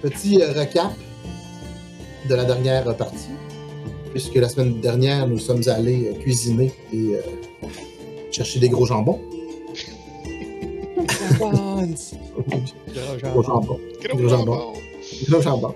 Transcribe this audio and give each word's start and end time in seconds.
petit 0.00 0.40
euh, 0.40 0.52
recap 0.52 0.92
de 2.28 2.34
la 2.34 2.44
dernière 2.44 2.96
partie. 2.96 3.30
Puisque 4.12 4.34
la 4.34 4.48
semaine 4.48 4.80
dernière, 4.80 5.26
nous 5.26 5.38
sommes 5.38 5.62
allés 5.68 6.08
euh, 6.08 6.18
cuisiner 6.18 6.72
et 6.92 7.14
euh, 7.14 7.20
chercher 8.30 8.60
des 8.60 8.68
gros 8.68 8.86
jambons. 8.86 9.20
Gros 11.38 11.52
jambons. 11.52 11.94
Gros 13.22 13.42
Gros 13.42 13.42
jambon. 13.42 13.78
jambon. 14.28 14.72
Gros 15.28 15.40
jambons. 15.40 15.74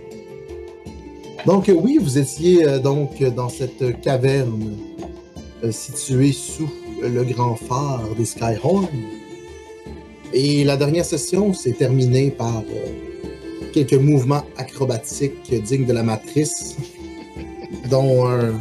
Donc, 1.46 1.70
oui, 1.72 1.98
vous 2.00 2.18
étiez 2.18 2.66
euh, 2.66 2.78
donc 2.80 3.22
dans 3.22 3.48
cette 3.48 4.00
caverne 4.00 4.76
euh, 5.62 5.70
située 5.70 6.32
sous 6.32 6.68
le 7.00 7.22
grand 7.22 7.54
phare 7.54 8.02
des 8.16 8.24
Skyhorn. 8.24 8.88
Et 10.32 10.64
la 10.64 10.76
dernière 10.76 11.04
session 11.04 11.54
s'est 11.54 11.72
terminée 11.72 12.32
par 12.32 12.58
euh, 12.58 12.86
quelques 13.76 14.02
mouvements 14.02 14.42
acrobatiques 14.56 15.52
dignes 15.52 15.84
de 15.84 15.92
la 15.92 16.02
matrice, 16.02 16.76
dont 17.90 18.26
un, 18.26 18.54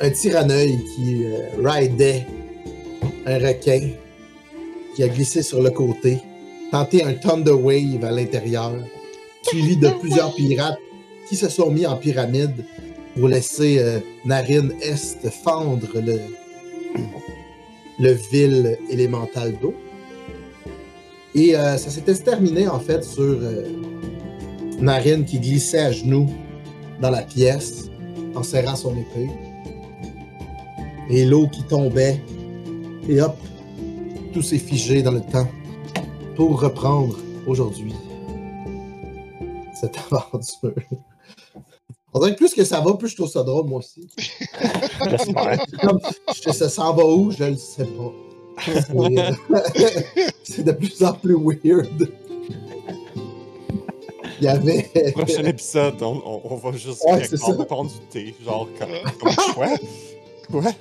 un 0.00 0.10
qui 0.10 1.24
euh, 1.24 1.50
ridait 1.62 2.26
un 3.26 3.38
requin 3.38 3.90
qui 4.96 5.04
a 5.04 5.08
glissé 5.08 5.42
sur 5.44 5.62
le 5.62 5.70
côté, 5.70 6.18
tenté 6.72 7.04
un 7.04 7.12
Thunder 7.12 7.52
Wave 7.52 8.04
à 8.04 8.10
l'intérieur, 8.10 8.72
suivi 9.42 9.76
de 9.76 9.88
plusieurs 10.00 10.34
pirates 10.34 10.80
qui 11.28 11.36
se 11.36 11.48
sont 11.48 11.70
mis 11.70 11.86
en 11.86 11.96
pyramide 11.96 12.64
pour 13.14 13.28
laisser 13.28 13.78
euh, 13.78 14.00
Narine 14.24 14.72
Est 14.82 15.30
fendre 15.30 15.92
le, 15.94 16.18
le 18.00 18.12
vil 18.32 18.78
élémental 18.90 19.56
d'eau. 19.62 19.74
Et 21.36 21.54
euh, 21.54 21.76
ça 21.76 21.90
s'était 21.90 22.14
terminé 22.14 22.66
en 22.66 22.80
fait 22.80 23.04
sur 23.04 23.22
euh, 23.22 23.68
Narine 24.80 25.24
qui 25.24 25.38
glissait 25.40 25.78
à 25.80 25.92
genoux 25.92 26.28
dans 27.00 27.10
la 27.10 27.22
pièce 27.22 27.90
en 28.34 28.42
serrant 28.42 28.76
son 28.76 28.92
épée. 28.96 29.28
Et 31.10 31.24
l'eau 31.24 31.48
qui 31.48 31.62
tombait. 31.64 32.20
Et 33.08 33.20
hop, 33.20 33.36
tout 34.32 34.42
s'est 34.42 34.58
figé 34.58 35.02
dans 35.02 35.12
le 35.12 35.20
temps 35.22 35.48
pour 36.36 36.60
reprendre 36.60 37.16
aujourd'hui 37.46 37.94
cette 39.80 39.96
aventure. 40.10 40.74
On 42.14 42.20
dirait 42.20 42.32
que 42.32 42.38
plus 42.38 42.54
que 42.54 42.64
ça 42.64 42.80
va, 42.80 42.94
plus 42.94 43.08
je 43.08 43.16
trouve 43.16 43.28
ça 43.30 43.42
drôle, 43.42 43.66
moi 43.66 43.78
aussi. 43.78 44.08
Comme, 45.82 46.00
je- 46.34 46.50
ça 46.52 46.68
s'en 46.68 46.94
va 46.94 47.04
où, 47.04 47.30
je 47.30 47.44
le 47.44 47.56
sais 47.56 47.84
pas. 47.84 48.12
Euh, 48.92 49.30
C'est 50.42 50.64
de 50.64 50.72
plus 50.72 51.00
en 51.04 51.12
plus 51.12 51.36
weird. 51.36 52.10
Il 54.40 54.44
y 54.44 54.48
avait. 54.48 54.82
Prochain 55.14 55.44
épisode, 55.44 56.02
on, 56.02 56.22
on- 56.24 56.40
on 56.44 56.56
va 56.56 56.72
juste 56.72 57.04
Ouais, 57.06 57.64
prendre 57.66 57.90
du 57.90 57.98
thé. 58.10 58.34
Genre, 58.44 58.68
comme, 58.78 58.88
comme 59.20 59.54
quoi? 59.54 59.66
Quoi? 60.50 60.72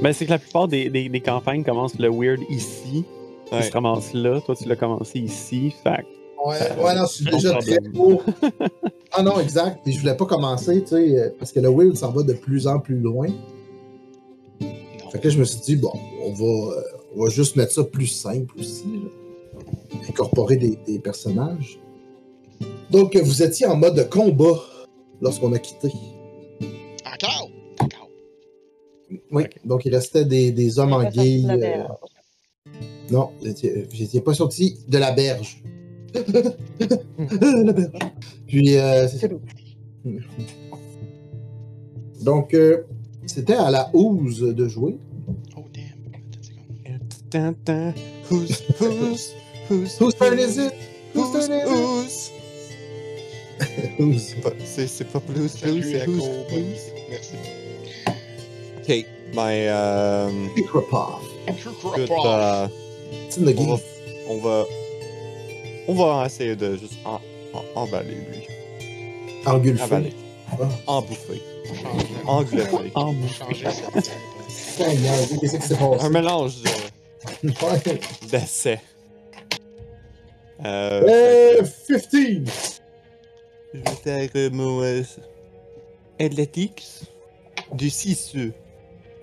Ben, 0.00 0.12
c'est 0.12 0.24
que 0.26 0.30
la 0.30 0.38
plupart 0.38 0.68
des, 0.68 0.88
des, 0.90 1.08
des 1.08 1.20
campagnes 1.20 1.64
commencent 1.64 1.98
le 1.98 2.08
weird 2.10 2.40
ici. 2.48 3.04
Ouais. 3.50 3.68
Ramasses 3.70 4.12
là. 4.14 4.40
Toi, 4.40 4.54
tu 4.56 4.68
l'as 4.68 4.76
commencé 4.76 5.18
ici. 5.20 5.72
Fait 5.82 6.04
Ouais, 6.44 6.54
ouais, 6.84 6.94
non, 6.94 7.06
je 7.06 7.12
suis 7.12 7.24
déjà 7.24 7.54
très 7.58 7.78
haut. 7.98 8.20
Ah 9.18 9.22
non, 9.22 9.40
exact. 9.40 9.78
Puis 9.82 9.94
je 9.94 10.00
voulais 10.00 10.16
pas 10.16 10.26
commencer, 10.26 10.82
tu 10.82 10.88
sais, 10.88 11.18
euh, 11.18 11.30
parce 11.38 11.50
que 11.50 11.60
le 11.60 11.70
weird 11.70 11.96
s'en 11.96 12.10
va 12.10 12.22
de 12.22 12.34
plus 12.34 12.66
en 12.66 12.78
plus 12.80 12.98
loin. 12.98 13.28
Fait 15.10 15.18
que 15.20 15.28
là, 15.28 15.30
je 15.34 15.38
me 15.38 15.44
suis 15.44 15.60
dit, 15.60 15.76
bon, 15.76 15.92
on 16.22 16.32
va, 16.32 16.44
euh, 16.44 16.82
on 17.16 17.24
va 17.24 17.30
juste 17.30 17.56
mettre 17.56 17.72
ça 17.72 17.84
plus 17.84 18.08
simple 18.08 18.52
aussi. 18.58 18.84
là. 18.84 19.60
Incorporer 20.08 20.56
des, 20.56 20.76
des 20.86 20.98
personnages. 20.98 21.78
Donc, 22.90 23.16
vous 23.16 23.42
étiez 23.42 23.66
en 23.66 23.76
mode 23.76 24.08
combat 24.10 24.60
lorsqu'on 25.20 25.52
a 25.52 25.58
quitté. 25.58 25.90
Encore! 27.04 27.50
Encore. 27.80 28.08
Oui, 29.30 29.44
donc 29.64 29.84
il 29.84 29.94
restait 29.94 30.24
des, 30.24 30.50
des 30.52 30.78
hommes 30.78 30.92
en 30.92 31.04
guille. 31.08 31.46
euh. 31.50 31.84
Non, 33.10 33.30
n'étiez 33.42 34.20
pas 34.20 34.34
sorti 34.34 34.78
de 34.88 34.98
la 34.98 35.12
berge. 35.12 35.62
la 36.14 37.72
berge. 37.72 37.90
Puis, 38.46 38.76
euh, 38.76 39.06
c'est. 39.08 39.30
Donc, 42.22 42.54
euh, 42.54 42.82
c'était 43.26 43.54
à 43.54 43.70
la 43.70 43.90
ouse 43.92 44.40
de 44.40 44.68
jouer. 44.68 44.98
Oh 45.56 45.64
damn. 45.72 47.54
Who's, 48.30 48.62
who's, 48.80 49.32
C'est 63.30 63.40
une 63.40 63.48
on 63.48 63.52
game. 63.52 63.66
va, 63.68 63.76
on 64.28 64.38
va, 64.38 64.64
on 65.88 65.94
va 65.94 66.26
essayer 66.26 66.56
de 66.56 66.76
juste 66.76 66.94
en, 67.04 67.20
en, 67.52 67.80
emballer 67.82 68.14
lui. 68.14 68.46
Ah. 69.46 70.58
Embouffer. 70.86 71.42
Qui 75.40 75.48
s'est 75.48 75.58
Un 76.00 76.08
mélange 76.10 76.54
de- 76.62 77.48
Ouais. 77.48 78.00
d'essais. 78.30 78.80
Euh, 80.64 81.02
Euh, 81.58 81.62
15! 81.88 82.82
Je 83.76 83.90
vais 83.90 83.96
faire 83.96 84.30
euh, 84.36 84.50
mon 84.50 84.82
euh, 84.82 85.02
athletics 86.18 87.02
du 87.74 87.90
6 87.90 88.36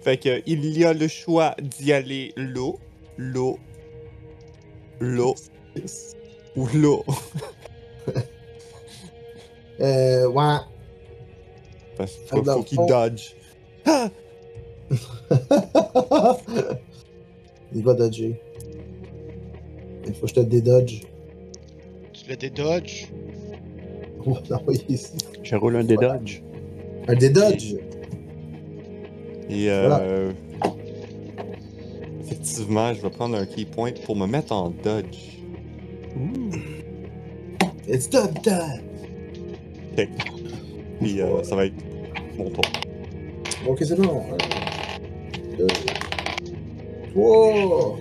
Fait 0.01 0.17
que 0.17 0.43
il 0.45 0.65
y 0.77 0.85
a 0.85 0.93
le 0.93 1.07
choix 1.07 1.55
d'y 1.59 1.91
aller 1.91 2.33
l'eau, 2.35 2.79
l'eau, 3.17 3.57
l'eau 4.99 5.33
ou 6.55 6.67
l'eau. 6.75 7.03
Euh, 9.81 10.27
ouais. 10.27 10.57
Parce 11.97 12.15
qu'il 12.15 12.45
faut, 12.45 12.61
qu'il 12.61 12.77
dodge. 12.85 13.33
Ah! 13.87 14.07
Il 17.73 17.83
va 17.83 17.95
dodger. 17.95 18.39
Il 20.05 20.13
faut 20.13 20.21
que 20.21 20.27
je 20.27 20.33
te 20.35 20.39
dédodge. 20.41 21.01
Tu 22.13 22.29
le 22.29 22.35
dédodges. 22.35 23.07
On 24.25 24.31
va 24.31 24.41
l'envoyer 24.49 24.85
ici. 24.89 25.13
je 25.41 25.55
roule 25.55 25.75
un 25.77 25.83
des 25.83 25.95
dodge. 25.95 26.41
Un 27.07 27.15
dédodge! 27.15 27.75
Et 29.49 29.69
euh, 29.69 30.31
effectivement, 32.21 32.93
je 32.93 33.01
vais 33.01 33.09
prendre 33.09 33.37
un 33.37 33.45
key 33.45 33.65
point 33.65 33.91
pour 34.05 34.15
me 34.15 34.25
mettre 34.25 34.53
en 34.53 34.69
dodge. 34.69 35.39
It's 37.87 38.09
done 38.09 38.33
time! 38.41 38.83
Ok. 39.97 40.07
Puis 40.99 41.21
euh, 41.21 41.43
ça 41.43 41.55
va 41.55 41.65
être 41.65 41.75
mon 42.37 42.49
tour. 42.49 42.63
Ok, 43.67 43.79
c'est 43.81 43.95
bon. 43.99 44.21
Un, 44.31 45.57
deux, 45.57 45.67
trois. 47.13 47.97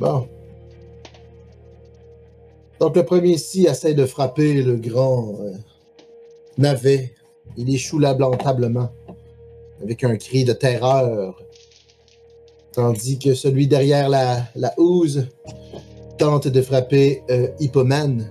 Bon. 0.00 0.28
Donc, 2.82 2.96
le 2.96 3.04
premier 3.04 3.34
ici 3.34 3.66
essaie 3.66 3.94
de 3.94 4.04
frapper 4.04 4.60
le 4.60 4.74
grand 4.74 5.36
euh, 5.38 5.52
navet. 6.58 7.14
Il 7.56 7.72
échoue 7.72 8.00
lamentablement 8.00 8.88
avec 9.80 10.02
un 10.02 10.16
cri 10.16 10.44
de 10.44 10.52
terreur. 10.52 11.40
Tandis 12.72 13.20
que 13.20 13.34
celui 13.34 13.68
derrière 13.68 14.08
la, 14.08 14.48
la 14.56 14.74
tente 16.18 16.48
de 16.48 16.60
frapper 16.60 17.22
euh, 17.30 17.46
Hippoman. 17.60 18.28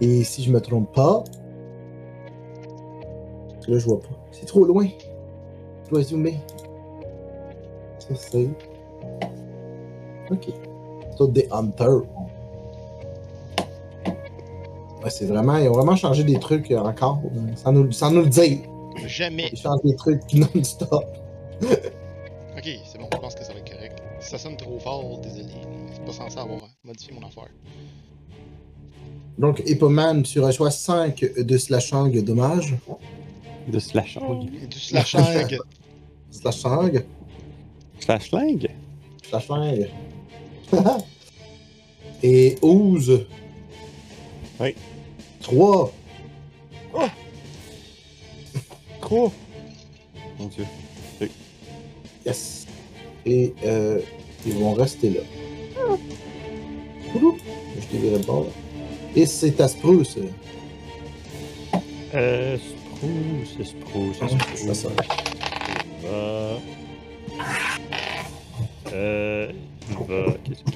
Et 0.00 0.24
si 0.24 0.42
je 0.42 0.50
me 0.50 0.62
trompe 0.62 0.94
pas, 0.94 1.22
Là, 3.68 3.78
je 3.78 3.84
vois 3.84 4.00
pas. 4.00 4.18
C'est 4.32 4.46
trop 4.46 4.64
loin. 4.64 4.88
Je 5.84 5.90
dois 5.90 6.02
zoomer. 6.02 6.40
Ça. 7.98 8.38
Ok. 10.30 10.48
C'est 11.18 11.32
des 11.32 11.46
hunters. 11.52 12.00
Ouais, 15.02 15.10
c'est 15.10 15.26
vraiment. 15.26 15.56
Ils 15.56 15.68
ont 15.68 15.72
vraiment 15.72 15.96
changé 15.96 16.24
des 16.24 16.38
trucs 16.38 16.70
euh, 16.70 16.78
encore. 16.78 17.20
euh, 17.24 17.56
Sans 17.56 17.72
nous, 17.72 17.90
sans 17.92 18.10
nous 18.10 18.22
le 18.22 18.28
dire. 18.28 18.58
Jamais. 19.06 19.48
Ils 19.52 19.58
changent 19.58 19.82
des 19.84 19.96
trucs 19.96 20.20
non-stop. 20.34 21.04
Ok, 21.62 22.64
c'est 22.84 22.98
bon, 22.98 23.08
je 23.12 23.18
pense 23.18 23.34
que 23.34 23.44
ça 23.44 23.52
va 23.52 23.58
être 23.60 23.70
correct. 23.72 24.02
Si 24.20 24.30
ça 24.30 24.38
sonne 24.38 24.56
trop 24.56 24.78
fort, 24.78 25.18
désolé. 25.20 25.46
C'est 25.92 26.04
pas 26.04 26.12
censé 26.12 26.38
avoir 26.38 26.60
modifié 26.84 27.14
mon 27.18 27.26
affaire. 27.26 27.48
Donc, 29.38 29.62
Hippoman, 29.64 30.22
tu 30.22 30.40
reçois 30.40 30.70
5 30.70 31.24
de 31.38 31.56
slashang 31.56 32.10
dommages. 32.22 32.74
De 33.68 33.78
slashang. 33.78 34.44
Du 34.68 34.78
slashing. 34.78 35.20
Slashang. 36.30 37.00
Slashlang? 38.00 38.68
Slashang. 39.22 39.86
Et 42.22 42.58
Ouze. 42.62 43.26
Oui. 44.60 44.74
3. 45.42 45.92
Trop! 49.00 49.32
Mon 50.38 50.46
dieu. 50.46 50.64
Yes. 52.26 52.66
Et 53.26 53.54
euh, 53.64 54.00
ils 54.46 54.54
vont 54.54 54.72
rester 54.74 55.10
là. 55.10 55.20
Je 57.92 58.18
bord. 58.26 58.46
Et 59.16 59.26
c'est 59.26 59.60
à 59.60 59.68
Spruce. 59.68 60.18
Euh, 62.14 62.56
Spruce, 62.58 63.68
Spruce, 63.68 64.16
Ah, 64.20 64.28
Spruce. 64.28 64.72
ça. 64.72 64.88
Il 66.02 66.06
va. 66.06 66.58
Euh. 68.92 69.52
Il 69.90 69.96
va. 70.06 70.32
Qu'est-ce 70.44 70.62
qu'il 70.64 70.74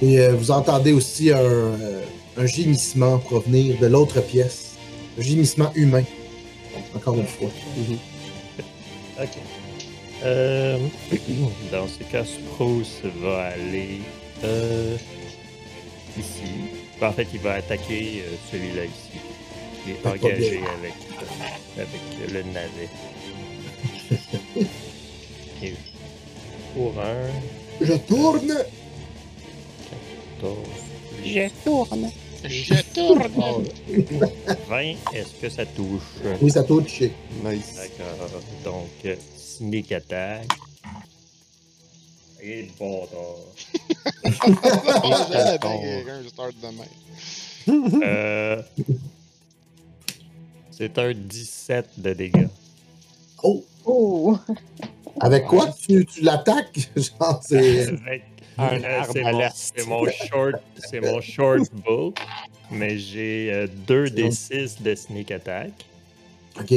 Et 0.00 0.20
euh, 0.20 0.34
vous 0.34 0.50
entendez 0.50 0.92
aussi 0.92 1.32
un, 1.32 1.38
euh, 1.38 2.04
un 2.36 2.46
gémissement 2.46 3.18
provenir 3.18 3.78
de 3.78 3.86
l'autre 3.86 4.20
pièce. 4.20 4.76
Un 5.18 5.22
gémissement 5.22 5.72
humain. 5.74 6.04
Encore 6.94 7.16
une 7.16 7.26
fois. 7.26 7.48
a? 9.18 9.24
Ok. 9.24 9.38
Euh. 10.24 10.78
Dans 11.72 11.88
ce 11.88 12.04
cas, 12.04 12.24
Spruce 12.24 13.00
va 13.20 13.46
aller. 13.46 14.00
Euh. 14.44 14.96
Ici. 16.16 16.52
En 17.00 17.12
fait, 17.12 17.26
il 17.32 17.40
va 17.40 17.54
attaquer 17.54 18.24
celui-là 18.50 18.84
ici. 18.84 19.18
Qui 19.84 19.90
est 19.92 20.06
engagé 20.06 20.60
avec, 20.78 20.94
avec 21.76 22.32
le 22.32 22.42
navet. 22.52 22.88
Et 25.62 25.74
pour 26.74 26.94
un. 27.00 27.30
Je 27.80 27.94
tourne! 27.94 28.54
14, 30.40 30.56
Je 31.24 31.48
tourne. 31.64 32.10
Je 32.44 32.74
tourne! 32.94 33.22
Oh, 33.36 33.62
20, 34.68 34.80
est-ce 35.14 35.34
que 35.40 35.48
ça 35.48 35.66
touche? 35.66 36.02
oui, 36.40 36.50
ça 36.50 36.62
touche. 36.62 37.00
Nice. 37.44 37.74
D'accord. 37.76 38.40
Donc, 38.64 39.16
sneak 39.36 39.90
attack. 39.92 40.46
Et 42.40 42.68
Oh, 42.78 43.04
de 46.62 46.66
même. 46.68 48.02
euh, 48.04 48.62
C'est 50.70 50.96
un 50.98 51.12
17 51.12 51.88
de 51.98 52.12
dégâts. 52.12 52.46
Oh! 53.42 53.64
Oh! 53.84 54.38
Avec 55.20 55.46
quoi 55.46 55.68
tu, 55.72 56.06
tu 56.06 56.20
l'attaques? 56.22 56.78
Genre, 56.96 57.40
c'est. 57.44 57.88
Avec- 57.88 58.22
Un 58.58 58.82
euh, 58.82 59.02
c'est 59.54 59.86
mon, 59.86 60.04
short, 60.10 60.56
c'est 60.76 61.00
mon 61.00 61.20
short 61.20 61.70
bow, 61.86 62.12
mais 62.70 62.98
j'ai 62.98 63.66
2 63.86 64.10
des 64.10 64.32
6 64.32 64.82
de 64.82 64.94
sneak 64.94 65.30
attack. 65.30 65.70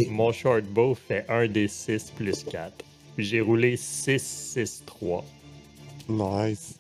Mon 0.10 0.32
short 0.32 0.64
bow 0.66 0.96
fait 0.96 1.26
1 1.28 1.48
des 1.48 1.68
6 1.68 2.12
plus 2.16 2.44
4. 2.44 2.72
Puis 3.16 3.26
j'ai 3.26 3.42
roulé 3.42 3.78
6, 3.78 4.22
6, 4.22 4.84
3. 4.86 5.26
Nice. 6.08 6.76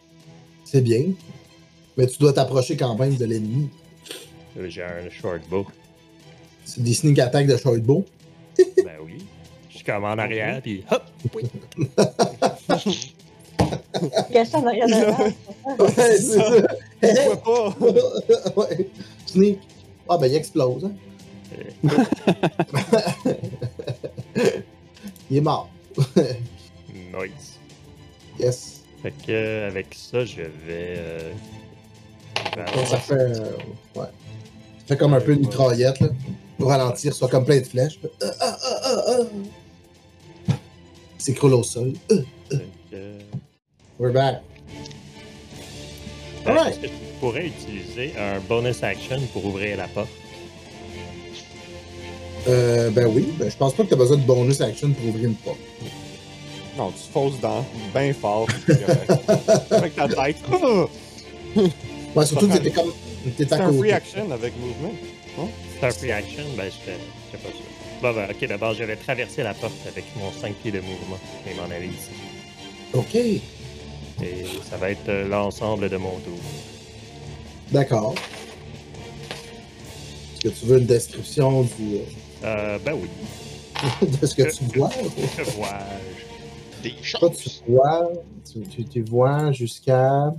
C'est 0.64 0.82
bien. 0.82 1.06
Mais 1.98 2.08
tu 2.08 2.18
dois 2.20 2.34
t'approcher 2.34 2.78
quand 2.78 2.96
même 2.96 3.16
de 3.16 3.26
l'ennemi. 3.26 3.70
Euh, 4.58 4.70
J'ai 4.70 4.84
un 4.84 5.10
short 5.10 5.42
bow. 5.50 5.66
C'est 6.66 6.84
des 6.84 6.94
sneak 6.94 7.20
attack 7.20 7.48
de 7.48 7.58
shortbow. 7.58 8.06
Ben 8.58 8.98
oui. 9.04 9.26
Je 9.70 9.78
suis 9.78 9.86
comme 9.86 10.04
en 10.04 10.18
arrière, 10.18 10.62
puis 10.64 10.84
hop! 10.90 11.04
Caché 14.32 14.56
en 14.56 14.66
arrière 14.68 14.88
de. 14.88 14.94
Ouais, 15.84 15.92
c'est 15.96 16.18
ça. 16.18 16.44
Je 17.02 17.22
vois 17.26 17.42
pas! 17.42 17.76
ouais. 18.62 18.90
Sneak. 19.26 19.60
Ah, 20.10 20.18
ben, 20.18 20.28
il 20.28 20.36
explose. 20.36 20.86
Hein? 20.86 20.92
il 25.30 25.38
est 25.38 25.42
mort. 25.42 25.70
Nice. 26.94 27.60
Yes. 28.40 28.82
Fait 29.02 29.12
que 29.12 29.32
euh, 29.32 29.68
avec 29.68 29.88
ça, 29.96 30.24
je 30.26 30.42
vais. 30.42 30.96
euh, 30.98 31.32
je 32.54 32.60
vais 32.60 32.66
Donc, 32.76 32.88
ça 32.88 32.98
fait. 32.98 33.14
euh, 33.16 33.40
ouais. 33.96 34.06
Ça 34.80 34.86
fait 34.88 34.98
comme 34.98 35.14
un 35.14 35.22
peu 35.22 35.34
une 35.34 35.40
mitraillette, 35.42 36.00
là. 36.00 36.08
Pour 36.58 36.70
ralentir, 36.70 37.14
soit 37.14 37.28
comme 37.28 37.46
plein 37.46 37.60
de 37.60 37.66
flèches. 37.66 38.00
Ah, 38.22 38.26
ah, 38.40 38.58
ah, 38.64 38.80
ah, 38.84 39.04
ah. 39.08 39.24
Au 41.44 41.64
sol. 41.64 41.94
Euh, 42.12 42.24
fait 42.50 42.58
que- 42.92 43.20
We're 44.02 44.12
back. 44.12 44.42
Alright. 46.48 46.70
Est-ce 46.74 46.80
que 46.80 46.88
je 46.88 47.20
pourrais 47.20 47.46
utiliser 47.46 48.14
un 48.18 48.40
bonus 48.40 48.82
action 48.82 49.20
pour 49.32 49.46
ouvrir 49.46 49.78
la 49.78 49.88
porte? 49.90 50.10
Euh, 52.48 52.90
ben 52.90 53.06
oui, 53.06 53.32
ben, 53.38 53.52
je 53.52 53.56
pense 53.56 53.76
pas 53.76 53.84
que 53.84 53.90
t'as 53.90 53.96
besoin 53.96 54.18
de 54.18 54.24
bonus 54.24 54.60
action 54.60 54.90
pour 54.92 55.10
ouvrir 55.10 55.26
une 55.26 55.36
porte. 55.36 55.60
Non, 56.80 56.90
tu 56.90 57.12
fonces 57.14 57.40
dans 57.40 57.64
bien 57.94 58.12
fort. 58.12 58.48
Avec 59.70 59.96
ta 59.96 60.08
tête. 60.08 60.38
Ouais, 62.16 62.26
surtout 62.26 62.48
que 62.48 62.54
t'étais 62.58 62.72
comme. 62.72 62.92
T'étais 63.38 63.56
C'est 63.56 63.62
un 63.62 63.68
côté. 63.68 63.78
free 63.78 63.92
action 63.94 64.32
avec 64.32 64.54
mouvement. 64.60 64.94
C'est 65.80 65.86
un 65.86 65.92
free 65.92 66.12
action? 66.12 66.44
Ben, 66.58 66.66
je 66.66 66.92
fais 66.92 66.98
je 67.32 67.38
fais 67.38 67.44
pas 67.48 67.54
ça. 67.54 67.64
Bon, 68.02 68.14
ben, 68.14 68.28
ok, 68.32 68.50
d'abord, 68.50 68.74
je 68.74 68.84
vais 68.84 68.96
traverser 68.98 69.44
la 69.44 69.54
porte 69.54 69.74
avec 69.88 70.04
mon 70.18 70.30
5 70.32 70.54
pieds 70.56 70.72
de 70.72 70.80
mouvement 70.82 71.20
et 71.48 71.54
m'en 71.54 71.74
aller 71.74 71.86
ici. 71.88 72.10
Ok, 72.94 73.16
Et 74.24 74.46
ça 74.70 74.78
va 74.78 74.92
être 74.92 75.08
euh, 75.10 75.28
l'ensemble 75.28 75.90
de 75.90 75.98
mon 75.98 76.18
tour. 76.20 76.40
d'accord. 77.72 78.14
Est-ce 80.36 80.50
que 80.50 80.50
tu 80.60 80.66
veux 80.66 80.78
une 80.80 80.86
description 80.86 81.64
du, 81.64 82.00
Euh, 82.44 82.78
ben 82.84 82.94
oui. 82.94 83.10
de 84.22 84.26
ce 84.26 84.36
que 84.36 84.44
tu 84.56 84.64
vois? 84.78 84.90
Que 85.38 85.44
vois 85.52 85.80
Des 86.84 86.92
Toi, 86.92 87.30
tu 87.30 87.44
choses! 87.50 87.64
vois, 87.68 88.12
tu, 88.52 88.62
tu, 88.62 88.86
tu 88.86 89.02
vois 89.04 89.52
jusqu'à. 89.52 90.34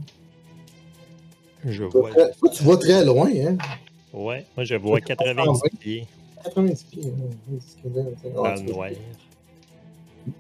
Je 1.64 1.84
vois. 1.84 2.10
Toi, 2.12 2.30
tu 2.52 2.62
vois 2.64 2.76
très 2.76 3.04
loin, 3.04 3.28
hein? 3.30 3.56
Ouais, 4.12 4.44
moi, 4.56 4.64
je 4.64 4.74
vois 4.74 5.00
90 5.00 5.60
pieds 5.78 6.06
90 6.44 6.82
pieds. 6.84 7.02
hein. 7.06 7.30
Oui, 7.48 7.58
dans 8.34 8.44
ah, 8.44 8.54
le 8.56 8.72
vois. 8.72 8.88
noir. 8.90 8.98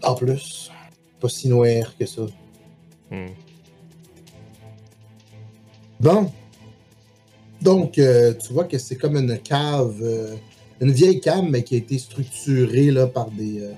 En 0.02 0.14
plus, 0.14 0.70
pas 1.20 1.28
si 1.28 1.48
noir 1.48 1.96
que 1.96 2.04
ça. 2.06 2.22
Hmm. 3.12 3.26
Bon. 6.00 6.32
Donc, 7.60 7.98
euh, 7.98 8.32
tu 8.34 8.54
vois 8.54 8.64
que 8.64 8.78
c'est 8.78 8.96
comme 8.96 9.16
une 9.16 9.38
cave, 9.38 9.98
euh, 10.00 10.34
une 10.80 10.90
vieille 10.90 11.20
cave, 11.20 11.44
mais 11.44 11.62
qui 11.62 11.74
a 11.74 11.78
été 11.78 11.98
structurée 11.98 12.90
là, 12.90 13.06
par 13.06 13.30
des, 13.30 13.60
euh, 13.60 13.72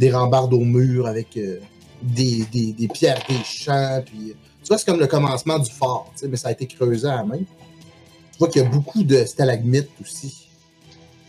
des 0.00 0.10
rambardes 0.10 0.52
au 0.52 0.60
mur 0.60 1.06
avec 1.06 1.36
euh, 1.36 1.60
des, 2.02 2.44
des, 2.52 2.88
pierres 2.88 3.22
des 3.28 3.42
champs. 3.44 4.02
Puis, 4.04 4.34
tu 4.62 4.68
vois, 4.68 4.78
c'est 4.78 4.84
comme 4.84 4.98
le 4.98 5.06
commencement 5.06 5.60
du 5.60 5.70
fort, 5.70 6.12
mais 6.28 6.36
ça 6.36 6.48
a 6.48 6.52
été 6.52 6.66
creusé 6.66 7.06
à 7.06 7.16
la 7.16 7.24
main. 7.24 7.38
Tu 7.38 8.38
vois 8.40 8.48
qu'il 8.48 8.62
y 8.62 8.66
a 8.66 8.68
beaucoup 8.68 9.04
de 9.04 9.24
stalagmites 9.24 9.88
aussi, 10.00 10.48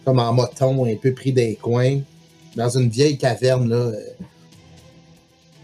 comme 0.03 0.17
en 0.17 0.34
moton, 0.34 0.86
un 0.86 0.96
peu 0.96 1.13
pris 1.13 1.34
des 1.34 1.56
coins, 1.56 2.00
dans 2.56 2.70
une 2.77 2.89
vieille 2.89 3.20
caverne. 3.20 3.70
Là, 3.70 3.91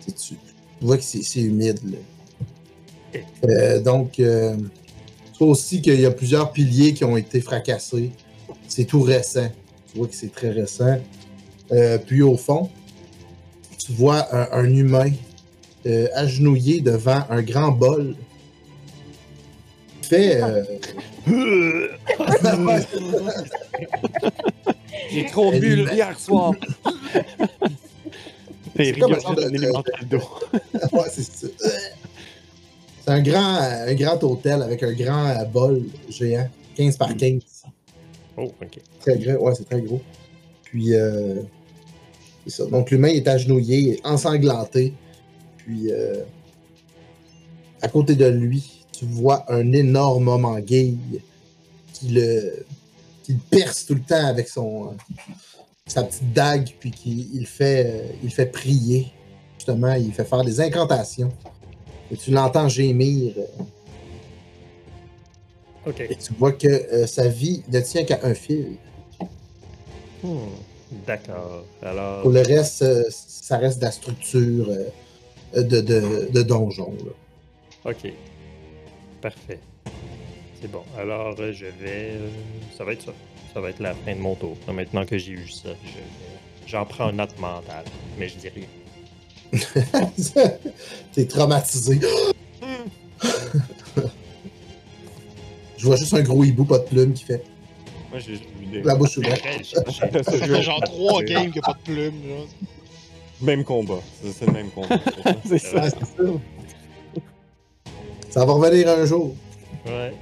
tu, 0.05 0.35
tu- 0.83 0.87
vois 0.87 0.97
que 0.97 1.03
c'est 1.03 1.41
humide. 1.41 1.79
Là. 1.85 3.19
Euh, 3.47 3.79
donc, 3.79 4.19
euh, 4.19 4.57
tu 4.57 5.37
vois 5.39 5.47
aussi 5.47 5.81
qu'il 5.81 5.99
y 5.99 6.05
a 6.05 6.11
plusieurs 6.11 6.51
piliers 6.51 6.93
qui 6.93 7.05
ont 7.05 7.15
été 7.15 7.39
fracassés. 7.39 8.11
C'est 8.67 8.83
tout 8.85 9.01
récent. 9.01 9.47
Tu 9.91 9.97
vois 9.97 10.07
que 10.07 10.15
c'est 10.15 10.31
très 10.33 10.49
récent. 10.49 10.99
Euh, 11.71 11.97
puis 11.97 12.21
au 12.21 12.35
fond, 12.35 12.69
tu 13.77 13.93
vois 13.93 14.27
un, 14.35 14.47
un 14.63 14.69
humain 14.73 15.11
euh, 15.85 16.07
agenouillé 16.15 16.81
devant 16.81 17.23
un 17.29 17.41
grand 17.41 17.71
bol. 17.71 18.15
Il 20.01 20.05
fait. 20.07 20.41
euh, 20.43 20.63
J'ai 25.11 25.25
trop 25.27 25.51
bu 25.51 25.85
hier 25.93 26.19
soir. 26.19 26.51
C'est 28.75 28.99
comme 28.99 29.13
un 29.13 29.19
ça. 31.09 31.47
C'est 33.05 33.11
un 33.11 33.21
grand, 33.21 33.57
un 33.59 33.93
grand 33.95 34.23
hôtel 34.23 34.61
avec 34.61 34.81
un 34.81 34.93
grand 34.93 35.27
euh, 35.27 35.43
bol 35.45 35.83
géant, 36.09 36.47
15 36.75 36.97
par 36.97 37.15
15. 37.15 37.41
Oh, 38.37 38.51
ok. 38.61 38.79
Très 39.01 39.17
gros, 39.17 39.45
ouais, 39.45 39.53
c'est 39.55 39.69
très 39.69 39.81
gros. 39.81 40.01
Puis, 40.63 40.95
euh, 40.95 41.41
c'est 42.45 42.63
ça. 42.63 42.65
Donc, 42.65 42.91
l'humain 42.91 43.09
est 43.09 43.27
agenouillé, 43.27 43.99
ensanglanté. 44.03 44.93
Puis, 45.57 45.91
euh, 45.91 46.23
à 47.81 47.89
côté 47.89 48.15
de 48.15 48.25
lui, 48.25 48.85
tu 48.91 49.05
vois 49.05 49.51
un 49.51 49.71
énorme 49.73 50.29
homme 50.29 50.45
en 50.45 50.59
guille 50.59 51.21
qui 51.93 52.07
le, 52.07 52.65
qui 53.23 53.33
le 53.33 53.39
perce 53.49 53.85
tout 53.85 53.95
le 53.95 54.01
temps 54.01 54.25
avec 54.25 54.47
son, 54.47 54.85
euh, 54.85 54.95
sa 55.85 56.03
petite 56.03 56.31
dague, 56.33 56.69
puis 56.79 56.91
qui 56.91 57.29
il 57.33 57.45
fait, 57.45 57.85
euh, 57.85 58.07
il 58.23 58.31
fait 58.33 58.45
prier. 58.45 59.07
Justement, 59.57 59.93
il 59.93 60.13
fait 60.13 60.25
faire 60.25 60.43
des 60.43 60.59
incantations. 60.61 61.31
Et 62.11 62.17
tu 62.17 62.31
l'entends 62.31 62.67
gémir. 62.69 63.33
euh, 63.37 63.63
Ok. 65.85 65.99
Et 65.99 66.15
tu 66.15 66.33
vois 66.39 66.53
que 66.53 66.67
euh, 66.67 67.05
sa 67.07 67.27
vie 67.27 67.61
ne 67.67 67.79
tient 67.81 68.05
qu'à 68.05 68.19
un 68.23 68.33
fil. 68.33 68.77
Hmm, 70.23 70.37
D'accord. 71.05 71.65
Alors, 71.81 72.21
Pour 72.21 72.31
le 72.31 72.41
reste, 72.41 72.81
euh, 72.83 73.03
ça 73.09 73.57
reste 73.57 73.79
de 73.79 73.83
la 73.85 73.91
structure 73.91 74.69
de, 75.53 75.61
de, 75.61 76.29
de 76.31 76.41
donjon. 76.41 76.93
là. 77.05 77.91
ok. 77.91 78.13
Parfait. 79.21 79.59
C'est 80.61 80.71
bon. 80.71 80.83
Alors, 80.97 81.35
je 81.35 81.65
vais. 81.65 82.13
ça 82.77 82.85
va 82.85 82.93
être 82.93 83.03
ça. 83.03 83.11
Ça 83.53 83.61
va 83.61 83.69
être 83.69 83.79
la 83.79 83.93
fin 83.93 84.13
de 84.15 84.19
mon 84.19 84.35
tour. 84.35 84.57
Maintenant 84.71 85.05
que 85.05 85.17
j'ai 85.17 85.31
eu 85.33 85.47
ça, 85.47 85.69
je 85.83 85.99
j'en 86.71 86.85
prends 86.85 87.09
une 87.09 87.17
note 87.17 87.37
mentale. 87.39 87.85
Mais 88.17 88.27
je 88.29 88.35
dis 88.37 88.49
rien. 88.49 88.65
T'es 91.13 91.25
traumatisé. 91.25 91.99
Je 95.77 95.85
vois 95.89 95.97
juste 95.97 96.13
un 96.13 96.21
gros 96.21 96.43
hibou, 96.45 96.63
pas 96.63 96.79
de 96.79 96.85
plume, 96.85 97.11
qui 97.13 97.25
fait 97.25 97.43
Moi, 98.09 98.19
j'ai 98.19 98.35
j'ai 98.37 98.41
vu 98.57 98.65
des- 98.71 98.81
la 98.83 98.95
bouche 98.95 99.17
ouverte. 99.17 99.43
Ça 99.65 99.83
fait 100.31 100.63
genre 100.63 100.79
3 100.81 101.21
games 101.23 101.51
qu'il 101.51 101.53
n'y 101.55 101.59
a 101.59 101.61
pas 101.61 101.73
de 101.73 101.83
plume. 101.83 102.13
Même 103.41 103.65
combat. 103.65 103.99
C'est 104.23 104.45
le 104.45 104.53
même 104.53 104.69
combat. 104.69 104.97
C'est 105.45 105.57
ça. 105.57 105.89
C'est 105.89 105.99
ça. 105.99 106.23
Ça 108.29 108.45
va 108.45 108.53
revenir 108.53 108.87
un 108.87 109.05
jour. 109.05 109.35
Ouais. 109.85 110.13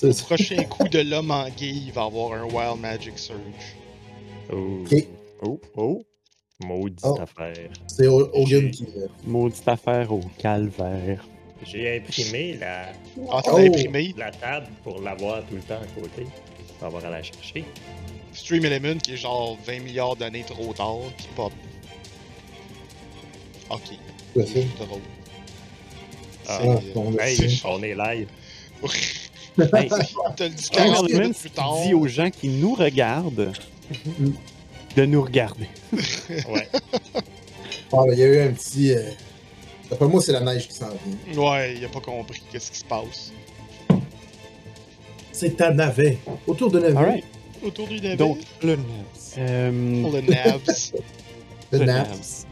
Ça. 0.00 0.08
Prochain 0.24 0.62
coup 0.64 0.88
de 0.88 0.98
l'homme 1.00 1.30
en 1.30 1.48
gay, 1.48 1.70
il 1.70 1.92
va 1.92 2.04
avoir 2.04 2.32
un 2.34 2.44
Wild 2.44 2.80
Magic 2.80 3.18
Surge. 3.18 3.38
Oh. 4.52 4.84
Oh, 5.42 5.60
oh. 5.76 6.02
Maudite 6.64 7.00
Oh. 7.04 7.18
affaire. 7.20 7.68
C'est 7.86 8.06
Hogan 8.06 8.70
qui. 8.70 8.84
euh, 8.96 9.06
Maudite 9.26 9.66
affaire 9.68 10.10
au 10.12 10.20
calvaire. 10.38 11.24
J'ai 11.64 11.96
imprimé 11.98 12.54
la, 12.54 12.86
Ah, 13.30 13.42
Oh. 13.46 13.56
imprimé? 13.58 14.14
la 14.16 14.30
table 14.30 14.66
pour 14.84 15.00
l'avoir 15.00 15.44
tout 15.46 15.54
le 15.56 15.60
temps 15.62 15.80
à 15.82 16.00
côté. 16.00 16.26
On 16.78 16.80
va 16.82 16.86
avoir 16.88 17.04
à 17.06 17.10
la 17.10 17.22
chercher. 17.22 17.64
Stream 18.32 18.64
Element 18.66 18.98
qui 18.98 19.14
est 19.14 19.16
genre 19.16 19.58
20 19.66 19.80
milliards 19.80 20.16
d'années 20.16 20.44
trop 20.46 20.72
tard, 20.74 20.98
qui 21.18 21.28
pop. 21.34 21.52
Ok. 23.70 23.80
C'est 24.34 24.76
drôle. 24.78 25.00
Ah, 26.48 26.60
Ah, 26.62 26.76
Hey, 27.20 27.36
c'est- 27.36 27.66
on 27.66 27.82
est 27.82 27.94
live. 27.94 28.28
Hey, 29.58 29.88
T'as 30.36 30.44
le 30.48 30.50
dit 30.54 30.62
Stream 30.62 30.86
40 30.92 31.08
Element 31.08 31.20
minutes 31.22 31.38
plus 31.38 31.50
tard. 31.50 31.74
dit 31.86 31.94
aux 31.94 32.06
gens 32.06 32.30
qui 32.30 32.48
nous 32.48 32.74
regardent 32.74 33.52
de 34.96 35.04
nous 35.06 35.22
regarder. 35.22 35.66
Ouais. 36.48 36.68
Ah, 37.92 37.98
ben, 38.06 38.12
il 38.12 38.18
y 38.18 38.22
a 38.22 38.26
eu 38.26 38.40
un 38.48 38.52
petit. 38.52 38.92
euh, 38.92 39.02
D'après 39.90 40.08
moi, 40.08 40.20
c'est 40.20 40.32
la 40.32 40.40
neige 40.40 40.66
qui 40.68 40.74
s'en 40.74 40.88
vient. 40.88 41.42
Ouais, 41.42 41.74
il 41.76 41.84
a 41.84 41.88
pas 41.88 42.00
compris 42.00 42.42
qu'est-ce 42.50 42.72
qui 42.72 42.78
se 42.80 42.84
passe. 42.84 43.32
C'est 45.32 45.56
ta 45.56 45.70
navet. 45.72 46.18
Autour 46.46 46.70
de 46.72 46.80
navet. 46.80 46.96
Alright. 46.96 47.24
Autour 47.62 47.86
du 47.86 48.00
navet. 48.00 48.16
Donc, 48.16 48.38
Le 48.62 48.76
Nabs. 48.76 48.84
euh, 49.38 49.70
le 49.70 50.20
Nabs. 50.22 50.92
Le. 51.72 51.78
Nabs. 51.84 52.46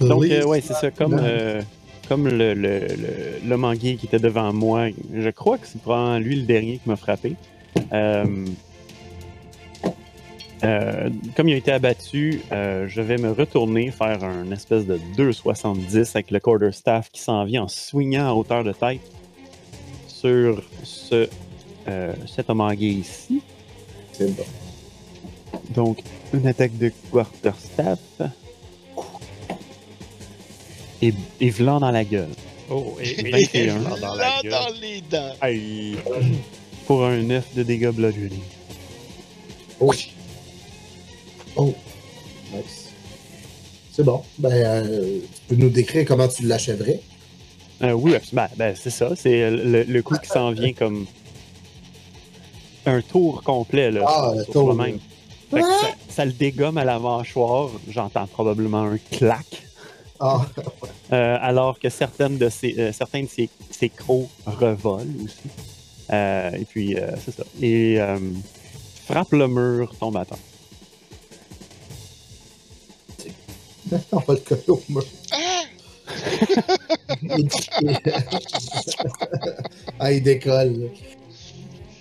Donc, 0.00 0.24
euh, 0.24 0.44
ouais, 0.44 0.60
c'est 0.60 0.74
ça. 0.74 0.90
Comme, 0.90 1.18
euh, 1.22 1.62
comme 2.08 2.28
le, 2.28 2.54
le, 2.54 2.86
le, 3.44 3.74
qui 3.96 4.06
était 4.06 4.18
devant 4.18 4.52
moi, 4.52 4.88
je 5.14 5.30
crois 5.30 5.58
que 5.58 5.66
c'est 5.66 5.80
probablement 5.80 6.18
lui 6.18 6.36
le 6.36 6.42
dernier 6.42 6.78
qui 6.78 6.88
m'a 6.88 6.96
frappé. 6.96 7.36
Euh, 7.92 8.46
euh, 10.64 11.10
comme 11.36 11.48
il 11.48 11.54
a 11.54 11.56
été 11.56 11.72
abattu, 11.72 12.40
euh, 12.52 12.86
je 12.88 13.00
vais 13.00 13.16
me 13.16 13.32
retourner 13.32 13.90
faire 13.90 14.22
un 14.22 14.50
espèce 14.52 14.86
de 14.86 14.98
2,70 15.16 16.10
avec 16.14 16.30
le 16.30 16.38
quarterstaff 16.38 17.10
qui 17.10 17.20
s'en 17.20 17.44
vient 17.44 17.64
en 17.64 17.68
swingant 17.68 18.28
à 18.28 18.32
hauteur 18.32 18.62
de 18.62 18.72
tête 18.72 19.00
sur 20.06 20.62
ce, 20.84 21.28
cet 22.26 22.46
gay 22.48 22.86
ici. 22.86 23.42
C'est 24.12 24.36
bon. 24.36 24.44
Donc, 25.70 26.02
une 26.32 26.46
attaque 26.46 26.76
de 26.78 26.92
quarterstaff. 27.10 27.98
Et, 31.02 31.12
et 31.40 31.50
vlan 31.50 31.80
dans 31.80 31.90
la 31.90 32.04
gueule. 32.04 32.28
Oh, 32.70 32.96
et, 33.02 33.20
et, 33.26 33.30
21. 33.30 33.62
et- 33.62 33.66
dans 34.00 34.14
la 34.14 34.16
Là, 34.16 34.40
gueule. 34.42 34.52
dans 34.52 34.80
les 34.80 35.00
dents. 35.10 35.32
Aïe. 35.40 35.96
Pour 36.86 37.04
un 37.04 37.18
9 37.22 37.54
de 37.54 37.62
dégâts 37.64 37.90
bludgeoning. 37.90 38.42
Oh. 39.80 39.92
Oh. 41.56 41.74
Nice. 42.54 42.90
C'est 43.92 44.04
bon. 44.04 44.22
Ben, 44.38 44.52
euh, 44.52 45.18
tu 45.20 45.40
peux 45.48 45.56
nous 45.56 45.68
décrire 45.70 46.04
comment 46.06 46.28
tu 46.28 46.44
l'achèverais? 46.46 47.00
Euh, 47.82 47.92
oui, 47.92 48.14
ben, 48.32 48.48
ben, 48.56 48.74
c'est 48.80 48.90
ça. 48.90 49.10
C'est 49.16 49.50
le, 49.50 49.82
le 49.82 50.02
coup 50.02 50.16
qui 50.22 50.28
s'en 50.28 50.52
vient 50.52 50.72
comme 50.72 51.04
un 52.86 53.00
tour 53.02 53.42
complet. 53.42 53.90
Là, 53.90 54.04
Ah, 54.06 54.32
sur- 54.44 54.52
tour, 54.52 54.76
que 55.50 55.60
ça, 55.60 55.88
ça 56.08 56.24
le 56.24 56.32
dégomme 56.32 56.78
à 56.78 56.84
la 56.84 56.98
mâchoire. 56.98 57.70
J'entends 57.90 58.26
probablement 58.26 58.82
un 58.82 58.98
clac. 59.10 59.46
Ah, 60.24 60.46
Euh, 61.12 61.36
alors 61.40 61.78
que 61.80 61.88
certaines 61.90 62.38
de 62.38 62.48
ses, 62.48 62.78
euh, 62.78 62.92
certains 62.92 63.22
de 63.24 63.28
ses, 63.28 63.50
ses 63.70 63.88
crocs 63.90 64.28
revolent 64.46 65.16
aussi. 65.24 65.50
Euh, 66.12 66.50
et 66.52 66.64
puis, 66.64 66.96
euh, 66.96 67.10
c'est 67.24 67.34
ça. 67.34 67.42
Et 67.60 68.00
euh, 68.00 68.18
frappe 69.06 69.32
le 69.32 69.48
mur, 69.48 69.92
tombe 69.98 70.16
à 70.16 70.24
terre. 70.24 70.38
on 74.12 74.18
va 74.18 74.34
le 74.34 74.40
coller 74.40 74.62
au 74.68 74.82
mur. 74.88 75.04
il, 77.22 77.48
ah, 79.98 80.12
il 80.12 80.22
décolle. 80.22 80.72
là. 80.78 80.88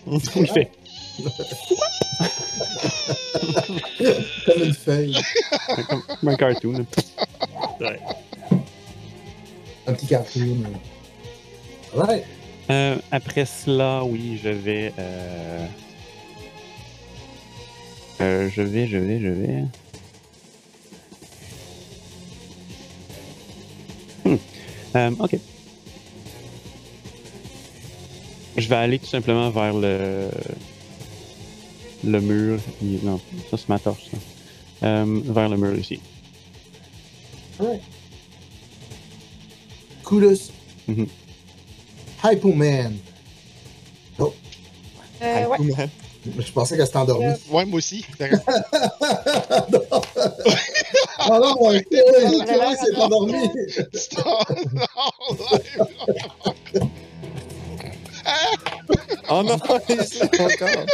Il 0.35 0.47
fait 0.47 0.71
Comme 4.45 4.63
une 4.63 4.73
feuille. 4.73 5.15
comme, 5.87 6.01
comme 6.19 6.29
un 6.29 6.35
cartoon. 6.35 6.85
Ouais. 7.79 7.99
Un 9.87 9.93
petit 9.93 10.07
cartoon. 10.07 10.63
Ouais. 11.93 12.23
Euh, 12.69 12.95
après 13.11 13.45
cela, 13.45 14.03
oui, 14.05 14.39
je 14.41 14.49
vais. 14.49 14.93
euh, 14.97 15.65
euh, 18.21 18.49
je 18.53 18.61
vais, 18.61 18.87
je 18.87 18.97
vais, 18.97 19.19
je 19.19 19.27
vais. 19.27 19.63
Hmm. 24.25 24.35
Euh, 24.95 25.11
ok. 25.19 25.35
Je 28.57 28.67
vais 28.67 28.75
aller 28.75 28.99
tout 28.99 29.05
simplement 29.07 29.49
vers 29.49 29.73
le 29.73 30.29
le 32.03 32.19
mur. 32.21 32.59
Il- 32.81 32.99
Non, 33.03 33.19
ça 33.49 33.57
c'est 33.57 33.69
ma 33.69 33.79
torche. 33.79 34.03
ça. 34.11 34.17
Euh, 34.87 35.21
vers 35.25 35.49
le 35.49 35.57
mur 35.57 35.77
ici. 35.77 35.99
Coolus. 40.03 40.51
Mhm. 40.87 41.07
Hypo 42.23 42.53
Man. 42.53 42.97
Euh, 44.19 45.45
ouais. 45.45 45.59
man. 45.59 45.89
Je 46.39 46.51
pensais 46.51 46.75
qu'elle 46.77 46.85
s'était 46.87 46.97
endormie. 46.97 47.33
Ouais, 47.49 47.65
moi 47.65 47.77
aussi. 47.77 48.05
D'accord. 48.19 48.39
Ah 51.23 51.39
non, 51.39 51.55
ouais, 51.61 51.85
ouais, 51.91 52.45
Clarence 52.45 52.77
s'est 52.83 52.95
endormi. 52.95 53.33
Oh 59.29 59.43
non, 59.43 59.57
il 59.89 60.03
se 60.03 60.19
lève 60.23 60.51
encore. 60.51 60.85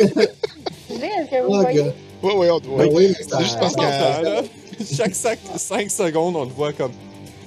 Est-ce 0.00 1.30
que 1.30 1.42
vous 1.46 1.52
Oh, 1.54 1.60
voyez? 1.60 1.78
gars. 1.84 1.92
Ouais, 2.22 2.34
ouais, 2.34 2.50
on 2.50 2.58
doit. 2.60 2.82
Ah 2.84 2.86
oui, 2.92 3.08
mais 3.08 3.14
C'est 3.18 3.30
ça- 3.30 3.40
juste 3.40 3.58
parce 3.58 3.74
que- 3.74 3.80
Attends, 3.82 4.22
là, 4.22 4.42
Chaque 4.96 5.14
5 5.14 5.90
secondes, 5.90 6.36
on 6.36 6.46
te 6.46 6.52
voit 6.52 6.72
comme. 6.72 6.92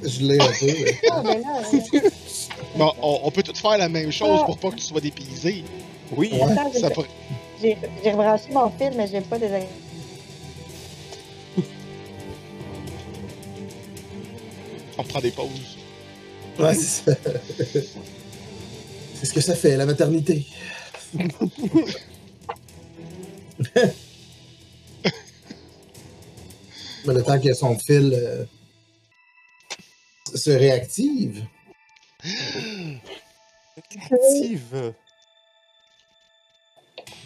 Je 0.04 0.20
l'ai 0.26 0.40
un 0.40 0.46
peu. 0.48 0.66
mais- 0.66 1.00
Ah, 1.12 1.22
ben 1.24 1.42
là, 1.42 1.62
euh, 1.74 2.00
Bon, 2.78 2.92
on, 3.02 3.20
on 3.24 3.32
peut 3.32 3.44
tout 3.44 3.56
faire 3.56 3.78
la 3.78 3.88
même 3.90 4.12
chose 4.12 4.42
pour 4.46 4.58
pas 4.58 4.70
que 4.72 4.76
tu 4.76 4.82
sois 4.84 5.00
dépaysé. 5.02 5.64
Oui. 6.16 6.32
Ça 6.80 6.90
pourrait- 6.90 7.08
j'ai 7.62 7.78
j'ai 8.04 8.12
rebranché 8.12 8.44
mon 8.52 8.70
fil, 8.72 8.92
mais 8.98 9.08
j'ai 9.08 9.22
pas 9.22 9.38
des. 9.40 9.48
On 14.98 15.04
prend 15.04 15.20
des 15.20 15.32
pauses. 15.32 15.78
Ouais, 16.60 16.74
c'est 16.76 17.12
ça. 17.12 17.18
C'est 19.16 19.26
ce 19.26 19.34
que 19.34 19.42
ça 19.42 19.56
fait, 19.56 19.76
la 19.78 19.86
maternité. 19.86 20.46
Mais 27.06 27.14
le 27.14 27.24
temps 27.24 27.40
que 27.40 27.54
son 27.54 27.78
fil 27.78 28.14
euh, 28.14 28.46
se 30.34 30.52
réactive, 30.52 31.46
Active. 34.12 34.94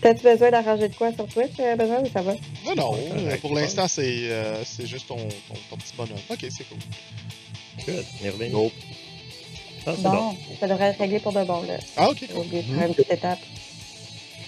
T'as-tu 0.02 0.24
besoin 0.24 0.52
d'arranger 0.52 0.90
de 0.90 0.96
quoi 0.96 1.12
sur 1.14 1.28
Twitch, 1.28 1.60
euh, 1.60 1.76
Benoît, 1.76 2.02
ou 2.02 2.10
ça 2.10 2.22
va? 2.22 2.34
Non, 2.66 2.76
non, 2.76 3.38
pour 3.42 3.54
l'instant, 3.54 3.88
c'est 3.88 4.32
euh, 4.32 4.64
c'est 4.64 4.86
juste 4.88 5.08
ton, 5.08 5.18
ton, 5.18 5.54
ton 5.70 5.78
petit 5.78 5.94
bonhomme. 5.96 6.18
Ok, 6.30 6.40
c'est 6.50 6.64
cool. 6.68 6.78
Good. 7.86 8.06
Revenu. 8.24 8.50
Nope. 8.50 8.74
Ah, 9.86 9.94
bon. 9.98 10.10
Bon, 10.10 10.38
ça 10.60 10.68
devrait 10.68 10.86
être 10.86 11.00
réglé 11.00 11.20
pour 11.20 11.32
de 11.34 11.44
bon, 11.44 11.62
là. 11.64 11.78
Ah, 11.96 12.10
ok, 12.10 12.18
J'ai 12.22 12.28
cool. 12.28 12.38
oublié 12.46 12.64
de 12.64 12.74
faire 12.76 12.88
une 12.88 12.96
petite 12.96 13.12
étape. 13.12 13.40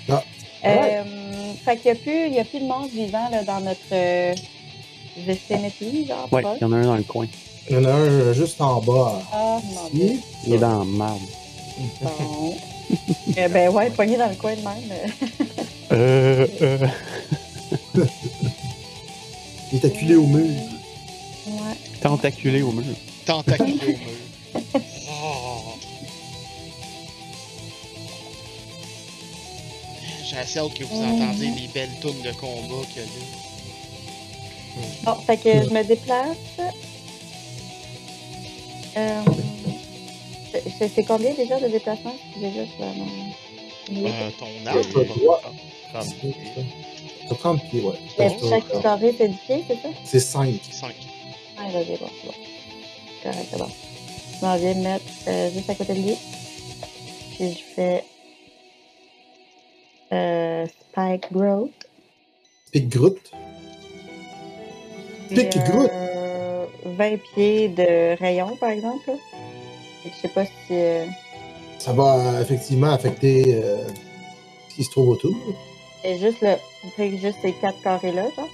Ah. 0.09 0.23
Euh, 0.65 1.03
fait 1.63 1.77
qu'il 1.77 1.91
n'y 1.91 1.97
a, 1.97 2.01
plus- 2.01 2.27
il 2.27 2.33
y 2.33 2.39
a 2.39 2.43
plus 2.45 2.59
de 2.59 2.65
monde 2.65 2.89
vivant 2.89 3.29
là, 3.31 3.43
dans 3.43 3.59
notre 3.61 3.79
euh, 3.93 4.33
vicinity, 5.17 6.05
genre. 6.07 6.27
Ouais, 6.31 6.43
il 6.59 6.61
y 6.61 6.65
en 6.65 6.71
a 6.73 6.77
un 6.77 6.83
dans 6.83 6.95
le 6.95 7.03
coin. 7.03 7.27
Il 7.69 7.75
y 7.75 7.77
en 7.79 7.85
a 7.85 7.89
un 7.91 7.99
euh, 7.99 8.33
juste 8.33 8.59
en 8.61 8.79
bas. 8.81 9.21
Ah, 9.31 9.59
mon 9.73 9.89
dieu. 9.93 10.13
Il 10.47 10.53
est 10.53 10.57
dans 10.57 10.79
la 10.79 10.85
marde. 10.85 11.19
Bon. 12.01 12.55
Eh 13.37 13.47
ben 13.49 13.69
ouais, 13.69 13.91
pogné 13.91 14.17
dans 14.17 14.27
le 14.29 14.33
coin 14.35 14.55
de 14.55 14.61
même. 14.61 14.99
euh. 15.91 16.47
Il 19.71 19.77
est 19.77 19.85
acculé 19.85 20.15
au 20.15 20.25
mur. 20.25 20.47
Ouais. 21.47 21.75
Tentaculé 22.01 22.61
au 22.63 22.71
mur. 22.71 22.83
Tentaculé 23.25 23.73
au 23.83 23.85
mur. 23.85 23.97
Assez 30.37 30.59
hâte 30.59 30.73
que 30.73 30.83
vous 30.83 31.01
entendiez 31.01 31.49
les 31.51 31.67
belles 31.67 31.89
tunes 32.01 32.21
de 32.21 32.31
combat 32.33 32.85
qu'il 32.91 33.01
y 33.01 33.05
a 33.05 33.07
là. 33.07 33.11
Bon, 35.03 35.13
fait 35.25 35.37
que 35.37 35.49
je 35.63 35.69
me 35.73 35.83
déplace. 35.83 36.37
Euh, 38.97 39.21
c'est- 40.51 40.89
c'est 40.95 41.03
combien 41.03 41.33
déjà 41.33 41.59
de 41.59 41.67
déplacements? 41.67 42.15
Déjà, 42.39 42.63
je 42.65 42.83
vais 43.93 44.09
Euh, 44.09 44.29
ton 44.37 44.45
arme. 44.67 45.05
droit. 45.19 45.41
30 45.93 46.15
pieds. 46.19 46.35
T'as 47.27 47.35
30 47.35 47.63
pieds, 47.69 47.81
ouais. 47.81 47.95
Chaque 48.49 48.67
t'as- 48.71 48.81
carré, 48.81 49.13
c'est 49.17 49.27
10 49.29 49.37
pieds, 49.45 49.63
c'est 49.67 49.75
ça? 49.81 49.89
C'est 50.03 50.19
5. 50.19 50.59
5. 50.71 50.93
Ah, 51.57 51.63
il 51.67 51.73
va 51.73 51.83
bien, 51.83 51.95
bon, 51.99 52.07
c'est 52.21 52.27
bon. 52.27 52.33
Correct, 53.23 53.47
c'est 53.51 53.57
bon. 53.59 53.69
Je 54.39 54.45
m'en 54.45 54.55
viens 54.57 54.73
me 54.75 54.83
mettre 54.83 55.05
euh, 55.27 55.51
juste 55.51 55.69
à 55.69 55.75
côté 55.75 55.93
de 55.93 56.01
lui. 56.01 56.15
Puis 57.35 57.51
je 57.53 57.73
fais 57.75 58.03
euh, 60.11 60.65
Spike 60.67 61.31
Growth. 61.31 61.71
Pic 62.71 62.89
Groot? 62.89 63.17
Pique 65.29 65.57
Groot? 65.69 65.89
euh, 65.91 66.65
20 66.85 67.17
pieds 67.33 67.69
de 67.69 68.17
rayon, 68.19 68.55
par 68.57 68.69
exemple. 68.69 69.11
Je 70.05 70.09
sais 70.21 70.27
pas 70.29 70.45
si. 70.45 70.51
euh, 70.71 71.05
Ça 71.77 71.93
va 71.93 72.15
euh, 72.15 72.41
effectivement 72.41 72.91
affecter 72.91 73.61
ce 74.69 74.75
qui 74.75 74.83
se 74.83 74.91
trouve 74.91 75.09
autour. 75.09 75.35
c'est 76.03 76.17
juste 76.17 76.41
le. 76.41 76.55
Juste 77.17 77.39
ces 77.41 77.53
quatre 77.53 77.81
carrés-là, 77.81 78.23
genre. 78.35 78.47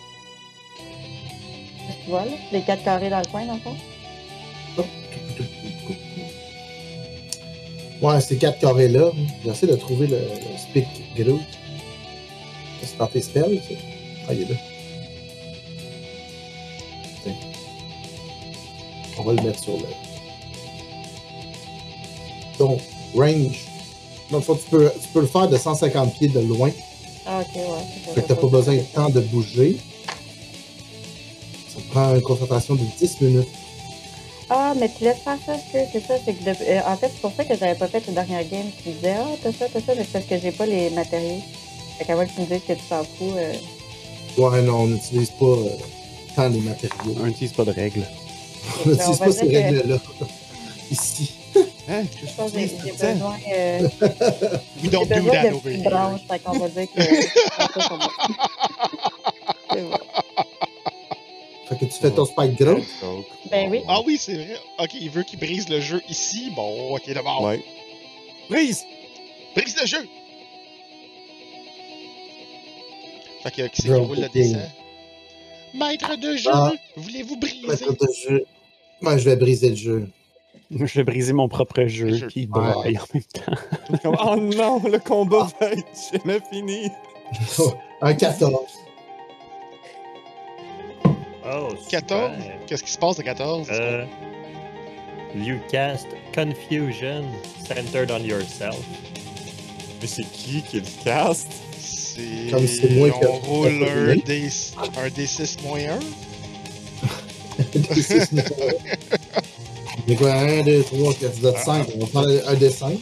Tu 2.03 2.09
vois, 2.09 2.25
là? 2.25 2.31
Les 2.51 2.61
quatre 2.61 2.83
carrés 2.83 3.09
dans 3.09 3.19
le 3.19 3.25
coin, 3.31 3.45
dans 3.45 3.53
le 3.53 3.59
fond. 3.59 3.75
Ouais, 8.01 8.19
ces 8.21 8.37
quatre 8.37 8.59
carrés-là. 8.59 9.11
J'essaie 9.43 9.67
de 9.67 9.75
trouver 9.75 10.07
le, 10.07 10.17
le 10.17 10.57
Spic 10.57 10.85
Groot. 11.15 11.41
C'est 12.83 12.97
dans 12.97 13.07
tes 13.07 13.21
spells, 13.21 13.61
ça? 13.67 13.75
Ah, 14.27 14.33
il 14.33 14.41
est 14.43 14.49
là. 14.49 14.55
Tiens. 17.23 17.33
On 19.17 19.23
va 19.23 19.33
le 19.33 19.41
mettre 19.43 19.63
sur 19.63 19.73
le. 19.77 19.83
Donc, 22.59 22.81
range. 23.15 23.65
Dans 24.31 24.37
le 24.37 24.43
fond, 24.43 24.55
tu 24.55 24.69
peux, 24.69 24.91
tu 25.01 25.07
peux 25.09 25.21
le 25.21 25.27
faire 25.27 25.47
de 25.47 25.57
150 25.57 26.13
pieds 26.17 26.27
de 26.27 26.39
loin. 26.39 26.71
Ah, 27.25 27.41
ok, 27.41 27.55
ouais. 27.55 28.13
Fait 28.13 28.21
que 28.21 28.27
t'as 28.27 28.35
pas 28.35 28.47
besoin 28.47 28.75
de 28.75 28.81
temps 28.81 29.09
de 29.09 29.21
bouger. 29.21 29.77
Ça 31.69 31.79
prend 31.91 32.13
une 32.15 32.21
concentration 32.21 32.75
de 32.75 32.81
10 32.99 33.21
minutes. 33.21 33.47
Ah, 34.49 34.73
mais 34.79 34.89
tu 34.95 35.03
laisses 35.03 35.17
faire 35.23 35.37
ça, 35.45 35.53
que 35.53 35.79
c'est 35.91 35.99
ça. 36.05 36.13
C'est 36.23 36.33
que 36.33 36.43
de- 36.43 36.49
euh, 36.69 36.79
en 36.87 36.95
fait, 36.97 37.09
c'est 37.13 37.21
pour 37.21 37.31
ça 37.35 37.43
que 37.45 37.55
j'avais 37.57 37.75
pas 37.75 37.87
fait 37.87 38.05
le 38.07 38.13
dernier 38.13 38.43
game. 38.45 38.69
Tu 38.83 38.89
me 38.89 38.93
disais, 38.95 39.15
ah, 39.17 39.25
t'as 39.41 39.51
ça, 39.51 39.65
t'as 39.73 39.79
ça, 39.79 39.93
mais 39.95 40.03
c'est 40.03 40.11
parce 40.13 40.25
que 40.25 40.37
j'ai 40.39 40.51
pas 40.51 40.65
les 40.67 40.89
matériaux. 40.91 41.41
Fait 41.97 42.05
qu'avant 42.05 42.25
que 42.25 42.31
tu 42.35 42.41
me 42.41 42.45
dises 42.45 42.61
que 42.67 42.73
tu 42.73 42.79
t'en 42.89 43.03
fous, 43.03 43.33
euh, 43.37 43.53
Ouais, 44.37 44.61
non, 44.61 44.81
on 44.81 44.87
n'utilise 44.87 45.29
pas 45.31 45.45
euh, 45.45 45.69
tant 46.35 46.49
les 46.49 46.59
matériaux. 46.59 47.15
Un 47.23 47.27
n'utilise 47.27 47.53
pas 47.53 47.63
de 47.65 47.71
règles. 47.71 48.05
On 48.85 48.89
Ben, 48.89 48.97
on 49.07 49.11
n'utilise 49.11 49.19
va 49.19 49.25
pas 49.25 49.31
ces 49.31 49.47
que- 49.47 49.53
règles-là. 49.55 49.97
Ici. 50.91 51.31
Hein? 51.87 52.03
je 52.21 52.31
pense 52.35 52.51
que 52.51 52.59
j'ai 52.59 52.67
j'ai 52.85 52.91
besoin, 53.13 53.37
euh, 53.55 53.79
We 54.01 54.11
j'ai 54.83 54.89
don't 54.89 55.05
do 55.07 55.15
besoin 55.15 55.31
that 55.31 55.49
de 55.49 55.53
over 55.55 55.61
petites 55.61 55.81
here. 55.81 55.89
branches. 55.89 56.21
Fait 56.29 56.39
qu'on 56.39 56.59
va 56.59 56.67
dire 56.67 56.87
que. 56.93 57.01
C'est 59.71 59.81
bon. 59.81 59.97
Fait 61.79 61.85
que 61.87 61.91
tu 61.93 61.99
fais 61.99 62.11
ton 62.11 62.25
spike 62.25 62.57
grow. 62.57 62.79
Ben 63.51 63.69
oui. 63.69 63.81
Ah 63.87 63.99
oui, 64.05 64.17
c'est 64.19 64.35
vrai. 64.35 64.57
Ok, 64.79 64.93
il 64.93 65.09
veut 65.09 65.23
qu'il 65.23 65.39
brise 65.39 65.67
le 65.69 65.79
jeu 65.79 66.01
ici. 66.09 66.51
Bon, 66.55 66.95
ok, 66.95 67.11
d'abord. 67.13 67.43
Ouais. 67.43 67.61
Brise! 68.49 68.83
Brise 69.55 69.75
le 69.81 69.87
jeu! 69.87 70.07
Fait 73.43 73.51
que 73.51 73.67
qui 73.67 73.81
c'est 73.81 73.87
qui 73.89 73.93
roule 73.93 74.19
le 74.19 74.29
dessin? 74.29 74.59
Maître 75.73 76.15
de 76.15 76.35
jeu, 76.35 76.51
Ah. 76.53 76.71
voulez-vous 76.95 77.37
briser? 77.37 77.67
Maître 77.67 77.91
de 77.93 78.07
jeu. 78.29 78.45
Moi, 79.01 79.17
je 79.17 79.25
vais 79.25 79.35
briser 79.35 79.69
le 79.69 79.75
jeu. 79.75 80.09
Je 80.71 80.83
vais 80.95 81.03
briser 81.03 81.33
mon 81.33 81.47
propre 81.47 81.85
jeu, 81.85 82.27
il 82.35 82.47
braille 82.47 82.97
en 82.97 83.05
même 83.13 83.23
temps. 83.23 83.99
Oh 84.29 84.35
non, 84.35 84.81
le 84.83 84.97
combat 84.99 85.47
va 85.59 85.71
être 85.73 85.85
jamais 86.11 86.39
fini. 86.51 86.89
Un 88.01 88.13
14. 88.13 88.53
Oh, 91.47 91.73
14? 91.89 92.31
super. 92.41 92.55
Qu'est-ce 92.67 92.83
qui 92.83 92.91
se 92.91 92.97
passe 92.97 93.17
de 93.17 93.21
14? 93.23 93.67
Euh, 93.71 94.05
you 95.35 95.59
cast 95.71 96.07
Confusion 96.33 97.23
centered 97.67 98.09
on 98.11 98.23
yourself. 98.23 98.77
Mais 100.01 100.07
c'est 100.07 100.23
qui 100.31 100.61
qui 100.63 100.77
le 100.77 100.85
caste? 101.03 101.47
C'est. 101.79 102.49
Comme 102.51 102.67
c'est 102.67 102.89
moi 102.91 103.09
qui- 103.11 103.25
On 103.25 103.37
roule 103.39 103.67
un, 103.87 104.07
Oui. 104.13 104.23
D... 104.25 104.49
un 104.97 105.07
D6 105.09 105.61
moins 105.63 105.79
1. 105.79 105.99
C'est 110.07 110.15
quoi? 110.17 110.33
1, 110.33 110.63
2, 110.63 110.83
3, 110.83 111.13
4, 111.13 111.57
5. 111.63 111.87
On 111.95 111.99
va 111.99 112.05
prendre 112.07 112.29
un 112.47 112.53
des 112.55 112.69
5. 112.71 112.97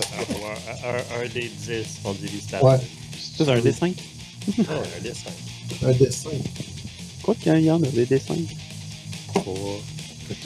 Ah, 0.00 0.04
ouais, 0.20 1.24
un, 1.24 1.28
des 1.28 1.48
10, 1.48 2.00
on 2.04 2.12
divise 2.12 2.46
ça. 2.50 2.62
Ouais. 2.64 2.76
C'est 3.36 3.48
un 3.48 3.60
dessin? 3.60 3.92
Oh, 4.58 4.62
un 4.68 5.02
des 5.02 5.14
5. 5.14 5.32
Un 5.86 5.92
des 5.92 6.10
5. 6.10 6.32
Quoi 7.24 7.34
qu'il 7.36 7.58
y 7.60 7.70
en 7.70 7.82
a 7.82 7.86
des 7.86 8.04
dessins? 8.04 8.34
Que 9.34 9.40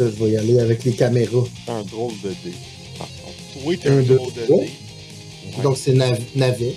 là, 0.05 0.11
je 0.11 0.25
vais 0.25 0.31
y 0.31 0.37
aller 0.37 0.61
avec 0.61 0.85
les 0.85 0.93
caméras. 0.93 1.45
C'est 1.67 1.73
un 1.73 1.83
drôle 1.83 2.13
de 2.23 2.31
dé. 2.45 2.53
Oui, 3.65 3.79
t'es 3.79 3.89
Un, 3.89 4.03
drôle 4.03 4.33
de 4.33 4.47
dé. 4.47 4.71
Donc, 5.63 5.77
c'est 5.77 5.93
nav 5.95 6.17
navet. 6.37 6.77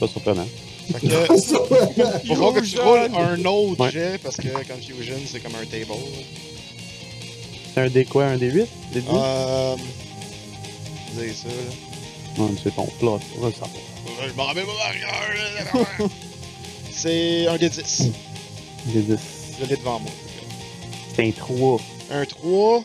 Pas 0.00 0.08
surprenant. 0.08 0.46
Fait 0.92 1.00
que 1.06 1.08
faut 1.08 2.34
voir 2.34 2.54
que 2.54 2.60
tu 2.60 2.78
roules 2.80 3.10
un 3.14 3.44
autre 3.44 3.80
Ouais. 3.80 3.90
jet 3.90 4.18
parce 4.22 4.36
que 4.36 4.48
Confusion 4.48 5.16
c'est 5.26 5.40
comme 5.40 5.54
un 5.54 5.64
table. 5.64 5.86
C'est 7.74 7.80
un 7.80 7.88
D 7.88 8.04
quoi? 8.04 8.24
Un 8.26 8.36
D8? 8.36 8.66
D10? 8.94 9.02
Euh. 9.12 9.76
Vous 11.14 11.20
ça 11.20 11.48
là. 11.48 11.54
Non, 12.38 12.50
c'est 12.62 12.74
ton 12.74 12.86
plot. 12.98 13.20
On 13.36 13.40
va 13.40 13.48
le 13.48 13.52
savoir. 13.52 13.70
Je 14.28 14.32
m'en 14.34 14.44
rappelle 14.44 14.64
pas! 14.64 16.06
C'est 16.90 17.46
un 17.48 17.56
des 18.86 19.00
10. 19.02 19.12
D10. 19.12 19.18
Je 19.60 19.64
l'ai 19.66 19.76
devant 19.76 20.00
moi. 20.00 20.10
C'est 21.14 21.26
un 21.26 21.30
3. 21.30 21.78
Un 22.12 22.24
3. 22.24 22.84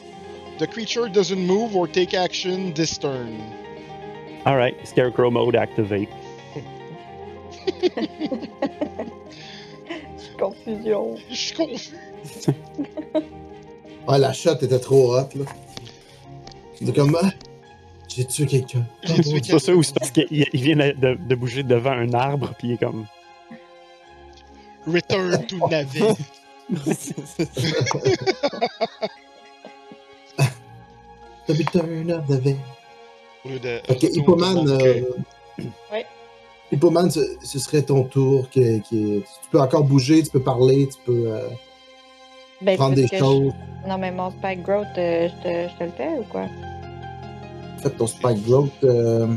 The 0.60 0.68
creature 0.68 1.08
doesn't 1.10 1.40
move 1.40 1.76
or 1.76 1.88
take 1.90 2.14
action 2.14 2.74
this 2.74 2.98
turn. 3.00 3.34
Alright, 4.46 4.76
Scarecrow 4.86 5.30
mode 5.32 5.56
activate. 5.56 6.10
Confusion. 10.40 11.16
Je 11.30 11.36
suis 11.36 11.56
confus. 11.56 11.96
Ah, 14.08 14.18
la 14.18 14.34
shot 14.34 14.56
était 14.62 14.80
trop 14.80 15.14
hot, 15.16 15.28
là. 15.36 15.46
C'est 16.76 16.96
comme. 16.96 17.18
ah, 17.22 17.30
J'ai 18.08 18.26
tué 18.26 18.46
quelqu'un. 18.46 18.86
J'ai 19.04 19.22
tué 19.22 19.40
C'est 19.44 19.52
pas 19.54 19.60
ça 19.60 19.74
ou 19.76 19.84
c'est 19.84 19.94
parce 19.94 20.12
qu'il 20.12 20.28
il 20.32 20.62
vient 20.62 20.76
de, 20.78 20.92
de- 20.94 21.18
de 21.28 21.36
bouger 21.36 21.64
devant 21.64 21.92
un 21.92 22.14
arbre 22.14 22.54
puis 22.58 22.70
il 22.70 22.74
est 22.76 22.78
comme. 22.78 23.06
Return 24.88 25.46
to 25.48 25.56
Navi. 25.68 26.16
The 31.48 31.54
return 31.54 32.12
of 32.12 32.28
the 32.28 32.40
veil. 32.40 32.58
Au 33.44 33.50
lieu 33.50 33.60
de. 33.60 33.80
Ok, 33.90 34.04
Hippoman. 34.04 34.68
Euh... 34.68 35.02
Ouais. 35.92 36.06
Hippoman, 36.72 37.10
ce, 37.10 37.20
ce 37.44 37.58
serait 37.60 37.82
ton 37.82 38.04
tour. 38.04 38.48
Qui, 38.50 38.82
qui- 38.82 39.24
Tu 39.44 39.50
peux 39.52 39.60
encore 39.60 39.84
bouger, 39.84 40.22
tu 40.22 40.30
peux 40.30 40.44
parler, 40.44 40.88
tu 40.88 40.98
peux 41.06 41.24
euh, 41.34 41.48
Ben, 42.62 42.78
prendre 42.78 42.96
des 42.96 43.08
je- 43.08 43.18
choses. 43.18 43.52
Non, 43.88 43.98
mais 43.98 44.12
mon 44.12 44.30
Spike 44.30 44.62
Growth, 44.64 44.86
euh, 44.98 45.28
je, 45.30 45.34
te, 45.44 45.70
je 45.74 45.78
te 45.80 45.84
le 45.86 45.92
fais 45.92 46.20
ou 46.20 46.24
quoi? 46.30 46.46
Fais 47.82 47.90
ton 47.92 48.08
spike 48.08 48.44
growth. 48.46 48.72
euh, 48.84 49.28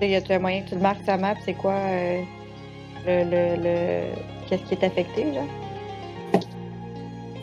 y 0.00 0.14
a-tu 0.16 0.32
un 0.32 0.38
moyen 0.40 0.62
que 0.62 0.70
tu 0.70 0.74
le 0.74 0.80
marques 0.80 1.04
ta 1.04 1.16
map? 1.16 1.34
C'est 1.44 1.54
quoi 1.54 1.74
euh, 1.74 2.22
le, 3.06 3.24
le, 3.24 3.62
le... 3.62 4.14
Qu'est-ce 4.48 4.62
qui 4.62 4.74
est 4.74 4.84
affecté, 4.84 5.24
genre? 5.34 5.44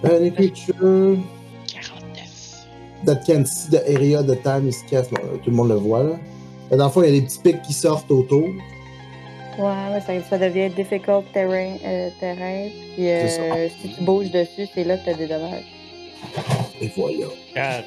Any 0.04 0.32
creature 0.32 1.18
49. 1.68 2.66
that 3.06 3.26
can 3.26 3.46
see 3.46 3.70
the 3.70 3.84
area 3.90 4.22
the 4.24 4.36
time 4.38 4.68
is 4.68 4.82
cast. 4.90 5.12
Bon, 5.12 5.20
tout 5.44 5.50
le 5.50 5.56
monde 5.56 5.70
le 5.70 5.76
voit, 5.76 6.04
là. 6.04 6.16
Mais 6.72 6.78
Dans 6.78 6.86
le 6.86 6.92
fond, 6.92 7.02
il 7.04 7.14
y 7.14 7.18
a 7.18 7.20
des 7.20 7.26
petits 7.26 7.40
pics 7.40 7.62
qui 7.64 7.74
sortent 7.74 8.10
autour. 8.12 8.48
Ouais, 9.58 9.90
mais 9.92 10.00
ça, 10.00 10.14
ça 10.30 10.38
devient 10.38 10.70
difficult 10.70 11.26
terrain. 11.34 11.76
euh, 11.86 12.10
terrain 12.20 12.70
puis 12.96 13.10
euh, 13.10 13.68
si 13.82 13.90
tu 13.94 14.04
bouges 14.04 14.32
dessus, 14.32 14.68
c'est 14.74 14.86
là 14.86 14.98
que 14.98 15.06
t'as 15.06 15.16
des 15.16 15.28
dommages. 15.28 15.66
Et 16.82 16.90
voilà. 16.96 17.26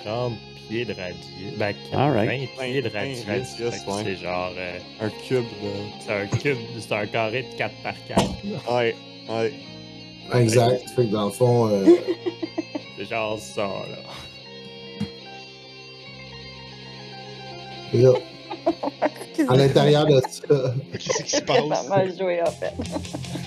40 0.05 0.33
pieds 0.73 0.85
de 0.87 0.95
radius. 0.95 1.59
Ben, 1.59 1.75
Alright. 1.93 2.49
20 2.59 2.65
pieds 2.65 2.83
de 2.83 2.89
20 2.89 2.99
radius. 3.27 3.59
ouais. 3.61 4.03
C'est 4.05 4.17
genre. 4.17 4.53
euh, 4.57 4.79
Un 5.01 5.11
cube 5.29 5.45
de. 5.45 5.71
c'est 6.01 6.13
un 6.13 6.27
cube, 6.27 6.59
c'est 6.81 6.95
un 6.95 7.07
carré 7.07 7.43
de 7.53 7.57
4 7.59 7.75
par 7.83 7.95
4. 8.09 8.23
Ouais, 8.75 8.95
ouais. 9.29 9.53
Exact. 10.41 10.83
Fait 10.97 11.03
que 11.05 11.13
dans 11.13 11.27
le 11.27 11.33
fond, 11.33 11.69
euh, 11.69 11.85
C'est 12.99 13.05
genre 13.07 13.39
ça, 13.39 13.63
là. 13.63 13.99
là, 17.95 18.13
à 19.49 19.57
l'intérieur 19.57 20.07
de 20.07 20.21
ça. 20.31 20.75
Qu'est-ce 20.93 21.23
qui 21.25 21.31
se 21.37 21.41
passe? 21.43 21.69
pas 21.69 21.83
mal 21.89 22.17
joué, 22.19 22.41
en 22.43 22.47
fait. 22.51 22.73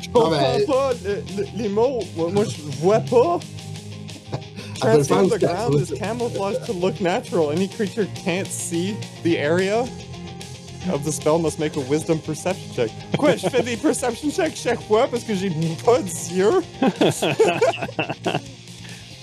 Je 0.04 0.10
comprends 0.10 0.30
mais- 0.58 0.66
pas 0.66 0.92
le- 1.04 1.24
le- 1.38 1.48
les 1.56 1.70
mots. 1.70 2.00
Moi, 2.16 2.30
moi, 2.32 2.44
je 2.44 2.62
vois 2.80 3.00
pas. 3.00 3.40
Elle 4.84 4.92
peut 4.92 4.98
le 4.98 5.06
Transform 5.06 5.30
the 5.30 5.40
ground 5.40 5.76
is 5.82 5.92
camouflaged 5.98 6.66
to 6.66 6.74
look 6.74 7.00
natural. 7.02 7.52
Any 7.52 7.68
creature 7.68 8.08
can't 8.24 8.48
see 8.48 8.96
the 9.24 9.38
area 9.38 9.86
of 10.92 11.04
the 11.04 11.12
spell 11.12 11.40
must 11.40 11.60
make 11.60 11.76
a 11.78 11.80
wisdom 11.82 12.20
perception 12.20 12.72
check. 12.76 12.92
Quoi, 13.18 13.36
je 13.38 13.48
fais 13.50 13.64
des 13.64 13.78
perception 13.78 14.30
checks 14.32 14.56
chaque 14.56 14.82
fois 14.84 15.08
parce 15.08 15.24
que 15.24 15.34
j'ai 15.36 15.50
pas 15.84 16.02
d'yeux? 16.02 16.62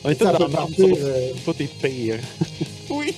On 0.04 0.10
est 0.10 0.14
tous 0.16 0.24
Ça 0.24 0.32
dans 0.32 0.38
peut 0.38 0.44
le 0.46 0.50
partir, 0.50 0.86
même 0.88 1.34
Tout 1.44 1.54
est 1.62 1.80
pire. 1.80 2.18
Oui. 2.90 3.14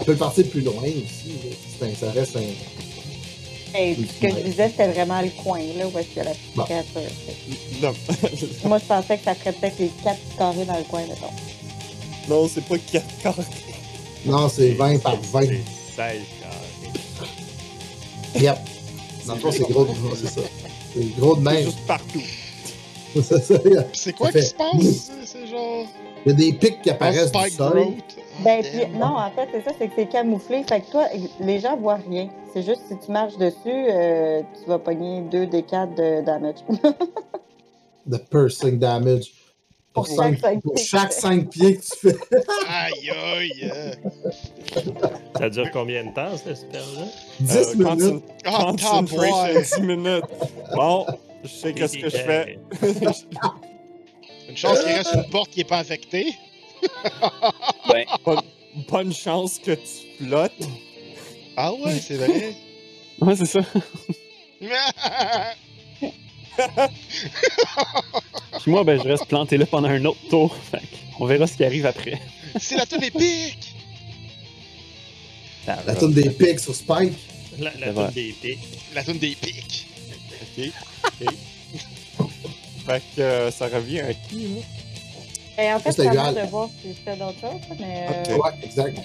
elle 0.00 0.06
peut 0.06 0.16
partir 0.16 0.46
plus 0.48 0.60
loin 0.60 0.82
aussi. 0.82 1.32
là. 1.80 1.86
Ça 1.98 2.10
reste 2.10 2.36
un. 2.36 2.40
Hey, 3.74 3.94
puis 3.94 4.08
ce 4.08 4.26
que 4.26 4.30
je 4.34 4.40
disais, 4.44 4.68
c'était 4.70 4.88
vraiment 4.88 5.20
le 5.20 5.28
coin, 5.42 5.58
là, 5.76 5.86
où 5.86 5.98
est-ce 5.98 6.08
qu'il 6.08 6.16
y 6.18 6.20
a 6.20 6.24
la 6.24 6.30
petite 6.30 6.54
Bon. 6.56 6.64
créature. 6.64 7.00
Non, 7.82 7.92
Moi, 8.64 8.78
je 8.78 8.84
pensais 8.84 9.18
que 9.18 9.24
ça 9.24 9.34
ferait 9.34 9.52
peut-être 9.52 9.78
les 9.78 9.90
quatre 10.02 10.18
carrés 10.38 10.64
dans 10.64 10.76
le 10.78 10.84
coin, 10.84 11.02
mettons. 11.02 11.26
non 12.28 12.48
c'est 12.52 12.64
pas 12.64 12.76
4 12.78 13.04
carrés. 13.22 13.42
Non, 14.26 14.48
c'est 14.48 14.70
20 14.70 14.98
par 15.02 15.16
20. 15.20 15.40
C'est 15.42 15.48
16 15.48 15.62
carrés. 15.96 16.22
Yep. 18.44 18.58
Dans 19.26 19.34
le 19.34 19.40
fond, 19.40 19.52
c'est 19.52 19.60
gros. 19.70 19.84
de- 19.84 19.90
C'est 20.16 20.28
ça. 20.28 20.40
C'est 20.94 21.16
gros 21.18 21.36
de 21.36 21.44
C'est 21.46 21.54
même. 21.54 21.64
juste 21.64 21.80
partout. 21.86 22.22
C'est 23.92 24.12
quoi 24.12 24.30
qui 24.30 24.42
se 24.42 24.54
passe? 24.54 25.10
C'est 25.24 25.46
genre. 25.46 25.86
il 26.26 26.30
y 26.32 26.34
a 26.34 26.36
des 26.36 26.52
pics 26.52 26.82
qui 26.82 26.90
apparaissent 26.90 27.32
du 27.32 27.50
sol. 27.50 27.82
Oh, 27.86 27.92
Ben, 28.44 28.62
non, 28.94 29.16
en 29.16 29.30
fait, 29.30 29.48
c'est 29.52 29.64
ça, 29.64 29.70
c'est 29.78 29.88
que 29.88 29.92
c'est 29.96 30.08
camouflé. 30.08 30.62
Fait 30.68 30.80
que 30.80 30.90
toi, 30.90 31.06
les 31.40 31.60
gens 31.60 31.76
voient 31.76 31.98
rien. 32.08 32.28
C'est 32.52 32.62
juste 32.62 32.82
si 32.88 32.96
tu 33.04 33.10
marches 33.12 33.36
dessus, 33.36 33.56
euh, 33.66 34.42
tu 34.62 34.68
vas 34.68 34.78
pogner 34.78 35.22
2 35.22 35.46
des 35.46 35.62
4 35.62 35.94
de 35.94 36.24
damage. 36.24 36.56
The 38.10 38.18
piercing 38.30 38.78
damage. 38.78 39.32
Pour, 39.92 40.04
Pour 40.04 40.14
cinq- 40.14 40.34
chaque 40.34 40.40
cinq 40.40 40.62
pour 40.62 40.74
pieds. 40.74 40.84
chaque 40.84 41.12
5 41.12 41.48
pieds 41.50 41.76
que 41.76 41.80
tu 41.82 42.08
fais. 42.10 42.16
Aïe 42.68 43.10
aïe! 43.10 43.70
euh. 43.74 43.92
Ça 45.36 45.50
dure 45.50 45.70
combien 45.72 46.04
de 46.04 46.14
temps, 46.14 46.36
ce 46.36 46.54
spell-là? 46.54 47.04
10 47.40 47.56
Euh, 47.56 47.74
minutes. 47.74 47.86
concent- 47.86 48.22
Ah, 48.44 48.50
concentration 48.70 49.04
taboire! 49.04 49.48
10 49.60 49.80
minutes. 49.80 50.24
Bon, 50.74 51.06
je 51.42 51.48
sais 51.48 51.72
qu'est-ce 51.72 51.98
que 51.98 52.08
je 52.08 52.16
fais. 52.16 52.58
Une 54.48 54.56
chance 54.56 54.78
qu'il 54.80 54.92
reste 54.92 55.14
une 55.14 55.28
porte 55.28 55.50
qui 55.50 55.60
est 55.60 55.64
pas 55.64 55.78
infectée. 55.78 56.34
Bonne, 58.24 58.40
bonne 58.88 59.12
chance 59.12 59.58
que 59.58 59.72
tu 59.72 60.24
flottes. 60.24 60.52
Ah 61.56 61.72
ouais, 61.72 61.98
c'est 62.00 62.16
vrai. 62.16 62.54
Ouais, 63.20 63.34
c'est 63.34 63.46
ça. 63.46 63.58
Puis 68.60 68.70
moi, 68.70 68.84
ben, 68.84 68.96
je 69.02 69.08
reste 69.08 69.26
planté 69.26 69.56
là 69.56 69.66
pendant 69.66 69.88
un 69.88 70.04
autre 70.04 70.20
tour. 70.30 70.56
Fait 70.70 70.78
on 71.18 71.26
verra 71.26 71.48
ce 71.48 71.56
qui 71.56 71.64
arrive 71.64 71.84
après. 71.84 72.20
c'est 72.60 72.76
la 72.76 72.86
tonne 72.86 73.02
épique! 73.02 73.74
La 75.66 75.94
tonne 75.96 76.12
des 76.12 76.30
pics 76.30 76.60
sur 76.60 76.76
Spike. 76.76 77.12
La, 77.58 77.72
la 77.74 77.92
toune 77.92 78.10
des 78.12 78.32
pics. 78.40 78.58
La 78.94 79.02
tonne 79.02 79.18
des 79.18 79.34
pics. 79.34 79.86
Ok. 80.42 80.70
ok. 81.04 81.34
Fait 82.86 83.02
que 83.16 83.20
euh, 83.20 83.50
ça 83.50 83.66
revient 83.68 84.00
à 84.00 84.14
qui, 84.14 84.48
là? 84.48 84.60
Et 85.62 85.72
en 85.72 85.78
fait, 85.80 85.90
C'est 85.92 86.02
c'est 86.02 86.08
à 86.08 86.12
égal. 86.12 86.32
moi 86.34 86.42
de 86.44 86.48
voir 86.50 86.68
si 86.80 86.88
je 86.94 86.98
fais 87.04 87.16
d'autres 87.16 87.40
choses, 87.40 87.78
mais. 87.80 88.06
Ok. 88.08 88.28
euh, 88.28 88.36
Ouais, 88.36 88.50
exact. 88.62 88.98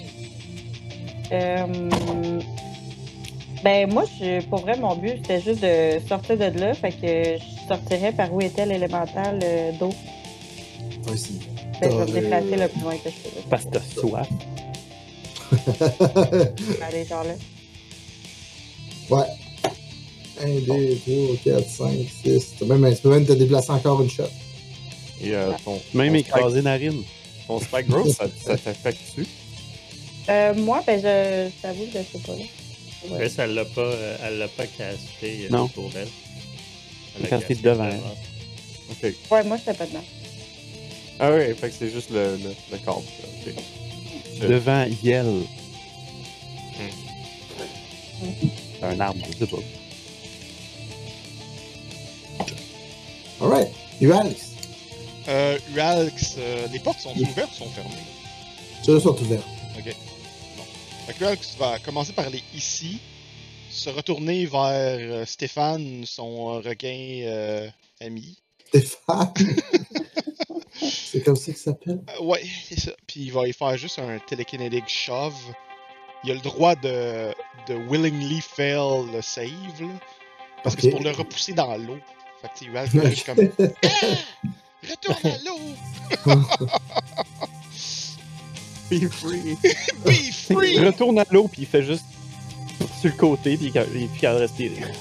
Euh, 1.31 2.39
ben, 3.63 3.91
moi, 3.91 4.03
je, 4.19 4.41
pour 4.45 4.59
vrai, 4.59 4.77
mon 4.77 4.95
but, 4.95 5.17
c'était 5.21 5.41
juste 5.41 5.61
de 5.61 5.99
sortir 6.07 6.37
de 6.37 6.45
là. 6.59 6.73
Fait 6.75 6.91
que 6.91 6.97
je 7.39 7.67
sortirais 7.67 8.11
par 8.11 8.31
où 8.33 8.39
était 8.41 8.65
l'élémental 8.65 9.39
euh, 9.43 9.71
d'eau. 9.73 9.89
Vas-y. 11.03 11.39
Ben, 11.81 11.91
je 11.91 11.97
vais 11.97 12.05
me 12.05 12.21
déplacer 12.21 12.55
le 12.55 12.67
plus 12.67 12.81
loin 12.81 12.97
que 12.97 13.09
je 13.09 13.29
peux. 13.29 13.49
Parce 13.49 13.65
que 13.65 13.69
t'as 13.71 13.79
soif. 13.81 14.27
Aller, 16.81 17.05
genre 17.05 17.23
là. 17.23 17.33
ouais. 19.09 19.25
1, 20.41 20.45
2, 20.61 20.97
3, 21.45 21.53
4, 21.61 21.69
5, 21.69 21.89
6. 22.23 22.53
Tu 22.59 22.65
peux 22.65 22.75
même, 22.77 22.95
tu 22.95 23.01
peux 23.01 23.09
même 23.09 23.25
te 23.25 23.33
déplacer 23.33 23.71
encore 23.71 24.01
une 24.01 24.09
shot. 24.09 24.23
Et 25.21 25.33
euh, 25.33 25.51
ton, 25.63 25.79
Même 25.93 26.13
ton 26.13 26.19
écrasé 26.19 26.61
narine. 26.61 27.03
Spike, 27.03 27.47
ton 27.47 27.59
spike 27.59 27.87
growth, 27.87 28.09
ça, 28.09 28.25
ça 28.43 28.57
t'affecte-tu? 28.57 29.25
Euh, 30.29 30.53
moi, 30.55 30.81
ben, 30.87 30.99
je, 30.99 31.49
t'avoue 31.61 31.85
que 31.85 31.99
je 31.99 32.17
sais 32.17 32.25
pas. 32.25 32.33
Là. 32.33 32.43
Ouais. 33.09 33.17
Mais 33.19 33.29
ça, 33.29 33.43
elle 33.43 33.53
l'a 33.53 33.65
pas, 33.65 33.81
euh, 33.81 34.17
elle 34.23 34.37
l'a 34.37 34.47
pas 34.47 34.65
casté 34.65 35.45
euh, 35.45 35.49
Non. 35.49 35.67
pour 35.67 35.89
elle. 35.95 36.07
Elle 37.15 37.23
l'a 37.23 37.27
casté 37.29 37.55
devant 37.55 37.89
elle. 37.89 37.99
Ok. 38.91 39.13
Ouais, 39.31 39.43
moi, 39.43 39.57
je 39.57 39.63
fais 39.63 39.73
pas 39.73 39.85
de 39.85 39.93
mal. 39.93 40.03
Ah 41.19 41.31
oui, 41.31 41.53
fait 41.55 41.69
que 41.69 41.75
c'est 41.77 41.89
juste 41.91 42.09
le, 42.09 42.37
le, 42.37 42.53
le 42.71 42.77
corps. 42.83 43.03
ok. 43.47 43.53
Euh. 44.41 44.47
Devant 44.47 44.85
Yel. 45.03 45.25
C'est 48.79 48.85
un 48.85 48.99
arbre, 48.99 49.19
je 49.31 49.37
sais 49.37 49.47
pas. 49.51 49.57
Alright. 53.43 53.67
Alex. 54.01 54.53
Euh, 55.27 55.59
Ualx, 55.75 56.35
euh, 56.37 56.65
les 56.71 56.79
portes 56.79 57.01
sont 57.01 57.13
ouvertes 57.13 57.51
ou 57.51 57.65
sont 57.65 57.69
fermées? 57.71 57.89
Ceux-là 58.83 59.01
sont 59.01 59.21
ouverts. 59.21 59.43
Ok. 59.77 59.93
Bon. 60.55 60.63
Fait 61.07 61.13
que 61.13 61.23
Ualx 61.25 61.57
va 61.57 61.77
commencer 61.79 62.13
par 62.13 62.27
aller 62.27 62.41
ici, 62.55 62.99
se 63.69 63.89
retourner 63.89 64.45
vers 64.45 64.97
euh, 64.97 65.25
Stéphane, 65.25 66.05
son 66.05 66.61
requin 66.61 67.19
euh, 67.25 67.69
ami. 67.99 68.37
Stéphane? 68.69 69.33
c'est 70.81 71.21
comme 71.21 71.35
ça 71.35 71.45
qu'il 71.45 71.57
s'appelle? 71.57 71.99
Ouais, 72.21 72.43
c'est 72.69 72.79
ça. 72.79 72.91
Puis 73.07 73.23
il 73.23 73.33
va 73.33 73.45
y 73.45 73.51
faire 73.51 73.75
juste 73.75 73.99
un 73.99 74.19
télékinétique 74.19 74.87
shove. 74.87 75.35
Il 76.23 76.31
a 76.31 76.33
le 76.35 76.39
droit 76.39 76.75
de, 76.75 77.33
de 77.67 77.73
willingly 77.89 78.39
fail 78.39 79.05
le 79.13 79.21
save, 79.21 79.81
là, 79.81 79.99
parce 80.63 80.77
que 80.77 80.83
c'est 80.83 80.91
pour 80.91 81.03
le 81.03 81.11
repousser 81.11 81.51
dans 81.51 81.75
l'eau. 81.75 81.97
Fait 82.43 82.49
que 82.49 82.57
tu 82.59 83.09
juste 83.09 83.25
comme 83.25 83.37
Ah! 83.83 83.87
Retourne 84.89 85.31
à 85.31 85.37
l'eau! 85.45 85.59
Be 88.91 89.09
free. 89.09 89.57
Be 90.05 90.31
free! 90.33 90.73
Il 90.75 90.85
retourne 90.85 91.19
à 91.19 91.25
l'eau, 91.31 91.47
puis 91.47 91.61
il 91.61 91.67
fait 91.67 91.83
juste 91.83 92.03
sur 92.99 93.09
le 93.09 93.15
côté, 93.15 93.55
puis 93.55 93.71
il 93.73 93.77
est 93.77 94.09
il 94.21 94.25
a 94.25 94.33
respirer. 94.33 94.75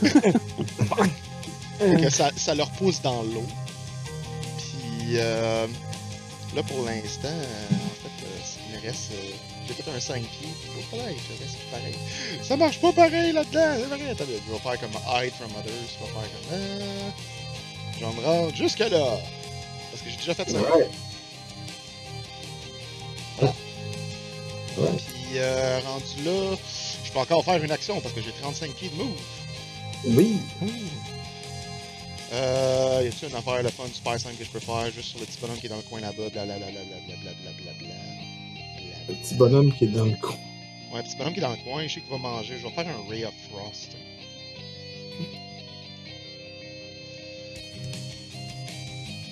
Fait 1.78 2.00
que 2.00 2.10
ça, 2.10 2.30
ça 2.36 2.54
leur 2.54 2.70
pousse 2.70 3.02
dans 3.02 3.24
l'eau. 3.24 3.44
Puis 4.58 5.16
euh, 5.16 5.66
là 6.54 6.62
pour 6.62 6.84
l'instant, 6.84 7.26
euh, 7.26 7.74
en 7.74 8.08
fait, 8.08 8.24
euh, 8.24 8.38
il 8.68 8.76
me 8.76 8.82
reste. 8.82 9.10
J'ai 9.76 9.82
fait 9.82 9.90
un 9.90 10.00
5 10.00 10.22
pieds. 10.22 10.48
puis 10.60 10.70
Oh, 10.92 10.96
pareil, 10.96 11.16
je 11.16 11.44
reste 11.44 11.58
pareil. 11.70 11.94
Ça 12.42 12.56
marche 12.56 12.80
pas 12.80 12.92
pareil 12.92 13.32
là-dedans. 13.32 13.76
C'est 13.78 13.86
vrai. 13.86 14.10
Attends, 14.10 14.24
je 14.26 14.52
vais 14.52 14.58
faire 14.58 14.80
comme 14.80 14.90
hide 14.92 15.32
from 15.34 15.50
others. 15.58 15.72
Je 15.88 16.04
vais 16.04 16.12
faire 16.12 16.30
comme. 16.32 16.52
Euh, 16.52 17.10
je 17.98 18.04
vais 18.04 18.12
me 18.12 18.26
rendre 18.26 18.54
jusque 18.54 18.78
là. 18.78 19.18
Parce 19.90 20.02
que 20.02 20.10
j'ai 20.10 20.16
déjà 20.16 20.34
fait 20.34 20.50
ça. 20.50 20.58
Ouais. 20.60 20.88
Ouais. 24.78 24.88
Puis 24.96 25.36
euh, 25.38 25.80
rendu 25.86 26.24
là, 26.24 26.56
je 27.04 27.12
peux 27.12 27.18
encore 27.18 27.44
faire 27.44 27.62
une 27.62 27.70
action 27.72 28.00
parce 28.00 28.14
que 28.14 28.22
j'ai 28.22 28.32
35 28.32 28.72
pieds 28.72 28.88
de 28.88 28.96
move. 28.96 29.20
Oui. 30.04 30.38
Euh, 32.32 33.02
y 33.04 33.08
a-tu 33.08 33.26
une 33.26 33.36
affaire, 33.36 33.62
le 33.62 33.68
fun 33.68 33.84
super 33.92 34.18
simple 34.18 34.36
que 34.36 34.44
je 34.44 34.50
peux 34.50 34.60
faire 34.60 34.86
juste 34.90 35.10
sur 35.10 35.18
le 35.20 35.26
petit 35.26 35.38
bonhomme 35.38 35.58
qui 35.58 35.66
est 35.66 35.68
dans 35.68 35.76
le 35.76 35.82
coin 35.82 36.00
là-bas, 36.00 36.30
blablabla, 36.30 36.66
blablabla, 36.66 37.32
blablabla, 37.42 37.94
Le 39.08 39.14
petit 39.14 39.34
bonhomme 39.34 39.72
qui 39.72 39.84
est 39.84 39.88
dans 39.88 40.04
le 40.04 40.16
coin. 40.16 40.36
Ouais, 40.92 41.02
petit 41.02 41.16
bonhomme 41.16 41.32
qui 41.32 41.38
est 41.40 41.42
dans 41.42 41.50
le 41.50 41.56
coin, 41.64 41.86
je 41.86 41.94
sais 41.94 42.00
qu'il 42.00 42.10
va 42.10 42.18
manger. 42.18 42.58
Je 42.58 42.66
vais 42.66 42.72
faire 42.72 42.86
un 42.88 43.08
Ray 43.10 43.24
of 43.24 43.34
Frost. 43.50 43.96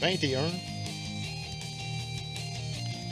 21. 0.01 0.41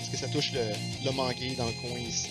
Est-ce 0.00 0.10
que 0.10 0.16
ça 0.16 0.28
touche 0.28 0.52
le, 0.52 0.60
le 1.04 1.10
mangué 1.12 1.54
dans 1.56 1.66
le 1.66 1.72
coin 1.72 1.98
ici? 1.98 2.28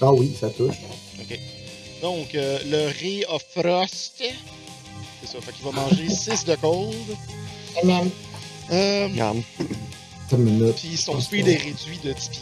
Ah 0.00 0.12
oui, 0.12 0.34
ça 0.38 0.50
touche. 0.50 0.76
Ok. 1.20 1.38
Donc, 2.02 2.34
euh, 2.34 2.58
le 2.66 2.86
Ray 3.00 3.24
of 3.28 3.42
Frost. 3.54 4.22
C'est 5.20 5.26
ça, 5.26 5.40
fait 5.40 5.52
qu'il 5.52 5.64
va 5.64 5.72
manger 5.72 6.08
6 6.10 6.44
de 6.44 6.54
cold. 6.56 6.94
Euh, 8.72 9.08
Regarde. 9.08 9.42
Puis 10.28 10.96
son 10.96 11.20
speed 11.20 11.46
est 11.48 11.56
réduit 11.56 11.98
de 12.02 12.12
10 12.12 12.28
pieds 12.30 12.40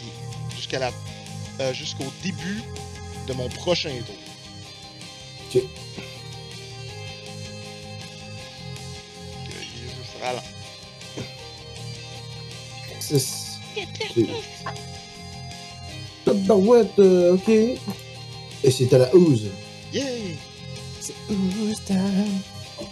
jusqu'à 0.55 0.79
la 0.79 0.91
euh, 1.59 1.73
jusqu'au 1.73 2.05
début 2.23 2.61
de 3.27 3.33
mon 3.33 3.47
prochain 3.49 3.91
tour. 4.05 4.15
Ok. 5.49 5.63
Ok, 9.43 9.51
il 9.51 10.19
sera 10.19 10.33
là. 10.33 10.43
6. 12.99 13.59
Tabarouette, 16.25 16.97
euh, 16.99 17.33
ok. 17.35 17.49
Et 17.49 18.71
c'était 18.71 18.97
la 18.97 19.13
ooze. 19.15 19.47
Yay! 19.93 20.35
Whose 21.29 21.79
time? 21.85 22.41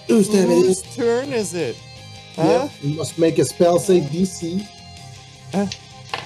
Ooze, 0.10 0.27
it. 0.29 0.47
Whose 0.47 0.82
turn 0.95 1.34
is 1.34 1.53
it? 1.56 1.75
Yeah, 2.38 2.43
Huh? 2.62 2.67
you 2.84 2.95
must 2.95 3.17
make 3.17 3.39
a 3.39 3.45
spell 3.45 3.79
save 3.79 4.03
DC. 4.12 4.62
Huh? 5.54 5.68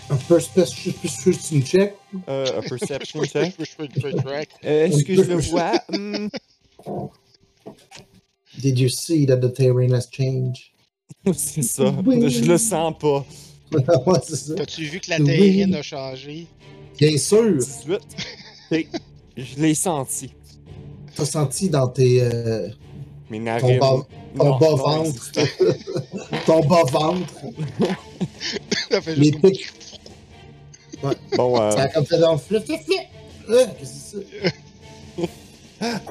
Un 0.10 0.18
first 0.18 0.54
perception 0.54 1.62
check. 1.62 1.96
Euh, 2.28 2.60
a 2.60 2.62
perception 2.62 3.24
check. 3.24 3.54
Euh, 4.66 4.86
Est-ce 4.88 5.04
que 5.04 5.16
je 5.16 5.22
le 5.22 5.36
vois? 5.38 5.74
Hmm. 5.90 6.28
Did 8.60 8.80
you 8.80 8.90
see 8.90 9.26
that 9.28 9.38
the 9.42 9.54
terrain 9.54 9.92
has 9.94 10.08
changed? 10.12 10.72
C'est 11.36 11.62
ça. 11.64 11.94
Oui. 12.06 12.30
Je 12.30 12.46
le 12.46 12.58
sens 12.58 12.94
pas. 13.00 13.26
ouais. 13.72 14.20
T'as-tu 14.56 14.86
vu 14.86 15.00
que 15.00 15.10
la 15.10 15.18
Oui. 15.20 15.26
terrine 15.26 15.76
a 15.76 15.82
changé? 15.82 16.48
Bien 16.98 17.18
sûr, 17.18 17.58
18. 17.58 18.00
Ok. 18.72 18.88
Je 19.36 19.56
l'ai 19.62 19.76
senti. 19.76 20.32
t'as 21.16 21.26
senti 21.26 21.70
dans 21.70 21.88
tes. 21.88 22.22
euh, 22.24 22.70
Mes 23.30 23.40
ton 23.40 23.44
narines. 23.44 23.80
bas, 23.80 24.06
ton 24.38 24.58
bas 24.58 24.70
non, 24.70 24.76
ventre. 24.76 25.32
ton 26.46 26.60
bas 26.62 26.84
ventre. 26.84 27.34
Ça 28.92 29.02
fait 29.02 29.16
juste 29.16 29.42
comme... 29.42 29.52
pics. 29.52 29.68
Bon, 31.36 31.62
euh, 31.62 31.72
Ça 31.72 31.82
a 31.84 31.88
comme 31.90 32.06
fait 32.06 32.18
dans 32.20 32.34
le 32.34 32.38
flip, 32.38 32.66
flip, 32.66 32.82
flip. 32.84 33.00
Qu'est-ce 33.80 34.14
que 34.14 34.26
c'est 35.20 35.26
ça? 35.80 36.02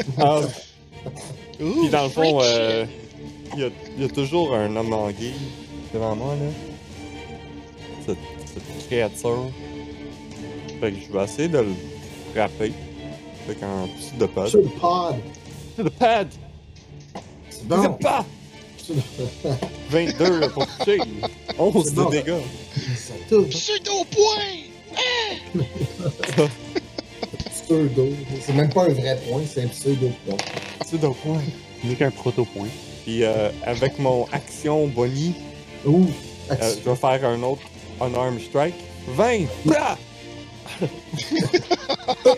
ah, 0.18 0.40
Ouh, 1.60 1.80
Puis 1.80 1.90
dans 1.90 2.04
le 2.04 2.08
fond, 2.08 2.40
euh, 2.42 2.86
il 3.54 3.60
y, 3.60 3.64
a, 3.64 3.68
il 3.96 4.02
y 4.02 4.06
a 4.06 4.08
toujours 4.08 4.54
un 4.54 4.74
homme 4.76 4.92
anguille 4.92 5.34
devant 5.92 6.14
moi, 6.14 6.34
là. 6.34 6.50
Cette, 8.06 8.16
cette 8.46 8.86
créature. 8.86 9.50
Fait 10.80 10.92
que 10.92 10.96
je 11.06 11.12
vais 11.12 11.24
essayer 11.24 11.48
de 11.48 11.58
le 11.58 11.72
frapper 12.32 12.72
avec 13.46 13.62
un 13.62 13.88
petit 13.88 14.16
de 14.16 14.26
pad. 14.26 14.46
Sur 14.48 14.60
le 14.60 14.68
pod. 14.68 15.16
C'est 15.78 15.84
le 15.84 15.90
pad! 15.90 16.26
C'est 17.50 17.58
C'est 17.60 17.68
bon. 17.68 17.92
pas! 17.94 18.24
Sur 18.78 18.96
le- 18.96 19.52
22 19.90 20.40
là, 20.40 20.48
pour 20.48 20.66
toucher. 20.66 20.98
11 21.56 21.84
C'est 21.84 21.94
de 21.94 22.10
dégâts. 22.10 22.34
Ça 22.96 23.14
touche. 23.28 23.50
Pseudo-point! 23.50 24.64
Pseudo. 27.52 28.08
C'est 28.44 28.54
même 28.54 28.70
pas 28.70 28.86
un 28.86 28.88
vrai 28.88 29.20
point, 29.28 29.42
c'est 29.48 29.62
un 29.62 29.68
pseudo 29.68 30.10
point. 30.26 30.36
C'est 30.84 31.00
de 31.00 31.06
point. 31.06 31.42
Ce 31.80 31.86
n'est 31.86 31.94
qu'un 31.94 32.10
proto-point. 32.10 32.66
Puis 33.04 33.22
euh, 33.22 33.50
avec 33.64 34.00
mon 34.00 34.26
action 34.32 34.88
bonnie, 34.88 35.34
Ouh. 35.86 36.08
euh, 36.50 36.56
je 36.84 36.90
vais 36.90 36.96
faire 36.96 37.24
un 37.24 37.40
autre 37.44 37.62
unarmed 38.00 38.40
strike. 38.40 38.74
20! 39.10 39.46
Blah! 39.64 39.96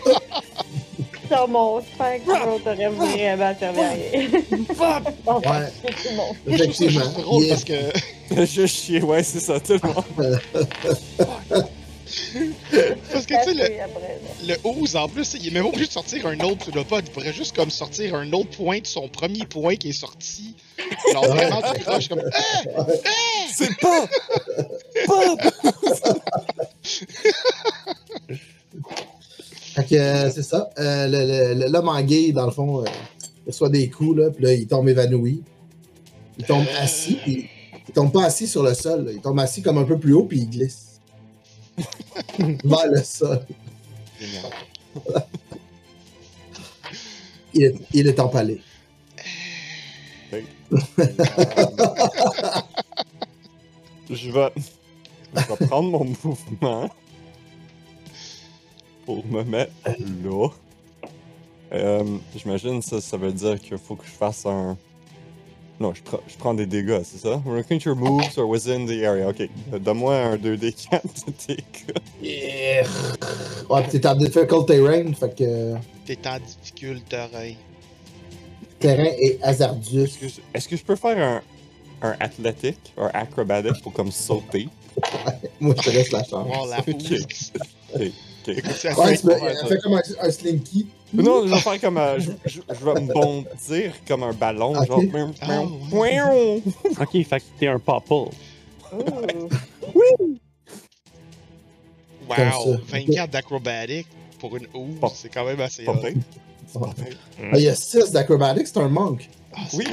Sur 1.31 1.47
mon 1.47 1.81
super 1.81 2.19
gros, 2.25 2.59
t'aurais 2.59 2.87
vraiment 2.89 3.55
servi 3.57 3.79
à 3.79 3.89
rien. 3.89 4.27
Bon, 5.25 5.35
Ouais. 5.39 5.71
c'est 6.03 6.15
bon. 6.15 6.35
Moi, 6.45 6.57
je 6.57 6.63
trouve 6.63 6.73
ça 6.73 6.83
Effectivement. 6.85 7.03
juste 7.03 7.19
drôle 7.19 7.47
parce 7.47 7.63
que... 7.63 7.73
Je 8.45 8.65
chier, 8.65 9.01
ouais, 9.01 9.23
c'est 9.23 9.39
ça, 9.39 9.59
tout 9.59 9.73
le 9.73 9.87
monde. 9.93 10.39
Parce 13.11 13.25
que, 13.25 13.33
tu 13.35 13.49
sais, 13.49 13.53
le, 13.53 13.63
Après, 13.63 13.79
après, 13.79 14.19
là. 14.47 14.55
le 14.63 14.69
Ooze, 14.69 14.95
en 14.97 15.07
plus, 15.07 15.33
il 15.35 15.47
est 15.47 15.51
même 15.51 15.65
obligé 15.65 15.85
de 15.87 15.91
sortir 15.91 16.25
un 16.27 16.37
autre 16.41 16.57
pseudopode. 16.57 17.05
Il 17.07 17.11
pourrait 17.11 17.31
juste 17.33 17.55
comme 17.55 17.69
sortir 17.69 18.15
un 18.15 18.29
autre 18.33 18.49
point 18.49 18.79
de 18.79 18.87
son 18.87 19.07
premier 19.07 19.45
point 19.45 19.75
qui 19.77 19.89
est 19.89 19.93
sorti. 19.93 20.55
Genre 21.13 21.25
vraiment 21.27 21.61
tout 21.61 21.79
croche, 21.81 22.09
comme... 22.09 22.21
Ah! 22.77 22.91
C'est 23.53 23.77
pas! 23.79 24.05
Pas! 25.07 25.35
Fait 29.81 29.95
que 29.95 30.01
euh, 30.01 30.29
c'est 30.29 30.43
ça. 30.43 30.69
Euh, 30.77 31.69
L'homme 31.69 31.89
en 31.89 32.01
dans 32.01 32.45
le 32.45 32.51
fond, 32.51 32.81
euh, 32.81 32.85
il 33.45 33.47
reçoit 33.47 33.69
des 33.69 33.89
coups, 33.89 34.17
là, 34.17 34.29
puis 34.29 34.43
là, 34.43 34.53
il 34.53 34.67
tombe 34.67 34.87
évanoui. 34.87 35.41
Il 36.37 36.45
tombe 36.45 36.65
assis, 36.79 37.15
puis 37.15 37.49
il 37.87 37.93
tombe 37.93 38.11
pas 38.11 38.25
assis 38.25 38.47
sur 38.47 38.61
le 38.63 38.73
sol. 38.73 39.05
là. 39.05 39.11
Il 39.11 39.21
tombe 39.21 39.39
assis 39.39 39.61
comme 39.61 39.77
un 39.77 39.83
peu 39.83 39.97
plus 39.97 40.13
haut, 40.13 40.25
puis 40.25 40.39
il 40.39 40.49
glisse. 40.49 40.99
Vers 42.37 42.87
le 42.91 43.01
sol. 43.03 43.45
Il 47.53 47.63
est, 47.63 47.75
il 47.93 48.07
est 48.07 48.19
empalé. 48.19 48.61
Je 54.09 54.31
vais... 54.31 54.51
Je 55.33 55.39
vais 55.47 55.67
prendre 55.67 55.89
mon 55.89 56.05
mouvement 56.23 56.89
pour 59.15 59.25
me 59.27 59.43
mettre 59.43 59.71
là. 60.23 60.47
Euh, 61.73 62.03
J'imagine 62.35 62.81
ça, 62.81 62.99
ça 63.01 63.17
veut 63.17 63.31
dire 63.31 63.59
qu'il 63.59 63.77
faut 63.77 63.95
que 63.95 64.05
je 64.05 64.11
fasse 64.11 64.45
un... 64.45 64.77
Non, 65.79 65.93
je, 65.95 66.03
prends- 66.03 66.19
je 66.27 66.35
prends 66.37 66.53
des 66.53 66.65
dégâts, 66.67 67.01
c'est 67.03 67.17
ça? 67.17 67.41
When 67.45 67.57
a 67.57 67.63
creature 67.63 67.95
moves 67.95 68.37
or 68.37 68.47
within 68.47 68.85
the 68.85 69.03
area. 69.03 69.27
Ok, 69.29 69.49
donne-moi 69.79 70.15
un 70.15 70.35
2d4 70.37 71.01
de 71.01 71.33
dégâts. 71.47 71.97
Yeah. 72.21 72.85
Ouais, 73.69 73.87
t'es 73.87 74.05
en 74.05 74.15
difficult 74.15 74.67
terrain, 74.67 75.11
fait 75.13 75.35
que 75.35 75.73
T'es 76.05 76.19
en 76.27 76.37
difficulté. 76.39 77.57
terrain 78.79 79.05
est 79.19 79.39
hasardeux. 79.41 80.03
Est-ce 80.03 80.17
que, 80.19 80.27
je- 80.27 80.41
est-ce 80.53 80.69
que 80.69 80.75
je 80.77 80.83
peux 80.83 80.95
faire 80.95 81.17
un, 82.03 82.07
un 82.09 82.15
athlétique, 82.19 82.93
un 82.97 83.07
acrobatic 83.13 83.81
pour 83.81 83.91
comme 83.93 84.11
sauter? 84.11 84.67
Moi, 85.59 85.73
je 85.79 85.89
te 85.89 85.89
laisse 85.95 86.11
la 86.11 86.23
chance. 86.23 86.47
Wow, 86.47 86.67
la. 86.69 88.05
Ouais, 88.47 89.19
elle 89.19 89.67
fait 89.67 89.77
comme 89.81 89.93
un, 89.93 90.01
un 90.21 90.31
slinky. 90.31 90.87
Non, 91.13 91.45
je 91.45 91.53
vais 91.53 91.59
faire 91.59 91.81
comme 91.81 91.97
un. 91.97 92.17
Je, 92.19 92.31
je- 92.45 92.61
je 92.69 92.85
vais 92.85 93.01
me 93.01 93.13
bondir 93.13 93.93
comme 94.07 94.23
un 94.23 94.33
ballon, 94.33 94.73
Ok. 94.77 94.87
genre. 94.87 95.01
Ah, 95.41 95.63
Mouin. 95.91 96.57
Ok, 96.99 97.11
fait 97.11 97.39
que 97.39 97.43
t'es 97.59 97.67
un 97.67 97.79
popple. 97.79 98.13
Ouh. 98.93 98.99
Wow, 102.29 102.35
Comme 102.35 102.51
ça. 102.51 102.81
24 102.87 103.29
d'acrobatic 103.31 104.07
pour 104.39 104.55
une 104.55 104.67
Pas- 104.99 105.11
c'est 105.13 105.29
quand 105.29 105.43
même 105.45 105.59
assez 105.59 105.85
hot. 105.87 105.95
Ah, 106.75 106.87
il 107.57 107.61
y 107.63 107.67
a 107.67 107.75
6 107.75 108.11
d'acrobatics, 108.11 108.67
c'est 108.67 108.77
un 108.77 108.87
monk. 108.87 109.29
Ah, 109.53 109.59
Oui. 109.73 109.85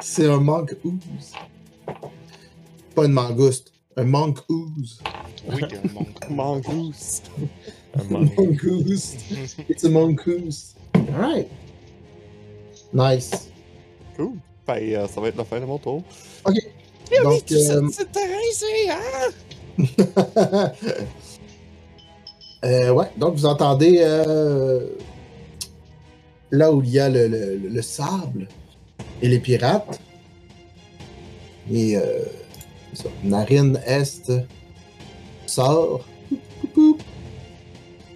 c'est- 0.00 0.26
un 0.26 0.38
monk 0.40 0.74
ooze. 0.84 1.32
Pas 2.94 3.04
une 3.04 3.12
mangouste, 3.12 3.72
un 3.96 4.04
monk 4.04 4.38
ooze. 4.50 5.00
Oui, 5.48 5.62
un 5.72 5.92
monk. 5.94 6.18
Mongoose. 6.30 7.22
Un 7.94 8.30
ooze. 8.64 9.16
It's 9.68 9.84
a 9.84 9.90
monk 9.90 10.26
ooze. 10.26 10.74
Alright. 10.94 11.50
Nice. 12.92 13.50
Cool. 14.16 14.38
Fait, 14.66 14.96
euh, 14.96 15.06
ça 15.08 15.20
va 15.20 15.28
être 15.28 15.36
la 15.36 15.44
fin 15.44 15.60
de 15.60 15.66
mon 15.66 15.78
tour. 15.78 16.02
Donc, 17.22 17.50
euh, 17.52 17.88
C'est 17.92 18.12
terrain, 18.12 18.50
c'est. 18.52 18.90
Hein? 18.90 19.78
euh, 22.64 22.90
ouais, 22.92 23.10
donc 23.16 23.34
vous 23.36 23.46
entendez 23.46 23.98
euh, 24.00 24.88
là 26.50 26.72
où 26.72 26.82
il 26.82 26.90
y 26.90 26.98
a 27.00 27.08
le, 27.08 27.28
le- 27.28 27.56
le 27.56 27.82
sable 27.82 28.48
et 29.22 29.28
les 29.28 29.40
pirates. 29.40 30.00
Et 31.70 31.96
euh, 31.96 32.24
Narine 33.22 33.80
Est 33.86 34.32
sort. 35.46 36.04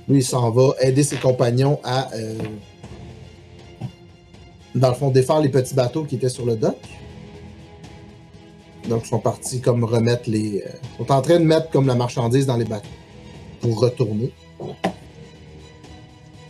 Lui, 0.09 0.19
il 0.19 0.25
s'en 0.25 0.51
va 0.51 0.73
aider 0.81 1.03
ses 1.03 1.17
compagnons 1.17 1.79
à, 1.85 2.13
euh, 2.15 2.35
dans 4.75 4.89
le 4.89 4.95
fond, 4.95 5.11
défaire 5.11 5.41
les 5.41 5.49
petits 5.49 5.75
bateaux 5.75 6.05
qui 6.05 6.17
étaient 6.17 6.29
sur 6.29 6.45
le 6.47 6.57
dock. 6.57 6.77
Donc, 8.89 9.03
ils 9.05 9.09
sont 9.09 9.21
partis 9.21 9.61
comme 9.61 9.85
remettre 9.85 10.29
les. 10.29 10.63
euh, 10.67 10.71
sont 10.99 11.13
en 11.13 11.23
train 11.23 11.39
de 11.39 11.45
mettre 11.45 11.71
comme 11.71 11.87
la 11.87 11.95
marchandise 11.95 12.47
dans 12.47 12.57
les 12.57 12.65
bateaux 12.65 12.89
pour 13.61 13.81
retourner. 13.81 14.33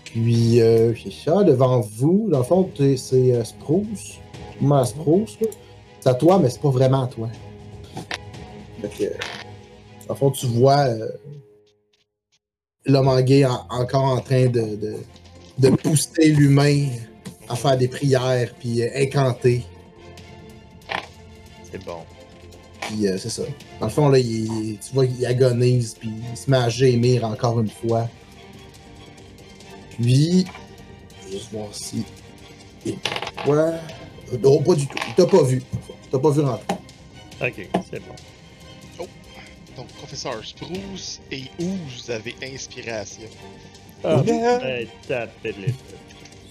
Puis, 0.05 0.61
euh, 0.61 0.95
ça, 1.25 1.45
devant 1.45 1.81
vous, 1.81 2.29
dans 2.31 2.39
le 2.39 2.45
fond, 2.45 2.69
c'est 2.77 3.45
Spruce. 3.45 4.19
Moi, 4.61 4.85
Spruce. 4.87 5.37
C'est 6.01 6.09
à 6.09 6.15
toi, 6.15 6.39
mais 6.39 6.49
c'est 6.49 6.63
pas 6.63 6.71
vraiment 6.71 7.03
à 7.03 7.07
toi. 7.09 7.29
Fait 8.83 8.89
que, 8.89 9.15
le 10.09 10.15
fond, 10.15 10.31
tu 10.31 10.47
vois 10.47 10.87
euh, 10.87 11.09
l'homme 12.87 13.09
en 13.09 13.21
gay 13.21 13.45
en- 13.45 13.67
encore 13.71 14.05
en 14.05 14.21
train 14.21 14.47
de, 14.47 14.77
de, 14.77 14.97
de 15.59 15.69
pousser 15.71 16.29
l'humain 16.31 16.89
à 17.49 17.57
faire 17.57 17.77
des 17.77 17.89
prières, 17.89 18.55
puis 18.59 18.83
euh, 18.83 18.89
incanter. 18.97 19.65
C'est 21.71 21.85
bon. 21.85 21.99
Puis 22.83 23.07
euh, 23.07 23.19
c'est 23.19 23.31
ça. 23.31 23.43
Dans 23.79 23.87
le 23.87 23.93
fond, 23.93 24.09
là, 24.09 24.19
il, 24.19 24.79
tu 24.79 24.93
vois 24.95 25.07
qu'il 25.07 25.25
agonise, 25.27 25.95
puis 25.99 26.11
il 26.31 26.37
se 26.37 26.51
met 26.51 26.57
à 26.57 26.69
gémir 26.69 27.25
encore 27.25 27.61
une 27.61 27.71
fois. 27.71 28.09
Puis, 30.01 30.47
je 31.23 31.27
vais 31.27 31.33
juste 31.39 31.53
voir 31.53 31.69
si. 31.73 32.03
Et 32.87 32.97
quoi 33.45 33.75
Non, 34.43 34.63
pas 34.63 34.75
du 34.75 34.87
tout. 34.87 34.97
Il 35.09 35.15
t'a 35.15 35.27
pas 35.27 35.43
vu. 35.43 35.63
Il 36.05 36.11
t'a 36.11 36.19
pas 36.19 36.31
vu 36.31 36.41
rentrer. 36.41 36.65
Ok, 37.43 37.69
c'est 37.91 38.01
bon. 38.01 38.15
Donc, 39.81 39.89
professeur 39.95 40.45
Spruce 40.45 41.23
et 41.33 41.45
Ooze 41.59 42.11
avez 42.11 42.37
inspiration? 42.43 43.31
Ah, 44.05 44.17
ben. 44.17 44.87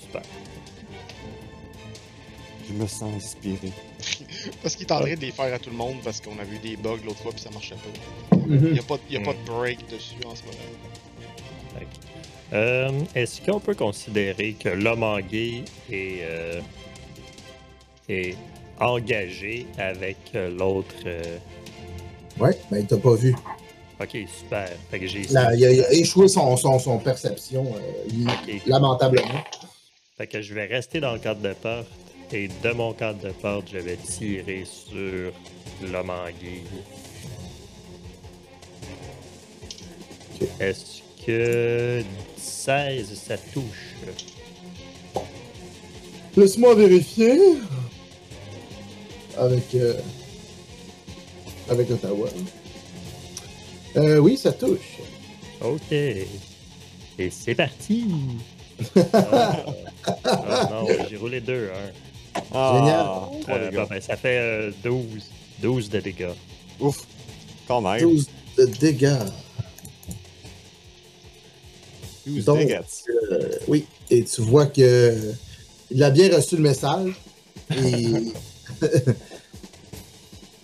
Super. 0.01 0.21
Je 2.67 2.73
me 2.73 2.87
sens 2.87 3.13
inspiré. 3.15 3.71
Parce 4.63 4.75
qu'il 4.75 4.87
est 4.87 4.91
en 4.91 5.01
train 5.01 5.13
de 5.13 5.21
les 5.21 5.31
faire 5.31 5.53
à 5.53 5.59
tout 5.59 5.69
le 5.69 5.75
monde 5.75 5.97
parce 6.03 6.19
qu'on 6.21 6.39
a 6.39 6.43
vu 6.43 6.57
des 6.57 6.75
bugs 6.75 6.97
l'autre 7.05 7.19
fois 7.19 7.31
puis 7.31 7.41
ça 7.41 7.51
marchait 7.51 7.75
pas. 7.75 8.37
Il 8.47 8.71
n'y 8.71 8.79
a, 8.79 8.81
pas, 8.81 8.97
il 9.07 9.13
y 9.13 9.17
a 9.17 9.21
pas 9.21 9.33
de 9.33 9.45
break 9.45 9.87
dessus 9.91 10.15
en 10.25 10.35
ce 10.35 10.41
moment. 10.43 10.57
Euh, 12.53 12.91
Est-ce 13.13 13.41
qu'on 13.41 13.59
peut 13.59 13.75
considérer 13.75 14.53
que 14.53 14.69
l'homme 14.69 15.03
en 15.03 15.19
gay 15.19 15.63
est, 15.91 16.21
euh, 16.23 16.61
est 18.07 18.35
engagé 18.79 19.67
avec 19.77 20.17
euh, 20.33 20.49
l'autre 20.49 20.95
euh, 21.05 21.37
Ouais, 22.39 22.57
mais 22.71 22.81
il 22.81 22.87
t'a 22.87 22.97
pas 22.97 23.15
vu. 23.15 23.35
Ok, 24.01 24.17
super. 24.37 24.69
Fait 24.89 24.99
que 24.99 25.07
j'ai 25.07 25.23
Là, 25.23 25.53
il, 25.53 25.65
a, 25.65 25.71
il 25.71 25.81
a 25.83 25.91
échoué 25.93 26.27
son, 26.29 26.55
son, 26.55 26.79
son 26.79 26.97
perception, 26.99 27.65
euh, 27.75 28.23
lamentablement. 28.65 29.43
Fait 30.17 30.27
que 30.27 30.41
je 30.41 30.53
vais 30.53 30.65
rester 30.65 30.99
dans 31.01 31.13
le 31.13 31.19
cadre 31.19 31.41
de 31.41 31.53
porte 31.53 31.87
et 32.31 32.47
de 32.47 32.71
mon 32.71 32.93
cadre 32.93 33.19
de 33.21 33.31
porte, 33.31 33.69
je 33.73 33.77
vais 33.79 33.97
tirer 33.97 34.63
sur 34.65 35.31
l'homme 35.81 36.09
en. 36.09 36.25
Est-ce 40.61 41.01
que 41.25 42.01
16 42.37 43.13
ça 43.27 43.37
touche? 43.37 43.95
Laisse-moi 46.37 46.75
vérifier. 46.75 47.37
Avec. 49.37 49.75
euh, 49.75 49.95
avec 51.69 51.91
Ottawa. 51.91 52.27
Euh, 53.97 54.17
oui, 54.17 54.37
ça 54.37 54.51
touche. 54.51 54.97
Ok. 55.61 55.91
Et 55.91 57.29
c'est 57.29 57.55
parti! 57.55 58.05
Ah, 59.13 59.65
Ah 60.23 60.69
non, 60.71 60.87
j'ai 61.09 61.17
roulé 61.17 61.41
2, 61.41 61.69
hein. 61.73 61.91
Génial. 62.51 63.05
Trois 63.41 63.55
Euh, 63.55 63.85
ben, 63.89 64.01
ça 64.01 64.15
fait 64.15 64.37
euh, 64.37 64.71
12. 64.83 65.03
12 65.61 65.89
de 65.89 65.99
dégâts. 65.99 66.29
Ouf. 66.79 67.05
Quand 67.67 67.81
même. 67.81 67.99
12 68.01 68.27
de 68.57 68.65
dégâts. 68.65 69.17
12 72.25 72.45
Donc, 72.45 72.59
dégâts. 72.59 72.79
Euh, 73.31 73.49
oui, 73.67 73.85
et 74.09 74.23
tu 74.23 74.41
vois 74.41 74.67
que 74.67 75.33
il 75.91 76.03
a 76.03 76.09
bien 76.11 76.33
reçu 76.35 76.55
le 76.55 76.61
message 76.61 77.11
et 77.75 78.05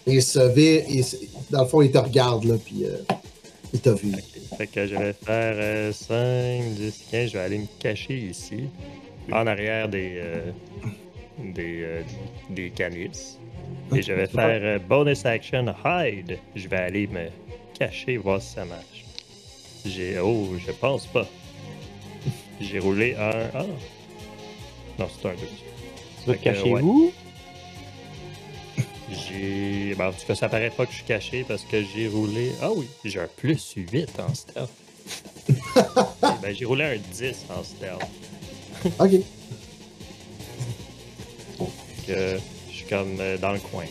il 0.08 0.22
se 0.22 0.40
vire, 0.40 0.84
et 0.88 1.02
dans 1.50 1.64
le 1.64 1.68
fond, 1.68 1.82
il 1.82 1.92
te 1.92 1.98
regarde 1.98 2.44
là, 2.46 2.56
puis 2.64 2.86
euh, 2.86 2.98
il 3.74 3.80
t'a 3.80 3.94
vu. 3.94 4.14
Ok. 4.14 4.58
Fait 4.58 4.68
que 4.68 4.88
je 4.88 4.96
vais 4.96 5.14
faire 5.14 5.56
euh, 5.58 5.92
5, 5.92 6.76
10, 6.76 7.04
15. 7.12 7.30
Je 7.30 7.34
vais 7.38 7.44
aller 7.44 7.58
me 7.60 7.68
cacher 7.80 8.18
ici, 8.18 8.66
en 9.32 9.48
arrière 9.48 9.90
des, 9.90 10.14
euh, 10.18 10.52
des, 11.40 11.82
euh, 11.84 12.02
des 12.50 12.70
canis. 12.70 13.38
Et 13.94 14.02
je 14.02 14.14
vais 14.14 14.28
faire 14.28 14.62
euh, 14.64 14.80
bonus 14.80 15.26
action 15.26 15.66
hide. 15.84 16.38
Je 16.56 16.68
vais 16.68 16.78
aller 16.78 17.08
me 17.08 17.28
cacher, 17.78 18.18
voir 18.18 18.42
si 18.42 18.54
ça 18.54 18.66
marche. 18.66 19.06
J'ai. 19.86 20.20
Oh, 20.20 20.50
je 20.66 20.72
pense 20.72 21.06
pas. 21.08 21.28
J'ai 22.62 22.80
roulé 22.80 23.16
un. 23.16 23.50
Ah! 23.54 23.66
Non, 24.98 25.08
c'est 25.22 25.28
un 25.28 25.32
2. 25.34 25.38
Tu 26.24 26.30
vas 26.30 26.36
te 26.38 26.44
cacher 26.44 26.72
ouais. 26.72 26.82
J'ai. 29.18 29.96
Ben, 29.96 30.10
en 30.10 30.12
tout 30.12 30.26
cas, 30.28 30.36
ça 30.36 30.50
paraît 30.50 30.70
pas 30.70 30.86
que 30.86 30.92
je 30.92 30.98
suis 30.98 31.06
caché 31.06 31.46
parce 31.48 31.64
que 31.64 31.84
j'ai 31.84 32.08
roulé. 32.08 32.52
Ah 32.62 32.72
oui, 32.76 32.88
j'ai 33.04 33.20
un 33.20 33.28
plus 33.38 33.74
8 33.76 34.20
en 34.20 34.34
stealth. 34.34 34.70
Ben, 36.42 36.54
j'ai 36.56 36.66
roulé 36.66 36.84
un 36.84 36.98
10 36.98 37.46
en 37.50 37.64
stealth. 37.64 38.02
Ok. 39.00 39.22
que 42.08 42.38
je 42.70 42.76
suis 42.76 42.86
comme 42.86 43.18
euh, 43.20 43.38
dans 43.38 43.52
le 43.52 43.60
coin. 43.60 43.86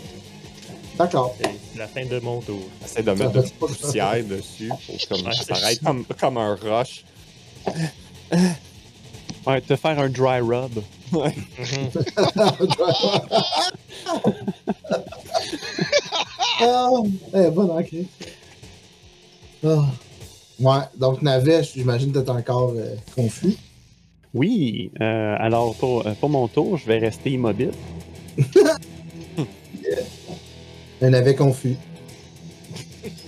D'accord. 0.98 1.36
C'est 1.40 1.78
la 1.78 1.88
fin 1.88 2.04
de 2.06 2.20
mon 2.20 2.40
tour. 2.40 2.62
Essaie 2.84 3.02
de 3.02 3.10
mettre 3.10 3.32
de 3.32 3.40
la 3.40 3.48
poussière 3.58 4.24
dessus 4.24 4.68
pour 4.68 5.08
comme 5.08 5.32
ça. 5.32 5.74
comme, 5.84 6.04
comme 6.04 6.36
un 6.38 6.54
rush. 6.54 7.04
Ouais, 9.46 9.60
te 9.60 9.76
faire 9.76 9.98
un 9.98 10.08
dry 10.08 10.40
rub. 10.40 10.82
Ouais. 11.12 11.34
eh, 17.34 17.50
bonne 17.50 17.70
enquête. 17.70 18.06
Ah. 19.64 19.84
Ouais, 20.60 20.82
donc 20.96 21.20
Navet, 21.22 21.62
j'imagine 21.62 22.12
que 22.12 22.20
t'es 22.20 22.30
encore 22.30 22.72
euh, 22.76 22.94
confus. 23.14 23.56
Oui, 24.32 24.90
euh, 25.00 25.36
alors 25.38 25.74
pour, 25.74 26.06
euh, 26.06 26.12
pour 26.18 26.30
mon 26.30 26.48
tour, 26.48 26.76
je 26.76 26.86
vais 26.86 26.98
rester 26.98 27.30
immobile. 27.30 27.72
Un 31.02 31.10
Navet 31.10 31.34
confus. 31.34 31.76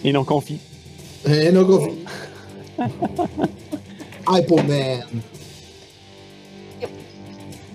Et 0.04 0.12
non 0.12 0.24
confit. 0.24 0.60
Un 1.26 1.50
non 1.52 1.66
confus. 1.66 1.92
Hypoman. 4.28 5.04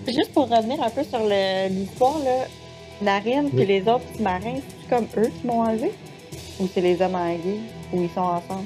Juste 0.06 0.32
pour 0.32 0.48
revenir 0.48 0.82
un 0.82 0.90
peu 0.90 1.04
sur 1.04 1.20
le- 1.20 1.68
l'histoire, 1.68 2.18
là, 2.24 2.46
Narine 3.00 3.50
Oui. 3.52 3.62
et 3.62 3.66
les 3.66 3.80
autres 3.82 4.00
petits 4.12 4.22
marins, 4.22 4.58
c'est 4.80 4.88
comme 4.94 5.06
eux 5.16 5.28
qui 5.40 5.46
m'ont 5.46 5.60
enlevé? 5.62 5.92
Ou 6.60 6.68
c'est 6.72 6.80
les 6.80 7.00
hommes 7.00 7.14
anguilles? 7.14 7.60
Ou 7.92 8.02
ils 8.02 8.10
sont 8.10 8.20
ensemble? 8.20 8.64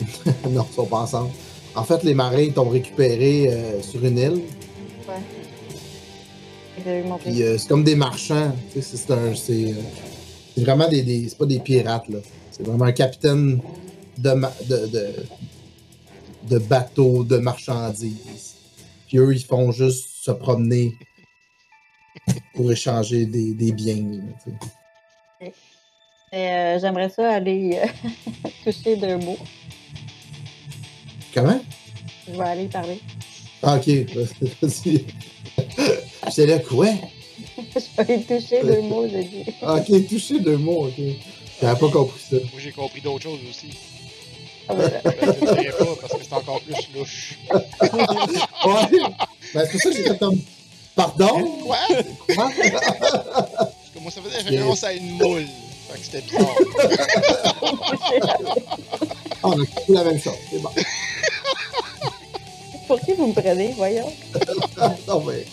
non, 0.50 0.66
ils 0.70 0.74
sont 0.74 0.86
pas 0.86 0.98
ensemble. 1.00 1.30
En 1.74 1.84
fait, 1.84 2.02
les 2.04 2.14
marins 2.14 2.48
t'ont 2.50 2.68
récupéré 2.68 3.48
euh, 3.50 3.82
sur 3.82 4.04
une 4.04 4.18
île. 4.18 4.42
Montré. 7.06 7.30
Puis 7.32 7.42
euh, 7.42 7.58
c'est 7.58 7.68
comme 7.68 7.82
des 7.84 7.96
marchands. 7.96 8.52
C'est 8.72 9.10
euh, 9.10 9.34
c'est 9.34 9.74
vraiment 10.62 10.88
des, 10.88 11.02
des- 11.02 11.28
c'est 11.28 11.36
pas 11.36 11.44
des 11.44 11.58
pirates 11.58 12.08
là. 12.08 12.18
C'est 12.52 12.62
vraiment 12.64 12.84
un 12.86 12.92
capitaine 12.92 13.60
de, 14.16 14.30
de, 14.68 14.86
de, 14.86 15.06
de 16.48 16.58
bateau 16.58 17.24
de 17.24 17.36
marchandises. 17.38 18.54
Puis 19.08 19.18
eux, 19.18 19.34
ils 19.34 19.44
font 19.44 19.70
juste 19.72 20.06
se 20.28 20.32
promener 20.32 20.94
pour 22.54 22.70
échanger 22.70 23.24
des, 23.24 23.54
des 23.54 23.72
biens. 23.72 24.20
tu 24.44 24.50
sais. 25.40 25.52
Euh, 26.34 26.78
J'aimerais 26.78 27.08
ça 27.08 27.30
aller 27.36 27.80
euh, 27.82 28.48
toucher 28.64 28.96
deux 28.96 29.16
mots. 29.16 29.38
Comment? 31.32 31.60
Je 32.26 32.32
vais 32.32 32.44
aller 32.44 32.66
parler. 32.66 33.00
Ah, 33.62 33.76
ok. 33.76 33.86
Vas-y. 34.62 35.06
J'étais 36.26 36.46
là, 36.46 36.58
quoi? 36.58 36.88
Je 37.56 38.02
vais 38.02 38.14
aller 38.14 38.22
toucher 38.24 38.62
deux 38.62 38.82
mots, 38.82 39.08
j'ai 39.08 39.24
dit. 39.24 39.44
Ah, 39.62 39.76
ok, 39.76 40.08
toucher 40.08 40.40
deux 40.40 40.58
mots, 40.58 40.88
ok. 40.88 41.00
J'avais 41.60 41.80
pas 41.80 41.88
compris 41.90 42.20
ça. 42.20 42.36
Moi, 42.36 42.60
j'ai 42.60 42.72
compris 42.72 43.00
d'autres 43.00 43.22
choses 43.22 43.40
aussi. 43.48 43.70
Ah, 44.68 44.74
voilà. 44.74 45.00
Ben, 45.02 45.14
je 45.22 45.44
ne 45.44 45.60
dirai 45.60 45.72
pas 45.78 45.84
parce 46.00 46.12
que 46.12 46.24
c'est 46.24 46.32
encore 46.34 46.60
plus 46.60 46.88
louche. 46.94 47.38
Ouais. 47.50 49.00
Ben, 49.54 49.64
c'est 49.64 49.72
pour 49.72 49.80
ça 49.80 49.90
que 49.90 49.96
j'ai 49.96 50.02
fait 50.04 50.18
comme. 50.18 50.38
Pardon? 50.94 51.58
Quoi? 51.64 51.78
Quoi? 52.34 52.50
Parce 52.56 53.70
que 53.94 53.98
moi, 54.00 54.10
ça 54.10 54.20
faisait 54.22 54.38
référence 54.42 54.84
à 54.84 54.92
une 54.92 55.12
moule. 55.12 55.46
Fait 55.90 55.98
que 55.98 56.04
c'était 56.04 56.20
bizarre. 56.22 56.54
Ah, 59.42 59.44
on 59.44 59.52
a 59.52 59.64
tout 59.64 59.92
la 59.92 60.04
même 60.04 60.20
chose. 60.20 60.34
C'est 60.50 60.58
bon. 60.60 60.70
Pour 62.88 63.00
qui 63.00 63.12
vous 63.12 63.26
me 63.28 63.32
prenez, 63.32 63.72
voyons? 63.76 64.12
non, 65.08 65.20
mais. 65.26 65.44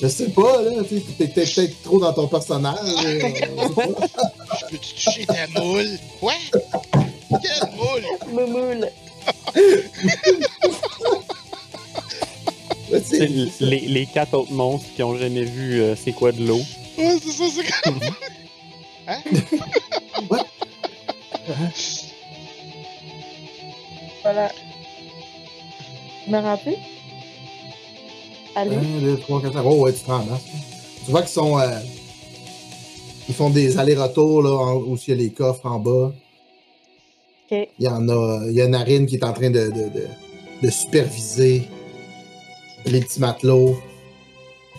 Je 0.00 0.08
sais 0.08 0.28
pas, 0.30 0.62
là. 0.62 0.82
tu 0.88 0.98
sais, 0.98 1.04
T'es 1.18 1.26
peut-être 1.28 1.82
trop 1.82 1.98
dans 1.98 2.12
ton 2.12 2.26
personnage. 2.28 2.78
euh, 3.04 3.20
je. 3.20 3.30
Je 4.58 4.64
peux-tu 4.70 4.94
toucher 4.94 5.26
ta 5.26 5.46
moule? 5.60 5.98
Quoi? 6.20 6.34
Quelle 7.30 7.70
moule? 7.76 8.04
Moumoule. 8.32 8.90
les, 13.60 13.80
les 13.80 14.06
quatre 14.06 14.34
autres 14.34 14.52
monstres 14.52 14.86
qui 14.94 15.02
ont 15.02 15.16
jamais 15.16 15.44
vu 15.44 15.80
euh, 15.80 15.94
c'est 15.96 16.12
quoi 16.12 16.32
de 16.32 16.44
l'eau. 16.46 16.60
Ouais, 16.96 17.16
c'est 17.22 17.30
ça, 17.32 17.44
c'est 17.54 17.82
comme. 17.82 18.00
Hein? 19.10 19.22
Voilà. 24.22 24.50
Tu 26.24 26.30
me 26.30 26.62
plus? 26.62 26.76
Allez. 28.54 28.76
1, 28.76 28.80
2, 29.00 29.16
3, 29.18 29.42
4, 29.42 29.52
5. 29.54 29.62
Oh, 29.64 29.76
ouais, 29.76 29.92
tu 29.92 30.00
te 30.00 30.06
rends 30.10 30.18
là. 30.18 30.38
Tu 31.04 31.10
vois 31.10 31.22
qu'ils 31.22 31.30
sont. 31.30 31.58
euh, 31.58 31.78
ils 33.28 33.34
font 33.34 33.50
des 33.50 33.78
allers-retours, 33.78 34.42
là, 34.42 34.50
en- 34.50 34.76
où 34.76 34.96
il 34.96 35.08
y 35.10 35.12
a 35.12 35.16
les 35.16 35.30
coffres 35.30 35.64
en 35.66 35.78
bas. 35.78 36.12
Ok. 37.50 37.68
Il 37.78 37.84
y 37.84 37.88
en 37.88 38.06
a. 38.08 38.42
Il 38.46 38.52
y 38.54 38.60
a 38.60 38.68
Narine 38.68 39.06
qui 39.06 39.16
est 39.16 39.24
en 39.24 39.32
train 39.32 39.50
de, 39.50 39.68
de, 39.70 39.88
de, 39.88 40.06
de 40.62 40.70
superviser 40.70 41.62
les 42.86 43.00
petits 43.00 43.20
matelots. 43.20 43.78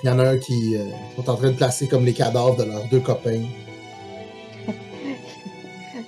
Il 0.03 0.07
y 0.07 0.09
en 0.09 0.19
a 0.19 0.29
un 0.29 0.37
qui 0.37 0.75
euh, 0.77 0.85
sont 1.15 1.29
en 1.29 1.35
train 1.35 1.51
de 1.51 1.55
placer 1.57 1.87
comme 1.87 2.05
les 2.05 2.13
cadavres 2.13 2.55
de 2.55 2.63
leurs 2.63 2.85
deux 2.85 3.01
copains. 3.01 3.43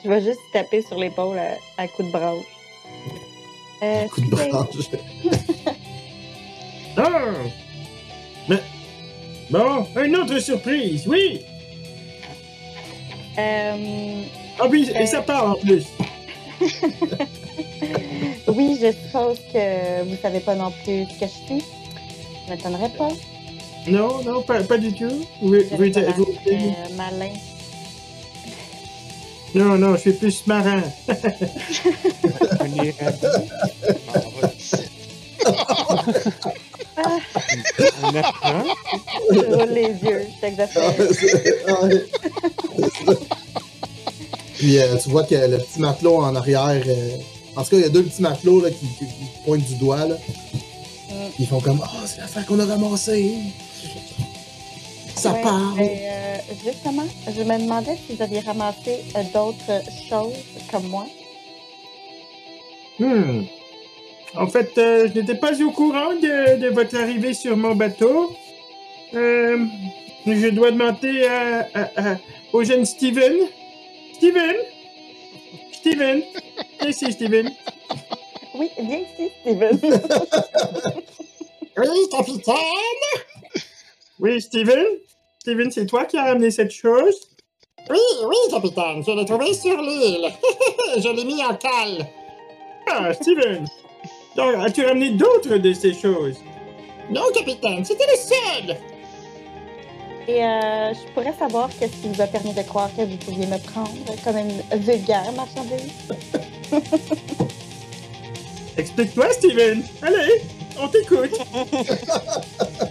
Je 0.03 0.09
vais 0.09 0.21
juste 0.21 0.39
taper 0.53 0.81
sur 0.81 0.97
l'épaule 0.97 1.37
à, 1.37 1.57
à 1.77 1.87
coup 1.87 2.03
de 2.03 2.11
branche. 2.11 2.45
Euh, 3.83 4.07
Coup 4.09 4.21
de 4.21 4.29
branche. 4.29 4.89
Ah! 6.97 7.31
Mais. 8.49 8.57
Bon, 9.49 9.87
une 10.03 10.15
autre 10.17 10.39
surprise, 10.39 11.07
oui! 11.07 11.39
Euh, 13.39 14.21
Ah 14.59 14.67
oui, 14.69 14.91
et 14.93 15.05
ça 15.05 15.21
part 15.21 15.51
en 15.51 15.55
plus. 15.55 15.85
oui, 18.47 18.77
je 18.81 18.91
suppose 18.91 19.39
que 19.53 20.03
vous 20.03 20.17
savez 20.21 20.41
pas 20.41 20.55
non 20.55 20.71
plus 20.83 21.05
ce 21.05 21.19
que 21.19 21.25
je 21.25 21.45
suis. 21.47 21.63
Je 22.51 22.55
m'étonnerais 22.57 22.89
pas. 22.89 23.07
Non, 23.87 24.21
non, 24.23 24.41
pas, 24.41 24.61
pas 24.63 24.77
du 24.77 24.91
tout. 24.91 25.25
Vous, 25.41 25.47
Vous 25.71 25.83
euh, 25.83 26.95
malin. 26.97 27.31
non, 29.55 29.77
non, 29.77 29.95
je 29.95 30.01
suis 30.01 30.11
plus 30.13 30.45
marin. 30.47 30.83
Apprend. 36.97 38.63
Je 39.31 39.39
roule 39.39 39.69
les 39.73 39.87
yeux, 40.03 40.27
je 40.35 40.41
t'exaspère. 40.41 40.93
Ouais. 41.81 42.05
Puis 44.57 44.77
euh, 44.79 44.97
tu 45.01 45.09
vois 45.09 45.23
que 45.23 45.35
le 45.35 45.57
petit 45.57 45.79
matelot 45.79 46.17
en 46.17 46.35
arrière. 46.35 46.83
euh, 46.85 47.09
en 47.55 47.63
tout 47.63 47.71
cas, 47.71 47.77
il 47.77 47.81
y 47.81 47.85
a 47.85 47.89
deux 47.89 48.03
petits 48.03 48.21
matelots 48.21 48.61
là, 48.61 48.69
qui, 48.69 48.85
qui- 48.97 49.05
qui 49.05 49.25
pointent 49.45 49.65
du 49.65 49.75
doigt. 49.75 50.05
Là. 50.05 50.15
Ils 51.41 51.47
font 51.47 51.59
comme 51.59 51.81
Ah, 51.83 51.89
c'est 52.05 52.21
l'affaire 52.21 52.45
qu'on 52.45 52.59
a 52.59 52.65
ramassée. 52.65 53.33
Ça 55.15 55.33
Ouais, 55.33 55.41
parle. 55.41 55.73
mais, 55.75 56.07
euh, 56.11 56.37
justement, 56.63 57.03
je 57.27 57.41
me 57.41 57.57
demandais 57.57 57.97
si 58.07 58.15
vous 58.15 58.21
aviez 58.21 58.41
ramassé 58.41 58.99
euh, 59.15 59.23
d'autres 59.33 59.81
choses 60.07 60.35
comme 60.71 60.87
moi. 60.87 61.07
Hmm. 62.99 63.41
En 64.35 64.45
fait, 64.47 64.69
euh, 64.77 65.07
je 65.13 65.19
n'étais 65.19 65.33
pas 65.35 65.59
au 65.63 65.71
courant 65.71 66.13
de, 66.13 66.57
de 66.57 66.67
votre 66.69 66.95
arrivée 66.95 67.33
sur 67.33 67.57
mon 67.57 67.73
bateau. 67.75 68.35
Euh, 69.15 69.65
je 70.27 70.47
dois 70.49 70.69
demander 70.71 71.25
à, 71.25 71.67
à- 71.73 72.11
à- 72.13 72.17
au 72.53 72.63
jeune 72.63 72.85
Steven. 72.85 73.33
Steven! 74.13 74.55
Steven! 75.73 76.21
Viens 76.79 76.89
ici, 76.95 77.11
Steven. 77.11 77.51
Oui, 78.53 78.69
viens 78.79 78.99
ici, 78.99 79.31
Steven. 79.41 79.79
Oui, 81.78 82.09
capitaine! 82.11 82.55
Oui, 84.19 84.41
Steven? 84.41 84.86
Steven, 85.39 85.72
c'est 85.72 85.86
toi 85.86 86.05
qui 86.05 86.17
as 86.17 86.26
ramené 86.26 86.51
cette 86.51 86.72
chose? 86.72 87.15
Oui, 87.89 87.97
oui, 88.26 88.36
capitaine, 88.51 89.03
je 89.05 89.11
l'ai 89.11 89.26
trouvé 89.26 89.53
sur 89.53 89.82
l'île. 89.82 90.32
je 90.97 91.09
l'ai 91.09 91.24
mis 91.24 91.43
en 91.43 91.55
cale. 91.55 92.05
Ah, 92.88 93.13
Steven! 93.13 93.65
Donc, 94.36 94.55
as-tu 94.55 94.86
ramené 94.86 95.11
d'autres 95.11 95.57
de 95.57 95.74
ces 95.74 95.93
choses? 95.93 96.38
Non, 97.09 97.24
capitaine, 97.34 97.84
c'était 97.84 98.05
le 98.05 98.17
seul. 98.17 98.78
Et 100.28 100.43
euh, 100.43 100.93
je 100.93 101.13
pourrais 101.13 101.34
savoir 101.34 101.69
qu'est-ce 101.80 101.93
qui 101.93 102.09
vous 102.09 102.22
a 102.22 102.28
permis 102.28 102.53
de 102.53 102.61
croire 102.61 102.89
que 102.95 103.01
vous 103.01 103.17
pouviez 103.17 103.47
me 103.47 103.57
prendre 103.57 103.89
comme 104.24 104.38
une 104.38 104.61
vulgaire 104.80 105.32
marchandise? 105.34 105.91
Explique-toi, 108.78 109.34
Steven! 109.34 109.84
Allez, 110.01 110.41
on 110.82 110.88
t'écoute! 110.88 111.38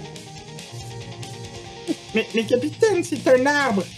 mais, 2.15 2.27
mais 2.35 2.45
capitaine, 2.45 3.03
c'est 3.05 3.27
un 3.29 3.47
arbre! 3.47 3.85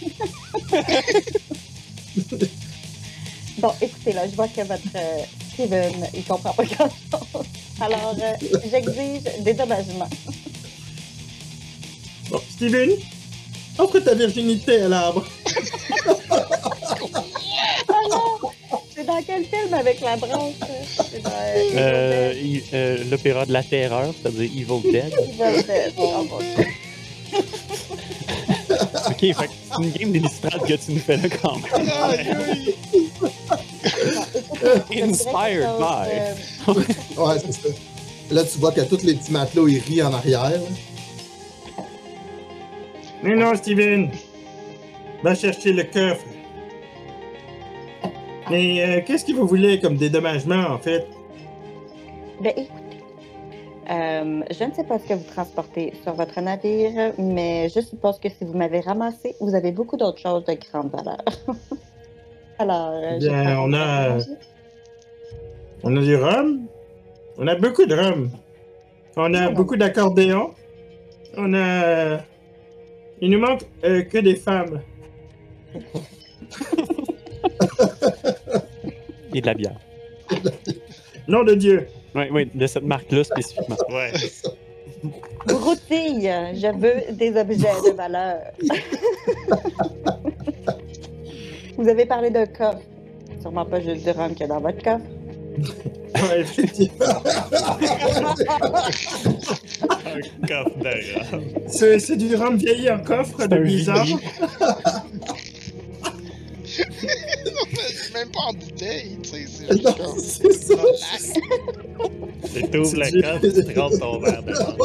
Bon, 3.59 3.71
écoutez, 3.81 4.13
là, 4.13 4.27
je 4.27 4.35
vois 4.35 4.47
que 4.47 4.61
votre 4.61 4.81
euh, 4.95 5.23
Steven, 5.53 6.07
il 6.13 6.23
comprend 6.25 6.53
pas 6.53 6.63
grand-chose. 6.65 7.45
Alors, 7.79 8.15
euh, 8.21 8.33
j'exige 8.69 9.21
dédommagement. 9.39 10.09
Bon, 12.29 12.41
Steven, 12.49 12.89
offre 13.77 13.99
ta 13.99 14.13
virginité 14.15 14.81
à 14.81 14.87
l'arbre. 14.89 15.23
Oh 17.89 17.93
non! 18.09 18.42
C'est 19.03 19.07
dans 19.07 19.21
quel 19.25 19.43
film 19.43 19.73
avec 19.73 19.99
la 20.01 20.15
branche? 20.15 20.53
Dans 20.59 21.29
euh, 21.29 21.71
Euh, 21.75 22.33
euh, 22.73 23.03
L'opéra 23.11 23.45
de 23.45 23.51
la 23.51 23.63
terreur, 23.63 24.13
c'est-à-dire 24.21 24.43
Evil 24.43 24.81
Dead. 24.91 25.13
Evil 25.39 25.63
Dead. 25.63 25.93
Oh, 25.97 26.25
ok, 29.09 29.19
fait 29.19 29.33
que 29.33 29.35
c'est 29.71 29.83
une 29.83 29.91
game 29.91 30.11
d'illustrate 30.13 30.65
que 30.65 30.73
tu 30.73 30.91
nous 30.93 30.99
fais 30.99 31.17
là 31.17 31.27
quand 31.41 31.55
même. 31.55 31.85
Dirais 34.89 35.01
Inspired 35.03 35.69
by. 35.79 36.07
euh, 36.09 36.73
Ouais, 37.17 37.39
c'est 37.45 37.51
ça. 37.53 37.69
Là, 38.31 38.43
tu 38.45 38.57
vois 38.59 38.71
que 38.71 38.81
tous 38.81 39.03
les 39.03 39.15
petits 39.15 39.31
matelots, 39.31 39.67
ils 39.67 39.79
rient 39.79 40.03
en 40.03 40.13
arrière. 40.13 40.51
Mais 43.21 43.35
non, 43.35 43.53
Steven! 43.55 44.11
Va 45.23 45.35
chercher 45.35 45.73
le 45.73 45.83
coffre. 45.83 46.23
Mais 48.49 48.81
euh, 48.81 49.01
qu'est-ce 49.05 49.25
que 49.25 49.31
vous 49.31 49.47
voulez 49.47 49.79
comme 49.79 49.95
dédommagement, 49.95 50.67
en 50.69 50.77
fait? 50.77 51.07
Ben 52.41 52.53
écoutez, 52.57 52.83
euh, 53.89 54.41
je 54.49 54.63
ne 54.63 54.73
sais 54.73 54.83
pas 54.83 54.99
ce 54.99 55.07
que 55.07 55.13
vous 55.13 55.23
transportez 55.23 55.93
sur 56.03 56.13
votre 56.13 56.39
navire, 56.41 57.13
mais 57.17 57.69
je 57.69 57.81
suppose 57.81 58.19
que 58.19 58.29
si 58.29 58.45
vous 58.45 58.53
m'avez 58.53 58.79
ramassé, 58.79 59.35
vous 59.39 59.55
avez 59.55 59.71
beaucoup 59.71 59.97
d'autres 59.97 60.19
choses 60.19 60.45
de 60.45 60.53
grande 60.53 60.91
valeur. 60.91 61.23
Alors, 62.59 62.91
euh, 62.93 63.19
Bien, 63.19 63.59
on 63.59 63.73
a-. 63.73 64.17
On 65.83 65.97
a 65.97 66.01
du 66.01 66.15
rhum. 66.15 66.61
On 67.37 67.47
a 67.47 67.55
beaucoup 67.55 67.85
de 67.85 67.93
rhum. 67.93 68.29
On 69.17 69.33
a 69.33 69.49
beaucoup 69.49 69.75
d'accordéons. 69.75 70.51
On 71.35 71.53
a... 71.53 72.19
Il 73.19 73.31
nous 73.31 73.39
manque 73.39 73.63
euh, 73.83 74.03
que 74.03 74.19
des 74.19 74.35
femmes. 74.35 74.81
Et 79.33 79.41
de 79.41 79.45
la 79.45 79.53
bière. 79.53 79.75
Nom 81.27 81.43
de 81.43 81.55
Dieu! 81.55 81.87
Oui, 82.15 82.23
oui, 82.31 82.49
de 82.53 82.67
cette 82.67 82.83
marque-là 82.83 83.23
spécifiquement. 83.23 83.75
Ouais. 83.89 84.11
Broutille, 85.45 86.31
je 86.53 86.67
veux 86.77 87.13
des 87.13 87.35
objets 87.37 87.81
de 87.85 87.91
valeur. 87.95 88.39
vous 91.77 91.87
avez 91.87 92.05
parlé 92.05 92.29
d'un 92.29 92.45
coffre. 92.45 92.81
Sûrement 93.41 93.65
pas 93.65 93.79
juste 93.81 94.03
du 94.03 94.11
rhum 94.11 94.31
qu'il 94.31 94.41
y 94.41 94.43
a 94.43 94.47
dans 94.47 94.61
votre 94.61 94.81
coffre. 94.81 95.03
Ouais, 96.15 96.41
effectivement. 96.41 97.05
Un 100.05 100.47
coffre 100.47 100.77
de 100.79 101.31
rhum. 101.31 101.43
C'est 101.67 102.15
du 102.15 102.35
rhum 102.35 102.55
vieilli 102.55 102.89
en 102.89 102.99
coffre 102.99 103.45
de 103.47 103.57
bizarre. 103.57 104.05
Même 108.13 108.29
pas 108.31 108.39
en 108.47 108.53
bouteille, 108.53 109.17
tu 109.23 109.29
sais, 109.29 109.45
c'est 109.47 109.67
juste 109.71 109.83
Non, 109.83 109.93
comme. 109.93 110.19
c'est 110.19 110.53
ça. 110.53 110.75
Tu 112.53 112.61
t'ouvres 112.69 112.95
le 112.97 113.21
coffre, 113.21 113.65
tu 113.67 113.73
trempes 113.73 113.99
ton 113.99 114.19
verre 114.19 114.43
dedans. 114.43 114.77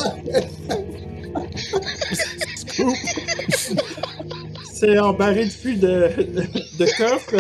C'est 4.73 4.99
embarré 4.99 5.45
de 5.47 5.51
fût 5.51 5.77
de, 5.77 6.09
de, 6.17 6.43
de 6.79 6.97
coffre. 6.97 7.35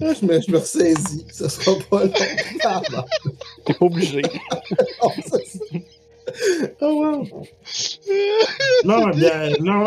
Là, 0.00 0.12
je 0.20 0.26
me, 0.26 0.40
je 0.40 0.50
me 0.50 0.58
ressaisis. 0.58 1.24
Ça 1.30 1.48
sera 1.48 1.76
pas 1.88 2.04
long. 2.04 2.12
Ah, 2.64 2.82
bon. 2.90 3.04
T'es 3.64 3.74
pas 3.74 3.86
obligé. 3.86 4.22
Ça, 4.22 5.38
c'est- 5.46 5.84
oh, 6.80 6.94
wow. 6.94 7.26
Non, 8.84 9.08
bien, 9.10 9.50
non. 9.60 9.84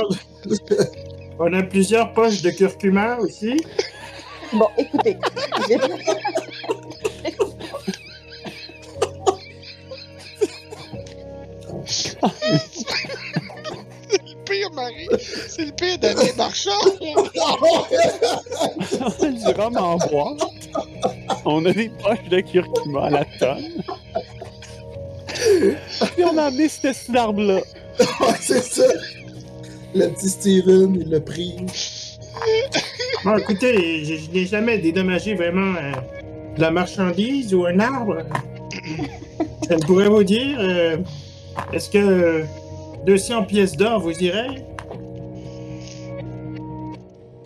On 1.39 1.53
a 1.53 1.63
plusieurs 1.63 2.13
poches 2.13 2.41
de 2.41 2.49
curcuma 2.51 3.17
aussi. 3.17 3.57
Bon, 4.53 4.67
écoutez. 4.77 5.17
j'ai- 5.67 5.77
C'est 11.85 12.17
le 14.23 14.35
pire, 14.45 14.69
Marie. 14.73 15.07
C'est 15.47 15.65
le 15.65 15.71
pire 15.71 15.97
d'année 15.99 16.33
marchand. 16.37 16.71
On 17.01 17.25
a 19.25 19.29
du 19.29 19.47
rhum 19.59 19.77
en 19.77 19.97
boîte. 19.97 20.41
On 21.45 21.65
a 21.65 21.71
des 21.71 21.89
poches 21.89 22.23
de 22.29 22.39
curcuma 22.41 23.05
à 23.05 23.09
la 23.09 23.25
tonne. 23.39 23.83
Puis 25.59 26.23
on 26.23 26.37
a 26.37 26.43
amené 26.43 26.67
cet 26.69 26.93
cet 26.95 27.15
arbre-là. 27.15 27.61
Ouais, 28.21 28.35
c'est 28.39 28.61
ça. 28.61 28.85
Le 29.95 30.07
petit 30.09 30.29
Steven, 30.29 30.97
il 31.01 31.09
l'a 31.09 31.19
pris. 31.19 31.55
Bon, 33.23 33.35
écoutez, 33.37 34.05
je, 34.05 34.15
je 34.15 34.29
n'ai 34.29 34.45
jamais 34.45 34.77
dédommagé 34.77 35.33
vraiment 35.33 35.75
euh, 35.75 35.91
de 36.55 36.61
la 36.61 36.69
marchandise 36.69 37.53
ou 37.55 37.65
un 37.65 37.79
arbre. 37.79 38.17
Je 39.67 39.73
ne 39.73 39.79
pourrais 39.79 40.09
vous 40.09 40.23
dire, 40.23 40.57
euh, 40.59 40.97
est-ce 41.73 41.89
que 41.89 41.97
euh, 41.97 42.43
200 43.05 43.45
pièces 43.45 43.75
d'or 43.75 43.99
vous 44.01 44.11
irait? 44.23 44.63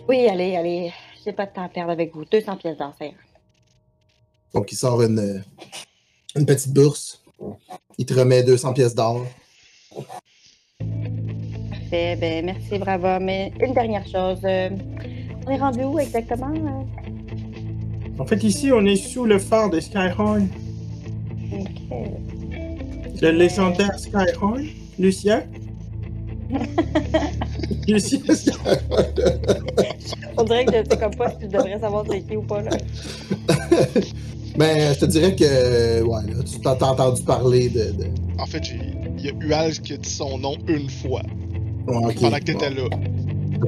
Oui, 0.08 0.28
allez, 0.28 0.56
allez. 0.56 0.92
J'ai 1.24 1.32
pas 1.32 1.46
de 1.46 1.52
temps 1.52 1.64
à 1.64 1.68
perdre 1.68 1.92
avec 1.92 2.14
vous. 2.14 2.24
200 2.24 2.56
pièces 2.56 2.76
d'or, 2.76 2.94
ira. 3.00 3.12
Donc, 4.52 4.70
il 4.70 4.76
sort 4.76 5.00
une, 5.02 5.42
une 6.36 6.44
petite 6.44 6.74
bourse. 6.74 7.21
Il 7.98 8.06
te 8.06 8.14
remet 8.14 8.42
200 8.42 8.72
pièces 8.72 8.94
d'or. 8.94 9.24
Parfait. 11.70 12.16
Ben, 12.20 12.44
merci, 12.44 12.78
bravo. 12.78 13.18
Mais 13.20 13.52
une 13.60 13.74
dernière 13.74 14.06
chose. 14.06 14.38
euh, 14.44 14.70
on 15.46 15.50
est 15.50 15.58
rendu 15.58 15.82
où 15.84 15.98
exactement? 15.98 16.52
euh? 16.54 16.84
En 18.18 18.26
fait, 18.26 18.42
ici, 18.44 18.70
on 18.72 18.84
est 18.84 18.96
sous 18.96 19.24
le 19.24 19.38
phare 19.38 19.70
de 19.70 19.80
Skyhorn. 19.80 20.48
Ok. 21.52 21.96
Le 23.20 23.30
légendaire 23.30 23.98
Skyhorn. 23.98 24.64
Lucia? 24.98 25.42
Lucia, 27.88 28.18
On 30.36 30.44
dirait 30.44 30.64
que 30.66 30.72
je 30.72 30.90
sais 30.90 30.98
comme 30.98 31.14
pas 31.16 31.30
si 31.30 31.36
je 31.42 31.46
devrais 31.46 31.78
savoir 31.80 32.04
c'est 32.10 32.20
qui 32.22 32.36
ou 32.36 32.42
pas. 32.42 32.60
Là. 32.62 32.70
Ben, 34.56 34.92
je 34.94 34.98
te 35.00 35.04
dirais 35.06 35.34
que, 35.34 36.02
ouais, 36.02 36.20
là, 36.28 36.42
tu 36.44 36.60
t'as 36.60 36.74
entendu 36.86 37.22
parler 37.22 37.68
de. 37.70 37.92
de... 37.92 38.04
En 38.38 38.44
fait, 38.46 38.62
j'ai- 38.62 38.78
il 39.18 39.26
y 39.26 39.30
a 39.30 39.32
Ual 39.46 39.72
qui 39.72 39.94
a 39.94 39.96
dit 39.96 40.08
son 40.10 40.36
nom 40.38 40.56
une 40.66 40.88
fois 40.90 41.22
Ouais, 41.86 41.96
ok. 42.06 42.20
pendant 42.20 42.38
que 42.38 42.44
t'étais 42.44 42.70
là. 42.70 42.82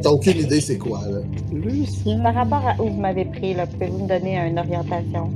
T'as 0.02 0.10
aucune 0.10 0.38
idée 0.38 0.60
c'est 0.60 0.78
quoi, 0.78 1.00
là. 1.08 1.18
Lucien. 1.52 2.18
Par 2.20 2.34
rapport 2.34 2.66
à 2.66 2.74
où 2.82 2.88
vous 2.90 3.00
m'avez 3.00 3.24
pris, 3.24 3.54
là, 3.54 3.66
pouvez-vous 3.66 4.04
me 4.04 4.08
donner 4.08 4.36
une 4.38 4.58
orientation? 4.58 5.30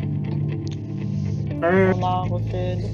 euh, 1.62 1.92
Au 1.94 1.98
nord, 1.98 2.28
au 2.32 2.38
sud? 2.38 2.84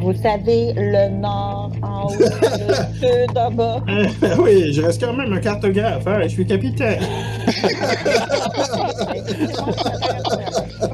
Vous 0.00 0.14
savez, 0.14 0.72
le 0.74 1.08
nord 1.20 1.72
en 1.82 2.06
haut, 2.06 2.14
le 2.18 2.26
sud 3.28 3.36
en 3.36 3.50
bas. 3.50 3.80
euh, 3.88 4.06
oui, 4.40 4.72
je 4.72 4.80
reste 4.80 5.04
quand 5.04 5.12
même 5.12 5.32
un 5.32 5.40
cartographe, 5.40 6.06
hein, 6.06 6.20
je 6.22 6.28
suis 6.28 6.46
capitaine. 6.46 7.00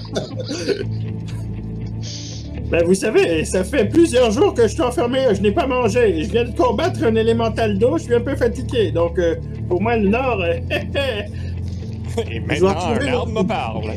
Ben, 2.71 2.83
vous 2.85 2.95
savez, 2.95 3.45
ça 3.45 3.63
fait 3.63 3.85
plusieurs 3.85 4.31
jours 4.31 4.55
que 4.55 4.63
je 4.63 4.69
suis 4.69 4.83
enfermé, 4.83 5.21
je 5.33 5.41
n'ai 5.43 5.53
pas 5.53 5.67
mangé. 5.67 6.25
Je 6.25 6.31
viens 6.31 6.45
de 6.45 6.57
combattre 6.57 7.05
un 7.05 7.15
élémental 7.15 7.79
d'eau, 7.79 7.99
je 7.99 8.05
suis 8.05 8.15
un 8.15 8.21
peu 8.21 8.35
fatigué. 8.35 8.91
Donc, 8.91 9.19
euh, 9.19 9.37
pour 9.69 9.81
moi, 9.83 9.97
le 9.97 10.09
nord, 10.09 10.41
euh, 10.43 10.59
Et 12.31 12.41
maintenant, 12.41 12.69
un 12.69 13.07
arbre 13.07 13.33
me 13.33 13.47
parle. 13.47 13.85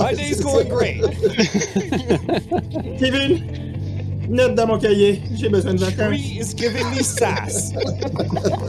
My 0.00 0.14
day's 0.14 0.40
going 0.42 0.68
great? 0.68 1.02
Kevin, 2.98 3.42
note 4.28 4.54
dans 4.54 4.66
mon 4.66 4.78
cahier, 4.78 5.22
j'ai 5.34 5.48
besoin 5.48 5.74
de 5.74 5.80
vacances. 5.80 6.08
Tree 6.08 6.38
is 6.38 6.54
giving 6.54 6.88
me 6.90 7.02
sass. 7.02 7.72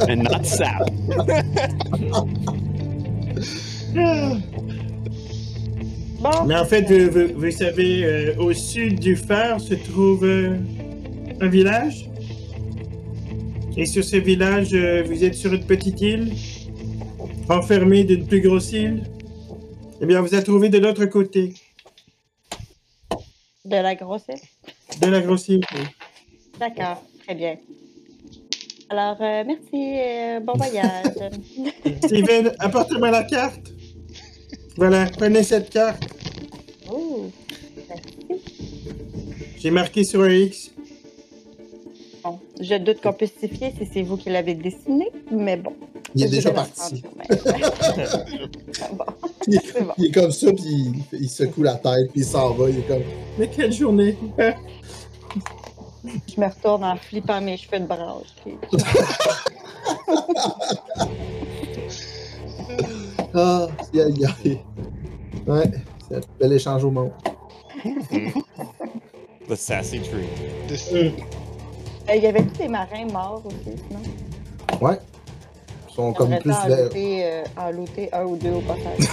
And 0.07 0.23
not 0.23 0.45
sap. 0.45 0.89
Bon, 6.19 6.45
Mais 6.47 6.55
en 6.55 6.65
fait, 6.65 6.81
vous, 6.81 7.11
vous- 7.11 7.39
vous 7.39 7.51
savez, 7.51 8.03
euh, 8.03 8.35
au 8.39 8.51
sud 8.53 8.99
du 8.99 9.15
phare 9.15 9.59
se 9.61 9.75
trouve 9.75 10.25
euh, 10.25 10.57
un 11.41 11.47
village. 11.47 12.09
Et 13.75 13.85
sur 13.85 14.03
ce 14.03 14.15
village, 14.17 14.73
euh, 14.73 15.03
vous 15.05 15.23
êtes 15.23 15.35
sur 15.35 15.53
une 15.53 15.63
petite 15.63 16.01
île, 16.01 16.33
enfermée 17.49 18.03
d'une 18.03 18.25
plus 18.25 18.41
grosse 18.41 18.71
île. 18.71 19.03
Eh 20.01 20.05
bien, 20.07 20.19
on 20.19 20.23
vous 20.23 20.33
a 20.33 20.41
trouvé 20.41 20.69
de 20.69 20.79
l'autre 20.79 21.05
côté 21.05 21.53
de 23.65 23.75
la 23.75 23.93
grossesse. 23.95 24.41
de 25.01 25.07
la 25.07 25.21
grosse 25.21 25.49
île. 25.49 25.63
oui. 25.73 25.81
D'accord, 26.59 27.03
très 27.25 27.35
bien. 27.35 27.57
Alors, 28.89 29.17
merci, 29.19 30.41
bon 30.43 30.53
voyage. 30.55 31.13
Steven, 32.05 32.51
apportez-moi 32.57 33.11
la 33.11 33.23
carte. 33.23 33.59
Voilà, 34.77 35.07
prenez 35.17 35.41
cette 35.43 35.69
carte. 35.71 36.03
Ouh, 36.91 37.31
merci. 37.89 38.41
J'ai 39.57 39.71
marqué 39.71 40.03
sur 40.03 40.21
un 40.21 40.29
X. 40.29 40.71
Bon, 42.23 42.37
je 42.61 42.75
doute 42.75 43.01
qu'on 43.01 43.13
puisse 43.13 43.33
s'y 43.39 43.47
fier 43.47 43.73
si 43.77 43.87
c'est 43.91 44.03
vous 44.03 44.17
qui 44.17 44.29
l'avez 44.29 44.53
dessiné, 44.53 45.07
mais 45.31 45.57
bon. 45.57 45.73
Il 46.15 46.23
est 46.25 46.29
déjà 46.29 46.51
parti. 46.51 47.01
bon, 48.93 49.05
Il, 49.47 49.59
c'est 49.63 49.81
bon. 49.83 49.93
il 49.97 50.05
est 50.05 50.11
comme 50.11 50.31
ça, 50.31 50.53
puis 50.53 50.91
il, 51.11 51.21
il 51.21 51.29
secoue 51.29 51.63
la 51.63 51.75
tête, 51.75 52.11
puis 52.11 52.21
il 52.21 52.25
s'en 52.25 52.51
va. 52.53 52.69
Il 52.69 52.79
est 52.79 52.87
comme. 52.87 53.03
Mais 53.37 53.49
quelle 53.49 53.73
journée! 53.73 54.15
Je 54.37 54.53
me 56.39 56.45
retourne 56.47 56.83
en 56.83 56.95
flippant 56.95 57.41
mes 57.41 57.57
cheveux 57.57 57.79
de 57.79 57.85
branche. 57.87 58.27
puis- 58.45 58.53
Ah, 63.37 63.67
aïe, 63.93 64.25
aïe. 64.43 64.59
Ouais, 65.45 65.69
c'est 66.09 66.15
un 66.17 66.21
bel 66.39 66.53
échange 66.53 66.83
au 66.83 66.89
monde. 66.91 67.11
The 69.47 69.55
sassy 69.55 69.99
tree. 70.01 70.27
Hum. 70.91 71.11
Euh, 72.09 72.15
Il 72.15 72.23
y 72.23 72.27
avait 72.27 72.43
tous 72.43 72.57
des 72.57 72.67
marins 72.67 73.05
morts 73.13 73.43
aussi, 73.45 73.77
sinon. 73.87 74.01
Ouais. 74.85 74.97
Ils 75.89 75.93
sont 75.93 76.11
comme 76.13 76.35
plus 76.39 76.51
vers. 76.67 76.83
looter, 76.85 77.25
euh, 77.25 77.43
en 77.57 77.71
looter 77.71 78.09
un 78.13 78.23
ou 78.25 78.35
deux 78.37 78.51
au 78.53 78.61
passage. 78.61 78.99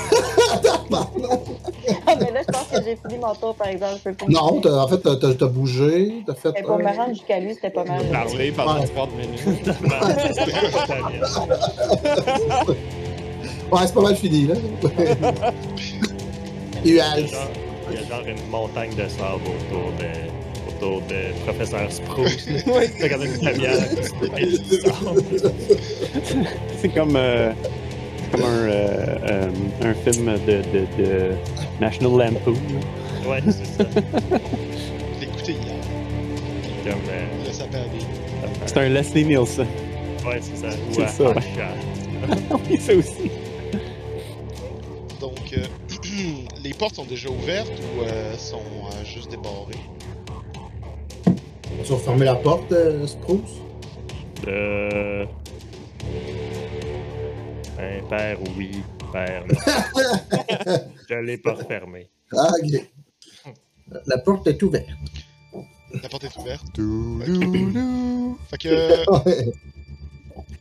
Ah, 2.07 2.15
mais 2.19 2.31
là, 2.31 2.41
je 2.47 2.53
pense 2.53 2.69
que 2.69 2.77
j'ai 2.85 2.97
fini 2.97 3.19
mon 3.21 3.35
tour, 3.35 3.55
par 3.55 3.69
exemple. 3.69 3.99
Je 4.05 4.11
peux 4.11 4.27
Non, 4.33 4.61
t'as- 4.61 4.85
en 4.85 4.89
fait, 4.89 4.99
t'as- 4.99 5.35
t'as 5.35 5.47
bougé, 5.47 6.23
t'as 6.27 6.35
fait. 6.35 6.51
Mais 6.55 6.63
pour 6.63 6.79
me 6.79 6.85
rendre 6.85 7.09
jusqu'à 7.15 7.41
lui, 7.41 7.55
c'était 7.55 7.71
pas 7.71 7.85
mal. 7.85 8.05
Parler 8.11 8.53
pendant 8.53 8.81
Ouais. 8.81 8.87
30 8.87 9.11
minutes. 9.17 9.69
Ouais, 13.73 13.81
c'est 13.87 13.95
pas 13.95 14.03
mal 14.03 14.17
fini, 14.17 14.47
là. 14.47 14.55
Il 16.87 16.95
y, 16.97 17.01
a 17.01 17.17
genre, 17.17 17.51
il 17.91 17.95
y 17.99 17.99
a 17.99 18.07
genre 18.07 18.27
une 18.27 18.51
montagne 18.51 18.91
de 18.91 19.09
sable 19.09 19.41
autour 19.47 19.91
de, 19.99 20.69
autour 20.69 21.01
de 21.09 21.33
Professeur 21.47 21.91
Spruce. 21.91 22.47
là. 22.47 22.61
Ouais. 22.75 22.91
C'est 23.01 23.09
comme 23.09 23.23
une 23.25 23.33
lumière 23.33 23.89
qui 23.89 24.03
se 24.05 24.13
dépêche 24.21 24.61
du 24.61 24.81
sable. 24.81 25.23
C'est 26.83 26.89
comme, 26.91 27.17
euh, 27.17 27.53
comme 28.33 28.43
un, 28.43 28.47
euh, 28.69 29.17
euh, 29.31 29.51
un 29.83 29.95
film 29.95 30.27
de, 30.47 30.57
de, 30.57 30.87
de 31.03 31.31
National 31.81 32.19
Lampoon. 32.35 32.53
Ouais, 33.27 33.41
c'est 33.47 33.65
ça. 33.65 33.89
Je 33.95 35.21
l'ai 35.21 35.27
écouté 35.33 35.53
hier. 35.53 35.81
Comme, 36.85 37.01
euh. 37.09 37.25
C'est 38.67 38.77
un 38.77 38.89
Leslie 38.91 39.25
Nielsen. 39.25 39.67
ouais, 40.27 40.41
c'est 40.43 40.57
ça. 40.59 40.69
Ou 40.91 40.93
C'est 40.93 41.09
ça, 41.09 41.31
ouais. 41.31 41.43
Oui, 42.71 42.79
ça 42.79 42.93
aussi. 42.95 43.31
Les 46.75 46.79
portes 46.79 46.97
sont 46.97 47.05
déjà 47.05 47.31
ouvertes 47.31 47.71
ou 47.71 48.03
euh, 48.03 48.37
sont 48.37 48.57
euh, 48.59 49.05
juste 49.05 49.31
débarrées? 49.31 49.79
Tu 51.85 51.93
vas 51.93 51.99
fermer 51.99 52.25
la 52.25 52.35
porte, 52.35 52.73
euh, 52.73 53.07
Spruce? 53.07 53.61
Euh... 54.49 55.25
Un 57.79 58.09
père, 58.09 58.39
oui. 58.57 58.83
Père, 59.13 59.45
non. 59.47 59.55
Je 61.09 61.15
l'ai 61.15 61.39
pas 61.39 61.55
refermé. 61.55 62.11
Ah, 62.37 62.51
ok. 62.61 62.91
La 64.07 64.19
porte 64.19 64.49
est 64.49 64.61
ouverte. 64.61 64.89
La 66.03 66.09
porte 66.09 66.25
est 66.25 66.37
ouverte. 66.37 66.67
Fait 68.51 68.59
que. 68.59 68.69
euh, 68.69 69.05
Ouais. 69.25 69.53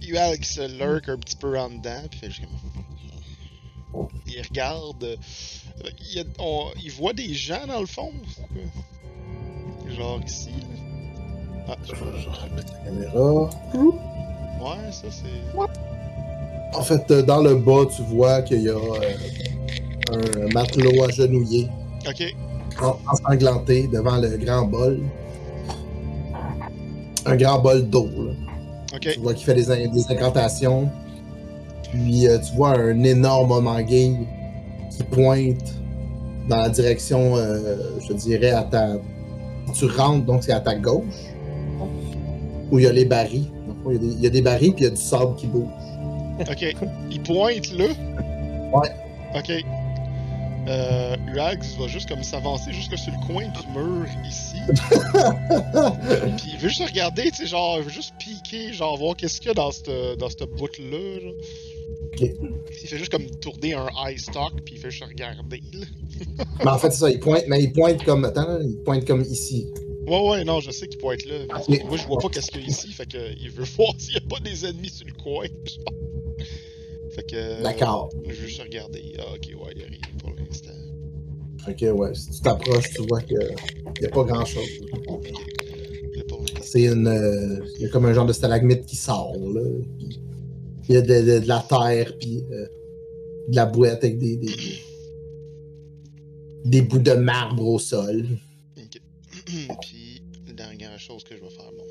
Ual 0.09 0.37
qui 0.37 0.49
se 0.49 0.77
lurk 0.77 1.09
un 1.09 1.17
petit 1.17 1.37
peu 1.37 1.57
en 1.57 1.69
dedans, 1.69 2.03
puis 2.11 2.19
fait 2.19 2.29
juste 2.29 2.43
comme. 2.43 4.09
Il 4.27 4.41
regarde. 4.41 5.17
Il, 5.99 6.17
y 6.17 6.19
a- 6.19 6.23
on- 6.39 6.67
il 6.83 6.91
voit 6.91 7.13
des 7.13 7.33
gens 7.33 7.65
dans 7.67 7.79
le 7.79 7.85
fond. 7.85 8.11
Genre 9.97 10.19
ici. 10.25 10.49
là. 10.49 11.65
Ah, 11.69 11.75
Je 11.85 11.91
vais 11.91 11.99
remettre 12.01 12.73
la 12.73 12.91
caméra. 12.91 13.49
ouais, 14.61 14.91
ça 14.91 15.07
c'est. 15.09 15.57
En 16.77 16.81
fait, 16.81 17.09
euh, 17.11 17.21
dans 17.21 17.41
le 17.41 17.55
bas, 17.55 17.85
tu 17.95 18.01
vois 18.03 18.41
qu'il 18.41 18.63
y 18.63 18.69
a 18.69 18.73
euh, 18.73 20.47
un 20.47 20.53
matelot 20.53 21.03
agenouillé, 21.03 21.69
Ok, 22.07 22.23
en- 22.81 22.97
ensanglanté 23.11 23.87
devant 23.87 24.17
le 24.17 24.37
grand 24.37 24.65
bol. 24.65 24.99
Un 27.25 27.35
grand 27.37 27.59
bol 27.59 27.89
d'eau. 27.89 28.07
là. 28.17 28.33
ok. 28.95 28.99
Tu 29.13 29.19
vois 29.19 29.33
qu'il 29.33 29.45
fait 29.45 29.53
des 29.55 29.71
incantations. 30.11 30.89
Puis 31.91 32.27
euh, 32.27 32.39
tu 32.39 32.53
vois 32.55 32.77
un 32.77 33.03
énorme 33.03 33.61
manguille 33.61 34.27
qui 34.97 35.03
pointe 35.03 35.73
dans 36.49 36.57
la 36.57 36.69
direction, 36.69 37.35
euh, 37.37 37.77
je 38.07 38.13
dirais, 38.13 38.51
à 38.51 38.63
ta. 38.63 38.97
Tu 39.73 39.85
rentres, 39.85 40.25
donc 40.25 40.43
c'est 40.43 40.51
à 40.51 40.59
ta 40.59 40.75
gauche. 40.75 41.03
Où 42.71 42.79
il 42.79 42.85
y 42.85 42.87
a 42.87 42.91
les 42.91 43.05
barils. 43.05 43.49
Il 43.87 43.93
y, 43.93 43.95
a 43.95 43.99
des- 43.99 44.07
il 44.07 44.21
y 44.21 44.27
a 44.27 44.29
des 44.29 44.41
barils, 44.41 44.73
puis 44.73 44.83
il 44.83 44.87
y 44.87 44.87
a 44.87 44.91
du 44.91 45.01
sable 45.01 45.35
qui 45.35 45.47
bouge. 45.47 45.67
Ok. 46.49 46.75
Il 47.11 47.21
pointe 47.21 47.71
là? 47.73 47.85
Ouais. 48.73 48.89
Ok. 49.35 49.51
Euh, 50.67 51.15
Urax 51.33 51.75
va 51.77 51.87
juste 51.87 52.07
comme 52.07 52.23
s'avancer 52.23 52.71
jusque 52.71 52.97
sur 52.97 53.11
le 53.11 53.27
coin 53.27 53.43
du 53.43 53.77
mur 53.77 54.05
ici. 54.25 54.55
Puis 56.37 56.51
il 56.53 56.57
veut 56.57 56.69
juste 56.69 56.87
regarder, 56.87 57.23
tu 57.31 57.35
sais, 57.35 57.47
genre, 57.47 57.77
il 57.79 57.83
veut 57.83 57.89
juste 57.89 58.13
piquer, 58.17 58.71
genre, 58.71 58.97
voir 58.97 59.15
qu'est-ce 59.17 59.39
qu'il 59.41 59.49
y 59.49 59.51
a 59.51 59.53
dans 59.55 59.71
cette, 59.71 59.91
dans 60.19 60.29
cette 60.29 60.43
genre. 60.43 61.33
Il 62.19 62.87
fait 62.87 62.97
juste 62.97 63.11
comme 63.11 63.25
tourner 63.41 63.73
un 63.73 63.87
eye 64.07 64.17
stock, 64.19 64.53
puis 64.65 64.75
il 64.75 64.79
fait 64.81 64.91
juste 64.91 65.03
regarder, 65.03 65.61
là. 65.73 66.45
mais 66.63 66.69
en 66.71 66.77
fait, 66.77 66.91
c'est 66.91 66.99
ça, 66.99 67.09
il 67.09 67.19
pointe, 67.19 67.43
mais 67.47 67.61
il 67.63 67.71
pointe 67.73 68.03
comme. 68.03 68.23
Attends, 68.25 68.47
là, 68.47 68.59
il 68.63 68.77
pointe 68.83 69.05
comme 69.05 69.21
ici. 69.21 69.67
Ouais, 70.07 70.29
ouais, 70.29 70.43
non, 70.43 70.59
je 70.59 70.69
sais 70.71 70.87
qu'il 70.87 70.99
pointe 70.99 71.25
là. 71.25 71.35
mais. 71.69 71.81
Moi, 71.87 71.97
je 71.97 72.05
vois 72.07 72.19
pas 72.19 72.29
qu'est-ce 72.29 72.51
qu'il 72.51 72.61
y 72.61 72.65
a 72.65 72.67
ici, 72.67 72.91
fait 72.91 73.07
que 73.07 73.17
il 73.41 73.49
veut 73.49 73.63
voir 73.77 73.93
s'il 73.97 74.13
y 74.13 74.17
a 74.17 74.21
pas 74.21 74.39
des 74.39 74.65
ennemis 74.65 74.89
sur 74.89 75.07
le 75.07 75.13
coin. 75.13 75.45
Fait 77.15 77.23
que. 77.23 77.63
D'accord. 77.63 78.09
Je 78.25 78.29
veux 78.29 78.47
juste 78.47 78.61
regarder. 78.61 79.13
Ah, 79.19 79.23
ok, 79.33 79.47
ouais, 79.65 79.71
il 79.75 79.81
y 79.81 79.85
a 79.85 79.87
rien 79.87 79.99
pour 80.19 80.31
l'instant. 80.31 80.69
Ok, 81.67 81.81
ouais. 81.99 82.13
Si 82.15 82.29
tu 82.31 82.41
t'approches, 82.41 82.89
tu 82.91 83.01
vois 83.07 83.21
qu'il 83.21 83.37
n'y 84.01 84.05
a 84.05 84.09
pas 84.09 84.23
grand 84.23 84.45
chose. 84.45 84.67
Ok. 85.07 85.29
Là, 86.15 86.23
pour 86.27 86.41
l'instant. 86.41 86.59
C'est 86.63 86.83
une. 86.83 87.07
euh, 87.07 87.59
Il 87.77 87.81
y 87.83 87.85
a 87.85 87.89
comme 87.89 88.05
un 88.05 88.13
genre 88.13 88.25
de 88.25 88.33
stalagmite 88.33 88.85
qui 88.85 88.95
sort, 88.97 89.33
là. 89.37 89.61
Il 90.89 90.95
y 90.95 90.97
a 90.97 91.01
de, 91.01 91.07
de- 91.07 91.39
de 91.39 91.47
la 91.47 91.59
terre, 91.67 92.13
puis 92.19 92.43
euh, 92.51 92.67
de 93.49 93.55
la 93.55 93.65
boîte 93.65 94.03
avec 94.03 94.17
des, 94.17 94.35
des, 94.37 94.51
des 96.65 96.81
bouts 96.81 96.99
de 96.99 97.13
marbre 97.13 97.65
au 97.65 97.79
sol. 97.79 98.25
Ok. 98.77 99.01
Puis, 99.81 100.21
la 100.47 100.53
dernière 100.53 100.99
chose 100.99 101.23
que 101.23 101.35
je 101.35 101.41
vais 101.41 101.49
faire, 101.49 101.71
bon. 101.77 101.85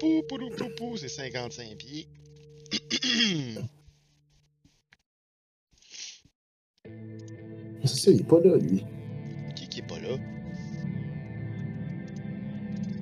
Pou, 0.00 0.22
pou, 0.28 0.38
pou, 0.38 0.50
pou, 0.56 0.70
pou, 0.76 0.96
c'est 0.96 1.08
55 1.08 1.76
pieds. 1.76 2.06
C'est 7.84 7.96
ça, 7.96 8.10
il 8.10 8.20
est 8.20 8.24
pas 8.24 8.40
là, 8.40 8.56
lui. 8.56 8.84
qui, 9.56 9.68
qui 9.68 9.80
est 9.80 9.86
pas 9.86 9.98
là? 10.00 10.16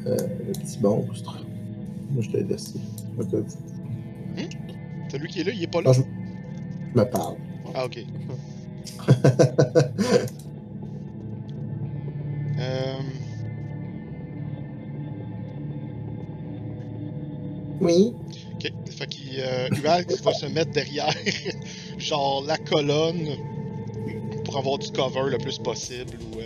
Le 0.04 0.52
petit 0.52 0.78
monstre. 0.80 1.44
Moi, 2.10 2.22
je 2.22 2.30
l'ai 2.30 2.44
laissé. 2.44 2.78
Ok, 4.36 4.48
Celui 5.10 5.28
qui 5.28 5.40
est 5.40 5.44
là, 5.44 5.52
il 5.52 5.62
est 5.62 5.66
pas 5.66 5.80
là? 5.80 5.92
je... 5.92 6.00
je 6.00 6.98
me 6.98 7.04
parle. 7.04 7.36
Ah, 7.74 7.84
ok. 7.84 7.98
Euh, 12.58 12.94
oui. 17.82 18.14
ok. 18.54 18.72
Fait 18.90 19.06
qu'il 19.06 19.40
euh, 19.40 19.68
va 19.82 20.32
se 20.32 20.46
mettre 20.46 20.70
derrière, 20.70 21.12
genre, 21.98 22.42
la 22.46 22.56
colonne 22.56 23.36
pour 24.44 24.56
avoir 24.56 24.78
du 24.78 24.90
cover 24.90 25.30
le 25.30 25.36
plus 25.36 25.58
possible. 25.58 26.16
Ou, 26.32 26.38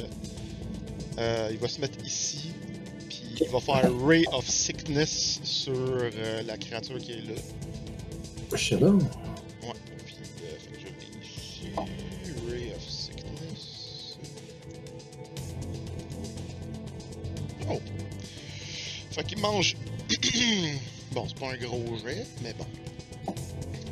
euh, 1.18 1.48
il 1.52 1.58
va 1.58 1.68
se 1.68 1.80
mettre 1.80 2.04
ici, 2.04 2.50
puis 3.08 3.22
il 3.40 3.48
va 3.48 3.60
faire 3.60 3.88
Ray 4.04 4.24
of 4.32 4.48
Sickness 4.48 5.40
sur 5.44 5.72
la 6.44 6.56
créature 6.56 6.98
qui 6.98 7.12
est 7.12 7.28
là. 7.28 7.40
Ouais, 9.62 9.74
puis 10.04 10.16
euh, 10.42 10.58
fait 10.58 10.70
que 10.72 10.80
je 10.80 10.86
vais 10.86 11.24
ici, 11.24 11.70
Ray 12.50 12.72
of 12.74 12.82
Sickness. 12.88 14.18
Oh! 17.70 17.80
Fait 19.10 19.24
qu'il 19.24 19.38
mange. 19.38 19.76
bon, 21.12 21.26
c'est 21.28 21.38
pas 21.38 21.52
un 21.52 21.56
gros 21.56 21.96
jet, 22.04 22.26
mais 22.42 22.54
bon. 22.54 22.66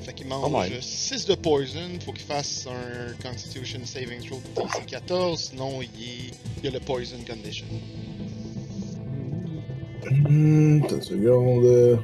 Fait 0.02 0.12
qu'il 0.12 0.26
mange 0.26 0.50
même. 0.50 0.80
6 0.80 1.26
de 1.26 1.34
poison, 1.34 2.00
faut 2.04 2.12
qu'il 2.12 2.26
fasse 2.26 2.66
un 2.66 3.12
Constitution 3.22 3.80
Saving 3.84 4.26
Throw 4.26 4.40
de 4.56 4.62
DC 4.62 4.86
14, 4.86 5.50
sinon 5.50 5.82
il, 5.82 6.02
est... 6.02 6.30
il 6.58 6.64
y 6.64 6.68
a 6.68 6.70
le 6.70 6.80
poison 6.80 7.18
condition. 7.26 7.66
Attends 10.02 10.16
une 10.30 11.02
seconde. 11.02 12.02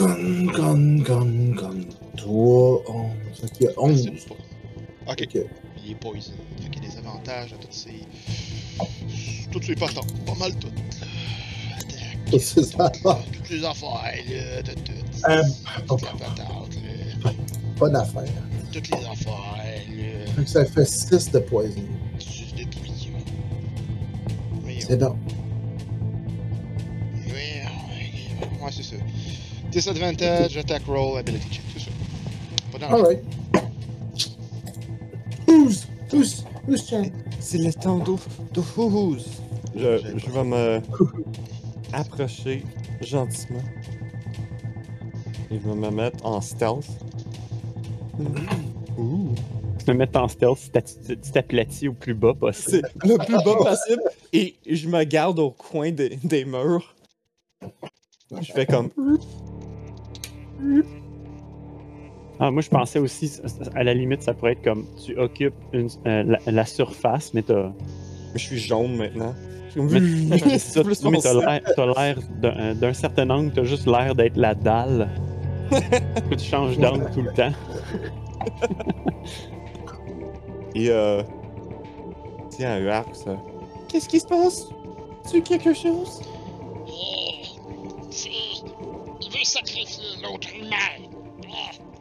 Con, 0.00 0.46
con, 0.56 1.04
con, 1.04 1.54
con. 1.54 1.86
3, 2.16 2.82
11. 2.88 3.12
Fait 3.40 3.50
qu'il 3.52 3.66
y 3.66 3.68
a 3.68 3.72
11. 3.76 4.10
C'est 4.16 4.28
pas- 4.28 4.34
Ok, 5.12 5.22
Ok. 5.22 5.38
il 5.84 5.90
est 5.90 5.94
poison. 5.94 6.32
Fait 6.62 6.70
qu'il 6.70 6.82
y 6.84 6.86
a 6.86 6.90
des 6.90 6.96
avantages 6.98 7.52
à 7.52 7.56
toutes 7.56 7.72
ces. 7.74 8.00
Toutes 9.50 9.64
ces 9.64 9.74
patentes. 9.74 10.12
Pas 10.24 10.34
mal 10.36 10.54
toutes. 10.56 10.72
Attaque. 11.76 12.18
Toutes 12.30 12.40
ces 12.40 12.74
affaires. 12.80 13.18
Toutes 13.32 13.50
les 13.50 13.64
affaires, 13.64 14.02
là. 14.02 14.62
Toutes, 14.62 14.84
toutes. 14.84 15.28
Euh, 15.28 15.42
Toutes 15.86 16.00
les 16.02 16.08
patates, 16.18 16.38
là. 16.38 17.30
Pas 17.78 17.88
d'affaire. 17.90 18.22
Toutes 18.72 18.88
les 18.88 19.04
affaires, 19.06 19.56
là. 19.58 19.64
Fait 20.36 20.44
que 20.44 20.48
ça 20.48 20.64
fait 20.64 20.84
6 20.86 21.30
de 21.32 21.38
poison. 21.40 21.82
Juste 22.18 22.56
de 22.56 22.64
bouillon. 22.64 23.18
Voyons. 24.62 24.80
C'est 24.86 24.96
bon. 24.96 25.16
Ouais, 27.26 27.64
ouais, 28.62 28.70
c'est 28.70 28.82
ça. 28.82 28.96
Disadvantage, 29.70 30.56
attack 30.56 30.82
roll, 30.86 31.18
ability 31.18 31.48
check, 31.48 31.64
c'est 31.74 31.80
ça. 31.84 31.90
Pas 32.72 32.78
dans 32.78 32.88
Alright. 32.94 33.20
Who's? 35.46 35.86
Who's? 36.12 36.44
Who's 36.66 36.88
chat? 36.88 37.04
C'est 37.40 37.58
le 37.58 37.72
temps 37.72 37.98
d'eau 37.98 38.18
de 38.52 38.60
Who's? 38.60 39.24
Je, 39.76 39.98
je 40.16 40.30
vais 40.30 40.44
me 40.44 40.80
approcher 41.92 42.64
gentiment. 43.00 43.62
Et 45.50 45.58
je 45.60 45.68
vais 45.68 45.74
me 45.74 45.90
mettre 45.90 46.24
en 46.24 46.40
stealth. 46.40 46.86
Ouh. 48.98 49.34
Je 49.86 49.92
me 49.92 49.98
mets 49.98 50.16
en 50.16 50.28
stealth 50.28 50.58
si 50.58 50.70
t'as- 50.70 50.82
tu 50.82 51.18
tu 51.18 51.30
t'aplatis 51.32 51.88
au 51.88 51.92
plus 51.94 52.14
bas 52.14 52.34
possible. 52.34 52.88
C'est 53.02 53.08
le 53.08 53.16
plus 53.18 53.36
bas 53.44 53.56
possible. 53.56 54.02
Et 54.32 54.56
je 54.68 54.88
me 54.88 55.02
garde 55.04 55.38
au 55.38 55.50
coin 55.50 55.90
des, 55.90 56.10
des 56.22 56.44
murs. 56.44 56.94
Je 58.40 58.52
fais 58.52 58.66
comme. 58.66 58.90
Ah, 62.38 62.50
moi, 62.50 62.62
je 62.62 62.68
pensais 62.70 62.98
aussi, 62.98 63.30
à 63.74 63.84
la 63.84 63.92
limite, 63.92 64.22
ça 64.22 64.32
pourrait 64.32 64.52
être 64.52 64.62
comme 64.62 64.86
tu 65.04 65.18
occupes 65.18 65.54
une- 65.72 65.88
euh, 66.06 66.22
la, 66.24 66.38
la 66.52 66.64
surface, 66.64 67.34
mais 67.34 67.42
t'as. 67.42 67.70
Je 68.34 68.38
suis 68.38 68.58
jaune 68.58 68.96
maintenant. 68.96 69.34
Mais, 69.76 70.00
mais 70.00 70.38
c'est 70.38 70.58
ça, 70.58 70.82
plus 70.84 71.02
mais 71.04 71.18
t'as 71.18 71.34
l'air- 71.34 71.60
t'as 71.76 71.86
l'air 71.86 72.18
d'un 72.40 72.74
d'un 72.74 72.92
certain 72.92 73.28
angle, 73.30 73.52
t'as 73.52 73.64
juste 73.64 73.86
l'air 73.86 74.14
d'être 74.14 74.36
la 74.36 74.54
dalle. 74.54 75.08
que 75.70 76.34
tu 76.34 76.44
changes 76.44 76.78
d'angle 76.78 77.08
tout 77.12 77.22
le 77.22 77.32
temps. 77.32 77.52
Et 80.74 80.88
euh. 80.90 81.22
Tiens, 82.50 82.78
Urax. 82.80 83.24
euh, 83.26 83.34
Qu'est-ce 83.88 84.08
qui 84.08 84.18
se 84.20 84.26
passe? 84.26 84.66
Tu 85.30 85.42
quelque 85.42 85.74
chose? 85.74 86.20
C'est... 88.22 88.30
Il 89.22 89.30
veut 89.30 89.44
sacrifier 89.44 90.16
l'autre 90.22 90.48
humain. 90.54 91.08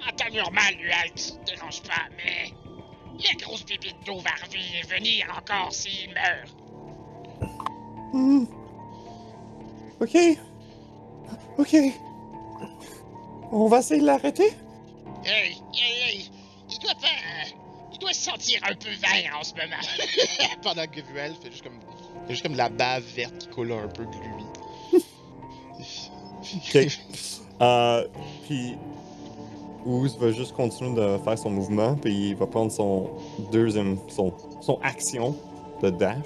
En 0.08 0.16
temps 0.16 0.34
normal, 0.34 0.74
Alex, 1.02 1.38
dérange 1.46 1.82
pas, 1.84 2.08
mais... 2.18 2.54
La 3.22 3.34
grosse 3.46 3.66
bébite 3.66 3.98
d'eau 4.06 4.20
va 4.20 4.32
revenir 4.46 5.28
encore 5.38 5.74
s'il 5.74 6.10
meurt. 6.14 6.56
Hmm. 8.14 8.46
Ok. 10.00 10.16
Ok. 11.58 11.76
On 13.52 13.68
va 13.68 13.80
essayer 13.80 14.00
de 14.00 14.06
l'arrêter? 14.06 14.54
Hey, 15.26 15.58
hey, 15.74 16.02
hey! 16.16 16.32
Il 16.70 16.80
doit 16.80 16.94
pas... 16.96 17.08
euh, 17.08 17.50
Il 17.92 18.00
doit 18.00 18.14
se 18.14 18.22
sentir 18.32 18.62
un 18.64 18.76
peu 18.76 18.90
vert 18.92 19.38
en 19.38 19.44
ce 19.44 19.54
moment. 19.56 19.82
Pendant 20.64 20.88
que 20.88 21.02
Vuel 21.02 21.36
fait 21.42 21.52
juste 21.52 21.64
comme. 21.64 21.80
Il 21.82 22.22
y 22.22 22.26
a 22.26 22.30
juste 22.30 22.44
comme 22.44 22.54
de 22.54 22.58
la 22.58 22.70
bave 22.70 23.04
verte 23.04 23.38
qui 23.38 23.48
coule 23.50 23.74
un 23.74 23.88
peu. 23.90 24.04
Ok. 24.04 24.16
Euh, 27.62 28.06
puis 28.46 28.76
Ooze 29.86 30.18
va 30.20 30.32
juste 30.32 30.54
continuer 30.54 30.94
de 30.96 31.18
faire 31.18 31.38
son 31.38 31.50
mouvement, 31.50 31.96
puis 31.96 32.30
il 32.30 32.36
va 32.36 32.46
prendre 32.48 32.72
son 32.72 33.10
deuxième, 33.52 33.98
son, 34.08 34.34
son 34.62 34.80
action 34.82 35.36
de 35.82 35.90
dash. 35.90 36.26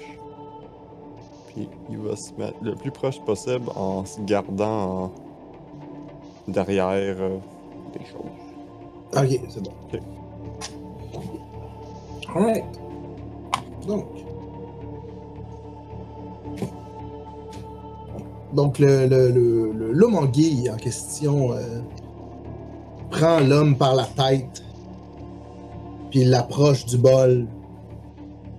Puis 1.48 1.68
il 1.90 1.98
va 1.98 2.16
se 2.16 2.32
mettre 2.34 2.56
le 2.62 2.74
plus 2.74 2.90
proche 2.90 3.20
possible 3.20 3.68
en 3.76 4.04
se 4.04 4.20
gardant 4.22 5.04
en- 5.04 5.10
derrière 6.48 7.16
euh, 7.20 7.36
des 7.92 8.04
choses. 8.04 8.20
Ok, 9.16 9.40
c'est 9.48 9.62
bon. 9.62 9.72
Ok. 9.92 10.00
Alright. 12.34 12.64
Donc. 13.86 14.04
Donc, 18.54 18.78
l'homme 18.78 20.14
en 20.14 20.26
guille 20.26 20.70
en 20.70 20.76
question 20.76 21.52
euh, 21.52 21.80
prend 23.10 23.40
l'homme 23.40 23.76
par 23.76 23.96
la 23.96 24.04
tête, 24.04 24.62
puis 26.10 26.20
il 26.20 26.30
l'approche 26.30 26.86
du 26.86 26.96
bol, 26.96 27.48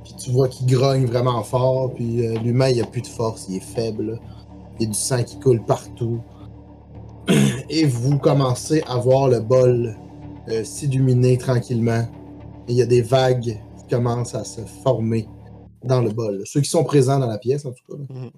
puis 0.03 0.13
tu 0.15 0.31
vois 0.31 0.49
qu'il 0.49 0.67
grogne 0.67 1.05
vraiment 1.05 1.41
fort, 1.43 1.93
puis 1.93 2.25
euh, 2.25 2.37
l'humain, 2.39 2.69
il 2.69 2.81
a 2.81 2.85
plus 2.85 3.01
de 3.01 3.07
force, 3.07 3.47
il 3.47 3.57
est 3.57 3.59
faible, 3.63 4.19
il 4.79 4.83
y 4.83 4.85
a 4.85 4.89
du 4.89 4.97
sang 4.97 5.23
qui 5.23 5.39
coule 5.39 5.63
partout. 5.63 6.19
Et 7.69 7.85
vous 7.85 8.17
commencez 8.17 8.83
à 8.87 8.97
voir 8.97 9.29
le 9.29 9.39
bol 9.39 9.95
euh, 10.49 10.63
s'illuminer 10.63 11.37
tranquillement. 11.37 12.05
Et 12.67 12.73
il 12.73 12.75
y 12.75 12.81
a 12.81 12.85
des 12.85 13.01
vagues 13.01 13.59
qui 13.77 13.87
commencent 13.89 14.35
à 14.35 14.43
se 14.43 14.61
former 14.83 15.27
dans 15.83 16.01
le 16.01 16.09
bol. 16.09 16.41
Ceux 16.45 16.61
qui 16.61 16.69
sont 16.69 16.83
présents 16.83 17.19
dans 17.19 17.27
la 17.27 17.37
pièce, 17.37 17.65
en 17.65 17.71
tout 17.71 17.83
cas. 17.89 17.97
Mhm. 18.13 18.31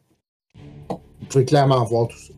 Vous 1.28 1.34
pouvez 1.34 1.46
clairement 1.46 1.84
voir 1.84 2.08
tout 2.08 2.18
ça. 2.18 2.34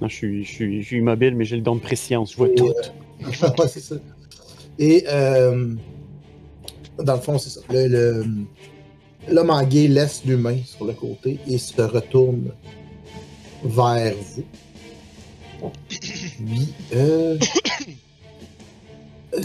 Non, 0.00 0.08
je 0.08 0.14
suis, 0.14 0.44
je 0.44 0.50
suis, 0.52 0.82
je 0.82 0.86
suis 0.86 0.98
immobile, 0.98 1.34
mais 1.36 1.46
j'ai 1.46 1.56
le 1.56 1.62
don 1.62 1.76
de 1.76 1.80
préscience. 1.80 2.32
Je 2.32 2.36
vois 2.36 2.48
Et, 2.48 2.54
tout. 2.54 2.68
euh, 2.68 3.48
ouais, 3.58 3.66
c'est 3.68 3.80
ça. 3.80 3.94
Et 4.78 5.04
euh, 5.08 5.74
dans 7.02 7.14
le 7.14 7.20
fond, 7.22 7.38
c'est 7.38 7.48
ça. 7.48 7.60
Le- 7.70 7.86
le- 7.88 8.26
L'homme 9.28 9.48
en 9.50 9.62
guet 9.64 9.88
laisse 9.88 10.22
l'humain 10.26 10.58
sur 10.64 10.84
le 10.84 10.92
côté 10.92 11.38
et 11.48 11.56
se 11.56 11.80
retourne 11.80 12.50
vers 13.64 14.14
vous. 14.14 15.70
Lui, 16.40 16.74
euh... 16.94 17.38
euh. 19.34 19.40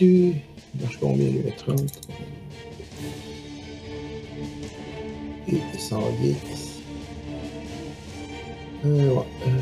Il 0.00 0.34
marche 0.82 0.98
combien, 1.00 1.28
lui, 1.30 1.44
30? 1.56 2.00
Et 5.54 5.60
il 5.72 5.80
s'en 5.80 6.00
vient. 6.20 6.34
Euh, 8.84 9.10
ouais. 9.10 9.22
Euh... 9.46 9.60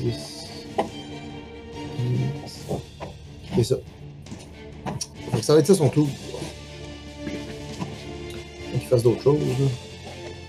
10. 0.00 0.48
10. 3.56 3.62
Ça. 3.62 3.76
Ça 5.40 5.54
va 5.54 5.60
être 5.60 5.66
ça 5.66 5.74
son 5.76 5.88
tour. 5.88 6.08
Qu'il 8.72 8.80
fasse 8.80 9.04
d'autres 9.04 9.22
choses. 9.22 9.38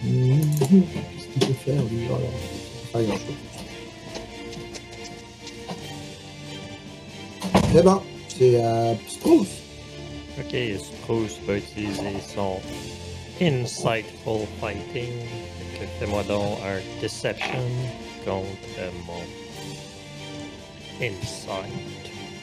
Qu'est-ce 0.01 0.67
qu'il 0.67 1.47
peut 1.47 1.53
faire 1.53 1.83
lui? 1.83 2.07
C'est 7.71 7.83
bon. 7.83 8.01
C'est 8.29 8.55
euh. 8.55 8.93
Ok, 10.39 10.55
Spruce 10.79 11.37
va 11.47 11.57
utiliser 11.57 12.13
son 12.35 12.59
Insightful 13.41 14.45
Fighting. 14.59 15.11
Fais-moi 15.99 16.23
donc 16.23 16.59
un 16.63 16.79
Deception 17.01 17.63
contre 18.25 18.91
mon 19.05 19.23
Insight. 20.99 21.73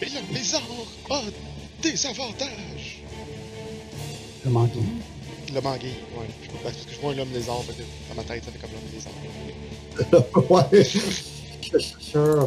Et 0.02 0.06
le 0.06 0.34
lézard 0.34 0.62
a 1.10 1.22
des 1.82 2.06
avantages. 2.06 2.98
M'en 4.44 4.64
dis. 4.64 4.80
Le 5.52 5.60
mangué, 5.60 5.86
ouais. 5.88 6.26
Je 6.42 6.48
peux 6.50 6.56
pas- 6.58 6.70
Parce 6.70 6.84
que 6.84 6.92
je 6.94 7.00
vois 7.00 7.12
un 7.12 7.18
homme 7.18 7.32
lézard, 7.32 7.62
fait 7.64 7.72
que 7.74 7.82
dans 8.08 8.14
ma 8.16 8.24
tête, 8.24 8.44
ça 8.44 8.50
fait 8.50 8.58
comme 8.58 8.70
l'homme 8.72 8.90
lézard. 8.92 10.70
ouais. 10.72 10.84
Chercheur. 11.62 12.46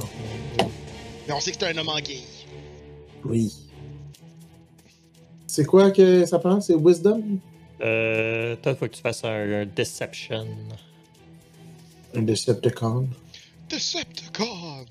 Mais 1.27 1.33
on 1.33 1.39
sait 1.39 1.51
que 1.51 1.57
t'es 1.57 1.65
un 1.67 1.77
homme 1.77 1.85
mangué. 1.87 2.19
Oui. 3.25 3.51
C'est 5.47 5.65
quoi 5.65 5.91
que 5.91 6.25
ça 6.25 6.39
prend? 6.39 6.59
C'est 6.61 6.75
Wisdom? 6.75 7.23
Euh, 7.81 8.55
toi, 8.61 8.73
il 8.73 8.77
faut 8.77 8.85
que 8.87 8.95
tu 8.95 9.01
fasses 9.01 9.23
un, 9.23 9.61
un 9.61 9.65
Deception. 9.65 10.45
Un 12.15 12.21
Decepticon. 12.21 13.07
Decepticon! 13.69 14.85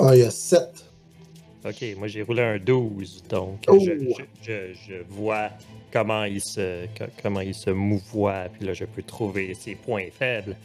Ah, 0.00 0.14
il 0.14 0.20
y 0.20 0.22
a 0.22 0.30
7. 0.30 0.84
Ok, 1.64 1.84
moi 1.98 2.06
j'ai 2.06 2.22
roulé 2.22 2.42
un 2.42 2.58
12, 2.58 3.24
donc 3.28 3.64
Oh. 3.66 3.78
je, 3.80 3.92
je, 3.98 4.22
je, 4.42 4.74
je 4.88 4.94
vois 5.08 5.50
comment 5.92 6.22
il 6.24 6.40
se 6.40 6.86
co- 6.96 7.10
comment 7.20 7.40
il 7.40 7.54
se 7.54 7.70
mouvoie, 7.70 8.44
puis 8.52 8.64
là 8.66 8.74
je 8.74 8.84
peux 8.84 9.02
trouver 9.02 9.54
ses 9.54 9.74
points 9.74 10.06
faibles. 10.16 10.56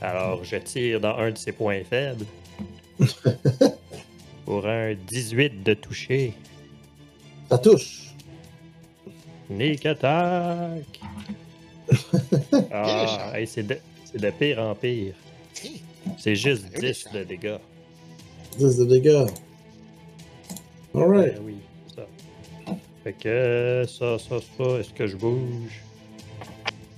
Alors 0.00 0.42
je 0.44 0.56
tire 0.56 1.00
dans 1.00 1.16
un 1.16 1.30
de 1.30 1.38
ses 1.38 1.52
points 1.52 1.84
faibles. 1.84 2.26
Pour 4.44 4.66
un 4.66 4.94
18 4.94 5.62
de 5.62 5.74
toucher. 5.74 6.34
Ça 7.52 7.58
touche. 7.58 8.14
Sneak 9.46 9.84
attack! 9.84 10.84
ah, 12.72 13.32
hey, 13.34 13.46
c'est 13.46 13.62
de, 13.64 13.76
de 14.14 14.30
pire 14.30 14.58
en 14.58 14.74
pire. 14.74 15.12
C'est 16.16 16.34
juste 16.34 16.64
Ah, 16.68 16.78
oui, 16.80 16.80
10 16.80 16.94
ça. 16.94 17.10
de 17.10 17.24
dégâts. 17.24 17.58
10 18.58 18.78
de 18.78 18.84
dégâts. 18.86 19.26
Alright. 20.94 21.34
Ben 21.34 21.42
oui, 21.44 21.56
ça. 21.94 22.06
Fait 23.04 23.12
que 23.12 23.84
ça, 23.86 24.18
ça, 24.18 24.36
ça, 24.56 24.64
est-ce 24.80 24.94
que 24.94 25.06
je 25.06 25.16
bouge? 25.18 25.82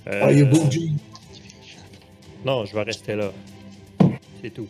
Are 0.05 0.31
you 0.31 0.45
Euh, 0.45 0.49
bouging? 0.51 0.95
Non, 2.45 2.63
je 2.63 2.73
vais 2.73 2.83
rester 2.83 3.15
là. 3.15 3.33
C'est 4.41 4.51
tout. 4.51 4.69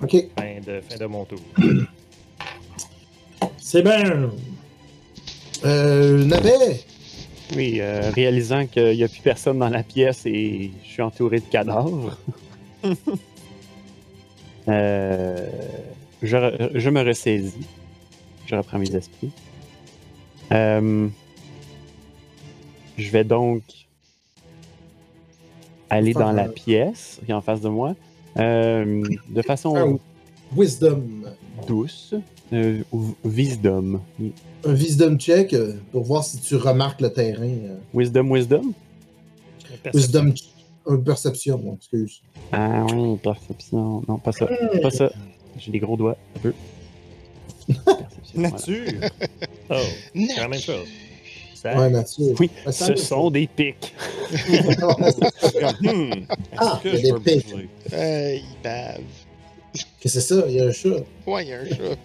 Ok. 0.00 0.12
Fin 0.38 0.60
de, 0.64 0.80
fin 0.88 0.96
de 0.96 1.06
mon 1.06 1.24
tour. 1.24 1.40
C'est 3.58 3.82
bien. 3.82 4.30
Euh. 5.64 6.24
Oui, 7.56 7.78
euh, 7.80 8.10
réalisant 8.14 8.66
qu'il 8.66 8.96
n'y 8.96 9.04
a 9.04 9.08
plus 9.08 9.20
personne 9.20 9.58
dans 9.58 9.68
la 9.68 9.82
pièce 9.82 10.24
et 10.24 10.70
je 10.84 10.88
suis 10.88 11.02
entouré 11.02 11.40
de 11.40 11.46
cadavres. 11.46 12.16
Euh, 14.68 15.48
je, 16.22 16.90
me 16.90 17.02
ressaisis. 17.02 17.66
Je 18.46 18.54
reprends 18.54 18.78
mes 18.78 18.94
esprits. 18.94 19.32
Euh, 20.52 21.08
je 22.96 23.10
vais 23.10 23.24
donc 23.24 23.62
aller 25.88 26.12
dans 26.12 26.30
la 26.30 26.44
pièce 26.44 27.20
qui 27.24 27.32
est 27.32 27.34
en 27.34 27.40
face 27.40 27.62
de 27.62 27.68
moi 27.68 27.96
euh, 28.38 29.02
de 29.28 29.42
façon 29.42 29.74
Oh. 29.76 30.00
Wisdom. 30.56 31.04
Douce. 31.66 32.14
Euh, 32.52 32.82
ou 32.92 33.14
wisdom. 33.24 34.00
Un 34.64 34.74
wisdom 34.74 35.16
check 35.18 35.52
euh, 35.54 35.74
pour 35.92 36.02
voir 36.04 36.24
si 36.24 36.38
tu 36.40 36.56
remarques 36.56 37.00
le 37.00 37.12
terrain. 37.12 37.42
euh. 37.46 37.76
Wisdom, 37.94 38.30
wisdom? 38.32 38.72
Wisdom. 39.94 40.34
euh, 40.88 40.96
perception, 40.98 41.58
bon, 41.58 41.76
excuse. 41.76 42.20
Ah 42.52 42.84
oui, 42.92 43.16
perception. 43.22 44.02
Non, 44.08 44.18
pas 44.18 44.32
ça. 44.32 44.48
Pas 44.82 44.90
ça. 44.90 45.10
J'ai 45.58 45.70
des 45.70 45.78
gros 45.78 45.96
doigts. 45.96 46.16
Un 46.36 46.40
peu. 46.40 46.52
Nature! 48.34 49.10
Oh, 49.70 49.74
c'est 50.14 50.36
la 50.36 50.48
même 50.48 50.60
chose. 50.60 50.86
Ça, 51.54 51.76
Ouais, 51.78 51.90
nature. 51.90 52.34
Oui, 52.40 52.50
ça 52.70 52.86
ce 52.86 52.96
sont 52.96 53.30
des 53.30 53.46
pics. 53.46 53.94
Hmm, 55.82 56.10
Ah, 56.56 56.80
que 56.82 56.88
des 56.88 57.12
pics. 57.38 57.54
Euh, 57.92 58.36
il 58.36 58.62
bave. 58.62 59.00
Qu'est-ce 60.00 60.14
que 60.14 60.20
c'est 60.20 60.34
ça? 60.34 60.44
Il 60.48 60.54
y 60.54 60.60
a 60.60 60.64
un 60.64 60.72
chat. 60.72 60.88
Ouais, 61.26 61.44
il 61.44 61.48
y 61.48 61.52
a 61.52 61.60
un 61.60 61.68
chat. 61.68 61.96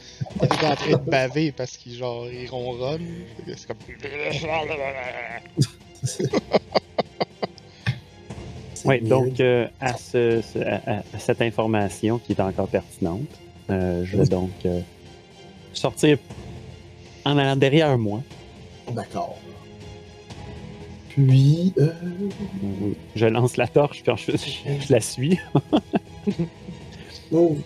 Il 0.42 0.44
est 0.44 0.66
en 0.66 0.76
train 0.76 0.92
de 0.92 1.10
baver 1.10 1.52
parce 1.54 1.78
qu'il 1.78 1.94
genre, 1.96 2.28
il 2.30 2.48
ronronne. 2.50 3.08
C'est 3.56 3.68
comme. 3.68 3.78
Oui, 8.88 9.02
donc 9.02 9.40
euh, 9.40 9.68
à, 9.82 9.98
ce- 9.98 10.42
ce- 10.54 10.60
à- 10.60 11.00
à 11.14 11.20
cette 11.20 11.42
information 11.42 12.20
qui 12.20 12.34
est 12.34 12.40
encore 12.40 12.68
pertinente, 12.68 13.22
euh, 13.72 14.06
je 14.06 14.16
vais 14.18 14.26
donc 14.26 14.52
euh, 14.66 14.80
sortir 15.74 16.20
en 17.26 17.36
allant 17.40 17.56
derrière 17.56 17.98
moi. 17.98 18.22
D'accord. 18.92 19.38
Puis, 21.10 21.74
euh. 21.80 21.92
Je 23.16 23.26
lance 23.26 23.58
la 23.58 23.68
torche, 23.68 24.04
puis 24.04 24.12
ensuite 24.12 24.46
je, 24.46 24.86
je 24.86 24.94
la 24.94 25.02
suis. 25.02 25.40
oh. 27.32 27.58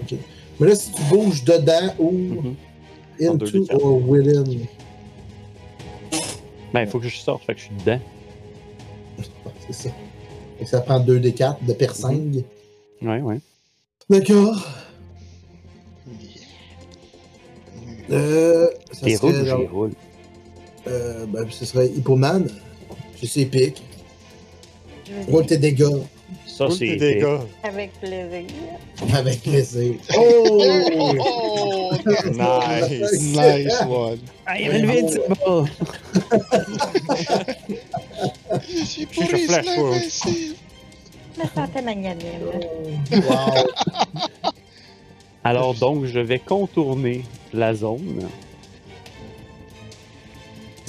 Ok. 0.00 0.14
Mais 0.60 0.68
là, 0.68 0.74
si 0.74 0.92
tu 0.92 1.02
bouges 1.04 1.44
dedans 1.44 1.94
ou 1.98 2.10
Mhm. 2.12 2.54
Deux 3.20 3.28
into 3.56 3.66
or 3.70 4.08
within, 4.08 4.44
Ben, 6.72 6.80
il 6.82 6.86
faut 6.88 6.98
que 6.98 7.08
je 7.08 7.16
sorte, 7.16 7.44
fait 7.44 7.54
que 7.54 7.60
je 7.60 7.64
suis 7.66 7.74
dedans. 7.76 8.00
c'est 9.66 9.72
ça. 9.72 9.90
Fait 10.58 10.64
que 10.64 10.70
ça 10.70 10.80
prend 10.80 10.98
2 10.98 11.20
des 11.20 11.32
4 11.32 11.62
de 11.64 11.72
persingue. 11.72 12.42
Ouais, 13.00 13.20
ouais. 13.20 13.38
D'accord. 14.10 14.66
Euh, 18.10 18.68
ça 18.92 19.06
T'es 19.06 19.16
serait, 19.16 19.66
roule 19.66 19.92
euh, 20.86 21.24
ben, 21.26 21.46
ce 21.50 21.64
serait 21.64 21.86
Hippoman. 21.88 22.46
Je 23.20 23.26
sais, 23.26 23.46
pique. 23.46 23.82
Roule 25.28 25.46
tes 25.46 25.56
dégâts 25.56 25.84
Ça, 26.46 26.68
c'est 26.70 26.96
dégâts. 26.96 27.40
Avec 27.62 27.92
plaisir. 28.00 28.44
avec 29.14 29.42
plaisir. 29.42 29.94
Oh! 30.16 30.62
Oh! 31.18 31.90
Nice. 32.26 33.34
nice 33.34 33.80
one! 33.88 34.18
I 34.46 34.64
am 34.64 34.84
invincible! 34.84 35.70
J'ai 38.68 38.84
suis 38.84 39.06
pourri 39.06 39.28
sur 39.28 39.38
Flash 39.38 39.64
sur 39.64 39.74
Forward. 39.74 39.94
l'invincible! 39.94 40.56
Je 41.36 41.42
me 41.42 41.48
sentais 41.48 41.82
magnanime. 41.82 42.42
wow. 43.10 43.64
Alors 45.44 45.74
donc, 45.74 46.04
je 46.06 46.20
vais 46.20 46.38
contourner 46.38 47.24
la 47.52 47.74
zone. 47.74 48.28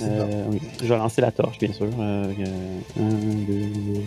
Euh, 0.01 0.45
oui, 0.49 0.61
je 0.81 0.85
vais 0.87 0.97
lancer 0.97 1.21
la 1.21 1.31
torche, 1.31 1.57
bien 1.57 1.71
sûr. 1.71 1.87
Euh, 1.99 2.33
euh, 2.39 2.79
un, 2.99 3.09
deux, 3.09 3.67
deux. 3.67 4.01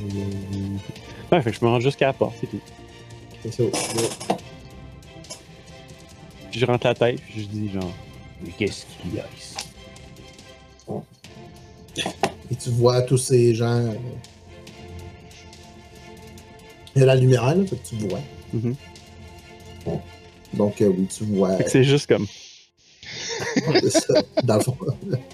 Ouais, 1.32 1.42
fait 1.42 1.50
que 1.52 1.56
je 1.58 1.64
me 1.64 1.70
rends 1.70 1.80
jusqu'à 1.80 2.06
la 2.06 2.12
porte, 2.12 2.34
c'est 2.40 2.46
tout. 2.46 2.60
C'est 3.42 3.52
ça. 3.52 3.62
Puis 6.50 6.60
je 6.60 6.66
rentre 6.66 6.86
la 6.86 6.94
tête, 6.94 7.20
puis 7.20 7.42
je 7.42 7.46
dis 7.46 7.70
genre, 7.72 7.92
mais 8.42 8.50
qu'est-ce 8.58 8.84
qu'il 9.02 9.14
y 9.14 9.20
a 9.20 9.26
ici? 9.36 9.54
Et 12.50 12.56
tu 12.56 12.70
vois 12.70 13.02
tous 13.02 13.18
ces 13.18 13.54
gens. 13.54 13.66
euh, 13.74 13.94
Il 16.96 17.00
y 17.00 17.02
a 17.02 17.06
la 17.06 17.14
lumière, 17.16 17.44
là, 17.54 17.54
fait 17.66 17.76
que 17.76 17.86
tu 17.88 17.94
vois. 18.08 18.20
Mhm. 18.52 18.74
Donc, 20.54 20.80
euh, 20.80 20.88
oui, 20.88 21.06
tu 21.14 21.24
vois. 21.24 21.56
Fait 21.58 21.64
que 21.64 21.70
c'est 21.70 21.84
juste 21.84 22.06
comme, 22.08 22.26
c'est 23.82 23.90
ça, 23.90 24.14
dans 24.44 24.54
le 24.56 24.60
fond. 24.62 24.76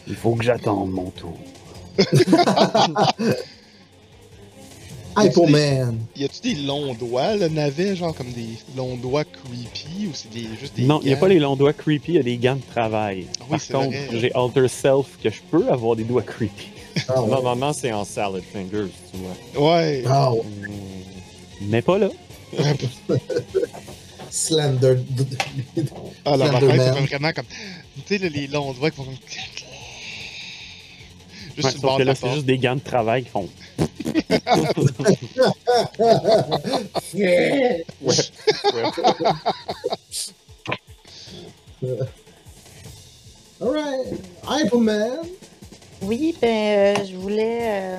il 0.09 0.17
faut 0.17 0.35
que 0.35 0.43
j'attende 0.45 0.91
mon 0.91 1.11
tour. 1.11 1.39
Hypoman. 5.17 5.99
Y 6.17 6.25
a-tu 6.25 6.55
des 6.55 6.63
longs 6.63 6.95
doigts, 6.95 7.37
le 7.37 7.49
navet, 7.49 7.97
genre 7.97 8.15
comme 8.15 8.33
des 8.33 8.49
longs 8.77 8.97
doigts 8.97 9.25
creepy, 9.25 10.07
ou 10.07 10.11
c'est 10.13 10.31
des, 10.31 10.49
juste 10.61 10.75
des. 10.77 10.85
Non, 10.85 11.01
il 11.03 11.09
n'y 11.09 11.13
a 11.15 11.17
pas 11.17 11.29
les 11.29 11.39
longs 11.39 11.57
doigts 11.57 11.73
creepy, 11.73 12.13
il 12.13 12.15
y 12.17 12.19
a 12.19 12.23
des 12.23 12.37
gants 12.37 12.57
de 12.57 12.73
travail. 12.73 13.27
Ah 13.29 13.45
oui, 13.45 13.51
Par 13.51 13.61
c'est 13.61 13.73
contre, 13.73 13.89
vrai. 13.91 14.09
j'ai 14.13 14.33
Alter 14.35 14.69
Self 14.69 15.19
que 15.23 15.31
je 15.31 15.41
peux 15.51 15.69
avoir 15.69 15.97
des 15.97 16.05
doigts 16.05 16.23
creepy. 16.23 16.69
Ah, 17.09 17.23
ouais. 17.23 17.29
Normalement, 17.31 17.73
c'est 17.73 17.93
en 17.93 18.05
salad 18.05 18.43
fingers, 18.53 18.91
tu 19.13 19.19
vois. 19.19 19.77
Ouais! 19.79 20.05
Ah, 20.07 20.33
ouais. 20.33 20.43
Mais 21.63 21.83
pas 21.83 21.99
là. 21.99 22.09
Slender. 24.31 24.97
Ah, 26.25 26.37
la 26.37 26.47
c'est 26.47 26.67
vraiment 26.67 27.33
comme. 27.33 27.45
Tu 28.07 28.19
sais, 28.19 28.29
les 28.29 28.47
longs 28.49 28.73
doigts 28.73 28.91
qui 28.91 28.97
font 28.97 29.05
comme. 29.05 29.15
Juste 31.57 31.67
Ouais, 31.67 31.73
sauf 31.73 31.81
bord 31.83 31.99
que 31.99 32.03
là, 32.03 32.15
c'est 32.15 32.31
juste 32.31 32.47
des 32.47 32.59
gants 32.59 32.75
de 32.75 32.81
travail 32.81 33.25
qui 33.25 33.31
font. 33.31 33.49
Ouais. 37.15 37.35
ouais. 38.03 38.15
Alright. 43.61 44.21
Hypoman. 44.49 45.21
Oui, 46.03 46.35
ben, 46.41 46.49
euh, 46.49 47.05
je 47.07 47.17
voulais 47.17 47.59
euh, 47.63 47.99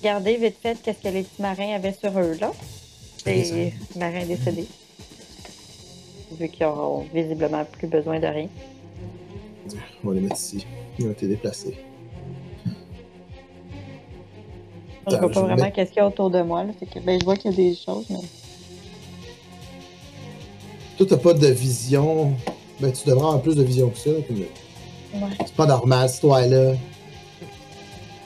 regarder 0.00 0.36
vite 0.36 0.56
fait 0.62 0.78
qu'est-ce 0.82 1.02
que 1.02 1.08
les 1.08 1.24
petits 1.24 1.42
marins 1.42 1.74
avaient 1.74 1.92
sur 1.92 2.16
eux, 2.18 2.36
là. 2.40 2.52
Les 3.26 3.74
marins 3.96 4.24
décédés. 4.24 4.66
Vu 6.38 6.48
qu'ils 6.48 6.64
auront 6.64 7.06
visiblement 7.12 7.64
plus 7.64 7.86
besoin 7.86 8.18
de 8.18 8.26
rien. 8.26 8.48
On 10.02 10.08
va 10.08 10.14
les 10.14 10.20
mettre 10.22 10.36
ici. 10.36 10.66
Ils 10.98 11.06
ont 11.06 11.10
été 11.12 11.26
déplacés. 11.26 11.76
Je 15.10 15.16
vois 15.16 15.30
pas 15.30 15.40
vraiment 15.42 15.70
qu'est-ce 15.70 15.90
qu'il 15.90 15.98
y 15.98 16.00
a 16.04 16.06
autour 16.06 16.30
de 16.30 16.42
moi, 16.42 16.62
là. 16.64 16.72
Fait 16.78 16.86
que, 16.86 16.98
ben, 17.00 17.18
je 17.18 17.24
vois 17.24 17.36
qu'il 17.36 17.50
y 17.50 17.54
a 17.54 17.56
des 17.56 17.74
choses, 17.74 18.06
mais. 18.08 18.18
Toi, 20.96 21.06
t'as 21.08 21.16
pas 21.16 21.34
de 21.34 21.46
vision. 21.48 22.32
Ben, 22.80 22.92
tu 22.92 23.08
devrais 23.08 23.24
avoir 23.26 23.42
plus 23.42 23.56
de 23.56 23.62
vision 23.62 23.90
que 23.90 23.98
ça. 23.98 24.10
Ouais. 24.10 24.48
C'est 25.44 25.54
pas 25.54 25.66
normal, 25.66 26.08
cette 26.08 26.20
toi-là. 26.20 26.74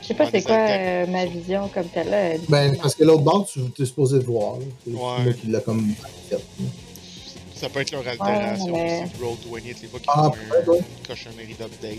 Je 0.02 0.06
sais 0.08 0.14
pas 0.14 0.30
c'est 0.30 0.42
quoi 0.42 0.54
euh, 0.56 1.06
ma 1.08 1.24
vision 1.26 1.68
comme 1.72 1.86
telle, 1.86 2.10
là. 2.10 2.34
Ben, 2.48 2.76
parce 2.76 2.94
que 2.94 3.04
l'autre 3.04 3.22
bord, 3.22 3.46
tu 3.46 3.60
es 3.82 3.86
supposé 3.86 4.20
te 4.20 4.24
voir. 4.24 4.56
là. 4.58 4.64
C'est 4.84 4.92
Ouais. 4.92 5.24
moi 5.24 5.32
qui 5.32 5.46
l'a 5.48 5.60
comme 5.60 5.88
fait. 6.28 6.36
Ça 7.56 7.68
peut 7.70 7.80
être 7.80 7.90
leur 7.92 8.06
altération. 8.06 8.72
mais- 8.74 9.06
C'est 9.16 9.24
Roll 9.24 9.36
20, 9.50 9.60
les 9.82 9.88
fois 9.88 9.98
qu'ils 10.00 10.10
Ah, 10.12 10.30
font 10.64 10.70
ouais. 10.72 10.78
une 10.78 11.06
cochonnerie 11.06 11.46
d'update. 11.54 11.98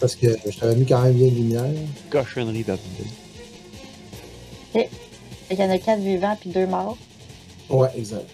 Parce 0.00 0.16
que 0.16 0.26
je 0.50 0.58
t'avais 0.58 0.74
mis 0.76 0.86
quand 0.86 1.02
même 1.02 1.12
bien 1.12 1.26
de 1.28 1.34
lumière. 1.34 1.64
Cochonnerie 2.10 2.64
d'update. 2.64 2.78
Il 5.50 5.58
y 5.58 5.62
en 5.62 5.70
a 5.70 5.78
quatre 5.78 6.00
vivants 6.00 6.36
puis 6.40 6.50
deux 6.50 6.66
morts. 6.66 6.96
Ouais, 7.68 7.88
exact. 7.96 8.28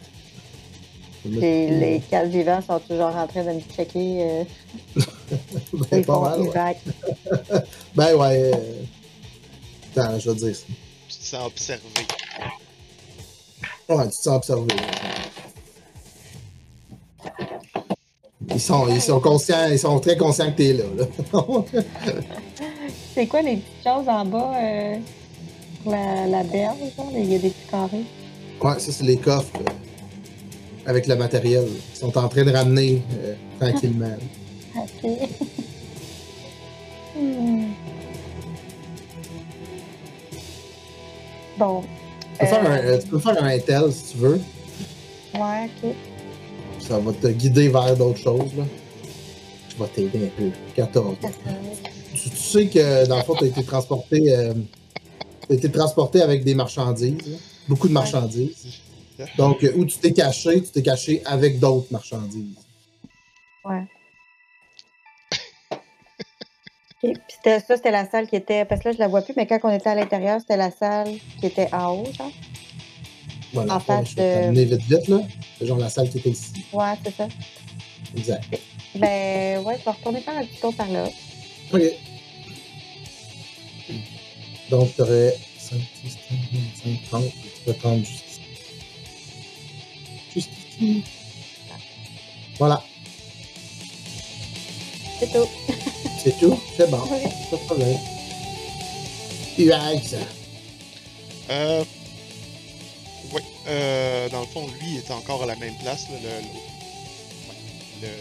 Et 1.27 1.71
les 1.71 2.01
quatre 2.09 2.29
vivants 2.29 2.63
sont 2.67 2.79
toujours 2.81 3.15
en 3.15 3.27
train 3.27 3.45
de 3.45 3.53
me 3.53 3.61
checker. 3.61 4.23
Euh, 4.23 4.45
Ben, 5.91 6.05
pas 6.05 6.19
mal, 6.21 6.41
ouais. 6.41 6.77
Ben, 7.95 8.15
ouais. 8.15 8.53
euh, 8.55 8.83
Attends, 9.97 10.19
je 10.19 10.31
vais 10.31 10.37
te 10.39 10.45
dire 10.47 10.57
ça. 10.57 10.65
Tu 11.09 11.17
te 11.19 11.25
sens 11.25 11.47
observé. 11.47 11.83
Ouais, 13.89 14.05
tu 14.05 14.09
te 14.11 14.15
sens 14.23 14.37
observé. 14.37 14.67
Ils 18.53 18.61
sont, 18.61 18.89
ils 18.89 19.01
sont 19.01 19.21
conscients, 19.21 19.69
ils 19.71 19.79
sont 19.79 19.99
très 20.01 20.17
conscients 20.17 20.51
que 20.51 20.57
t'es 20.57 20.73
là. 20.73 20.85
là. 20.97 21.07
C'est 23.15 23.27
quoi 23.27 23.43
les 23.43 23.57
petites 23.57 23.85
choses 23.85 24.09
en 24.09 24.25
bas 24.25 24.53
euh, 24.57 24.97
pour 25.83 25.93
la, 25.93 26.27
la 26.27 26.43
berge? 26.43 26.77
Il 27.15 27.25
y 27.33 27.35
a 27.35 27.39
des 27.39 27.51
petits 27.51 27.71
carrés? 27.71 28.05
ouais, 28.63 28.79
ça, 28.79 28.93
c'est 28.93 29.05
les 29.05 29.17
coffres 29.17 29.57
euh, 29.61 29.71
avec 30.87 31.07
le 31.07 31.17
matériel. 31.17 31.67
Ils 31.95 31.99
sont 31.99 32.17
en 32.17 32.29
train 32.29 32.45
de 32.45 32.51
ramener 32.53 33.03
euh, 33.25 33.35
tranquillement. 33.59 34.17
Ok. 34.77 35.11
Hmm. 37.19 37.73
Bon. 41.59 41.83
Tu 42.33 42.39
peux, 42.39 42.47
faire 42.47 42.71
un, 42.71 42.99
tu 42.99 43.07
peux 43.09 43.19
faire 43.19 43.43
un 43.43 43.47
intel 43.49 43.93
si 43.93 44.13
tu 44.13 44.19
veux. 44.19 44.41
Ouais, 45.35 45.69
ok. 45.83 45.95
Ça 46.91 46.99
va 46.99 47.13
te 47.13 47.29
guider 47.29 47.69
vers 47.69 47.97
d'autres 47.97 48.19
choses. 48.19 48.53
Là. 48.57 48.65
Je 49.69 49.77
vais 49.81 49.89
t'aider 49.91 50.27
un 50.27 50.31
peu. 50.37 50.51
14. 50.75 51.17
Tu, 52.13 52.31
tu 52.31 52.37
sais 52.37 52.67
que 52.67 53.07
dans 53.07 53.17
le 53.19 53.23
fond, 53.23 53.37
tu 53.37 53.45
as 53.45 53.47
été 53.47 53.63
transporté. 53.63 54.35
euh, 54.35 54.55
été 55.49 55.71
transporté 55.71 56.21
avec 56.21 56.43
des 56.43 56.57
marchandises. 56.57 57.29
là. 57.29 57.37
Beaucoup 57.69 57.87
de 57.87 57.93
marchandises. 57.93 58.81
Donc, 59.39 59.63
euh, 59.63 59.73
où 59.77 59.85
tu 59.85 59.99
t'es 59.99 60.13
caché, 60.13 60.61
tu 60.65 60.71
t'es 60.73 60.83
caché 60.83 61.23
avec 61.27 61.61
d'autres 61.61 61.87
marchandises. 61.93 62.57
Ouais. 63.65 63.85
Ok, 67.03 67.13
Puis 67.29 67.37
ça, 67.45 67.61
c'était 67.77 67.93
la 67.93 68.11
salle 68.11 68.27
qui 68.27 68.35
était. 68.35 68.65
Parce 68.65 68.81
que 68.81 68.89
là, 68.89 68.95
je 68.95 68.99
la 68.99 69.07
vois 69.07 69.23
plus, 69.23 69.35
mais 69.37 69.47
quand 69.47 69.61
on 69.63 69.71
était 69.71 69.91
à 69.91 69.95
l'intérieur, 69.95 70.41
c'était 70.41 70.57
la 70.57 70.73
salle 70.73 71.13
qui 71.39 71.47
était 71.47 71.73
en 71.73 71.99
haut, 71.99 72.13
genre. 72.19 72.33
Voilà, 73.53 73.77
En 73.77 73.81
face 73.81 74.11
de- 74.11 74.15
t'amener 74.17 74.65
vite 74.65 74.83
vite, 74.83 75.09
là. 75.09 75.21
C'est 75.59 75.67
genre 75.67 75.79
la 75.79 75.89
salle 75.91 76.09
qui 76.11 76.19
était 76.19 76.31
ici. 76.31 76.53
Ouais, 76.73 76.95
c'est 77.05 77.15
ça. 77.17 77.29
Exact. 78.17 78.45
Ben, 78.95 79.59
ouais, 79.65 79.77
je 79.79 79.85
vais 79.85 79.91
retourner 79.91 80.21
faire 80.21 80.37
un 80.37 80.45
petit 80.45 80.61
tour 80.61 80.75
par 80.75 80.89
là. 80.89 81.05
OK. 81.73 81.81
Donc, 84.71 84.95
tu 84.95 85.03
aurais 85.03 85.37
5, 85.59 85.79
10, 86.05 86.17
15, 86.29 86.39
25, 86.85 87.09
30. 87.11 87.25
Tu 87.25 87.61
peux 87.65 87.73
prendre 87.75 88.05
juste 88.05 88.25
ici. 88.31 88.41
Juste 90.35 90.51
ici. 90.81 91.03
Voilà. 92.59 92.83
C'est 95.19 95.33
tout. 95.33 95.49
C'est 96.23 96.39
tout? 96.39 96.59
C'est 96.77 96.91
bon. 96.91 96.99
Ouais. 97.11 97.23
Pas 97.51 97.57
de 97.57 97.63
problème. 97.67 97.99
UX. 99.59 100.15
Euh. 101.51 101.85
Ouais. 103.33 103.43
Euh, 103.69 104.29
dans 104.31 104.41
le 104.41 104.47
fond, 104.47 104.67
lui, 104.81 104.93
il 104.95 104.97
est 104.99 105.11
encore 105.11 105.43
à 105.43 105.47
la 105.47 105.57
même 105.57 105.77
place. 105.79 106.09
Là, 106.11 106.17
le, 106.23 106.29
le, 108.03 108.09
ouais, 108.09 108.13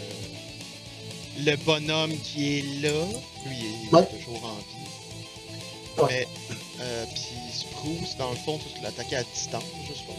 le, 1.38 1.50
le 1.50 1.56
bonhomme 1.56 2.16
qui 2.18 2.58
est 2.58 2.62
là, 2.82 3.04
lui, 3.46 3.56
il 3.58 3.88
est 3.88 3.94
Ouais. 3.94 4.06
toujours 4.06 4.44
en 4.44 4.54
vie. 4.54 6.02
Ouais. 6.02 6.26
Mais, 6.48 6.54
euh, 6.80 7.04
puis 7.06 7.34
Spruce, 7.52 8.16
dans 8.16 8.30
le 8.30 8.36
fond, 8.36 8.58
tu 8.58 8.82
l'attaquais 8.82 9.16
à 9.16 9.24
distance, 9.24 9.64
je 9.88 9.94
suppose. 9.94 10.14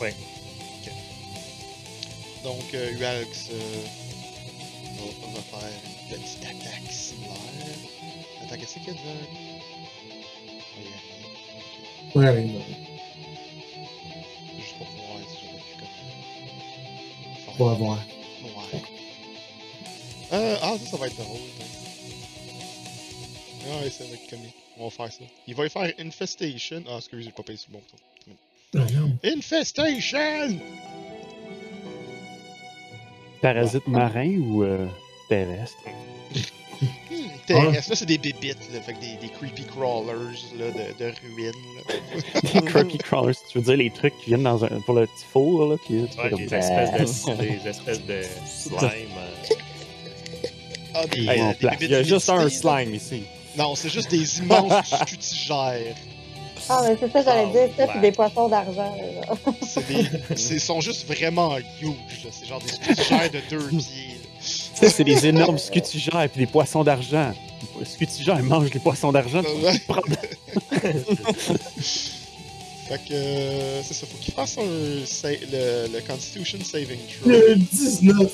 Ouais. 0.00 0.14
Ok. 0.82 0.92
Donc, 2.42 2.74
euh, 2.74 2.92
Ualx 2.98 3.48
euh, 3.52 3.82
va, 4.98 5.04
va 5.34 5.42
faire 5.60 5.68
une 5.68 6.18
petite 6.18 6.42
attaque 6.44 6.90
similaire. 6.90 7.36
Attends, 8.42 8.56
qu'est-ce 8.58 8.74
qu'il 8.74 8.86
y 8.88 8.90
a 8.90 8.92
devant. 8.94 9.16
Ok. 12.14 12.16
Ouais, 12.16 12.44
voir 17.58 17.72
avoir. 17.72 17.98
Ouais. 18.42 18.82
Euh, 20.32 20.56
ah, 20.62 20.74
ça, 20.78 20.90
ça 20.92 20.96
va 20.96 21.06
être 21.06 21.16
drôle. 21.16 21.38
Ah, 23.66 23.82
ouais, 23.82 23.90
ça 23.90 24.04
va 24.04 24.14
être 24.14 24.30
comique. 24.30 24.54
On 24.78 24.84
va 24.84 24.90
faire 24.90 25.12
ça. 25.12 25.24
Il 25.46 25.54
va 25.54 25.66
y 25.66 25.70
faire 25.70 25.92
Infestation. 25.98 26.82
Ah, 26.88 26.96
excusez, 26.98 27.24
j'ai 27.24 27.32
pas 27.32 27.42
payé 27.42 27.58
sur 27.58 27.70
le 27.72 27.78
bon 27.78 27.82
bouton. 27.82 28.02
Ah. 28.76 29.28
Infestation! 29.28 30.60
Parasite 33.42 33.86
marin 33.86 34.36
ou 34.38 34.62
euh, 34.62 34.86
terrestre? 35.28 35.76
Hmm, 37.54 37.70
terrestre, 37.70 37.90
là, 37.90 37.96
c'est 37.96 38.06
des 38.06 38.18
bébites, 38.18 38.58
là. 38.72 38.80
Fait 38.80 38.92
que 38.94 39.00
des, 39.00 39.16
des 39.20 39.28
creepy 39.32 39.64
crawlers, 39.64 40.38
là, 40.58 40.66
de, 40.70 41.04
de 41.04 41.12
ruines. 41.34 42.52
Les 42.54 42.60
creepy 42.72 42.98
crawlers, 42.98 43.34
tu 43.50 43.58
veux 43.58 43.64
dire 43.64 43.76
les 43.76 43.90
trucs 43.90 44.16
qui 44.18 44.26
viennent 44.30 44.42
dans 44.42 44.64
un, 44.64 44.80
pour 44.84 44.94
le 44.94 45.06
petit 45.06 45.24
four, 45.32 45.66
là, 45.70 45.76
qui 45.86 45.94
Ouais, 45.94 46.30
des 46.36 46.54
espèces 46.54 47.24
de, 47.26 47.34
des 47.42 47.68
espèces 47.68 48.04
de 48.06 48.22
slime. 48.46 49.08
euh, 49.18 49.54
Ah, 50.94 51.06
des, 51.06 51.20
Hey, 51.26 51.40
euh, 51.40 51.52
des 51.78 51.84
Il 51.86 51.90
y 51.90 51.94
a 51.94 52.02
juste 52.02 52.28
un 52.28 52.48
slime 52.48 52.94
ici. 52.94 53.22
Non, 53.56 53.74
c'est 53.74 53.88
juste 53.90 54.10
des 54.10 54.38
immenses 54.38 54.86
scutigères. 55.06 55.94
Ah, 56.68 56.82
mais 56.86 56.96
c'est 57.00 57.10
ça, 57.10 57.22
j'allais 57.24 57.46
Oh, 57.48 57.52
dire 57.52 57.68
ça, 57.76 57.86
puis 57.88 58.00
des 58.00 58.12
poissons 58.12 58.48
d'argent. 58.48 58.94
là. 58.96 59.52
C'est 59.62 59.86
des. 59.88 60.04
C'est 60.36 60.58
sont 60.58 60.80
juste 60.80 61.06
vraiment 61.06 61.56
huge, 61.80 62.24
là. 62.24 62.30
C'est 62.30 62.46
genre 62.46 62.60
des 62.60 62.68
scutigères 62.68 63.30
de 63.30 63.40
deux 63.50 63.68
pieds, 63.68 64.20
c'est 64.88 65.04
des 65.04 65.26
énormes 65.26 65.58
scutigères 65.58 66.22
et 66.22 66.28
des 66.38 66.46
poissons 66.46 66.82
d'argent. 66.84 67.32
Les 67.78 67.84
scutigères 67.86 68.42
mangent 68.42 68.72
les 68.72 68.80
poissons 68.80 69.12
d'argent. 69.12 69.42
Fait 72.88 72.98
que 73.08 73.12
euh, 73.12 73.82
c'est 73.84 73.94
ça, 73.94 74.06
faut 74.06 74.16
qu'il 74.20 74.34
fasse 74.34 74.58
un 74.58 75.06
sa- 75.06 75.30
le, 75.30 75.86
le 75.92 76.00
Constitution 76.06 76.58
Saving 76.64 76.98
Throw. 77.20 77.30
Le 77.30 77.54
19. 77.56 78.32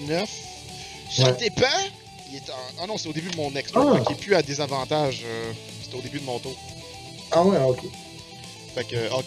19. 0.00 0.28
Ça 1.10 1.22
Ouais. 1.24 1.32
dépend. 1.40 1.62
Il 2.30 2.36
est 2.36 2.50
en... 2.50 2.82
Ah 2.82 2.86
non, 2.86 2.98
c'est 2.98 3.08
au 3.08 3.12
début 3.14 3.30
de 3.30 3.36
mon 3.36 3.50
Ah. 3.50 3.96
fait 3.96 4.02
qu'il 4.04 4.16
est 4.16 4.20
plus 4.20 4.34
à 4.34 4.42
désavantage. 4.42 5.22
euh, 5.24 5.52
C'était 5.82 5.96
au 5.96 6.02
début 6.02 6.18
de 6.20 6.24
mon 6.26 6.38
tour. 6.38 6.54
Ah 7.30 7.42
ouais, 7.42 7.56
ok. 7.66 7.80
Fait 8.74 8.84
que, 8.86 8.96
ok, 9.14 9.24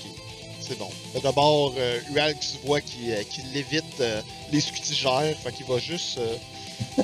c'est 0.61 0.77
bon. 0.77 0.89
D'abord, 1.21 1.73
euh, 1.77 1.99
voit 2.63 2.81
qu'il 2.81 3.11
euh, 3.11 3.23
qu'il 3.23 3.51
lévite 3.51 3.99
euh, 3.99 4.21
les 4.51 4.61
scutigères, 4.61 5.37
fait 5.37 5.51
qu'il 5.51 5.65
va 5.65 5.79
juste 5.79 6.17
euh, 6.19 6.37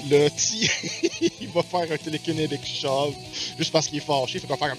le 0.10 0.30
tirer. 0.36 1.32
il 1.42 1.50
va 1.50 1.64
faire 1.64 1.92
un 1.92 1.98
télékinetic 1.98 2.66
shove, 2.66 3.16
juste 3.58 3.72
parce 3.72 3.88
qu'il 3.88 3.98
est 3.98 4.02
fâché, 4.02 4.40
fait 4.40 4.48
qu'il 4.48 4.56
va 4.56 4.58
faire 4.58 4.76
un... 4.76 4.78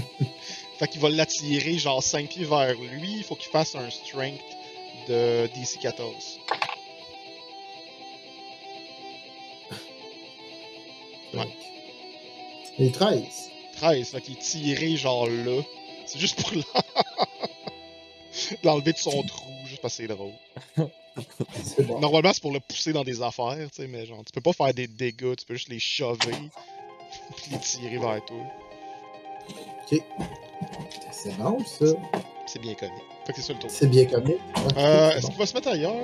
fait 0.78 0.88
qu'il 0.88 1.00
va 1.00 1.08
l'attirer 1.08 1.78
genre 1.78 2.02
5 2.02 2.28
pieds 2.28 2.44
vers 2.44 2.74
lui, 2.74 3.16
il 3.18 3.24
faut 3.24 3.36
qu'il 3.36 3.50
fasse 3.50 3.74
un 3.74 3.90
strength 3.90 4.40
de 5.08 5.48
DC 5.54 5.78
14. 5.80 6.40
Ouais. 11.34 11.48
Les 12.78 12.92
13. 12.92 13.22
13, 13.76 14.10
fait 14.10 14.20
qu'il 14.20 14.34
est 14.34 14.40
tiré 14.40 14.96
genre 14.96 15.28
là. 15.28 15.62
C'est 16.08 16.18
juste 16.18 16.40
pour 16.42 16.52
l'en- 16.54 16.62
l'enlever 18.64 18.92
de 18.92 18.98
son 18.98 19.22
trou, 19.22 19.50
juste 19.66 19.80
parce 19.82 19.96
que 19.96 20.02
c'est 20.02 20.08
drôle. 20.08 20.32
Bon. 20.76 21.98
Normalement, 22.00 22.32
c'est 22.32 22.40
pour 22.42 22.52
le 22.52 22.60
pousser 22.60 22.92
dans 22.92 23.02
des 23.04 23.20
affaires, 23.22 23.56
tu 23.72 23.82
sais, 23.82 23.88
mais 23.88 24.06
genre, 24.06 24.22
tu 24.24 24.32
peux 24.32 24.40
pas 24.40 24.52
faire 24.52 24.72
des 24.72 24.86
dégâts, 24.86 25.34
tu 25.36 25.44
peux 25.46 25.54
juste 25.54 25.68
les 25.68 25.80
shover, 25.80 26.16
puis 27.36 27.50
les 27.50 27.58
tirer 27.58 27.98
vers 27.98 28.24
toi. 28.24 28.36
C'est 31.10 31.36
bon, 31.36 31.58
ça. 31.64 31.86
C'est 32.46 32.60
bien 32.60 32.74
connu. 32.74 32.92
Fait 33.26 33.32
que 33.32 33.40
c'est 33.40 33.46
ça 33.48 33.52
le 33.54 33.58
tour. 33.58 33.70
C'est 33.70 33.86
bien 33.88 34.04
connu. 34.06 34.34
Euh, 34.76 35.10
Est-ce 35.10 35.22
bon. 35.22 35.28
qu'il 35.28 35.38
va 35.38 35.46
se 35.46 35.54
mettre 35.54 35.68
ailleurs? 35.68 35.94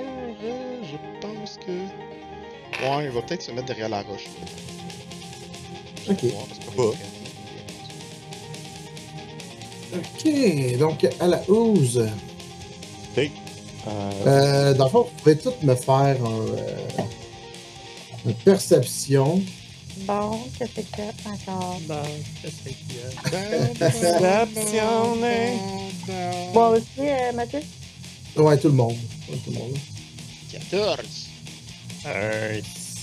Euh, 0.43 0.81
Je 0.83 0.97
pense 1.21 1.57
que. 1.57 1.71
Ouais, 2.83 3.05
il 3.05 3.11
va 3.11 3.21
peut-être 3.21 3.41
se 3.43 3.51
mettre 3.51 3.67
derrière 3.67 3.89
la 3.89 4.01
roche. 4.01 4.25
Ok. 6.09 6.23
Ouais, 6.23 6.33
parce 6.47 6.59
que. 6.59 6.97
Ok, 9.93 10.77
donc 10.77 11.07
à 11.19 11.27
la 11.27 11.41
housse. 11.49 11.97
Ok. 13.17 13.31
Euh, 13.87 14.11
euh, 14.25 14.73
dans 14.73 14.85
le 14.85 14.89
fond, 14.89 15.01
vous 15.03 15.21
pouvez 15.21 15.37
toutes 15.37 15.61
me 15.63 15.75
faire 15.75 15.95
un, 15.95 16.15
euh, 16.25 17.03
une 18.25 18.33
perception. 18.33 19.41
Bon, 19.99 20.39
qu'est-ce 20.57 20.71
que 20.81 20.81
c'est 20.95 21.27
encore? 21.29 21.79
Bon, 21.87 22.01
qu'est-ce 22.41 22.69
que 22.69 22.75
c'est 23.31 23.79
Perception, 23.79 25.15
Moi 26.53 26.69
aussi, 26.69 26.83
euh, 26.99 27.31
Mathieu? 27.33 27.61
Ouais, 28.35 28.57
tout 28.57 28.67
le 28.67 28.73
monde. 28.73 28.97
Ouais, 29.29 29.37
tout 29.45 29.51
le 29.51 29.59
monde. 29.59 29.77
14. 30.51 30.97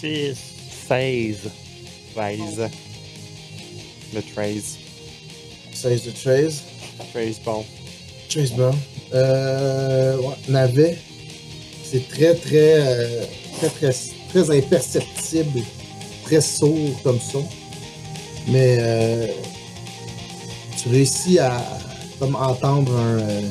6. 0.00 0.36
16. 0.88 1.38
13. 2.14 2.68
Le 4.14 4.22
13. 4.22 4.78
16 5.72 6.04
de 6.04 6.10
13. 6.10 6.62
Chase 7.12 7.40
Bond. 7.44 7.64
Chase 8.28 8.52
Euh, 9.14 10.16
ouais, 10.18 10.34
Navet. 10.48 10.98
C'est 11.84 12.08
très, 12.08 12.34
très, 12.34 12.80
euh, 12.80 13.24
très, 13.58 13.68
très, 13.68 13.92
très, 14.30 14.58
imperceptible, 14.58 15.60
très 16.24 16.40
sourd 16.40 16.90
comme 17.02 17.20
son. 17.20 17.44
Mais 18.48 18.78
euh, 18.80 19.26
tu 20.76 20.88
réussis 20.88 21.38
à 21.38 21.62
comme 22.18 22.34
entendre 22.34 22.96
un 22.96 23.18
euh, 23.18 23.42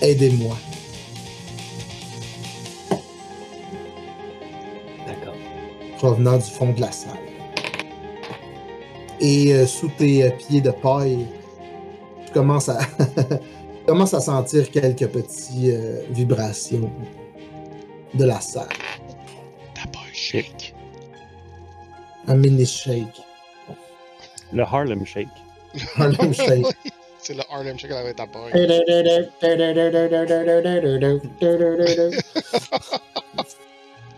Aidez-moi. 0.00 0.56
D'accord. 5.04 5.34
Provenant 5.98 6.36
du 6.36 6.44
fond 6.44 6.72
de 6.72 6.80
la 6.80 6.92
salle. 6.92 7.18
Et 9.20 9.52
euh, 9.52 9.66
sous 9.66 9.88
tes 9.88 10.30
pieds 10.30 10.60
de 10.60 10.70
paille, 10.70 11.26
tu 12.28 12.34
commences 12.34 12.68
à, 12.68 12.78
tu 13.78 13.84
commences 13.86 14.14
à 14.14 14.20
sentir 14.20 14.70
quelques 14.70 15.08
petites 15.08 15.74
vibrations 16.10 16.90
de 18.14 18.24
la 18.24 18.40
salle. 18.40 18.68
T'as 19.74 19.86
pas 19.90 20.00
un 20.00 20.12
shake? 20.12 20.74
Un 22.26 22.36
mini 22.36 22.66
shake. 22.66 23.22
Le 24.52 24.62
Harlem 24.62 25.04
Shake. 25.06 25.28
Harlem 25.96 26.32
shake. 26.34 26.66
C'est 27.18 27.34
le 27.34 27.42
Harlem 27.50 27.78
Shake 27.78 27.92
avec 27.92 28.16
ta 28.16 28.26
paille. 28.26 28.52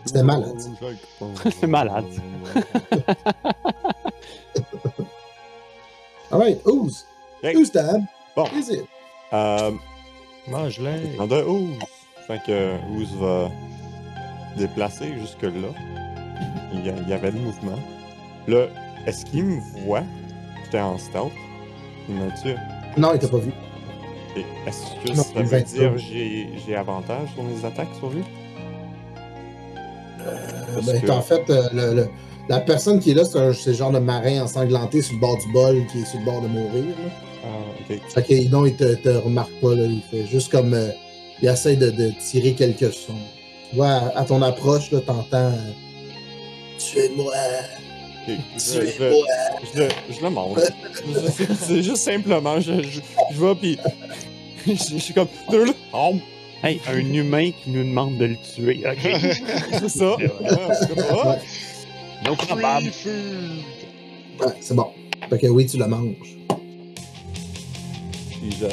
C'était 0.05 0.23
malade. 0.23 0.61
C'est 1.59 1.67
malade. 1.67 2.05
Alright, 6.31 6.61
Ooze. 6.65 7.05
Hey. 7.43 7.55
Ooze 7.55 7.71
Dab. 7.71 8.03
Bon. 8.35 8.45
Is 8.55 8.69
it? 8.71 8.85
Euh, 9.33 9.71
Mange-le. 10.47 11.19
en 11.19 11.27
de 11.27 11.41
Ouz. 11.43 11.69
Fait 12.27 12.41
que 12.45 12.75
Ouz 12.95 13.09
va 13.19 13.49
déplacer 14.57 15.13
jusque-là. 15.19 15.69
Il 16.73 16.85
y, 16.85 16.89
a- 16.89 16.93
il 17.01 17.09
y 17.09 17.13
avait 17.13 17.31
le 17.31 17.39
mouvement. 17.39 17.77
Là, 18.47 18.67
est-ce 19.05 19.25
qu'il 19.25 19.43
me 19.45 19.59
voit? 19.85 20.03
J'étais 20.65 20.79
en 20.79 20.97
stealth. 20.97 21.31
Il 22.09 22.15
m'a 22.15 22.27
dit. 22.43 22.53
Non, 22.97 23.11
il 23.13 23.19
t'a 23.19 23.27
pas 23.27 23.37
vu. 23.37 23.51
Est-ce 24.65 24.81
que 25.03 25.15
Non, 25.17 25.23
ça 25.23 25.41
veut 25.41 25.61
dire 25.61 25.91
là. 25.91 25.97
j'ai 25.97 26.47
j'ai 26.65 26.75
avantage 26.75 27.29
sur 27.33 27.43
mes 27.43 27.65
attaques 27.65 27.93
sur 27.97 28.09
lui? 28.09 28.23
Parce 30.73 30.85
Ben, 30.85 31.01
que- 31.01 31.11
En 31.11 31.21
fait, 31.21 31.49
euh, 31.49 31.67
le- 31.73 31.93
le- 31.95 32.09
la 32.47 32.59
personne 32.59 32.99
qui 32.99 33.11
est 33.11 33.13
là, 33.13 33.25
c'est 33.25 33.39
le 33.69 33.73
genre 33.73 33.91
de 33.91 33.99
marin 33.99 34.43
ensanglanté 34.43 35.01
sur 35.01 35.15
le 35.15 35.19
bord 35.19 35.37
du 35.37 35.51
bol 35.51 35.85
qui 35.91 36.01
est 36.01 36.05
sur 36.05 36.19
le 36.19 36.25
bord 36.25 36.41
de 36.41 36.47
mourir. 36.47 36.83
là. 36.85 37.11
Ah, 37.43 37.47
ok. 37.89 37.99
Fait 38.13 38.23
que 38.27 38.49
non, 38.49 38.65
il 38.65 38.75
te, 38.75 38.95
te 38.95 39.09
remarque 39.09 39.51
pas, 39.61 39.75
là. 39.75 39.83
Il 39.85 40.01
fait 40.11 40.25
juste 40.27 40.51
comme. 40.51 40.73
euh, 40.73 40.89
il 41.41 41.47
essaie 41.49 41.75
de, 41.75 41.89
de 41.89 42.11
tirer 42.19 42.53
quelques 42.53 42.93
sons. 42.93 43.13
Tu 43.69 43.75
vois, 43.77 43.89
à, 43.89 44.19
à 44.19 44.23
ton 44.25 44.41
approche, 44.41 44.91
là, 44.91 44.99
t'entends. 45.01 45.37
euh, 45.37 45.71
Tuez-moi! 46.77 47.33
Ok, 48.27 48.35
Je, 48.55 48.59
je, 48.59 48.91
Tuez-moi! 48.91 49.25
je, 49.73 49.79
le- 49.79 49.89
je 50.09 50.21
le 50.21 50.29
montre. 50.29 50.61
C'est- 51.35 51.53
C'est 51.55 51.83
juste 51.83 51.97
simplement, 51.97 52.59
je, 52.59 52.81
je, 52.83 52.99
je 53.33 53.39
vais 53.45 53.55
pis. 53.55 53.77
Je, 54.67 54.73
je 54.73 54.97
suis 54.99 55.13
comme. 55.15 55.27
Deux, 55.49 55.65
Oh, 55.91 56.13
Hey, 56.63 56.79
un 56.87 56.99
humain 56.99 57.49
qui 57.49 57.71
nous 57.71 57.83
demande 57.83 58.19
de 58.19 58.25
le 58.25 58.35
tuer. 58.37 58.83
Ok? 58.85 58.99
c'est 59.79 59.89
ça. 59.89 60.15
C'est 60.19 60.87
comme, 60.89 61.03
ah. 61.09 61.37
Non 62.23 62.35
probable. 62.35 62.91
Ouais, 64.39 64.53
c'est 64.59 64.75
bon. 64.75 64.85
Fait 65.27 65.39
que 65.39 65.47
oui, 65.47 65.65
tu 65.65 65.77
le 65.77 65.87
manges. 65.87 66.37
Puis 68.41 68.57
je, 68.59 68.65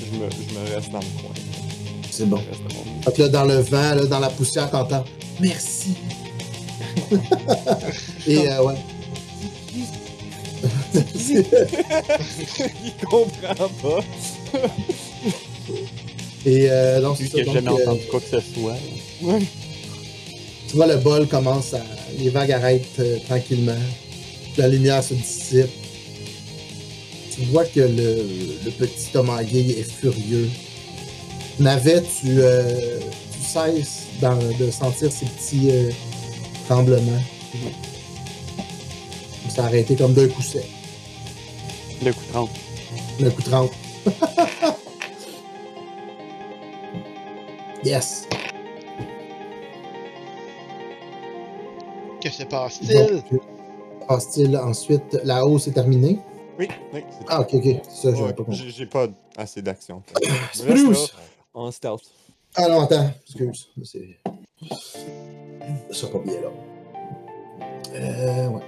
je, 0.00 0.16
me, 0.16 0.28
je 0.30 0.54
me 0.54 0.74
reste 0.74 0.90
dans 0.90 1.00
le 1.00 1.20
coin. 1.20 1.34
C'est 2.10 2.28
bon. 2.28 2.40
Fait 3.04 3.12
que 3.12 3.22
là, 3.22 3.28
dans 3.28 3.44
le 3.44 3.56
vent, 3.56 3.94
là, 3.94 4.06
dans 4.06 4.20
la 4.20 4.30
poussière, 4.30 4.70
t'entends 4.70 5.04
Merci! 5.40 5.94
Et 8.26 8.50
euh, 8.50 8.62
ouais. 8.62 8.74
Il 12.84 12.94
comprend 13.08 13.68
pas. 13.82 14.00
Et 16.46 16.70
euh, 16.70 17.00
non, 17.00 17.14
c'est 17.14 17.26
ça. 17.28 17.42
donc, 17.42 17.54
jamais 17.54 17.68
euh, 17.68 17.82
entendu 17.82 18.00
quoi 18.10 18.20
que 18.20 18.28
ce 18.28 18.40
soit. 18.40 18.76
Ouais. 19.22 19.40
Tu 20.68 20.76
vois, 20.76 20.86
le 20.86 20.96
bol 20.96 21.26
commence 21.26 21.74
à. 21.74 21.82
Les 22.18 22.30
vagues 22.30 22.52
arrêtent 22.52 22.98
euh, 23.00 23.18
tranquillement. 23.28 23.76
La 24.56 24.68
lumière 24.68 25.02
se 25.02 25.14
dissipe. 25.14 25.66
Tu 27.38 27.44
vois 27.52 27.64
que 27.64 27.78
le, 27.78 28.16
le 28.64 28.70
petit 28.72 29.12
Tomaguey 29.12 29.78
est 29.78 29.88
furieux. 29.88 30.48
Navet, 31.60 32.02
tu, 32.02 32.40
euh, 32.40 32.98
tu 33.32 33.40
cesses 33.40 34.06
de 34.58 34.70
sentir 34.72 35.12
ces 35.12 35.26
petits 35.26 35.70
euh, 35.70 35.92
tremblements. 36.68 37.22
Ça 39.48 39.62
a 39.62 39.66
arrêté 39.66 39.94
comme 39.94 40.14
d'un 40.14 40.26
coup 40.26 40.42
sec. 40.42 40.66
Le 42.04 42.12
coup 42.12 42.24
30. 42.32 42.50
Le 43.20 43.30
coup 43.30 43.42
30. 43.42 43.70
yes! 47.84 48.26
Que 52.20 52.30
se 52.30 52.42
passe-t-il? 52.42 53.22
Donc, 53.30 53.42
passe-t-il? 54.08 54.56
Ensuite? 54.56 55.20
La 55.22 55.46
hausse 55.46 55.68
est 55.68 55.72
terminée? 55.72 56.18
Oui, 56.58 56.68
oui. 56.92 57.04
c'est 57.10 57.24
Ah, 57.28 57.40
ok, 57.40 57.54
ok. 57.54 57.64
Ça, 57.88 58.10
j'avais 58.10 58.20
Ouais, 58.22 58.32
pas 58.32 58.44
compris. 58.44 58.70
j'ai 58.70 58.86
pas 58.86 59.06
assez 59.36 59.62
d'action. 59.62 60.02
Spruce! 60.52 61.14
En 61.54 61.70
stealth. 61.70 62.02
Ah 62.56 62.68
non, 62.68 62.82
attends, 62.82 63.10
excuse. 63.26 63.68
C'est. 63.84 64.18
Ça 65.92 66.06
pas 66.08 66.18
bien 66.18 66.40
là. 66.40 66.50
Euh, 67.94 68.48
ouais. 68.48 68.62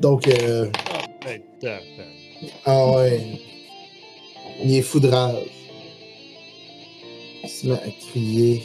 Donc, 0.00 0.28
euh, 0.28 0.70
Ah, 2.64 2.90
ouais. 2.96 3.40
Il 4.62 4.74
est 4.74 4.82
fou 4.82 5.00
de 5.00 5.08
rage. 5.08 5.36
Il 7.42 7.48
se 7.48 7.66
met 7.66 7.74
à 7.74 7.90
crier. 8.10 8.62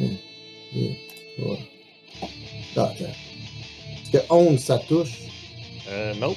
Hum, 0.00 0.16
hum, 0.74 0.94
ouais. 1.50 1.58
Ah. 2.76 2.92
Est-ce 2.98 4.10
que 4.10 4.18
11 4.30 4.58
ça 4.58 4.78
touche? 4.78 5.12
Euh, 5.88 6.14
non. 6.14 6.34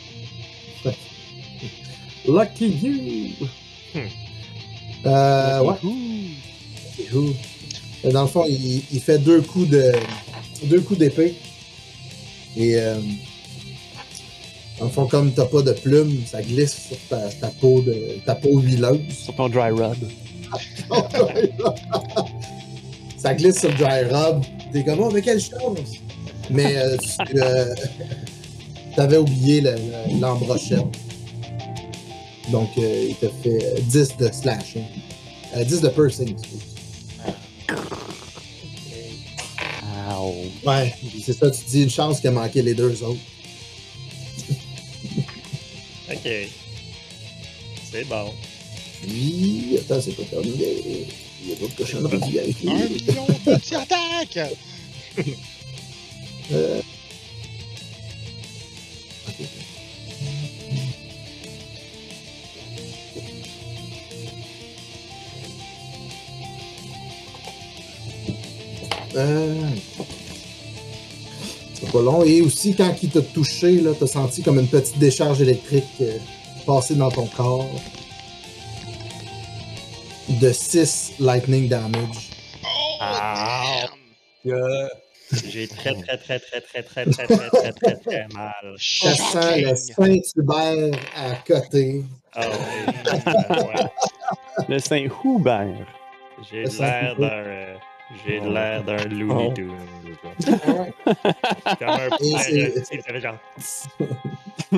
Lucky 2.28 2.68
you! 2.68 3.48
Hmm. 3.94 4.00
Euh, 5.06 5.62
ouais. 5.62 5.76
Youhou. 7.12 7.34
Euh, 8.06 8.12
Dans 8.12 8.24
le 8.24 8.28
fond, 8.28 8.44
il, 8.48 8.84
il 8.92 9.00
fait 9.02 9.20
deux 9.20 9.42
coups 9.42 9.70
de 9.70 9.94
deux 10.66 10.82
coups 10.82 11.00
d'épée. 11.00 11.36
Et 12.56 12.76
euh, 12.76 13.00
dans 14.80 14.86
le 14.86 14.92
fond, 14.92 15.08
comme 15.08 15.32
t'as 15.32 15.46
pas 15.46 15.62
de 15.62 15.72
plumes, 15.74 16.24
ça 16.26 16.42
glisse 16.42 16.88
sur 16.88 16.98
ta, 17.10 17.30
ta 17.30 17.48
peau 17.50 17.82
de 17.82 18.18
ta 18.26 18.36
peau 18.36 18.60
huileuse. 18.60 19.00
Sur 19.26 19.36
ton 19.36 19.50
dry 19.50 19.70
rub. 19.72 19.98
ça 23.18 23.34
glisse 23.34 23.60
sur 23.60 23.70
le 23.70 23.76
dry 23.76 24.04
rub. 24.04 24.44
T'es 24.74 24.84
comme 24.84 25.00
oh 25.00 25.10
mais 25.14 25.22
quelle 25.22 25.40
chance! 25.40 26.02
Mais 26.50 26.78
euh, 26.78 26.98
tu 27.30 27.42
euh, 27.42 27.76
avais 28.98 29.18
oublié 29.18 29.62
le- 29.62 29.72
le- 29.76 30.20
l'embrochette. 30.20 30.86
Donc 32.52 32.70
euh, 32.78 33.08
il 33.10 33.16
te 33.16 33.28
fait 33.44 33.64
euh, 33.66 33.80
10 33.82 34.18
de 34.18 34.32
slashing. 34.32 34.84
Euh, 35.56 35.64
10 35.64 35.82
de 35.82 35.90
piercing. 35.90 36.36
Ouais, 40.66 40.94
c'est 41.24 41.34
ça, 41.34 41.50
tu 41.52 41.62
dis 41.70 41.84
une 41.84 41.90
chance 41.90 42.20
qu'il 42.20 42.30
a 42.30 42.32
manqué 42.32 42.62
les 42.62 42.74
deux 42.74 43.02
autres. 43.04 43.20
Ok. 46.10 46.32
C'est 47.92 48.06
bon. 48.06 48.32
Puis, 49.02 49.78
attends, 49.78 50.00
c'est 50.02 50.14
pas 50.16 50.24
terminé. 50.24 51.06
Il 51.44 51.50
y 51.50 51.54
a 51.54 51.56
d'autres 51.58 51.76
cochonneries 51.76 52.16
à 52.24 52.28
vérifier. 52.28 52.70
Un 52.72 52.76
million 52.88 53.26
de 53.26 53.56
petits 53.56 53.76
attaques! 53.76 54.56
Euh... 56.52 56.82
Euh... 69.16 69.70
C'est 71.74 71.92
pas 71.92 72.02
long. 72.02 72.24
Et 72.24 72.42
aussi, 72.42 72.76
quand 72.76 72.96
il 73.02 73.10
t'a 73.10 73.22
touché, 73.22 73.82
là, 73.82 73.92
t'as 74.00 74.08
senti 74.08 74.42
comme 74.42 74.60
une 74.60 74.68
petite 74.68 74.98
décharge 74.98 75.42
électrique 75.42 75.86
euh, 76.02 76.18
passer 76.66 76.96
dans 76.96 77.12
ton 77.12 77.28
corps. 77.28 77.70
De 80.30 80.52
6 80.52 81.14
lightning 81.20 81.68
damage. 81.68 82.30
Oh, 82.64 82.68
Ah. 83.00 83.88
J'ai 85.32 85.68
très, 85.68 85.94
très, 85.94 86.18
très, 86.18 86.40
très, 86.40 86.62
très, 86.62 86.82
très, 86.84 87.06
très, 87.06 87.26
très, 87.28 87.50
très, 87.50 87.72
très, 87.74 87.96
très 87.96 88.28
mal. 88.34 88.76
Ça 88.78 89.14
sent 89.14 89.62
le 89.62 89.76
Saint-Hubert 89.76 91.00
à 91.16 91.36
côté. 91.46 92.04
Ah 92.34 92.46
oui. 92.50 92.56
Le 94.70 94.80
Saint-Hubert. 94.80 95.86
J'ai 96.50 96.64
Le 96.64 96.70
l'air 96.80 97.16
d'un. 97.18 97.26
euh, 97.26 97.76
J'ai 98.26 98.40
l'air 98.40 98.84
d'un 98.84 99.04
Looney. 99.06 99.54
Tunes. 99.54 99.72
Comme 101.80 101.90
un 101.90 103.20
genre. 103.20 103.38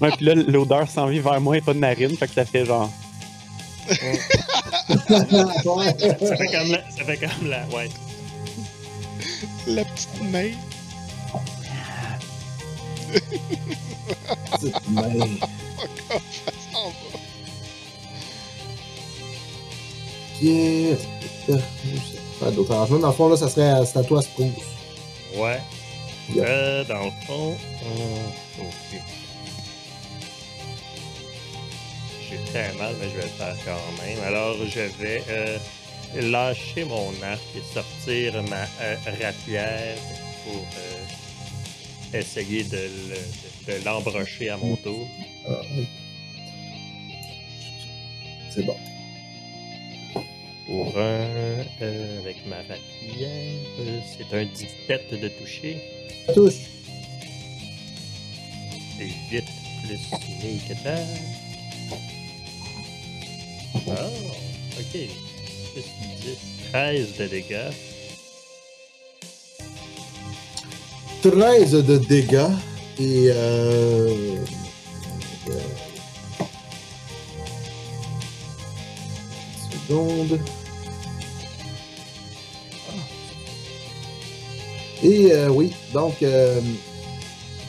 Ouais, 0.00 0.10
puis 0.16 0.26
là, 0.26 0.34
l'odeur 0.34 0.88
s'en 0.88 1.06
vient 1.06 1.20
vers 1.22 1.40
moi 1.40 1.56
et 1.56 1.60
pas 1.60 1.72
de 1.72 1.78
narine, 1.78 2.16
fait 2.16 2.26
que 2.26 2.34
ça 2.34 2.44
fait 2.44 2.64
genre. 2.64 2.90
Ça 3.88 3.96
fait 6.36 6.46
comme 6.52 6.70
la. 6.72 6.90
Ça 6.90 7.04
fait 7.04 7.16
comme 7.16 7.48
la. 7.48 7.66
Ouais. 7.68 7.88
La 9.66 9.84
petite 9.84 10.22
main. 10.22 10.50
Petite 14.52 14.88
main. 14.90 15.02
Ça 16.08 16.52
s'en 16.72 16.88
va. 16.88 17.18
Yeah. 20.42 20.96
Pas 22.40 22.50
d'autres 22.50 22.72
arrangements. 22.72 22.98
Dans 22.98 23.08
le 23.08 23.14
fond, 23.14 23.28
là, 23.28 23.36
ça 23.36 23.48
serait 23.48 23.84
c'est 23.86 23.98
à 23.98 24.02
toi, 24.02 24.20
Spruce. 24.20 24.48
Ouais. 25.36 25.60
Yeah. 26.34 26.44
Euh, 26.46 26.84
dans 26.84 27.04
le 27.04 27.10
fond. 27.26 27.56
euh, 27.84 28.62
ok. 28.62 29.00
J'ai 32.28 32.38
très 32.50 32.72
mal, 32.74 32.94
mais 33.00 33.08
je 33.10 33.16
vais 33.16 33.22
le 33.22 33.28
faire 33.28 33.56
quand 33.64 34.04
même. 34.04 34.18
Alors, 34.26 34.56
je 34.66 34.80
vais 35.02 35.22
euh, 35.28 35.58
lâcher 36.20 36.84
mon 36.84 37.10
arc 37.22 37.40
et 37.56 37.62
sortir 37.74 38.42
ma 38.44 38.62
euh, 38.82 38.96
rapière 39.20 39.96
pour 40.44 40.64
euh, 40.78 42.18
essayer 42.18 42.64
de 42.64 42.76
le- 43.08 43.72
de- 43.78 43.84
l'embrocher 43.84 44.50
à 44.50 44.56
mon 44.56 44.76
tour. 44.76 45.06
Ah, 45.48 45.60
oui. 45.76 45.86
C'est 48.50 48.62
bon. 48.64 48.76
Pour 50.66 50.96
un. 50.96 51.00
euh, 51.82 52.20
avec 52.20 52.36
ma 52.46 52.56
rapière, 52.56 54.00
c'est 54.16 54.36
un 54.36 54.44
17 54.44 55.20
de 55.20 55.28
toucher. 55.28 55.78
Touche. 56.34 56.54
Et 59.00 59.08
8 59.30 59.44
plus 59.84 59.98
sneak 59.98 60.70
attack. 60.70 61.06
Ah, 63.90 64.08
ok. 64.78 65.00
Plus 65.74 65.82
10, 65.82 66.36
13 66.72 67.16
de 67.18 67.26
dégâts. 67.26 67.70
13 71.22 71.70
de 71.84 71.98
dégâts. 71.98 72.50
Et 72.98 73.26
euh... 73.30 74.36
Seconde. 79.88 80.40
Et 85.02 85.32
euh, 85.32 85.48
oui, 85.50 85.72
donc 85.92 86.14
euh, 86.22 86.60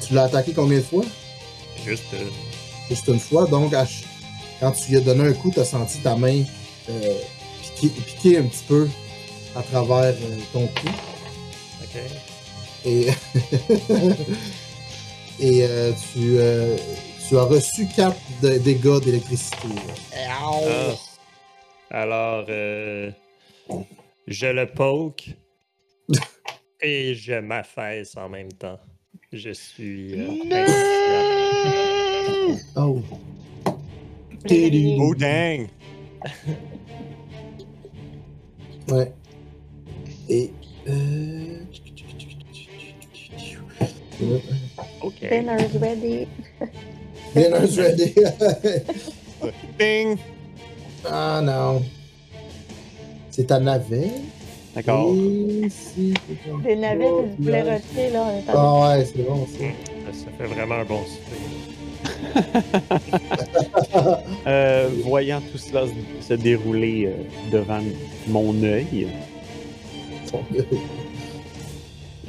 tu 0.06 0.14
l'as 0.14 0.24
attaqué 0.24 0.54
combien 0.54 0.78
de 0.78 0.84
fois? 0.84 1.04
Juste. 1.86 2.04
euh, 2.14 2.24
Juste 2.90 3.08
une 3.08 3.20
fois. 3.20 3.46
Donc 3.48 3.74
quand 4.60 4.72
tu 4.72 4.92
lui 4.92 4.98
as 4.98 5.02
donné 5.02 5.30
un 5.30 5.34
coup, 5.34 5.52
tu 5.52 5.60
as 5.60 5.66
senti 5.66 5.98
ta 6.00 6.16
main 6.16 6.44
euh, 6.90 7.14
piquer, 7.76 7.90
piquer 8.02 8.38
un 8.40 8.44
petit 8.44 8.64
peu 8.68 8.88
à 9.56 9.62
travers 9.64 10.14
euh, 10.14 10.38
ton 10.54 10.68
cou. 10.68 10.88
ok. 11.84 12.02
Et, 12.86 13.08
et 15.40 15.64
euh, 15.64 15.92
tu, 16.14 16.38
euh, 16.38 16.78
tu 17.28 17.38
as 17.38 17.44
reçu 17.44 17.88
4 17.96 18.16
de 18.44 18.58
dégâts 18.60 19.00
d'électricité. 19.04 19.68
Ah. 20.30 20.94
Alors, 21.90 22.46
euh, 22.50 23.12
je 24.28 24.48
le 24.48 24.66
poke 24.68 25.30
et 26.82 27.16
je 27.16 27.34
m'affaisse 27.40 28.16
en 28.18 28.30
même 28.30 28.52
temps. 28.54 28.80
Je 29.34 29.52
suis. 29.52 30.14
euh. 30.20 30.28
Oh. 32.76 33.02
Oh 34.48 35.16
dang! 35.16 35.68
Ouais. 38.90 39.12
Et. 40.30 40.52
Euh... 40.88 41.60
Ok. 45.02 45.20
Dinner's 45.22 45.76
ready. 45.82 46.28
Dinner's 47.36 47.78
ready. 47.78 48.16
Ding! 49.80 50.18
ah 51.06 51.42
non. 51.44 51.84
C'est 53.30 53.48
ta 53.48 53.60
navet. 53.60 54.12
D'accord. 54.74 55.14
Des 55.14 56.76
navets 56.76 57.06
et 57.06 57.30
du 57.30 57.36
poulet 57.44 57.62
rôti, 57.62 58.12
là. 58.14 58.28
Ah 58.48 58.98
ouais, 58.98 59.06
c'est 59.06 59.24
bon 59.24 59.46
ça. 59.48 60.14
Ça 60.14 60.32
fait 60.38 60.46
vraiment 60.46 60.76
un 60.76 60.86
bon 60.86 61.04
souper. 61.04 61.75
Euh, 64.48 64.90
voyant 65.04 65.42
tout 65.52 65.58
cela 65.58 65.86
se- 66.22 66.34
dérouler 66.36 67.08
euh, 67.08 67.14
devant 67.52 67.80
mon 68.28 68.54
œil, 68.64 69.08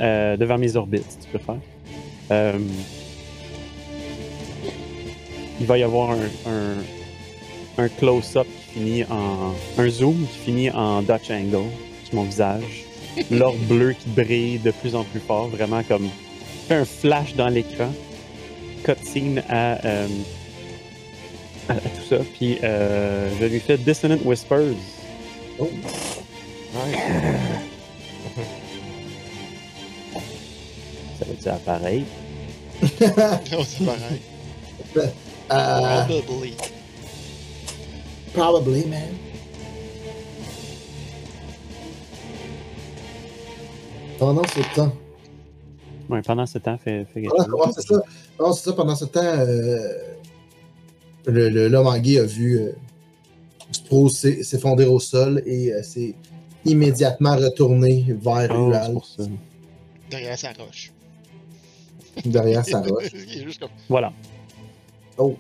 euh, 0.00 0.36
devant 0.36 0.58
mes 0.58 0.76
orbites, 0.76 1.04
si 1.10 1.18
tu 1.18 1.28
préfères, 1.28 1.56
euh, 2.30 2.58
il 5.60 5.66
va 5.66 5.78
y 5.78 5.82
avoir 5.82 6.10
un, 6.12 6.18
un, 6.50 7.82
un 7.84 7.88
close-up 7.88 8.46
qui 8.46 8.78
finit 8.78 9.04
en. 9.04 9.52
un 9.78 9.88
zoom 9.88 10.26
qui 10.32 10.38
finit 10.38 10.70
en 10.70 11.02
Dutch 11.02 11.30
angle 11.30 11.68
sur 12.04 12.14
mon 12.14 12.24
visage. 12.24 12.84
L'or 13.30 13.54
bleu 13.68 13.92
qui 13.94 14.08
brille 14.08 14.58
de 14.58 14.70
plus 14.70 14.94
en 14.94 15.04
plus 15.04 15.20
fort, 15.20 15.48
vraiment 15.48 15.82
comme. 15.82 16.08
fait 16.68 16.74
un 16.76 16.84
flash 16.84 17.34
dans 17.34 17.48
l'écran. 17.48 17.88
Cutscene 18.86 19.42
à. 19.48 19.84
euh, 19.84 20.08
à, 21.68 21.72
à 21.72 21.76
tout 21.80 22.02
ça. 22.08 22.18
Puis 22.38 22.58
euh, 22.62 23.28
je 23.40 23.46
lui 23.46 23.60
fais 23.60 23.76
Dissonant 23.76 24.18
Whispers. 24.24 24.74
Oh. 25.58 25.68
Ça 31.18 31.24
veut 31.24 31.34
dire 31.34 31.58
pareil. 31.60 32.04
Non, 32.82 33.64
c'est 33.64 33.84
pareil. 33.84 34.20
Euh, 35.48 36.02
Probably. 36.08 36.54
probably, 38.34 38.84
man. 38.86 39.00
Pendant 44.18 44.42
ce 44.42 44.74
temps. 44.74 44.92
Ouais, 46.08 46.20
pendant 46.22 46.46
ce 46.46 46.58
temps, 46.58 46.76
fais, 46.82 47.06
fais 47.14 47.20
ouais, 47.20 47.28
c'est 47.76 47.86
ça. 47.86 48.02
Non, 48.38 48.52
c'est 48.52 48.64
ça, 48.64 48.72
pendant 48.74 48.94
ce 48.96 49.04
temps, 49.06 49.20
euh, 49.24 49.88
le- 51.26 51.48
le- 51.48 51.68
l'homme 51.68 51.98
guet 52.00 52.18
a 52.20 52.24
vu 52.24 52.58
euh, 52.58 52.72
Spro 53.72 54.08
s'e- 54.08 54.42
s'effondrer 54.44 54.86
au 54.86 55.00
sol 55.00 55.42
et 55.46 55.72
euh, 55.72 55.82
s'est 55.82 56.14
immédiatement 56.64 57.36
retourné 57.36 58.04
vers 58.08 58.48
Oh. 58.54 58.72
Derrière 60.10 60.38
sa 60.38 60.52
roche. 60.52 60.92
derrière 62.24 62.64
sa 62.64 62.80
roche. 62.82 63.08
Il 63.12 63.40
est 63.40 63.44
juste 63.44 63.60
comme. 63.60 63.70
Voilà. 63.88 64.12
Oh, 65.18 65.36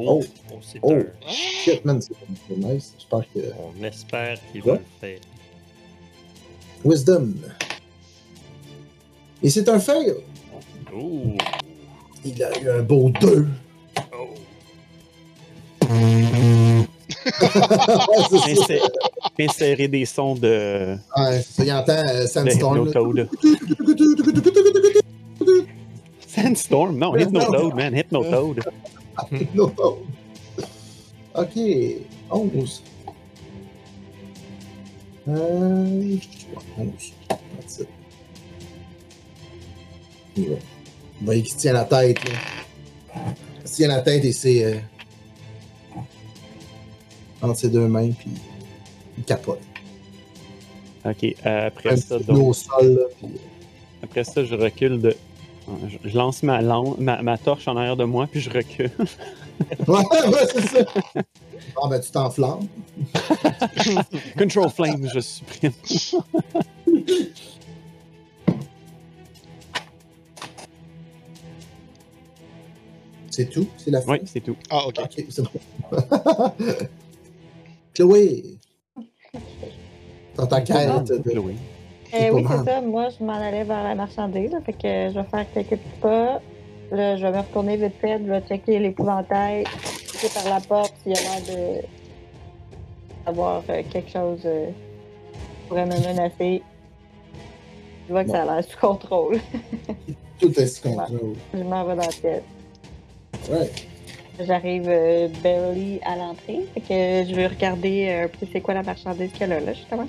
Oh, 0.00 0.20
Oh. 0.22 0.24
oh, 0.52 0.58
c'est 0.62 0.78
Oh. 0.82 0.92
un- 0.92 1.30
shit, 1.30 1.84
man, 1.84 2.00
c'est 2.00 2.12
c'est 2.48 2.56
nice. 2.56 2.94
J'espère 2.98 3.24
que. 3.34 3.40
On 3.58 3.84
espère 3.84 4.38
qu'il 4.52 4.62
va 4.62 4.74
le 4.74 4.80
faire. 5.00 5.18
Wisdom. 6.84 7.34
Et 9.42 9.50
c'est 9.50 9.68
un 9.68 9.78
fail. 9.80 10.14
Oh, 10.94 11.36
Il 12.24 12.42
a 12.42 12.60
eu 12.60 12.70
un 12.70 12.82
beau 12.82 13.10
2. 13.20 13.46
oh. 14.12 14.28
ouais, 18.38 18.80
Insérer 19.40 19.88
des 19.88 20.04
sons 20.04 20.34
de, 20.34 20.96
Ouais, 21.16 21.42
c'est 21.42 21.52
ça. 21.52 21.64
Il 21.64 21.72
entend 21.72 21.92
euh, 21.92 22.26
Sandstorm. 22.26 22.88
Hypnotoad. 22.88 23.28
Sandstorm? 26.26 26.98
Non, 26.98 27.16
Hypnotoad, 27.16 27.74
man. 27.74 27.94
Hypnotoad. 27.96 28.60
Non. 29.54 29.72
Ok, 31.34 31.56
11. 32.30 32.82
Euh, 35.28 36.16
11. 36.78 37.12
That's 37.28 37.80
it. 37.80 37.88
Va- 41.22 41.22
il 41.22 41.26
va- 41.26 41.34
il 41.36 41.48
se 41.48 41.56
tient 41.56 41.72
la 41.72 41.84
tête. 41.84 42.18
Là. 42.24 42.34
Il 43.62 43.68
se 43.68 43.74
tient 43.76 43.88
la 43.88 44.00
tête 44.02 44.24
et 44.24 44.32
c'est. 44.32 44.64
euh, 44.64 44.76
entre 47.42 47.56
ses 47.58 47.68
deux 47.68 47.86
mains, 47.86 48.10
puis 48.10 48.30
il 49.16 49.24
capote. 49.24 49.60
Ok, 51.04 51.24
euh, 51.46 51.66
après 51.68 51.90
Un 51.92 51.96
ça, 51.96 52.18
genou 52.18 52.40
au 52.40 52.44
donc, 52.46 52.56
sol, 52.56 52.94
là, 52.94 53.02
puis, 53.18 53.28
après 54.02 54.24
ça, 54.24 54.44
je 54.44 54.54
recule 54.54 55.00
de. 55.00 55.16
Je, 56.04 56.16
lance 56.16 56.42
ma, 56.42 56.60
lan- 56.62 56.96
ma, 56.98 57.20
ma 57.22 57.36
torche 57.38 57.68
en 57.68 57.76
arrière 57.76 57.96
de 57.96 58.04
moi, 58.04 58.26
puis 58.30 58.40
je 58.40 58.50
recule. 58.50 58.90
Ouais, 59.88 59.96
ouais, 59.96 60.46
c'est 60.54 60.68
ça. 60.68 60.84
Ah, 61.82 61.88
ben, 61.90 61.98
tu 61.98 62.12
t'enflammes. 62.12 62.68
Control 64.38 64.70
Flame, 64.70 65.08
je 65.12 65.18
supprime. 65.18 65.72
C'est 73.38 73.50
tout? 73.50 73.68
C'est 73.76 73.92
la 73.92 74.00
fin? 74.00 74.14
Oui, 74.14 74.22
c'est 74.24 74.40
tout. 74.40 74.56
Ah, 74.68 74.84
ok. 74.88 75.24
C'est 75.28 75.42
bon. 75.42 75.50
Chloé! 77.94 78.42
Dans 80.34 80.48
ta 80.48 80.60
quête 80.60 81.04
de... 81.04 81.18
Chloé. 81.18 81.54
Eh 82.12 82.32
oui, 82.32 82.44
c'est 82.50 82.64
ça. 82.64 82.80
Moi, 82.80 83.10
je 83.10 83.24
m'en 83.24 83.34
allais 83.34 83.62
vers 83.62 83.84
la 83.84 83.94
marchandise. 83.94 84.50
là, 84.50 84.60
fait 84.60 84.72
que 84.72 84.82
je 84.82 85.20
vais 85.20 85.26
faire 85.30 85.46
quelques 85.54 85.68
petits 85.68 86.00
pas. 86.02 86.40
Là, 86.90 87.16
je 87.16 87.22
vais 87.22 87.30
me 87.30 87.38
retourner 87.38 87.76
vite 87.76 87.94
fait. 88.00 88.18
Je 88.18 88.28
vais 88.28 88.40
checker 88.40 88.80
l'épouvantail. 88.80 89.62
Checker 90.04 90.34
par 90.34 90.52
la 90.52 90.60
porte 90.60 90.94
s'il 91.04 91.12
y 91.12 91.16
a 91.16 91.20
l'air 91.20 91.40
de. 91.46 91.86
d'avoir 93.24 93.62
euh, 93.70 93.82
quelque 93.88 94.10
chose 94.10 94.40
euh, 94.46 94.66
qui 94.66 95.68
pourrait 95.68 95.86
me 95.86 95.94
menacer. 96.04 96.60
Je 98.08 98.12
vois 98.12 98.24
que 98.24 98.30
ça 98.30 98.42
a 98.42 98.44
l'air 98.56 98.64
sous 98.64 98.78
contrôle. 98.80 99.38
Tout 100.40 100.58
est 100.58 100.66
sous 100.66 100.88
contrôle. 100.88 101.36
je 101.54 101.62
m'en 101.62 101.84
vais 101.84 101.94
dans 101.94 102.02
la 102.02 102.08
pièce. 102.08 102.42
Ouais. 103.50 103.70
J'arrive 104.46 104.84
euh, 104.86 105.28
barely 105.42 106.00
à 106.04 106.14
l'entrée. 106.16 106.60
Fait 106.74 106.80
que 106.80 107.28
je 107.28 107.34
vais 107.34 107.46
regarder 107.48 108.08
euh, 108.08 108.24
un 108.24 108.28
peu 108.28 108.46
c'est 108.52 108.60
quoi 108.60 108.74
la 108.74 108.82
marchandise 108.82 109.30
qu'elle 109.36 109.52
a 109.52 109.60
là, 109.60 109.72
justement. 109.72 110.06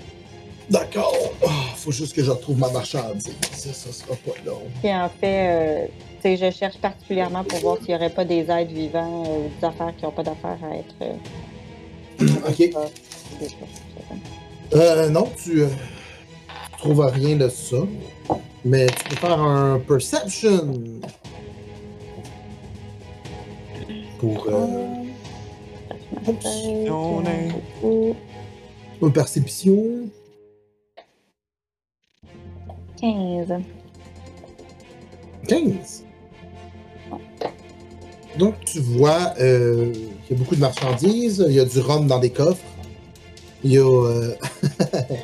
D'accord. 0.70 1.16
Ah, 1.44 1.50
faut 1.76 1.92
juste 1.92 2.16
que 2.16 2.24
je 2.24 2.30
retrouve 2.30 2.60
ma 2.60 2.70
marchandise. 2.70 3.32
Ça, 3.54 3.74
ça 3.74 3.92
sera 3.92 4.16
pas 4.16 4.34
long. 4.46 4.62
Puis 4.82 4.94
en 4.94 5.10
fait, 5.10 5.88
euh, 6.24 6.36
je 6.36 6.52
cherche 6.52 6.78
particulièrement 6.78 7.44
pour 7.44 7.58
voir 7.60 7.78
s'il 7.78 7.88
n'y 7.88 7.96
aurait 7.96 8.12
pas 8.12 8.24
des 8.24 8.42
êtres 8.52 8.72
vivants 8.72 9.24
euh, 9.26 9.46
ou 9.48 9.50
des 9.60 9.66
affaires 9.66 9.94
qui 9.98 10.06
n'ont 10.06 10.12
pas 10.12 10.22
d'affaires 10.24 10.58
à 10.64 10.76
être. 10.76 10.96
euh, 11.02 11.16
Ok. 12.48 12.70
Euh, 14.76 15.10
non, 15.10 15.28
tu, 15.42 15.62
euh, 15.64 15.68
tu 16.74 16.78
trouves 16.78 17.02
rien 17.06 17.36
de 17.36 17.50
ça. 17.50 17.78
Mais 18.64 18.86
tu 18.88 19.04
peux 19.10 19.16
faire 19.16 19.40
un 19.40 19.80
perception. 19.80 20.76
Pour 24.20 24.48
euh, 24.50 24.68
Perception, 26.26 27.20
hein. 27.26 27.50
Ouh, 27.84 28.16
une 29.02 29.14
perception. 29.14 30.10
15. 33.00 33.62
15. 35.48 36.04
Donc, 38.38 38.56
tu 38.66 38.80
vois 38.80 39.34
euh, 39.40 39.92
qu'il 39.94 40.32
y 40.32 40.34
a 40.34 40.38
beaucoup 40.38 40.56
de 40.56 40.62
marchandises. 40.62 41.44
Il 41.48 41.54
y 41.54 41.60
a 41.60 41.66
du 41.66 41.80
rhum 41.80 42.08
dans 42.08 42.20
des 42.20 42.30
coffres. 42.30 42.64
Il 43.64 43.74
y 43.74 43.78
a. 43.78 43.82
euh, 43.84 44.36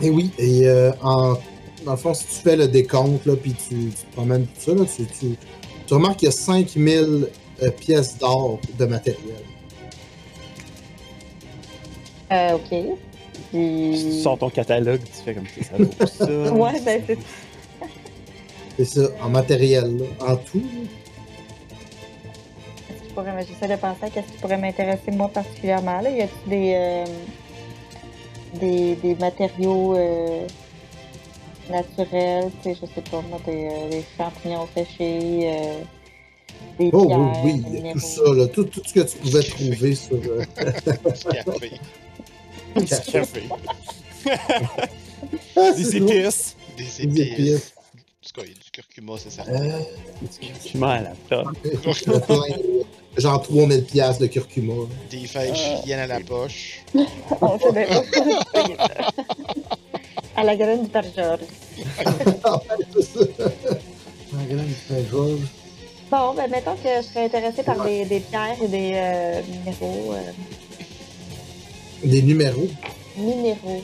et 0.00 0.10
oui, 0.10 0.30
et 0.38 0.66
euh, 0.66 0.92
en, 1.02 1.34
dans 1.84 1.92
le 1.92 1.96
fond, 1.96 2.14
si 2.14 2.26
tu 2.26 2.34
fais 2.34 2.56
le 2.56 2.68
décompte, 2.68 3.24
là, 3.26 3.36
puis 3.36 3.54
tu, 3.54 3.90
tu 3.90 3.92
te 3.92 4.12
promènes 4.12 4.46
tout 4.46 4.60
ça, 4.60 4.74
là, 4.74 4.84
tu, 4.84 5.04
tu, 5.06 5.36
tu 5.86 5.94
remarques 5.94 6.18
qu'il 6.18 6.26
y 6.26 6.28
a 6.28 6.32
5000 6.32 7.28
euh, 7.62 7.70
pièces 7.70 8.18
d'or 8.18 8.58
de 8.78 8.84
matériel. 8.86 9.34
Euh, 12.32 12.54
ok. 12.54 12.68
Tu 12.70 12.96
Puis... 13.50 14.20
sors 14.22 14.38
ton 14.38 14.48
catalogue, 14.50 15.00
tu 15.04 15.22
fais 15.24 15.34
comme 15.34 15.46
ça. 15.46 16.06
ça 16.06 16.26
ça. 16.26 16.26
Ouais, 16.52 16.80
ben 16.80 17.02
c'est 17.06 17.18
C'est 18.78 18.84
ça, 18.84 19.08
en 19.22 19.28
matériel, 19.28 19.98
là, 19.98 20.04
en 20.32 20.36
tout. 20.36 20.58
là. 20.58 20.88
Qu'est-ce 22.88 23.02
qui 23.08 23.12
pourrait- 23.14 23.46
J'essaie 23.46 23.68
de 23.74 23.78
penser 23.78 24.04
à 24.04 24.10
qu'est-ce 24.10 24.32
qui 24.32 24.38
pourrait 24.38 24.56
m'intéresser 24.58 25.10
moi 25.10 25.28
particulièrement. 25.28 26.00
Là. 26.00 26.10
Y 26.10 26.22
a-t-il 26.22 26.50
des, 26.50 26.72
euh, 26.74 27.04
des, 28.58 28.94
des 28.96 29.14
matériaux 29.16 29.94
euh, 29.96 30.46
naturels, 31.70 32.50
tu 32.62 32.74
sais, 32.74 32.78
je 32.80 32.86
sais 32.94 33.02
pas, 33.10 33.20
moi, 33.28 33.38
des, 33.46 33.68
euh, 33.70 33.88
des 33.90 34.04
champignons 34.16 34.66
séchés, 34.74 35.40
euh, 35.44 35.80
Des 36.78 36.90
Oh 36.92 37.06
pierres, 37.06 37.18
oui, 37.44 37.44
oui, 37.44 37.52
des 37.70 37.78
il 37.78 37.86
y 37.86 37.90
a 37.90 37.92
tout 37.92 38.00
ça, 38.00 38.22
là, 38.34 38.46
tout, 38.48 38.64
tout 38.64 38.80
ce 38.84 38.92
que 38.94 39.00
tu 39.00 39.16
pouvais 39.18 39.42
trouver 39.42 39.94
sur. 39.94 40.16
euh, 40.16 40.44
Du 40.54 41.44
café. 41.44 41.70
Du 42.76 42.86
café. 43.12 43.42
ah, 45.56 45.72
Des 45.72 45.84
c'est 45.84 46.00
drôle. 46.00 46.16
épices. 46.16 46.56
Des 46.76 46.84
Des 46.84 47.02
épices. 47.02 47.38
épices. 47.38 47.72
En 47.74 47.78
tout 48.28 48.32
cas, 48.40 48.46
il 48.46 48.52
y 48.52 48.54
a 48.54 48.54
du 48.64 48.70
curcuma, 48.70 49.12
c'est 49.18 49.30
certain. 49.30 49.52
Euh, 49.52 49.80
Tu 50.64 50.78
m'as 50.78 50.92
à 50.94 51.00
la 51.02 51.12
table. 51.28 51.52
genre 53.18 53.42
3000 53.42 53.84
pièces 53.84 54.18
de 54.18 54.26
curcuma. 54.28 54.74
Des 55.10 55.26
feuilles 55.26 55.54
chiennes 55.84 55.98
à 55.98 56.06
la 56.06 56.20
poche. 56.20 56.84
On 57.40 57.58
pas. 57.58 57.72
À 60.36 60.44
la 60.44 60.56
graine 60.56 60.82
du 60.84 60.88
père 60.88 61.04
Georges. 61.16 61.40
Ah, 62.44 62.56
ouais, 62.56 62.86
c'est 62.94 63.02
ça. 63.14 63.20
Un 64.34 64.44
grand 64.54 64.64
petit 64.64 65.10
Georges. 65.10 65.40
Bon, 66.10 66.34
ben 66.34 66.50
mettons 66.50 66.74
que 66.74 66.88
je 66.98 67.02
serais 67.06 67.24
intéressée 67.24 67.62
par 67.62 67.82
des, 67.84 68.04
des 68.04 68.20
pierres 68.20 68.56
et 68.62 68.68
des 68.68 68.92
euh, 68.94 69.40
euh, 69.82 70.32
Des 72.04 72.22
numéros. 72.22 72.68
minéraux. 73.16 73.82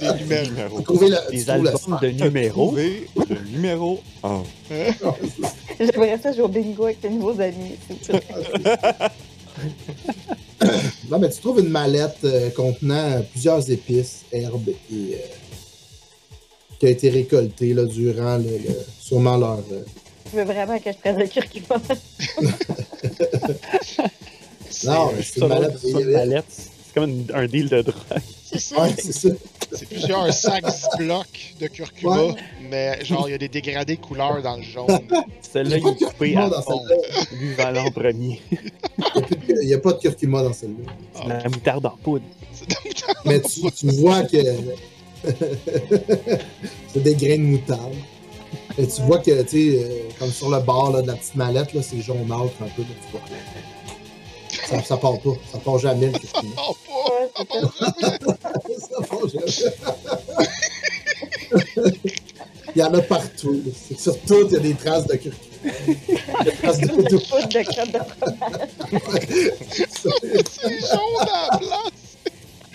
Des 0.00 0.12
numéros. 0.14 0.80
Trouver 0.80 1.08
la, 1.10 1.20
Des 1.30 1.44
trouves 1.44 1.64
la 1.64 1.70
albums 1.72 1.98
de 2.00 2.08
numéros. 2.24 2.74
Le 2.76 3.38
numéro 3.50 4.00
1. 4.22 4.42
J'aimerais 5.78 6.18
ça 6.22 6.32
jouer 6.32 6.42
au 6.42 6.48
bingo 6.48 6.84
avec 6.84 7.00
tes 7.02 7.10
nouveaux 7.10 7.38
amis. 7.40 7.76
s'il 7.86 7.96
te 7.98 8.12
plaît. 8.16 9.08
Non, 11.10 11.18
mais 11.18 11.28
tu 11.30 11.40
trouves 11.40 11.60
une 11.60 11.68
mallette 11.68 12.16
euh, 12.24 12.50
contenant 12.50 13.22
plusieurs 13.32 13.70
épices, 13.70 14.24
herbes 14.32 14.68
et. 14.70 15.14
euh, 15.14 15.18
qui 16.78 16.86
a 16.86 16.90
été 16.90 17.08
récoltée 17.10 17.72
là, 17.74 17.84
durant 17.84 18.36
le, 18.36 18.44
le- 18.44 18.84
sûrement 19.00 19.36
leur. 19.36 19.58
euh, 19.72 19.82
Tu 20.30 20.36
veux 20.36 20.44
vraiment 20.44 20.78
que 20.78 20.92
je 20.92 20.98
prenne 20.98 21.18
le 21.18 21.26
curcuma? 21.26 21.80
Non, 24.84 25.10
mais 25.16 25.22
c'est 25.22 25.40
une 25.40 25.48
mallette. 26.12 26.44
C'est 26.48 26.94
comme 26.94 27.08
une- 27.10 27.26
un 27.34 27.46
deal 27.46 27.68
de 27.68 27.82
drogue. 27.82 27.96
C'est 28.44 28.58
ça. 28.60 28.82
Ouais, 28.82 28.90
c'est 28.98 29.12
ça. 29.12 29.28
C'est 29.72 29.88
plusieurs 29.88 30.32
sacs 30.32 30.64
blocs 30.98 31.54
de 31.60 31.66
curcuma, 31.66 32.22
Ouais. 32.26 32.34
mais 32.70 33.04
genre, 33.04 33.28
il 33.28 33.32
y 33.32 33.34
a 33.34 33.38
des 33.38 33.48
dégradés 33.48 33.96
couleurs 33.96 34.40
dans 34.42 34.56
le 34.56 34.62
jaune. 34.62 34.86
Celle-là, 35.40 35.76
Il 35.76 35.78
est 35.78 35.80
coupé 35.80 36.04
curcuma 36.32 36.44
à 36.44 36.50
dans 36.50 36.62
fond. 36.62 36.82
celle-là. 36.86 37.24
Lui 37.40 37.54
va 37.54 37.82
en 37.82 37.90
premier. 37.90 38.40
Il 39.48 39.66
n'y 39.66 39.74
a 39.74 39.78
pas 39.78 39.92
de 39.94 39.98
curcuma 39.98 40.42
dans 40.42 40.52
celle-là. 40.52 40.92
C'est 41.14 41.28
la 41.28 41.48
moutarde 41.48 41.86
en 41.86 41.96
poudre. 42.02 42.24
Mais 43.24 43.40
tu, 43.40 43.60
tu 43.72 43.86
vois 43.96 44.22
que. 44.24 44.36
c'est 46.92 47.02
des 47.02 47.14
grains 47.14 47.36
de 47.38 47.42
moutarde. 47.42 47.94
Et 48.78 48.86
tu 48.86 49.00
vois 49.02 49.18
que, 49.18 49.42
tu 49.42 49.48
sais, 49.48 49.78
euh, 49.84 49.88
comme 50.18 50.30
sur 50.30 50.50
le 50.50 50.60
bord 50.60 50.92
là, 50.92 51.02
de 51.02 51.06
la 51.08 51.14
petite 51.14 51.34
mallette, 51.34 51.72
là, 51.72 51.82
c'est 51.82 52.00
jaunâtre 52.00 52.52
un 52.60 52.68
peu. 52.76 52.82
Là, 52.82 52.88
tu 53.04 53.10
vois. 53.12 53.20
Ça, 54.68 54.82
ça 54.82 54.96
part 54.96 55.18
pas. 55.20 55.30
Ça 55.52 55.58
part 55.58 55.78
jamais, 55.78 56.06
le 56.06 56.18
curcuma. 56.18 56.52
Oh, 56.68 56.76
pas! 56.86 57.46
Ça. 57.78 57.92
ça 58.80 58.98
part 59.08 59.28
jamais. 59.28 59.52
Il 62.74 62.80
y 62.80 62.82
en 62.84 62.92
a 62.92 63.00
partout. 63.00 63.62
C'est 63.88 63.98
sur 63.98 64.18
tout, 64.22 64.46
il 64.48 64.52
y 64.52 64.56
a 64.56 64.60
des 64.60 64.74
traces 64.74 65.06
de 65.06 65.14
curcuma. 65.16 65.72
Des 66.44 66.50
traces 66.52 66.78
de, 66.80 66.86
de- 66.86 67.16
poudre 67.16 67.48
de 67.48 67.62
crème 67.62 67.90
de 67.92 67.98
fromage. 67.98 68.68
C'est 70.50 70.80
jaune 70.80 71.28
à 71.32 71.48
la 71.52 71.58
place! 71.58 72.05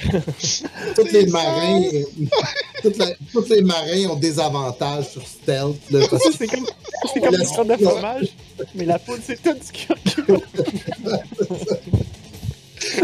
tous 0.95 1.03
les 1.11 1.25
marins, 1.27 1.81
euh, 1.93 2.03
toutes 2.81 2.97
la- 2.97 3.11
tous 3.31 3.49
les 3.49 3.61
marins 3.61 4.07
ont 4.09 4.15
des 4.15 4.39
avantages 4.39 5.09
sur 5.09 5.25
stealth. 5.27 5.77
là, 5.91 6.05
parce 6.09 6.23
que 6.23 6.33
C'est 6.37 6.47
comme, 6.47 6.65
c'est 7.13 7.19
comme 7.21 7.35
une 7.35 7.45
sorte 7.45 7.67
de 7.67 7.75
fromage, 7.77 8.27
mais 8.75 8.85
la 8.85 8.99
poudre, 8.99 9.21
c'est 9.25 9.41
tout 9.41 9.53
du 9.53 9.71
curcuma. 9.71 10.39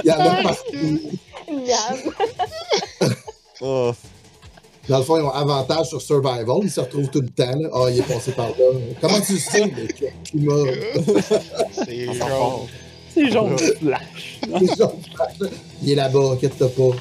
il 0.03 0.07
y 0.09 0.11
en 0.11 0.19
a 0.19 0.43
partout. 0.43 1.01
Miam. 1.49 2.13
Oh, 3.61 3.91
Dans 4.89 4.97
le 4.99 5.03
fond, 5.03 5.17
ils 5.17 5.23
ont 5.23 5.31
avantage 5.31 5.87
sur 5.89 6.01
survival. 6.01 6.45
Ils 6.63 6.71
se 6.71 6.79
retrouvent 6.81 7.09
tout 7.09 7.21
le 7.21 7.29
temps. 7.29 7.59
Ah, 7.73 7.89
il 7.89 7.99
est 7.99 8.03
passé 8.03 8.31
par 8.31 8.47
là. 8.49 8.53
Comment 9.01 9.21
tu 9.21 9.33
le 9.33 9.39
sais, 9.39 9.65
le 9.65 9.87
climat? 10.23 10.71
C'est 11.85 12.07
jaune. 13.31 13.55
c'est 13.57 13.65
jaune 13.67 13.75
flash. 13.79 14.39
Les 14.61 14.67
gens, 14.67 14.93
Il 15.83 15.91
est 15.91 15.95
là-bas, 15.95 16.31
inquiète-toi 16.33 16.69
pas. 16.69 16.95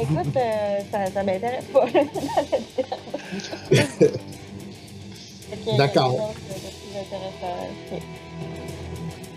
Écoute, 0.00 0.36
euh, 0.36 0.78
ça, 0.92 1.06
ça 1.12 1.22
m'intéresse 1.22 1.64
pas. 1.72 1.86
Ok, 5.66 5.76
D'accord. 5.76 6.32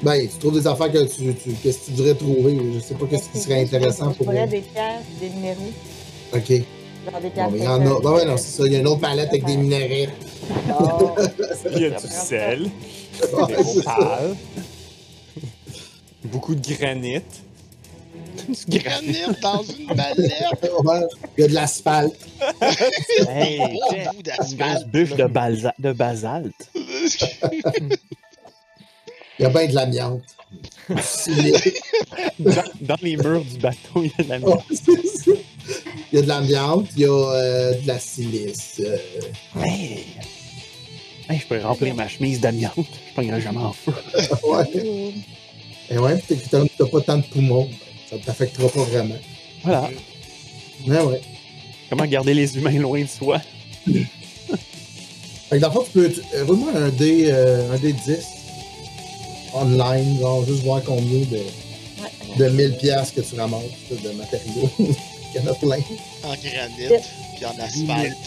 Ben, 0.03 0.27
tu 0.27 0.38
trouves 0.39 0.53
des 0.59 0.67
affaires 0.67 0.91
que 0.91 1.03
tu. 1.05 1.34
tu- 1.35 1.51
que 1.53 1.69
tu 1.69 1.91
devrais 1.91 2.13
trouver? 2.15 2.57
Je 2.75 2.79
sais 2.79 2.93
pas 2.95 3.05
qu'est-ce 3.09 3.29
qui 3.29 3.39
serait 3.39 3.61
intéressant 3.63 4.11
pour 4.11 4.25
pourrais 4.27 4.45
eux. 4.45 4.47
des 4.49 4.61
pierres, 4.61 4.99
des 5.19 5.29
minéraux? 5.29 5.71
Ok. 6.34 6.49
Genre 6.49 7.21
des 7.21 7.29
pierres. 7.29 7.49
Bon, 7.49 7.51
mais 7.53 7.57
il 7.59 7.63
y 7.63 7.67
en 7.67 7.81
a. 7.81 7.99
Ben 8.01 8.11
ouais, 8.11 8.25
non, 8.25 8.38
c'est 8.38 8.57
ça. 8.61 8.63
Il 8.65 8.73
y 8.73 8.75
a 8.75 8.79
une 8.79 8.88
autre 8.88 9.01
palette 9.01 9.29
avec 9.29 9.45
des 9.45 9.57
minéraux. 9.57 10.11
Oh, 10.79 11.15
Il 11.75 11.81
y 11.81 11.85
a 11.85 11.89
du 11.91 12.07
sel, 12.07 12.69
des 13.21 13.34
opales, 13.79 14.35
beaucoup 16.27 16.55
de 16.55 16.73
granit. 16.75 17.21
Du 18.67 18.79
granit. 18.79 19.15
Dans 19.41 19.63
une 19.63 19.87
mallette! 19.95 20.33
Ouais, 20.83 21.01
Il 21.37 21.41
y 21.41 21.43
a 21.43 21.47
de 21.49 21.53
l'asphalte. 21.53 22.15
Hey, 23.27 23.59
check, 23.89 24.07
bout 24.15 24.23
d'asphalte! 24.23 24.87
bûche 24.87 25.15
de, 25.15 25.25
balsa- 25.25 25.73
de 25.79 25.91
basalte. 25.93 26.69
Il 29.39 29.43
y 29.43 29.45
a 29.45 29.49
bien 29.49 29.67
de 29.67 29.75
l'amiante. 29.75 30.21
Dans, 32.39 32.63
dans 32.81 32.95
les 33.01 33.17
murs 33.17 33.43
du 33.43 33.57
bateau, 33.57 34.03
il 34.03 34.07
y 34.07 34.13
a 34.19 34.23
de 34.23 34.29
la 34.29 34.49
Oh, 34.49 34.61
c'est 34.69 35.05
ça. 35.05 35.31
Il 36.11 36.15
y 36.15 36.17
a 36.19 36.21
de 36.21 36.27
l'amiante, 36.27 36.87
il 36.95 37.01
y 37.01 37.05
a 37.05 37.09
euh, 37.09 37.73
de 37.73 37.87
la 37.87 37.99
silice. 37.99 38.79
euh, 38.79 38.97
Hey! 39.61 40.05
Hey, 41.29 41.39
je 41.39 41.45
pourrais 41.45 41.61
remplir 41.63 41.93
ma 41.95 42.07
chemise 42.07 42.39
d'amiante. 42.39 42.73
Je 42.77 43.13
pognerai 43.15 43.41
jamais 43.41 43.57
en 43.59 43.73
feu. 43.73 43.91
ouais. 44.45 45.13
Et 45.89 45.97
ouais, 45.97 46.22
t'as 46.27 46.65
t'as 46.77 46.85
pas 46.85 47.01
tant 47.01 47.18
de 47.18 47.23
poumons. 47.23 47.69
Ça 48.09 48.18
t'affectera 48.18 48.69
pas 48.69 48.84
vraiment. 48.84 49.15
Voilà. 49.64 49.89
Ouais, 50.85 51.01
ouais. 51.01 51.22
Comment 51.89 52.05
garder 52.05 52.34
les 52.34 52.57
humains 52.57 52.80
loin 52.80 53.01
de 53.01 53.07
soi? 53.07 53.39
Fait 53.85 55.57
que 55.57 55.61
dans 55.61 55.68
le 55.69 55.73
fond, 55.73 55.85
tu 55.85 55.91
peux. 55.91 56.11
Roule-moi 56.45 56.72
un 56.76 56.89
dé, 56.89 57.27
euh, 57.31 57.72
un 57.73 57.77
dé 57.77 57.93
10 57.93 58.18
online, 59.53 60.19
genre 60.19 60.45
juste 60.45 60.64
voir 60.64 60.84
combien 60.84 61.19
de, 61.19 61.39
de 62.38 62.49
1000 62.49 62.77
pièces 62.77 63.11
que 63.11 63.22
tu 63.22 63.39
ramasses 63.39 63.64
de 63.91 64.09
matériaux. 64.11 64.69
Il 64.80 65.41
y 65.41 65.47
en 65.47 65.51
a 65.51 65.53
plein. 65.55 65.77
En 66.23 66.34
granit, 66.35 67.03
puis 67.35 67.45
en 67.45 67.59
asphalte. 67.59 68.18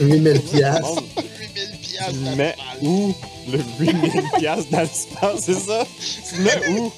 8000 0.00 0.40
pièces. 0.42 0.96
8000 1.16 1.78
piastres 1.80 2.14
Mais 2.36 2.54
où 2.82 3.12
le 3.48 3.58
8000 3.78 4.22
piastres 4.38 4.70
dans 4.70 4.80
l'espace, 4.80 5.40
c'est 5.40 5.54
ça? 5.54 5.86
Tu 6.28 6.40
mets 6.40 6.68
où? 6.70 6.92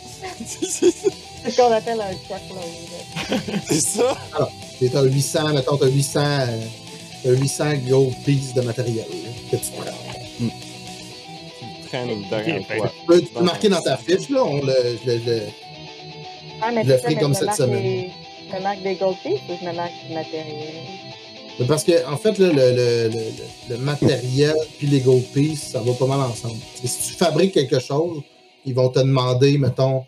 c'est 0.46 0.66
C'est 0.70 1.50
ce 1.52 1.56
qu'on 1.56 1.70
appelle 1.72 2.00
un 2.00 2.14
truckload. 2.28 3.62
c'est 3.68 3.80
ça? 3.80 4.16
Et 4.80 4.88
t'as 4.88 5.02
800, 5.02 5.52
mettons, 5.54 5.76
t'as 5.76 5.86
800, 5.88 6.20
euh, 6.20 6.46
t'as 7.22 7.30
800 7.30 7.64
gold 7.88 8.14
pieces 8.24 8.52
de 8.54 8.60
matériel 8.62 9.06
là, 9.08 9.30
que 9.50 9.56
tu 9.56 9.70
prends. 9.72 9.92
Tu 10.38 11.88
traînes 11.88 12.24
derrière 12.28 12.60
Ok, 12.60 12.76
toi. 12.76 12.88
Tu 13.00 13.06
peux, 13.06 13.20
tu 13.20 13.26
peux 13.28 13.40
marquer 13.44 13.68
dans 13.68 13.80
ta 13.80 13.96
fiche, 13.96 14.28
là, 14.30 14.44
on 14.44 14.56
le, 14.56 14.98
je 15.04 15.10
le- 15.10 15.18
je 15.24 15.30
le- 15.30 15.42
Ah, 16.60 16.70
mais 16.72 16.82
Je 16.84 16.88
le 16.88 16.94
c'est 16.96 16.96
ça, 16.96 17.02
ferai 17.04 17.14
mais 17.14 17.20
comme 17.20 17.34
cette 17.34 17.54
semaine. 17.54 17.82
des- 17.82 18.10
Je 18.50 18.56
me 18.56 18.60
marque 18.62 18.82
des 18.82 18.94
gold 18.96 19.16
pieces 19.22 19.40
ou 19.48 19.52
je 19.60 19.66
me 19.66 19.72
marque 19.72 19.92
du 20.08 20.14
matériel? 20.14 20.74
Parce 21.64 21.84
que, 21.84 22.06
en 22.06 22.16
fait, 22.18 22.38
là, 22.38 22.48
le, 22.48 22.54
le, 22.54 23.08
le, 23.08 23.14
le- 23.14 23.74
le 23.74 23.78
matériel 23.78 24.54
puis 24.78 24.86
les 24.86 25.00
gold 25.00 25.24
pieces, 25.32 25.68
ça 25.72 25.80
va 25.80 25.92
pas 25.94 26.06
mal 26.06 26.20
ensemble. 26.20 26.56
Si 26.84 27.12
tu 27.12 27.14
fabriques 27.14 27.52
quelque 27.54 27.78
chose, 27.78 28.20
ils 28.66 28.74
vont 28.74 28.88
te 28.90 28.98
demander, 28.98 29.56
mettons, 29.56 30.04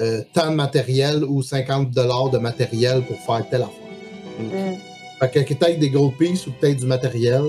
euh, 0.00 0.22
tant 0.32 0.50
de 0.50 0.54
matériel 0.54 1.24
ou 1.24 1.42
50 1.42 1.90
de 1.90 2.38
matériel 2.38 3.02
pour 3.02 3.18
faire 3.18 3.48
telle 3.50 3.62
affaire. 3.62 3.74
Hmm. 4.38 4.76
Fait 5.18 5.30
que, 5.30 5.40
que 5.40 5.54
t'aies 5.54 5.74
des 5.76 5.90
gold 5.90 6.16
pieces 6.16 6.46
ou 6.46 6.52
peut-être 6.52 6.78
du 6.78 6.86
matériel, 6.86 7.42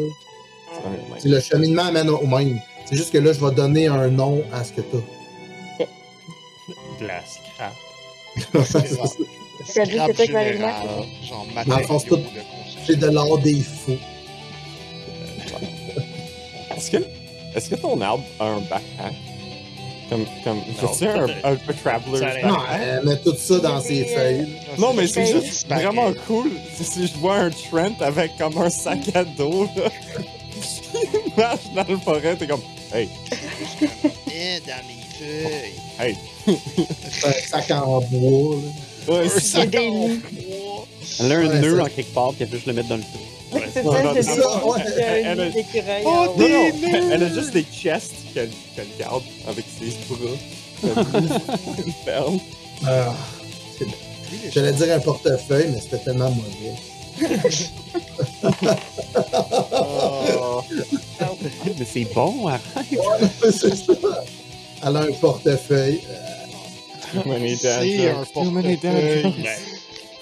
c'est 1.19 1.29
le 1.29 1.39
cheminement 1.39 1.83
amène 1.83 2.09
au 2.09 2.25
même. 2.25 2.59
C'est 2.85 2.95
juste 2.97 3.11
que 3.13 3.19
là, 3.19 3.31
je 3.33 3.39
vais 3.39 3.51
donner 3.53 3.87
un 3.87 4.09
nom 4.09 4.43
à 4.51 4.63
ce 4.63 4.73
que 4.73 4.81
t'as. 4.81 4.97
De 6.99 7.05
la 7.07 7.21
scrap. 7.25 7.73
Tu 8.35 8.41
genre 11.27 11.45
matériaux 11.53 11.99
de 12.17 12.23
C'est 12.85 12.99
construction. 12.99 13.09
de 13.09 13.15
l'art 13.15 13.37
des 13.39 13.61
faux. 13.61 13.97
Est-ce 16.77 16.91
que, 16.91 16.97
est-ce 17.55 17.69
que 17.69 17.75
ton 17.75 17.99
arbre 18.01 18.23
a 18.39 18.45
un 18.45 18.59
backpack? 18.59 19.13
Comme, 20.09 20.25
comme, 20.43 20.57
un, 20.59 21.07
un, 21.07 21.53
un 21.53 22.21
allait. 22.21 22.43
Non, 22.43 22.57
elle 22.73 23.05
met 23.05 23.17
tout 23.17 23.35
ça 23.37 23.59
dans 23.59 23.79
ses 23.79 24.01
euh, 24.03 24.05
feuilles. 24.17 24.47
Non, 24.77 24.93
mais 24.93 25.07
c'est 25.07 25.25
juste 25.25 25.69
vraiment 25.69 26.11
cool. 26.27 26.51
Si 26.75 26.83
si 26.83 27.07
je 27.07 27.13
vois 27.13 27.35
un 27.37 27.49
Trent 27.49 27.93
avec 28.01 28.35
comme 28.37 28.57
un 28.57 28.69
sac 28.69 28.99
à 29.15 29.23
dos, 29.23 29.69
là. 29.77 29.83
marches 31.37 31.71
dans 31.73 31.85
le 31.87 31.97
forêt, 31.97 32.35
t'es 32.35 32.45
comme, 32.47 32.59
hey, 32.93 33.07
Eh, 34.27 34.59
dans 34.67 34.83
mes 34.85 35.01
feuilles. 35.17 35.73
hey. 35.99 36.17
Un 37.25 37.31
sac 37.47 37.71
en 37.71 38.01
bois. 38.01 38.55
là. 39.07 39.13
Ouais, 39.15 39.25
Un 39.27 39.29
c'est 39.39 39.65
des 39.67 39.77
en 39.77 39.91
nids. 40.09 40.17
bois. 40.17 40.50
Elle 41.19 41.31
a 41.31 41.35
un 41.37 41.59
nœud 41.59 41.81
en 41.81 41.85
quelque 41.85 42.13
part, 42.13 42.29
puis 42.33 42.37
elle 42.43 42.47
peut 42.49 42.55
juste 42.57 42.67
le 42.67 42.73
mettre 42.73 42.89
dans 42.89 42.97
le 42.97 43.03
trou. 43.03 43.19
Ouais, 43.53 43.61
C'est 43.73 43.83
ça, 43.83 44.23
ça, 44.41 44.65
ouais. 44.65 44.79
Elle 45.25 45.41
a- 45.41 45.49
Oh. 46.05 46.33
Non, 46.37 46.47
non, 46.49 46.71
elle, 47.11 47.23
a 47.23 47.29
juste 47.33 47.51
des 47.51 47.63
chests 47.73 48.13
qu'elle 48.33 48.49
qu'elle 48.75 48.87
garde 48.97 49.23
avec 49.47 49.65
ses 49.77 49.93
bras. 50.07 50.37
Ferme. 52.05 52.39
Ah, 52.87 53.13
J'allais 54.53 54.71
dire 54.71 54.95
un 54.95 54.99
portefeuille, 54.99 55.67
mais 55.73 55.81
c'était 55.81 55.97
tellement 55.99 56.31
mauvais. 56.31 56.75
Oh. 59.73 60.61
Mais 61.77 61.85
c'est 61.85 62.05
bon, 62.13 62.47
arrête. 62.47 62.61
c'est 63.43 63.75
ça. 63.75 63.93
Elle 64.85 64.95
a 64.95 64.99
un 65.01 65.11
portefeuille. 65.19 66.01
Jokes, 67.13 67.23
too 68.33 68.51
many 68.51 68.77
dad 68.77 68.93
portefeuille. 68.93 69.23
jokes. 69.23 69.70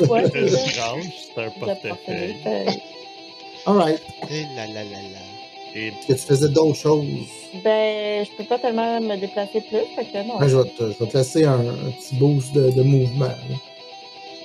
Ouais. 0.08 0.24
Une 0.34 0.50
c'est 0.50 0.70
c'est 1.36 1.42
un 1.42 1.50
portefeuille. 1.60 2.36
Alright. 3.66 4.02
Eh 4.30 4.44
là 4.56 4.66
là 4.68 4.84
là 4.84 5.02
là. 5.14 5.20
Et 5.76 5.88
Est-ce 5.90 6.08
que 6.08 6.14
tu 6.14 6.20
faisais 6.20 6.50
d'autres 6.50 6.78
choses? 6.78 7.06
Ben, 7.64 8.26
je 8.26 8.32
peux 8.38 8.44
pas 8.46 8.58
tellement 8.60 9.00
me 9.02 9.16
déplacer 9.18 9.62
plus, 9.62 9.86
fait 9.96 10.06
que 10.06 10.28
non. 10.28 10.38
Ouais, 10.38 10.50
je, 10.50 10.58
vais 10.58 10.70
te, 10.70 10.92
je 10.92 10.98
vais 11.04 11.08
te 11.12 11.18
laisser 11.18 11.46
un, 11.46 11.60
un 11.60 11.92
petit 11.92 12.16
boost 12.16 12.54
de, 12.54 12.72
de 12.72 12.82
mouvement. 12.82 13.26
là. 13.26 13.56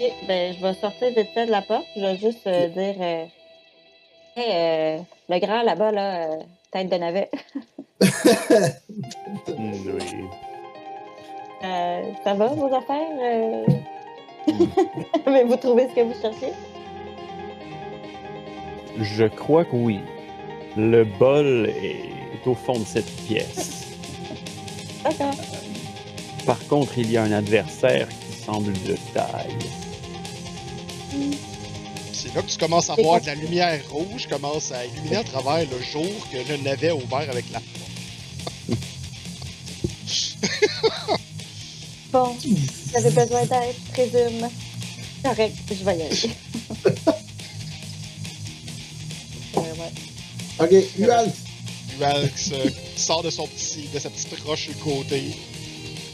Ok, 0.00 0.12
ben, 0.26 0.54
je 0.54 0.62
vais 0.62 0.74
sortir 0.74 1.08
vite 1.16 1.28
fait 1.32 1.46
de 1.46 1.50
la 1.50 1.62
porte. 1.62 1.86
Je 1.96 2.00
vais 2.00 2.16
juste 2.18 2.46
euh, 2.46 2.68
dire 2.68 2.96
euh, 3.00 3.24
Hey, 4.36 4.50
euh, 4.50 4.98
le 5.28 5.38
grand 5.38 5.62
là-bas, 5.62 5.92
là, 5.92 6.14
euh, 6.32 6.36
tête 6.72 6.90
de 6.90 6.96
navet. 6.96 7.30
Mm, 8.00 8.06
oui. 9.48 10.24
Euh, 11.64 12.02
ça 12.24 12.34
va, 12.34 12.46
vos 12.48 12.66
affaires? 12.74 13.08
euh? 14.48 15.26
Avez-vous 15.26 15.56
trouvé 15.56 15.88
ce 15.88 15.94
que 15.94 16.00
vous 16.00 16.20
cherchiez? 16.20 16.52
Je 19.00 19.24
crois 19.24 19.64
que 19.64 19.74
oui. 19.76 20.00
Le 20.76 21.04
bol 21.04 21.68
est 21.68 22.46
au 22.46 22.54
fond 22.54 22.78
de 22.78 22.84
cette 22.84 23.10
pièce. 23.26 23.88
D'accord. 25.02 25.34
Par 26.46 26.58
contre, 26.68 26.98
il 26.98 27.10
y 27.10 27.16
a 27.16 27.22
un 27.22 27.32
adversaire 27.32 28.08
qui 28.08 28.42
semble 28.44 28.72
de 28.72 28.96
taille. 29.12 29.58
C'est 32.12 32.34
là 32.34 32.42
que 32.42 32.46
tu 32.48 32.58
commences 32.58 32.90
à 32.90 32.94
voir 32.94 33.20
de 33.20 33.26
la 33.26 33.34
lumière 33.34 33.80
rouge 33.90 34.26
commence 34.28 34.72
à 34.72 34.84
illuminer 34.84 35.16
à 35.16 35.24
travers 35.24 35.68
le 35.70 35.78
jour 35.82 36.08
que 36.32 36.36
le 36.50 36.56
navet 36.62 36.88
a 36.88 36.96
ouvert 36.96 37.28
avec 37.30 37.44
la 37.52 37.60
Bon, 42.14 42.36
avez 42.94 43.10
besoin 43.10 43.44
d'aide, 43.44 43.74
je 43.74 43.92
présume. 43.92 44.48
Correct, 45.24 45.56
je 45.68 45.84
vais 45.84 45.98
y 45.98 46.02
aller. 46.02 46.16
Euh, 49.56 49.60
ouais. 49.60 49.92
Ok, 50.58 50.98
Ual, 50.98 51.32
Alex 52.02 52.50
euh, 52.52 52.70
sort 52.96 53.22
de 53.22 53.30
son 53.30 53.46
petit, 53.46 53.88
de 53.92 53.98
sa 53.98 54.10
petite 54.10 54.38
roche 54.44 54.64
sur 54.64 54.72
le 54.72 54.78
côté, 54.78 55.22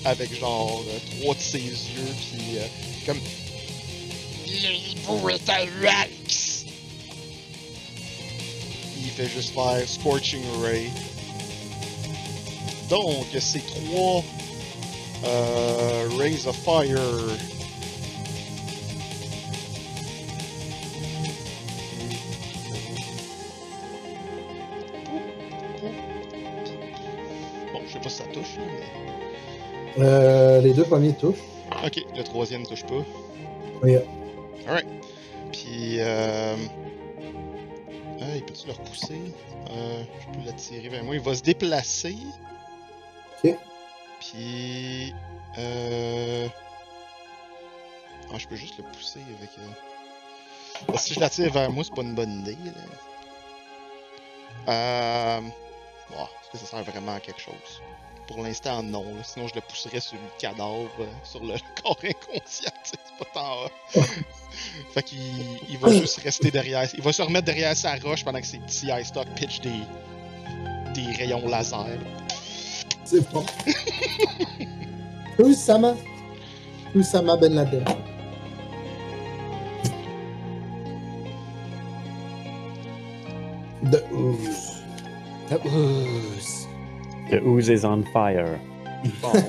avec 0.05 0.39
genre 0.39 0.83
euh, 0.87 1.21
trois 1.21 1.35
de 1.35 1.41
ses 1.41 1.59
yeux, 1.59 2.15
puis 2.31 2.59
euh, 2.59 2.67
comme 3.07 3.19
Le 4.47 4.75
hibou 4.75 5.29
est 5.31 5.49
à 5.49 5.65
Ux. 5.65 6.67
il 9.03 9.11
fait 9.11 9.29
juste 9.29 9.55
faire 9.55 9.83
Scorching 9.87 10.45
Ray. 10.63 10.91
Donc, 12.91 13.27
c'est 13.39 13.67
trois 13.67 14.23
euh, 15.25 16.09
Rays 16.19 16.47
of 16.47 16.57
Fire. 16.57 16.99
Bon, 27.73 27.81
je 27.87 27.93
sais 27.93 27.99
pas 28.01 28.09
si 28.09 28.17
ça 28.17 28.25
touche, 28.33 28.57
là, 28.57 28.63
mais. 29.97 30.05
euh, 30.05 30.61
les 30.61 30.73
deux 30.73 30.85
premiers 30.85 31.13
touchent. 31.15 31.39
Ok, 31.85 32.03
le 32.17 32.23
troisième 32.23 32.67
touche 32.67 32.85
pas. 32.85 33.03
Oui. 33.83 33.97
Alright. 34.67 34.87
Puis, 35.53 35.97
euh. 36.01 36.57
Ah, 38.21 38.37
il 38.37 38.43
peut-tu 38.43 38.67
le 38.67 38.73
repousser? 38.75 39.21
Euh, 39.71 40.03
je 40.21 40.39
peux 40.39 40.45
l'attirer 40.47 40.89
vers 40.89 41.05
moi. 41.05 41.15
Il 41.15 41.21
va 41.21 41.35
se 41.35 41.43
déplacer. 41.43 42.17
Ok. 43.45 43.55
Puis, 44.21 45.15
euh. 45.59 46.49
Ah, 48.33 48.39
je 48.39 48.47
peux 48.47 48.57
juste 48.57 48.79
le 48.79 48.85
pousser 48.85 49.21
avec. 49.39 49.51
euh, 49.59 50.97
si 50.97 51.15
je 51.15 51.21
l'attire 51.21 51.53
vers 51.53 51.71
moi, 51.71 51.83
c'est 51.83 51.95
pas 51.95 52.03
une 52.03 52.15
bonne 52.15 52.41
idée. 52.41 52.57
Euh. 54.69 55.41
Est-ce 55.43 56.51
que 56.53 56.59
ça 56.59 56.67
sert 56.67 56.85
vraiment 56.85 57.15
à 57.15 57.21
quelque 57.21 57.41
chose? 57.41 57.83
Pour 58.27 58.43
l'instant, 58.43 58.83
non. 58.83 59.05
Sinon, 59.25 59.49
je 59.49 59.55
le 59.57 59.61
pousserais 59.61 60.01
sur 60.01 60.15
le 60.17 60.29
cadavre, 60.39 60.89
sur 61.25 61.43
le 61.43 61.55
corps 61.83 61.99
inconscient. 62.05 62.71
C'est 62.85 62.99
pas 63.19 63.25
tant. 63.35 64.01
fait 64.95 65.03
qu'il 65.03 65.19
il 65.69 65.79
va 65.79 65.91
juste 65.91 66.21
rester 66.21 66.51
derrière. 66.51 66.89
Il 66.95 67.03
va 67.03 67.13
se 67.13 67.23
remettre 67.23 67.47
derrière 67.47 67.77
sa 67.77 67.97
roche 67.97 68.25
pendant 68.25 68.41
que 68.41 68.47
ses 68.47 68.59
petits 68.59 68.89
ice 69.01 69.09
stock 69.09 69.27
pitch 69.35 69.61
des, 69.61 69.81
des 70.95 71.11
rayons 71.17 71.47
laser. 71.49 71.87
C'est 73.05 73.31
bon. 73.33 73.45
Oussama. 75.39 75.95
Oussama 76.95 77.37
Ben 77.37 77.55
Laden. 77.55 77.85
De 83.83 83.99
Ooze. 84.13 84.83
The 87.31 87.41
ooze 87.43 87.69
is 87.71 87.85
on 87.85 88.05
fire. 88.13 88.61
Bon. 89.23 89.33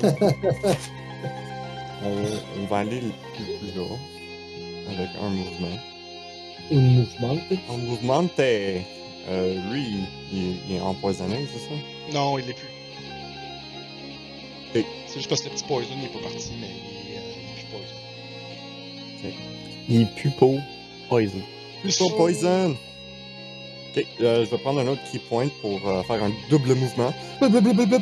on, 2.03 2.25
on 2.61 2.65
va 2.69 2.77
aller 2.77 3.01
le 3.01 3.11
plus 3.35 3.71
là, 3.75 3.85
avec 4.89 5.09
un 5.21 5.29
mouvement. 5.29 5.77
Un 6.71 6.75
mouvement. 6.79 7.37
Un 7.69 7.77
mouvement. 7.77 8.23
Euh, 8.39 9.53
lui, 9.71 9.83
il, 10.31 10.37
il- 10.37 10.59
il 10.69 10.75
est 10.77 10.81
empoisonné, 10.81 11.45
c'est 11.51 11.59
ça? 11.59 11.75
Non, 12.13 12.39
il 12.39 12.45
l'est 12.47 12.53
plus. 12.53 12.67
C'est 14.73 14.85
juste 15.15 15.27
parce 15.27 15.41
que 15.41 15.49
le 15.49 15.55
petit 15.55 15.65
poison 15.65 15.89
il 15.97 16.05
est 16.05 16.07
pas 16.07 16.19
parti, 16.19 16.51
mais 16.59 16.67
il 16.67 17.13
est, 17.13 17.17
euh, 17.17 17.21
il 17.35 17.49
est 17.49 17.55
plus 17.55 17.67
poison. 17.71 19.35
Il 19.89 20.07
pue 20.07 20.29
pour 20.31 20.59
poison. 21.09 21.41
Plus 21.81 21.97
pas 21.97 22.09
poison! 22.15 22.77
Ok, 23.93 24.05
euh, 24.21 24.45
je 24.45 24.49
vais 24.49 24.57
prendre 24.59 24.79
un 24.79 24.87
autre 24.87 25.01
key 25.11 25.19
point 25.19 25.49
pour 25.61 25.85
euh, 25.85 26.03
faire 26.03 26.23
un 26.23 26.31
double 26.49 26.75
mouvement. 26.75 27.13
Blub, 27.39 27.51
blub, 27.51 27.63
blub, 27.63 27.75
blub, 27.75 27.89
blub. 27.89 28.01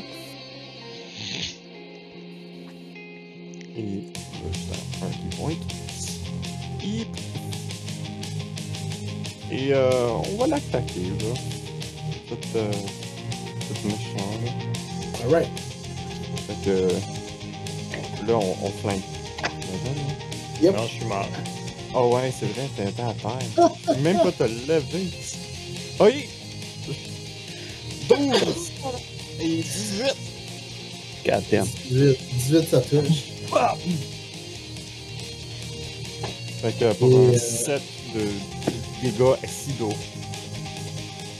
Et 3.76 3.82
je 3.82 3.86
vais 3.86 4.54
juste 4.54 4.70
faire 4.70 5.08
un 5.08 5.12
key 5.12 5.36
point. 5.38 5.56
Hip. 6.84 7.08
Et 9.52 9.74
euh, 9.74 10.10
on 10.32 10.38
va 10.38 10.48
l'attaquer, 10.48 11.00
là. 11.00 11.34
Tout, 12.28 12.38
euh, 12.56 12.72
tout 12.72 13.88
méchant, 13.88 14.30
là. 14.46 14.52
Alright. 15.24 15.69
Fait 16.50 16.66
que. 16.72 16.88
Là, 18.28 18.38
on, 18.38 18.56
on 18.66 18.70
flingue. 18.82 19.02
Yep. 20.62 20.76
Non, 20.76 20.84
je 20.88 20.94
suis 20.96 21.06
mort. 21.06 21.26
Oh 21.96 22.16
ouais, 22.16 22.32
c'est 22.38 22.48
vrai, 22.48 22.68
t'es 22.76 22.84
à 22.84 22.92
terre. 22.92 23.14
Tu 23.56 23.88
peux 23.88 23.96
même 24.02 24.18
pas 24.18 24.32
te 24.32 24.44
lever. 24.44 25.10
Oui! 26.02 26.26
12! 28.10 28.72
Et 29.40 29.64
18! 29.64 30.16
God 31.26 31.44
damn. 31.52 31.68
18, 31.90 32.18
18 32.50 32.70
ça 32.70 32.82
touche. 32.82 33.24
Fait 36.62 36.78
que 36.78 36.94
pour 36.94 37.10
Et, 37.12 37.16
un 37.16 37.34
euh, 37.34 37.38
7 37.38 37.82
de 38.16 38.28
dégâts 39.02 39.36
acido. 39.44 39.90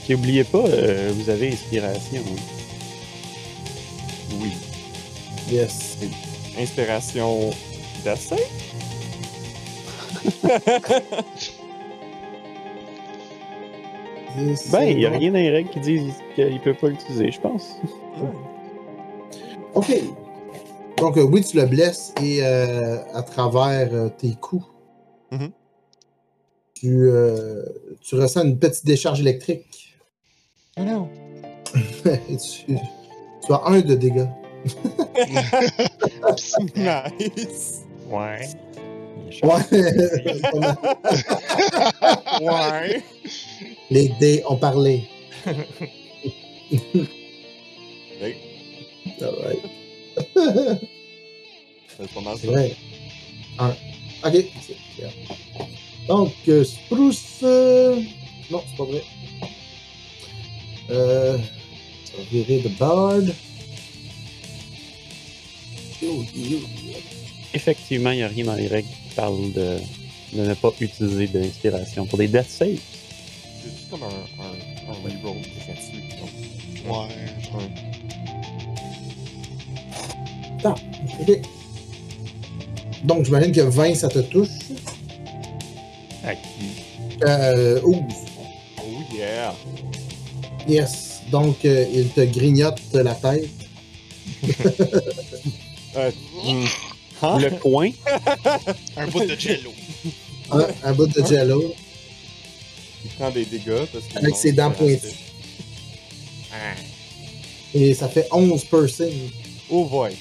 Et 0.08 0.14
oubliez 0.14 0.44
pas, 0.44 0.64
euh, 0.66 1.12
vous 1.14 1.30
avez 1.30 1.52
inspiration. 1.52 2.22
hein. 2.26 2.40
Oui. 4.40 4.52
Yes. 5.50 5.96
Inspiration 6.58 7.50
d'essai? 8.04 8.36
Ben, 14.70 14.82
il 14.84 14.98
n'y 14.98 15.06
a 15.06 15.10
bon. 15.10 15.18
rien 15.18 15.32
dans 15.32 15.38
les 15.38 15.50
règles 15.50 15.70
qui 15.70 15.80
disent 15.80 16.14
qu'il 16.34 16.60
peut 16.60 16.74
pas 16.74 16.88
l'utiliser, 16.88 17.30
je 17.32 17.40
pense. 17.40 17.76
Ok. 19.74 19.92
Donc, 20.98 21.16
euh, 21.16 21.22
oui, 21.22 21.42
tu 21.44 21.56
le 21.56 21.66
blesses 21.66 22.14
et 22.22 22.40
euh, 22.42 22.98
à 23.12 23.22
travers 23.22 23.92
euh, 23.92 24.08
tes 24.08 24.34
coups, 24.34 24.64
Mhm. 25.32 25.50
tu, 26.74 26.88
euh, 27.08 27.64
tu 28.00 28.14
ressens 28.16 28.44
une 28.44 28.58
petite 28.58 28.84
décharge 28.86 29.20
électrique. 29.20 29.96
Oh 30.78 30.82
non! 30.82 31.08
tu, 31.74 32.66
tu 33.46 33.52
as 33.52 33.62
un 33.66 33.80
de 33.80 33.94
dégâts. 33.94 34.26
Nice. 36.76 37.82
Ouais. 38.08 38.48
Ouais. 39.42 39.62
Ouais. 42.40 43.02
Les 43.90 44.08
dés 44.20 44.42
ont 44.48 44.56
parlé. 44.56 45.04
Hey, 48.20 48.36
Alright. 49.22 49.60
c'est 51.96 52.10
pas 52.12 52.20
mal 52.20 52.36
C'est 52.38 52.46
ça. 52.46 52.52
vrai. 52.52 52.76
Un. 53.58 53.70
Ok. 54.24 54.44
c'est 54.60 54.76
clair. 54.96 55.10
Donc, 56.08 56.32
euh, 56.48 56.64
Spruce. 56.64 57.38
euh, 57.42 58.00
Non, 58.50 58.62
c'est 58.68 58.76
pas 58.76 58.84
vrai. 58.84 59.02
Euh. 60.90 61.38
Ça 62.04 62.12
va 62.18 62.22
virer 62.30 62.58
de 62.60 62.68
Bard. 62.68 63.22
Effectivement, 67.54 68.10
il 68.12 68.16
n'y 68.18 68.22
a 68.22 68.28
rien 68.28 68.44
dans 68.44 68.54
les 68.54 68.68
règles 68.68 68.88
qui 68.88 69.14
parle 69.14 69.52
de, 69.52 69.78
de 70.34 70.42
ne 70.46 70.54
pas 70.54 70.72
utiliser 70.80 71.26
de 71.26 71.38
l'inspiration 71.40 72.06
pour 72.06 72.18
des 72.18 72.28
death 72.28 72.48
saves. 72.48 72.78
C'est 73.62 73.70
juste 73.70 73.90
comme 73.90 74.02
un, 74.04 74.06
un, 74.06 74.90
un 74.90 74.94
reroll 75.02 75.36
donc, 75.36 76.30
Ouais. 76.86 77.08
un- 80.64 80.74
Ok. 81.20 81.40
Donc, 83.04 83.24
j'imagine 83.24 83.52
que 83.52 83.60
20, 83.62 83.94
ça 83.94 84.08
te 84.08 84.18
touche. 84.20 84.48
À 86.24 86.34
qui 86.34 86.42
Euh, 87.22 87.80
ouh, 87.82 88.06
Oh 88.78 88.82
yeah! 89.16 89.54
yes. 90.68 91.20
Donc, 91.30 91.64
euh, 91.64 91.86
il 91.94 92.08
te 92.08 92.20
grignote 92.22 92.80
la 92.92 93.14
tête. 93.14 93.48
Euh. 95.96 96.10
Hein? 97.22 97.38
Le 97.38 97.50
coin, 97.58 97.90
Un 98.96 99.06
bout 99.08 99.26
de 99.26 99.38
jello. 99.38 99.72
Un, 100.50 100.66
un 100.84 100.92
bout 100.92 101.06
de 101.06 101.24
jello 101.26 101.74
Il 103.04 103.10
prend 103.12 103.30
des 103.30 103.44
dégâts 103.44 103.84
parce 103.92 104.06
qu'il 104.06 104.18
avec 104.18 104.36
ses 104.36 104.52
dents 104.52 104.70
de 104.70 104.74
pointues. 104.74 105.08
Ah. 106.52 106.74
Et 107.74 107.94
ça 107.94 108.08
fait 108.08 108.26
11 108.32 108.64
piercing. 108.64 109.30
Oh 109.68 109.84
boy! 109.84 110.16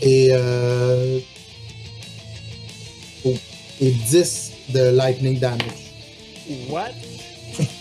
Et, 0.00 0.30
euh, 0.32 1.20
oh, 3.24 3.34
et 3.80 3.90
10 3.90 4.52
de 4.70 4.80
lightning 4.90 5.38
damage. 5.38 5.60
What? 6.68 6.90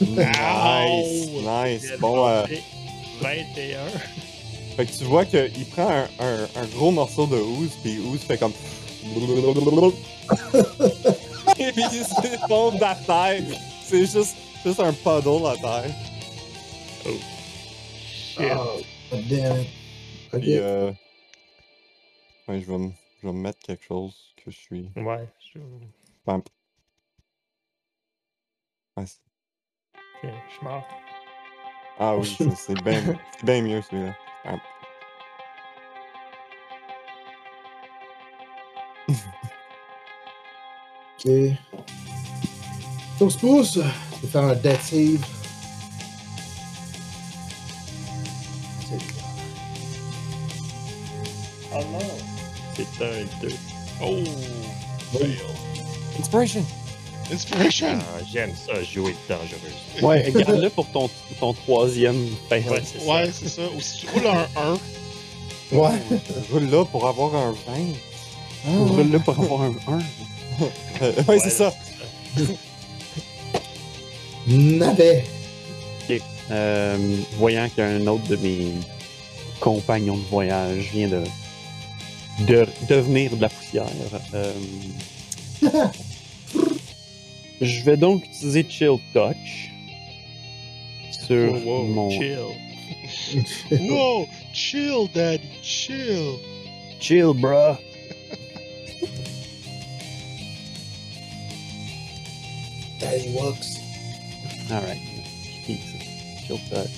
Nice! 0.01 1.27
Nice! 1.43 1.93
Bon, 1.99 2.27
euh, 2.27 2.43
21. 3.21 3.79
Fait 4.75 4.85
que 4.85 4.91
tu 4.91 5.03
vois 5.05 5.25
qu'il 5.25 5.65
prend 5.67 5.89
un, 5.89 6.07
un, 6.19 6.43
un 6.55 6.65
gros 6.75 6.91
morceau 6.91 7.25
de 7.27 7.37
housse, 7.37 7.75
puis 7.81 7.99
housse 7.99 8.23
fait 8.23 8.37
comme. 8.37 8.53
Et 11.59 11.71
puis 11.73 11.83
il 11.91 12.05
s'effondre 12.05 12.75
de 12.77 12.81
la 12.81 12.95
terre. 12.95 13.43
C'est 13.83 14.05
juste, 14.05 14.35
juste 14.63 14.79
un 14.79 14.93
puddle 14.93 15.45
à 15.47 15.55
terre. 15.57 15.91
Shit. 18.05 18.51
Oh, 18.55 18.79
God 19.11 19.27
damn 19.27 19.61
it. 19.61 19.67
Ok. 20.33 20.39
Puis, 20.39 20.57
euh. 20.57 20.91
Ouais, 22.47 22.61
je 22.61 22.65
vais, 22.71 22.77
me- 22.77 22.91
je 23.21 23.27
vais 23.27 23.33
me 23.33 23.39
mettre 23.41 23.59
quelque 23.59 23.83
chose 23.83 24.33
que 24.37 24.49
je 24.51 24.57
suis. 24.57 24.89
Ouais. 24.95 25.27
Je... 25.53 25.59
Bam. 26.25 26.41
Ah, 28.95 29.03
Tiens, 30.21 30.31
je 30.47 30.53
suis 30.55 30.63
mort. 30.63 30.87
ah 31.99 32.15
oui, 32.17 32.27
c'est 32.55 32.81
bien 32.83 33.01
c'est 33.37 33.45
bien 33.45 33.61
mieux 33.61 33.81
celui-là. 33.81 34.15
Bam. 34.43 34.59
Ok. 41.17 41.31
Donc, 43.19 43.31
Spruce, 43.31 43.75
je 43.75 43.81
vais 44.21 44.27
faire 44.27 44.43
un 44.43 44.55
death 44.55 44.81
save. 44.81 45.23
Oh 51.73 51.83
non. 51.91 51.99
C'est 52.75 53.03
un 53.03 53.25
2. 53.41 53.53
Oh! 54.01 54.23
Inspiration! 56.19 56.65
Inspiration! 57.33 57.97
Ah, 57.99 58.19
j'aime 58.31 58.53
ça, 58.55 58.81
jouer 58.83 59.15
dangereuse. 59.29 60.01
ouais, 60.01 60.31
garde-le 60.35 60.69
pour 60.69 60.87
ton, 60.91 61.09
ton 61.39 61.53
troisième 61.53 62.27
fail. 62.49 62.63
Ouais, 62.69 62.81
c'est 62.83 62.99
ça. 62.99 63.05
Ouais, 63.13 63.29
c'est 63.33 63.49
ça. 63.49 63.61
Ou 63.75 63.81
si 63.81 63.99
tu 63.99 64.07
roules 64.09 64.27
un 64.27 64.47
1, 64.59 64.77
Ouais. 65.71 65.89
Je 66.49 66.53
roule 66.53 66.69
là 66.69 66.83
pour 66.85 67.07
avoir 67.07 67.33
un 67.35 67.55
20. 68.65 68.87
Roule-le 68.87 69.19
pour 69.19 69.39
avoir 69.39 69.61
un 69.61 69.73
1. 69.87 69.99
Euh, 71.01 71.11
ouais, 71.27 71.39
c'est 71.39 71.49
ça. 71.49 71.73
Navet. 74.47 75.23
Euh, 76.49 76.97
voyant 77.37 77.69
qu'un 77.69 78.05
autre 78.07 78.27
de 78.27 78.35
mes 78.35 78.73
compagnons 79.61 80.17
de 80.17 80.25
voyage 80.29 80.89
vient 80.91 81.07
de, 81.07 81.23
de 82.45 82.67
devenir 82.89 83.33
de 83.37 83.41
la 83.41 83.47
poussière, 83.47 83.85
euh, 84.33 84.51
je 87.61 87.83
vais 87.83 87.97
donc 87.97 88.25
utiliser 88.25 88.65
Chill 88.67 88.97
Touch 89.13 89.71
sur 91.11 91.53
Wow, 91.53 91.59
wow, 91.63 91.83
mon 91.85 92.09
chill. 92.09 92.39
Wow! 93.89 94.27
Chill, 94.53 95.07
daddy, 95.13 95.47
chill! 95.61 96.39
Chill, 96.99 97.33
bruh. 97.33 97.77
Daddy 102.99 103.29
Walks. 103.33 103.77
Alright. 104.69 104.99
Chill 105.65 106.59
Touch. 106.69 106.89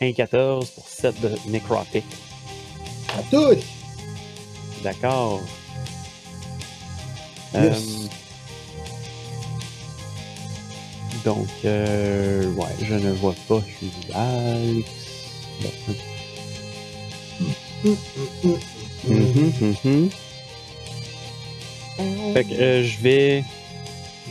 Ouais. 0.00 0.12
1,14 0.12 0.72
pour 0.74 0.88
7 0.88 1.20
de 1.20 1.50
Necrotic. 1.50 2.04
À 3.16 3.22
touche. 3.30 3.64
D'accord. 4.82 5.40
Yes. 7.54 7.78
Euh, 7.78 8.08
donc, 11.24 11.48
euh, 11.64 12.52
ouais, 12.54 12.74
je 12.82 12.94
ne 12.94 13.10
vois 13.12 13.34
pas 13.48 13.60
Alex. 14.14 14.88
Mhm. 19.08 20.10
Fait 22.34 22.44
que 22.44 22.54
euh, 22.54 22.84
je 22.84 22.98
vais. 23.02 23.44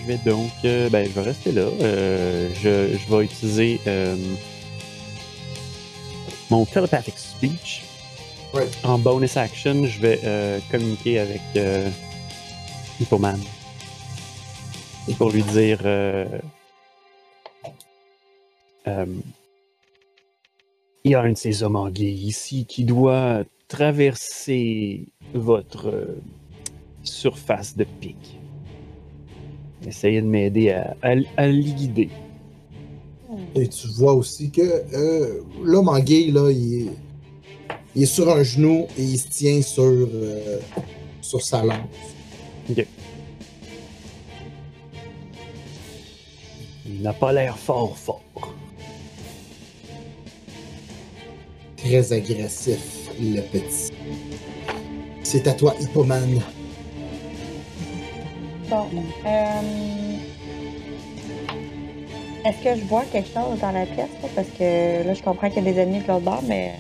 Je 0.01 0.07
vais 0.07 0.17
donc. 0.25 0.51
euh, 0.65 0.89
ben, 0.89 1.05
je 1.07 1.11
vais 1.11 1.21
rester 1.21 1.51
là. 1.51 1.61
Euh, 1.81 2.49
je, 2.61 2.97
je 2.97 3.15
vais 3.15 3.23
utiliser 3.25 3.79
mon 6.49 6.65
telepathic 6.65 7.15
speech. 7.17 7.83
En 8.83 8.97
bonus 8.97 9.37
action, 9.37 9.85
je 9.85 9.99
vais 9.99 10.19
communiquer 10.69 11.19
avec 11.19 11.41
Hippoman. 13.01 13.39
Pour 15.17 15.31
lui 15.31 15.41
dire. 15.43 15.79
euh, 15.85 16.27
euh, 18.87 19.05
il 21.03 21.11
y 21.11 21.15
a 21.15 21.21
un 21.21 21.31
de 21.31 21.37
ces 21.37 21.63
hommes 21.63 21.77
anguilles 21.77 22.27
ici 22.27 22.65
qui 22.65 22.85
doit 22.85 23.43
traverser 23.67 25.07
votre 25.33 25.87
euh, 25.87 26.21
surface 27.03 27.75
de 27.75 27.85
pic. 27.85 28.39
Essayez 29.87 30.21
de 30.21 30.27
m'aider 30.27 30.69
à, 30.69 30.95
à, 31.01 31.15
à 31.37 31.47
le 31.47 31.61
guider. 31.73 32.09
Et 33.55 33.67
tu 33.67 33.87
vois 33.87 34.13
aussi 34.13 34.51
que 34.51 34.83
l'homme 35.63 35.89
en 35.89 35.99
gay, 35.99 36.29
là, 36.31 36.51
il 36.51 36.91
est, 37.95 38.05
sur 38.05 38.29
un 38.29 38.43
genou 38.43 38.85
et 38.97 39.03
il 39.03 39.17
se 39.17 39.27
tient 39.29 39.61
sur, 39.63 40.07
sur 41.21 41.41
sa 41.41 41.63
lance. 41.63 41.77
Il 46.85 47.01
n'a 47.01 47.13
pas 47.13 47.31
l'air 47.31 47.57
fort 47.57 47.97
fort. 47.97 48.21
Très 51.77 52.13
agressif, 52.13 53.09
le 53.19 53.41
petit. 53.41 53.91
C'est 55.23 55.47
à 55.47 55.53
toi, 55.53 55.73
Hippoman. 55.79 56.41
Bon. 58.69 58.85
Euh... 59.25 59.61
Est-ce 62.45 62.63
que 62.63 62.79
je 62.79 62.85
vois 62.85 63.03
quelque 63.11 63.27
chose 63.27 63.59
dans 63.59 63.71
la 63.71 63.85
pièce? 63.85 64.09
là? 64.21 64.29
Parce 64.35 64.47
que 64.57 65.07
là, 65.07 65.13
je 65.13 65.21
comprends 65.21 65.49
qu'il 65.49 65.63
y 65.63 65.69
a 65.69 65.71
des 65.71 65.79
ennemis 65.79 66.01
de 66.01 66.07
l'autre 66.07 66.21
bord, 66.21 66.43
mais. 66.47 66.73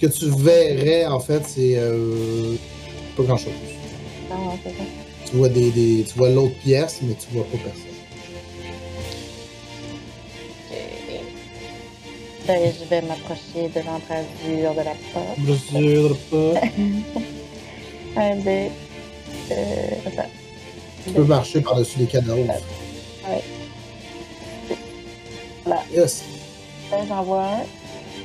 Ce 0.00 0.06
que 0.06 0.12
tu 0.12 0.30
verrais, 0.30 1.06
en 1.06 1.20
fait, 1.20 1.44
c'est 1.44 1.74
euh, 1.76 2.54
pas 3.16 3.22
grand-chose. 3.24 3.77
Hein. 4.30 4.36
Tu 5.26 5.36
vois 5.36 5.48
des, 5.48 5.70
des 5.70 6.04
tu 6.04 6.18
vois 6.18 6.30
l'autre 6.30 6.54
pièce, 6.60 7.00
mais 7.02 7.14
tu 7.14 7.26
vois 7.34 7.44
pas 7.44 7.58
personne. 7.58 7.82
Okay. 10.70 11.20
Ben, 12.46 12.72
je 12.78 12.84
vais 12.88 13.02
m'approcher 13.02 13.68
de 13.68 13.80
l'embrasure 13.80 14.74
de 14.74 14.84
la 14.84 14.94
porte. 15.12 15.38
Embrasure 15.38 16.16
de 16.32 16.54
la 16.54 16.60
porte. 16.60 16.72
Un 18.16 18.36
des. 18.36 18.70
Euh. 19.50 19.94
Tu 21.04 21.12
peux 21.12 21.24
marcher 21.24 21.60
par-dessus 21.60 22.00
les 22.00 22.06
cadavres. 22.06 22.40
Ouais. 22.40 23.42
Voilà. 25.64 25.82
Yes. 25.94 26.24
Là, 26.90 26.98
j'en 27.06 27.22
vois 27.22 27.44
un. 27.44 27.60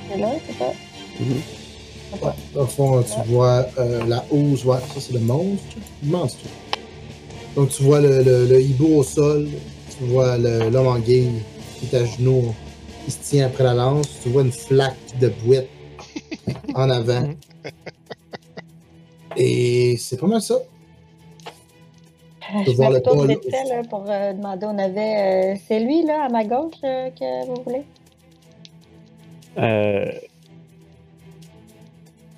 C'est 0.09 0.17
là, 0.17 0.31
c'est 0.47 0.57
ça? 0.57 0.71
Mm-hmm. 1.21 1.62
Ouais. 2.21 2.31
Dans 2.53 2.61
le 2.61 2.67
fond, 2.67 3.03
tu 3.03 3.29
vois 3.31 3.65
euh, 3.79 4.05
la 4.05 4.23
hausse. 4.31 4.63
Ouais, 4.65 4.77
ça, 4.93 4.99
c'est 4.99 5.13
le 5.13 5.19
monstre. 5.19 5.63
Monstre. 6.03 6.45
Donc, 7.55 7.69
tu 7.69 7.83
vois 7.83 8.01
le, 8.01 8.23
le, 8.23 8.45
le 8.47 8.61
hibou 8.61 8.97
au 8.97 9.03
sol. 9.03 9.47
Tu 9.97 10.03
vois 10.05 10.37
le- 10.37 10.69
l'homme 10.69 10.87
en 10.87 10.99
game 10.99 11.39
qui 11.79 11.85
est 11.91 11.97
à 11.97 12.05
genoux. 12.05 12.53
Il 13.07 13.11
se 13.13 13.19
tient 13.19 13.47
après 13.47 13.63
la 13.63 13.73
lance. 13.73 14.07
Tu 14.21 14.29
vois 14.29 14.43
une 14.43 14.51
flaque 14.51 14.95
de 15.19 15.29
bouette 15.43 15.69
en 16.75 16.89
avant. 16.89 17.29
Et 19.35 19.97
c'est 19.97 20.17
pas 20.19 20.27
mal 20.27 20.41
ça. 20.41 20.55
Je 22.65 22.71
voir 22.71 22.89
me 22.91 22.95
le 22.97 23.01
retourne 23.01 23.27
vite 23.27 23.39
fait, 23.49 23.63
là, 23.69 23.81
pour 23.89 24.03
euh, 24.07 24.33
demander 24.33 24.65
au 24.67 24.73
navet. 24.73 25.53
euh, 25.55 25.59
c'est 25.67 25.79
lui, 25.79 26.03
là, 26.05 26.25
à 26.25 26.29
ma 26.29 26.43
gauche, 26.43 26.75
euh, 26.83 27.09
que 27.09 27.47
vous 27.47 27.63
voulez? 27.63 27.83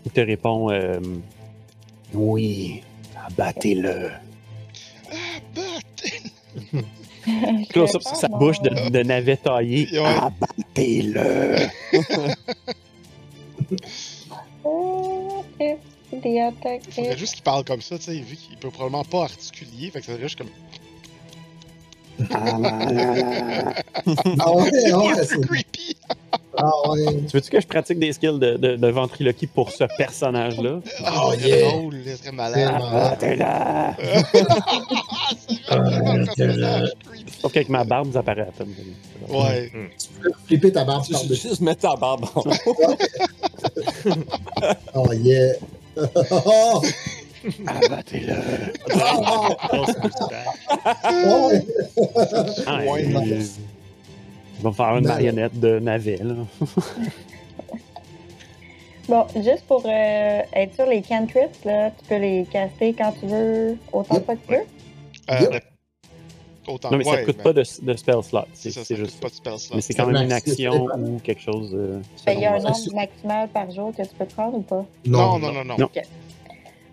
Il 0.06 0.12
te 0.12 0.22
répond 0.22 0.72
euh, 0.72 1.00
Oui, 2.14 2.82
abattez-le. 3.28 4.12
Ah! 5.12 5.16
Close 7.70 7.96
up 7.96 8.02
sur 8.04 8.16
sa 8.16 8.28
bouche 8.28 8.62
de, 8.62 8.90
de 8.90 9.04
navet 9.04 9.38
taillé. 9.38 9.88
Ouais. 9.92 10.06
Abattez-le. 10.06 11.56
Il 16.14 16.82
faudrait 16.92 17.18
juste 17.18 17.34
qu'il 17.36 17.44
parle 17.44 17.64
comme 17.64 17.82
ça, 17.82 17.98
tu 17.98 18.04
sais, 18.06 18.20
vu 18.20 18.36
qu'il 18.36 18.58
peut 18.58 18.70
probablement 18.70 19.04
pas 19.04 19.24
articuler, 19.24 19.90
fait 19.92 20.02
que 20.02 20.06
ça 20.06 20.14
serait 20.14 20.24
juste 20.24 20.38
comme. 20.38 20.50
Ah 22.30 22.48
ouais, 24.54 24.72
ouais, 24.94 25.26
c'est. 25.26 25.42
Creepy! 25.42 25.98
Ah 26.58 26.72
ouais. 26.90 27.06
Tu 27.28 27.36
veux-tu 27.38 27.50
que 27.52 27.60
je 27.60 27.68
pratique 27.68 28.00
des 28.00 28.14
skills 28.14 28.40
de, 28.40 28.56
de, 28.58 28.76
de 28.78 28.88
ventriloquie 28.88 29.48
pour 29.48 29.72
ce 29.72 29.84
personnage-là? 29.98 30.80
Ah, 31.04 31.24
Oh, 31.28 31.34
yeah. 31.34 31.70
drôle, 31.72 31.96
ça 32.06 32.16
serait 32.18 32.32
malade. 32.32 32.72
Abattez-le. 32.76 33.44
Ah, 33.44 33.96
personnage 36.36 36.92
creepy. 37.06 37.34
Sauf 37.42 37.52
qu'avec 37.52 37.70
ma 37.70 37.84
barbe, 37.84 38.14
ça 38.14 38.24
paraît 38.24 38.42
à 38.42 38.46
peine. 38.46 38.74
Ouais. 39.30 39.70
Tu 40.00 40.08
peux 40.22 40.32
flipper 40.48 40.72
ta 40.72 40.86
barbe 40.86 41.04
Tu 41.06 41.12
par-dessus. 41.14 41.50
juste 41.50 41.62
mettre 41.62 41.82
ta 41.82 41.96
barbe 41.96 42.26
en 42.36 42.42
haut. 42.42 42.96
Oh 44.94 45.12
yeah. 45.14 45.54
Oh, 46.32 46.82
Abattez-le. 47.68 48.34
Grosse 48.90 49.98
moustache. 50.02 50.48
ouais. 52.68 53.40
Ah, 54.58 54.62
Ouais. 54.62 54.62
il- 54.62 54.62
il 54.62 54.64
va 54.64 54.72
faire 54.72 54.98
une 54.98 55.04
Non. 55.04 55.10
marionnette 55.10 55.60
de 55.60 55.80
navet, 55.80 56.18
là. 56.24 56.36
Bon, 59.08 59.24
juste 59.36 59.64
pour 59.68 59.84
euh, 59.86 60.42
être 60.54 60.74
sûr, 60.74 60.88
les 60.88 61.04
cantrips, 61.04 61.64
là, 61.64 61.92
tu 61.92 62.06
peux 62.10 62.18
les 62.18 62.44
caster 62.52 62.92
quand 62.94 63.12
tu 63.20 63.28
veux, 63.28 63.78
autant 63.94 64.16
de 64.16 64.24
fois 64.24 64.36
que 64.36 64.42
tu 64.48 64.54
veux. 64.54 64.66
Euh, 65.30 65.52
Yep. 65.54 65.64
Autant 66.68 66.90
Non, 66.90 66.98
mais 66.98 67.04
ça 67.04 67.12
ouais, 67.12 67.22
te 67.22 67.26
coûte 67.28 67.44
pas 67.44 67.54
de, 67.54 67.60
de 67.84 67.94
spell 67.96 68.24
slot. 68.24 68.40
C'est 68.56 68.72
juste 68.72 69.12
coûte 69.14 69.22
pas 69.22 69.30
de 69.30 69.34
spell 69.36 69.60
slot. 69.60 69.76
Mais 69.76 69.82
c'est 69.82 69.94
quand 69.94 70.08
même 70.08 70.16
un 70.16 70.24
une 70.24 70.32
action 70.32 70.86
ou 70.98 71.20
quelque 71.20 71.42
chose. 71.42 71.70
euh, 71.76 72.00
Ben, 72.26 72.32
Il 72.34 72.40
y 72.40 72.46
a 72.46 72.56
un 72.56 72.60
nombre 72.60 72.96
maximal 72.96 73.48
par 73.50 73.70
jour 73.70 73.92
que 73.96 74.02
tu 74.02 74.16
peux 74.18 74.26
prendre 74.26 74.58
ou 74.58 74.62
pas? 74.62 74.84
Non, 75.06 75.38
non, 75.38 75.52
non, 75.54 75.64
non. 75.64 75.76
Non. 75.78 75.90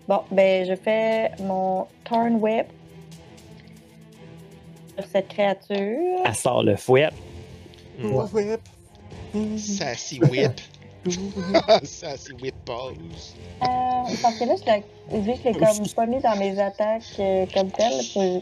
Bon, 0.07 0.19
ben, 0.29 0.67
je 0.67 0.75
fais 0.75 1.31
mon 1.41 1.87
turn 2.03 2.35
whip 2.35 2.67
sur 4.95 5.07
cette 5.11 5.29
créature. 5.29 6.19
Elle 6.23 6.35
sort 6.35 6.61
le 6.61 6.75
fouet. 6.75 7.09
Ouais. 8.01 8.57
Sassy 9.57 10.19
whip. 10.19 10.61
Sassy 11.83 12.33
whip 12.41 12.55
pose. 12.65 13.35
Euh, 13.61 13.65
parce 14.21 14.37
que 14.37 14.45
là, 14.45 14.55
je 14.59 14.65
l'ai, 14.65 15.19
vu 15.19 15.33
que 15.33 15.37
je 15.39 15.43
l'ai 15.49 15.53
comme 15.53 15.87
pas 15.95 16.05
mis 16.05 16.21
dans 16.21 16.35
mes 16.37 16.59
attaques 16.59 17.03
euh, 17.19 17.45
comme 17.53 17.71
telles, 17.71 18.03
faut, 18.13 18.41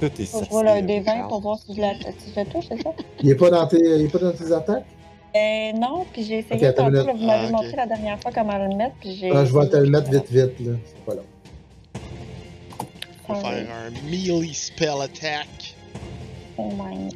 Tout 0.00 0.20
est 0.20 0.50
roule 0.50 0.68
un 0.68 0.82
D20 0.82 1.28
pour 1.28 1.40
voir 1.40 1.58
si 1.58 1.74
je, 1.74 1.80
la, 1.80 1.94
si 1.94 2.32
je 2.34 2.40
le 2.40 2.46
touche, 2.46 2.66
c'est 2.68 2.82
ça? 2.82 2.90
Il 3.20 3.30
est 3.30 3.34
pas 3.34 3.50
dans 3.50 3.66
tes, 3.66 3.78
il 3.78 4.04
est 4.04 4.08
pas 4.08 4.18
dans 4.18 4.32
tes 4.32 4.52
attaques? 4.52 4.84
Euh, 5.36 5.72
non, 5.72 6.06
puis 6.12 6.24
j'ai 6.24 6.38
essayé 6.38 6.56
Ok, 6.56 6.62
attends 6.62 6.84
tantôt, 6.90 7.06
là, 7.06 7.12
vous 7.12 7.24
m'avez 7.24 7.46
Ah, 7.48 7.50
montré 7.50 7.76
la 7.76 7.86
dernière 7.86 8.20
fois 8.20 8.30
comment 8.34 8.58
le 8.58 8.74
mettre, 8.74 8.96
puis 9.00 9.14
j'ai... 9.14 9.30
Ah, 9.30 9.44
je 9.44 9.52
vais 9.52 9.68
te 9.68 9.76
le 9.76 9.90
mettre 9.90 10.10
vite, 10.10 10.30
vite, 10.30 10.60
là. 10.66 10.72
C'est 10.84 11.04
pas 11.04 11.14
long. 11.14 11.24
On 13.28 13.34
va 13.34 13.40
faire 13.40 13.66
un 13.70 13.90
melee 14.10 14.54
spell 14.54 15.02
attack. 15.02 15.74
Oh 16.56 16.70
my... 16.76 17.10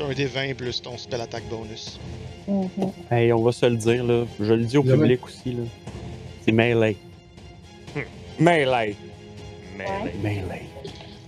C'est 0.00 0.06
un 0.06 0.12
D20 0.12 0.54
plus 0.54 0.80
ton 0.80 0.96
spell 0.96 1.20
attack 1.20 1.42
bonus. 1.50 2.00
Mhm. 2.48 2.70
Hey, 3.10 3.32
on 3.34 3.42
va 3.42 3.52
se 3.52 3.66
le 3.66 3.76
dire, 3.76 4.02
là. 4.02 4.24
Je 4.40 4.54
le 4.54 4.64
dis 4.64 4.78
au 4.78 4.82
public 4.82 5.22
aussi, 5.26 5.52
là. 5.52 5.62
C'est 6.44 6.52
melee. 6.52 6.96
Melee. 8.38 8.96
Melee. 10.22 10.62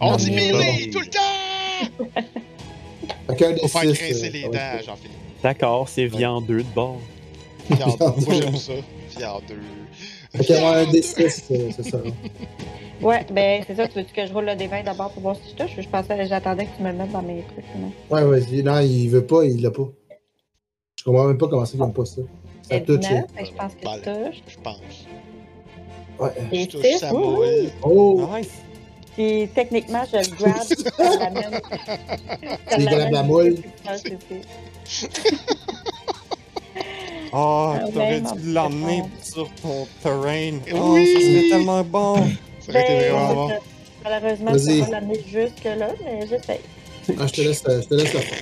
On 0.01 0.13
Non, 0.13 0.17
dit 0.17 0.31
melee 0.31 0.91
tout 0.91 1.01
le 1.01 1.07
temps! 1.07 2.23
Des 3.29 3.61
Faut 3.61 3.69
faire 3.69 3.85
grincer 3.85 4.27
euh, 4.27 4.31
les 4.31 4.41
être 4.41 4.53
dents, 4.53 4.83
Jean-Philippe. 4.87 5.13
D'accord, 5.43 5.89
c'est 5.89 6.07
viandeux 6.07 6.63
de 6.63 6.75
bord. 6.75 6.99
Viande. 7.71 7.99
Moi, 8.01 8.35
j'aime 8.41 8.57
ça. 8.57 8.73
Viandeux. 9.19 9.61
Qu'il 10.41 10.57
y 10.57 10.59
aura 10.59 10.79
un 10.79 10.91
des 10.91 11.03
six, 11.03 11.45
euh, 11.51 11.71
c'est 11.77 11.91
ça. 11.91 11.99
Ouais, 13.03 13.27
ben 13.33 13.63
c'est 13.67 13.75
ça, 13.75 13.89
tu 13.89 13.95
veux-tu 13.99 14.13
que 14.13 14.27
je 14.27 14.33
roule 14.33 14.45
le 14.45 14.53
D20 14.53 14.85
d'abord 14.85 15.11
pour 15.11 15.23
voir 15.23 15.37
si 15.37 15.51
je 15.51 15.57
touche? 15.63 15.73
Je 15.79 15.89
pensais, 15.89 16.25
j'attendais 16.27 16.67
que 16.67 16.77
tu 16.77 16.83
me 16.83 16.93
le 16.93 16.99
mettes 16.99 17.11
dans 17.13 17.23
mes 17.23 17.43
trucs. 17.43 17.65
non? 17.77 17.91
Ouais, 18.11 18.25
vas-y. 18.25 18.63
Non, 18.63 18.79
il 18.81 19.09
veut 19.09 19.27
pas, 19.27 19.45
il 19.45 19.61
l'a 19.63 19.71
pas. 19.71 19.89
Je 20.99 21.05
comprends 21.05 21.25
même 21.25 21.39
pas 21.39 21.49
comment 21.49 21.65
ça 21.65 21.73
qu'il 21.73 21.83
aime 21.83 21.93
pas 21.93 22.05
ça. 22.05 22.23
Ça 22.23 22.23
C'est 22.71 22.85
touche. 22.85 23.01
19, 23.01 23.25
fait 23.35 23.43
que 23.43 23.49
je 23.49 23.53
pense 23.55 23.73
que 23.75 23.81
tu 23.81 24.03
touches. 24.31 24.43
Je 24.47 24.57
pense. 24.59 25.07
Ouais. 26.21 26.31
Je 26.53 26.57
Et 26.57 26.67
touche 26.69 26.83
6, 26.87 26.99
sa 26.99 27.13
moule. 27.13 27.71
Oh! 27.83 28.29
Nice. 28.37 28.51
Puis 29.17 29.49
techniquement, 29.55 30.05
je 30.11 30.17
le 30.19 30.37
grab, 30.39 30.63
je. 30.71 30.75
Je 32.71 32.77
Tu 32.77 32.85
grabes 32.87 33.13
la 33.13 33.23
moule. 33.25 33.57
Ah, 33.87 33.95
Oh, 37.35 37.73
t'aurais 37.95 38.21
dû 38.21 38.53
l'emmener 38.53 39.03
sur 39.23 39.49
ton 39.63 39.87
terrain. 40.03 40.59
Oh, 40.75 40.93
Oui. 40.93 41.07
ça 41.15 41.21
serait 41.21 41.49
tellement 41.49 41.83
bon. 41.83 42.17
Ça 42.67 42.71
aurait 42.73 42.85
été 42.85 43.09
vraiment 43.11 43.35
bon. 43.35 43.49
je- 43.49 43.55
Malheureusement, 44.05 44.53
je 44.59 44.65
peux 44.79 44.81
pas 44.85 44.91
l'amener 44.91 45.21
jusque-là, 45.27 45.89
mais 46.05 46.27
j'essaie. 46.29 46.61
Ah, 47.19 47.27
je 47.27 47.33
te 47.33 47.41
laisse, 47.41 47.63
je 47.67 47.87
te 47.89 47.95
laisse 47.95 48.13
la 48.15 48.21
faire. 48.21 48.39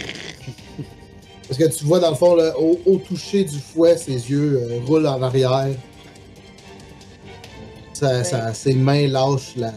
Parce 1.48 1.58
que 1.58 1.68
tu 1.76 1.84
vois, 1.84 1.98
dans 2.00 2.10
le 2.10 2.16
fond, 2.16 2.34
là, 2.34 2.56
au, 2.58 2.78
au 2.86 2.96
toucher 2.96 3.44
du 3.44 3.58
fouet, 3.58 3.96
ses 3.96 4.12
yeux 4.30 4.62
euh, 4.62 4.80
roulent 4.86 5.06
en 5.06 5.20
arrière. 5.22 5.66
Ça, 7.92 8.24
ça- 8.24 8.54
ses 8.54 8.74
mains 8.74 9.06
lâchent 9.08 9.54
la, 9.56 9.72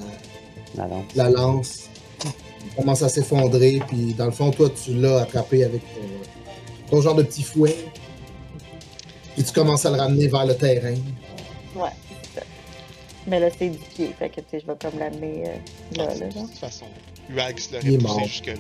La 0.75 0.87
lance. 0.87 1.03
la 1.15 1.29
lance. 1.29 1.79
Il 2.65 2.75
commence 2.77 3.01
à 3.01 3.09
s'effondrer, 3.09 3.81
puis 3.87 4.13
dans 4.13 4.25
le 4.25 4.31
fond, 4.31 4.51
toi, 4.51 4.69
tu 4.69 4.93
l'as 4.93 5.21
attrapé 5.21 5.63
avec 5.63 5.81
ton, 5.81 6.95
ton 6.97 7.01
genre 7.01 7.15
de 7.15 7.23
petit 7.23 7.43
fouet. 7.43 7.75
Puis 9.35 9.43
tu 9.43 9.51
commences 9.51 9.85
à 9.85 9.91
le 9.91 9.97
ramener 9.97 10.27
vers 10.27 10.45
le 10.45 10.55
terrain. 10.55 10.95
Ouais. 11.75 11.89
Mais 13.27 13.39
là, 13.39 13.47
c'est 13.57 13.69
du 13.69 13.77
pied, 13.77 14.13
fait 14.19 14.29
que 14.29 14.41
tu 14.41 14.45
sais, 14.51 14.59
je 14.59 14.65
vais 14.67 14.77
comme 14.81 14.99
l'amener 14.99 15.43
euh, 15.47 15.55
là, 15.97 16.07
Ah, 16.09 16.15
là, 16.15 16.27
De 16.27 16.33
toute 16.33 16.57
façon, 16.57 16.85
est 17.77 17.81
l'aurait 17.81 17.97
poussé 17.97 18.03
mort. 18.17 18.23
jusque-là. 18.25 18.53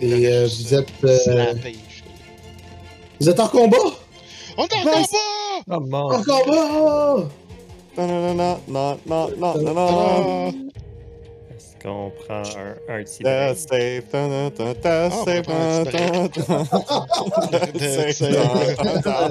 Et 0.00 0.26
euh, 0.26 0.46
vous 0.46 0.74
êtes. 0.74 0.88
euh, 1.04 1.54
jusque-là. 1.54 2.10
vous 3.20 3.28
êtes 3.30 3.40
en 3.40 3.48
combat! 3.48 3.76
On 4.58 4.64
est 4.66 4.74
en 4.74 4.82
combat! 4.82 5.00
Oh 5.70 5.80
En 6.12 6.22
combat! 6.22 7.30
Non, 7.96 8.06
non, 8.08 8.34
non, 8.34 8.60
non, 8.68 8.98
non, 9.06 9.30
non, 9.38 9.54
non, 9.62 9.74
non. 9.74 9.88
Ah, 9.88 10.48
Est-ce 10.48 10.83
qu'on 11.84 12.10
prend 12.10 12.42
un, 12.42 12.76
un 12.88 13.02
petit 13.04 13.22
ta, 13.22 13.54
ta, 13.54 14.50
ta, 14.50 14.74
ta, 14.74 15.06
Ah, 15.06 15.10
ta, 15.24 15.42
ta, 15.42 15.84
ta. 15.84 16.64
Ta. 19.02 19.28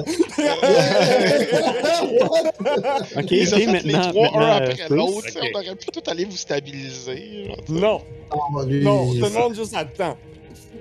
Ok, 3.16 3.30
Ils 3.30 3.54
ont 3.54 3.56
ok, 3.56 3.62
fait 3.62 3.66
maintenant. 3.66 4.00
les 4.02 4.08
trois 4.10 4.28
un 4.42 4.56
après 4.56 4.88
l'autre. 4.90 5.28
Ok. 5.28 5.50
On 5.54 5.58
aurait 5.58 5.74
pu 5.76 5.86
tout 5.92 6.02
aller 6.10 6.24
vous 6.24 6.36
stabiliser. 6.36 7.48
Non, 7.68 8.00
Oh, 8.32 8.62
non, 8.64 9.12
tout 9.14 9.20
le 9.20 9.30
monde 9.30 9.54
juste 9.54 9.74
attend. 9.76 10.16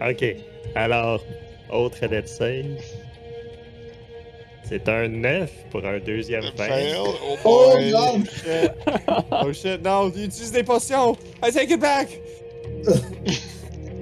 Ok. 0.02 0.26
Alors, 0.76 1.24
autre 1.72 2.08
dead 2.08 2.28
save. 2.28 2.82
C'est 4.64 4.88
un 4.90 5.08
9 5.10 5.52
pour 5.72 5.86
un 5.86 6.00
deuxième 6.00 6.44
Fail. 6.56 6.96
Oh 6.98 7.14
Oh. 7.44 7.74
God! 7.92 8.26
Shit. 8.30 8.72
Oh 9.32 9.52
shit, 9.54 9.84
non, 9.84 10.08
utilise 10.10 10.52
des 10.52 10.64
potions. 10.64 11.18
I 11.44 11.52
take 11.52 11.72
it 11.74 11.80
back. 11.80 12.08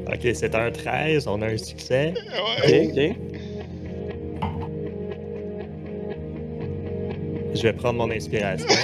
Ok. 0.07 0.27
C'est 0.33 0.53
un 0.55 0.71
13, 0.71 1.27
on 1.27 1.41
a 1.41 1.47
un 1.47 1.57
succès. 1.57 2.13
Ouais. 2.67 2.87
Ok, 2.87 2.97
ok. 2.97 3.15
Je 7.53 7.63
vais 7.63 7.73
prendre 7.73 7.97
mon 7.99 8.11
inspiration. 8.11 8.67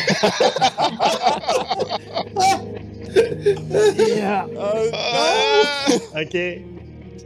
Yeah. 3.97 4.45
Ah! 4.59 5.85
ok. 6.21 6.31
C'est. 6.31 6.61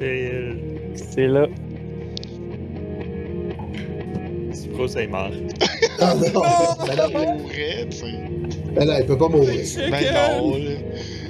euh, 0.02 0.54
C'est 0.96 1.28
là. 1.28 1.48
Spruce 4.74 4.96
est 4.96 5.08
mort. 5.08 5.32
Ah 6.00 6.14
non, 6.16 6.42
ben 6.86 6.96
là, 6.96 7.10
Pourrait, 7.10 7.88
tu 7.90 7.98
sais. 7.98 8.06
ben 8.74 8.86
là, 8.88 9.00
il 9.02 9.06
peut 9.06 9.18
pas 9.18 9.28
mourir. 9.28 9.66
Ben 9.92 10.14
non, 10.14 10.58
là. 10.58 10.72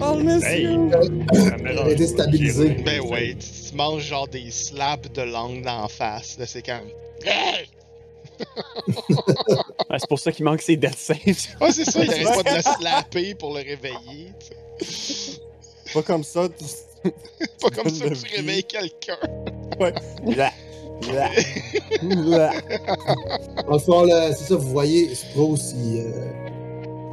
Oh, 0.04 0.18
Hey! 0.18 0.24
monsieur! 0.24 0.78
me 0.78 1.74
dérange 1.74 1.92
est 1.92 1.96
déstabilisé. 1.96 2.70
Ben 2.86 3.02
ouais, 3.02 3.36
tu, 3.40 3.70
tu 3.70 3.76
manges 3.76 4.04
genre 4.04 4.28
des 4.28 4.50
slaps 4.52 5.12
de 5.12 5.22
langue 5.24 5.64
d'en 5.64 5.88
face, 5.88 6.38
là, 6.40 6.46
c'est 6.46 6.62
quand 6.62 6.80
même... 6.80 6.92
Ouais, 9.90 9.98
c'est 10.00 10.08
pour 10.10 10.20
ça 10.20 10.32
qu'il 10.32 10.46
manque 10.46 10.62
ses 10.62 10.76
death 10.78 10.98
saves. 10.98 11.18
Ouais, 11.60 11.72
c'est 11.72 11.86
ça, 11.86 12.04
il 12.04 12.12
arrête 12.26 12.44
pas 12.44 12.52
de 12.52 12.56
le 12.58 12.62
slapper 12.62 13.36
pour 13.36 13.50
le 13.54 13.58
réveiller, 13.62 14.32
tu 14.80 14.86
sais. 14.86 15.40
Pas 15.94 16.02
comme 16.04 16.24
ça. 16.24 16.48
tu- 16.48 17.10
Pas 17.62 17.70
comme 17.70 17.90
ça 17.90 18.06
que 18.06 18.10
Le 18.10 18.16
tu 18.16 18.36
réveilles 18.36 18.64
quelqu'un. 18.64 19.18
Blah. 20.24 20.52
Dans 23.68 23.74
le 23.74 23.80
fond, 23.80 24.06
c'est 24.36 24.44
ça, 24.46 24.56
vous 24.56 24.70
voyez, 24.70 25.14
Spruce, 25.16 25.74
il, 25.78 26.00
euh, 26.02 26.12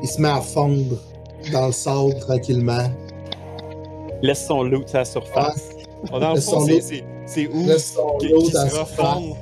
il 0.03 0.09
se 0.09 0.21
met 0.21 0.29
à 0.29 0.41
fondre 0.41 0.97
dans 1.53 1.67
le 1.67 1.73
sable 1.73 2.19
tranquillement. 2.21 2.91
Laisse 4.23 4.47
son 4.47 4.63
loot 4.63 4.93
à 4.95 4.99
la 4.99 5.05
surface. 5.05 5.71
Dans 6.11 6.31
le 6.31 6.35
Laisse 6.35 6.45
fond, 6.51 6.67
c'est- 6.67 7.05
c'est 7.27 7.47
où 7.49 7.67
Laisse 7.67 7.95
son 7.95 8.17
qui, 8.19 8.33
qui 8.33 8.47
se 8.47 8.53
sa 8.53 8.65
refondre 8.81 9.37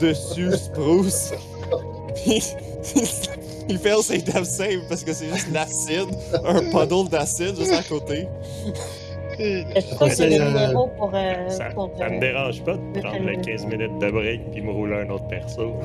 dessus 0.00 0.50
Spruce? 0.56 1.32
Puis 2.14 2.42
il 3.68 3.78
fait 3.78 4.02
ses 4.02 4.18
death 4.18 4.44
save 4.44 4.80
parce 4.88 5.04
que 5.04 5.12
c'est 5.12 5.28
juste 5.32 5.48
l'acide, 5.52 6.08
un 6.44 6.60
puddle 6.70 7.08
d'acide 7.10 7.56
juste 7.58 7.72
à 7.72 7.82
côté. 7.82 8.26
Je 9.38 10.08
c'est, 10.10 10.28
des 10.28 10.40
euh, 10.40 10.72
pour. 10.72 11.10
euh, 11.14 11.48
Ça, 11.48 11.66
pour, 11.66 11.90
ça 11.96 12.08
me 12.08 12.16
euh, 12.16 12.20
dérange 12.20 12.62
pas 12.64 12.74
de 12.76 13.00
prendre 13.00 13.20
le 13.24 13.36
15 13.40 13.66
minutes 13.66 13.98
de 13.98 14.10
break 14.10 14.50
puis 14.50 14.62
me 14.62 14.72
rouler 14.72 14.96
un 14.96 15.10
autre 15.10 15.28
perso. 15.28 15.74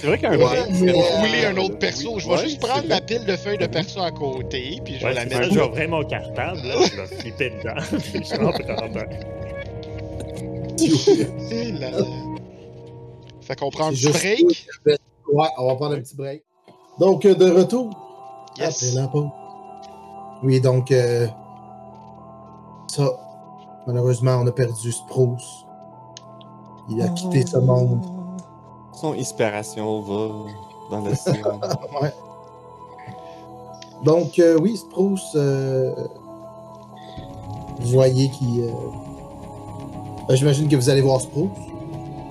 C'est 0.00 0.06
vrai 0.06 0.18
qu'un 0.18 0.30
Ouais, 0.30 0.44
break, 0.44 0.58
euh, 0.82 0.92
Rouler 0.92 1.44
un 1.46 1.56
autre 1.56 1.78
perso, 1.78 2.14
oui, 2.14 2.20
je 2.20 2.28
vais 2.28 2.34
ouais, 2.34 2.42
juste 2.42 2.60
prendre 2.60 2.86
ma 2.88 3.00
pile 3.00 3.24
de 3.24 3.36
feuilles 3.36 3.58
de 3.58 3.66
perso 3.66 4.00
à 4.00 4.10
côté, 4.12 4.80
puis 4.84 4.94
je 4.94 5.00
vais 5.00 5.06
Ouais, 5.06 5.14
la 5.14 5.24
mettre... 5.24 5.36
ça, 5.42 5.48
je 5.50 5.54
vais 5.58 5.62
ouvrir 5.66 5.88
mon 5.88 6.04
cartable, 6.04 6.60
là, 6.66 6.74
je 6.84 6.96
vais 7.00 7.06
flipper 7.16 7.50
dedans, 7.50 7.74
puis 8.12 8.24
je 8.24 8.36
vais 8.36 8.44
en 8.44 8.52
prendre 8.52 8.98
un. 9.00 9.06
Là 11.80 11.90
là. 11.90 12.04
Fait 13.40 13.56
qu'on 13.58 13.70
prend 13.70 13.88
un 13.88 13.94
C'est 13.94 14.12
petit 14.12 14.44
break. 14.44 14.98
Ouais, 15.32 15.48
on 15.58 15.66
va 15.66 15.74
prendre 15.76 15.94
un 15.96 16.00
petit 16.00 16.14
break. 16.16 16.42
Donc, 17.00 17.22
de 17.26 17.50
retour 17.50 17.90
Yes. 18.58 18.82
après 18.94 19.00
la 19.02 19.08
pause. 19.08 19.28
Oui, 20.42 20.60
donc, 20.60 20.90
euh, 20.92 21.26
ça, 22.88 23.08
malheureusement, 23.86 24.38
on 24.42 24.46
a 24.46 24.52
perdu 24.52 24.92
Spruce. 24.92 25.66
Il 26.88 27.02
a 27.02 27.08
quitté 27.08 27.44
ce 27.46 27.58
monde. 27.58 28.00
Son 28.92 29.12
inspiration 29.12 30.00
va 30.00 30.28
dans 30.90 31.00
le 31.04 31.14
ciel. 31.14 31.42
Ouais. 32.00 32.12
Donc, 34.04 34.38
euh, 34.38 34.58
oui, 34.60 34.76
Spruce, 34.76 35.32
euh, 35.34 35.94
vous 37.80 37.88
voyez 37.88 38.28
qu'il. 38.30 38.60
euh, 38.60 40.34
J'imagine 40.34 40.68
que 40.68 40.76
vous 40.76 40.88
allez 40.90 41.00
voir 41.00 41.20
Spruce. 41.20 41.48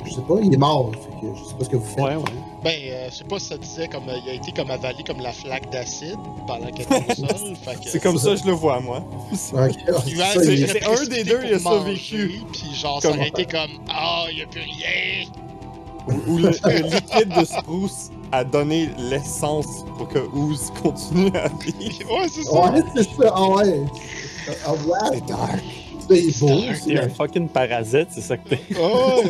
Je 0.05 0.13
sais 0.13 0.21
pas, 0.21 0.35
il 0.41 0.53
est 0.53 0.57
mort. 0.57 0.91
Fait 0.93 1.21
que 1.27 1.33
je 1.35 1.43
sais 1.43 1.55
pas 1.55 1.63
ce 1.65 1.69
que 1.69 1.77
vous 1.77 1.85
faites. 1.85 2.03
Ouais, 2.03 2.15
ouais. 2.15 2.23
Ben, 2.65 2.73
euh, 2.89 3.07
je 3.11 3.17
sais 3.17 3.23
pas 3.25 3.37
si 3.37 3.45
ça 3.45 3.57
disait 3.59 3.87
comme 3.87 4.09
euh, 4.09 4.17
il 4.25 4.31
a 4.31 4.33
été 4.33 4.51
comme 4.51 4.71
avalé 4.71 5.03
comme 5.05 5.19
la 5.21 5.31
flaque 5.31 5.69
d'acide 5.71 6.17
pendant 6.47 6.71
qu'il 6.71 6.81
était 6.81 6.95
au 7.21 7.27
sol. 7.27 7.55
C'est 7.85 8.01
comme 8.01 8.17
ça 8.17 8.31
que 8.31 8.37
je 8.37 8.45
le 8.45 8.53
vois, 8.53 8.79
moi. 8.79 9.03
C'est 9.33 9.55
c'est 9.55 10.83
un 10.83 11.05
des 11.05 11.23
deux, 11.23 11.41
il 11.45 11.53
a 11.53 11.59
survécu. 11.59 12.41
Puis 12.51 12.73
genre, 12.73 12.99
ça 13.03 13.09
aurait 13.11 13.27
été 13.27 13.45
comme 13.45 13.69
Ah, 13.87 14.25
il 14.31 14.39
y 14.39 14.41
a 14.41 14.47
plus 14.47 14.61
rien. 14.61 15.27
Ou, 16.07 16.31
ou 16.33 16.37
le, 16.39 16.49
le 16.49 16.89
liquide 16.89 17.29
de 17.39 17.45
Spruce 17.45 18.09
a 18.31 18.43
donné 18.43 18.89
l'essence 18.97 19.85
pour 19.99 20.07
que 20.07 20.19
Ooze 20.33 20.71
continue 20.81 21.31
à 21.37 21.47
vivre. 21.49 22.09
Ouais, 22.11 22.27
c'est 22.31 22.43
ça. 22.43 22.71
Ouais, 22.71 22.81
c'est 22.95 23.03
ça. 23.03 23.31
Ah 23.31 23.47
ouais. 23.47 23.79
Ah 24.65 24.73
ouais. 24.73 24.99
C'est 25.13 25.25
dark. 25.27 25.63
C'est 26.09 26.39
beau. 26.39 26.61
T'es 26.83 26.97
un 26.99 27.09
fucking 27.09 27.47
parasite, 27.47 28.07
c'est 28.09 28.21
ça 28.21 28.37
que 28.37 28.49
t'es. 28.49 28.59
Oh, 28.79 29.21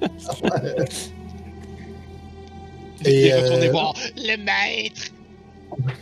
Et, 3.04 3.20
il 3.20 3.26
est 3.26 3.40
retourné 3.40 3.68
euh, 3.68 3.72
voir 3.72 3.94
le 4.16 4.36
maître. 4.36 5.12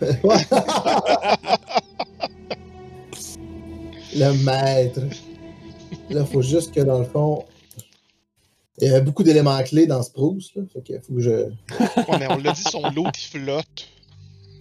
Le 4.15 4.33
maître. 4.45 5.01
Là, 6.11 6.25
faut 6.25 6.43
juste 6.43 6.75
que 6.75 6.81
dans 6.81 6.99
le 6.99 7.05
fond. 7.05 7.45
Il 8.81 8.87
y 8.89 8.91
avait 8.91 9.01
beaucoup 9.03 9.23
d'éléments 9.23 9.63
clés 9.63 9.87
dans 9.87 10.03
Spruce. 10.03 10.53
Là, 10.55 10.63
fait 10.73 10.81
que 10.81 11.01
faut 11.01 11.15
que 11.15 11.21
je. 11.21 11.31
Ouais, 11.31 12.19
mais 12.19 12.27
on 12.31 12.37
l'a 12.39 12.53
dit, 12.53 12.63
son 12.63 12.83
lot 12.91 13.09
il 13.15 13.41
flotte. 13.41 13.89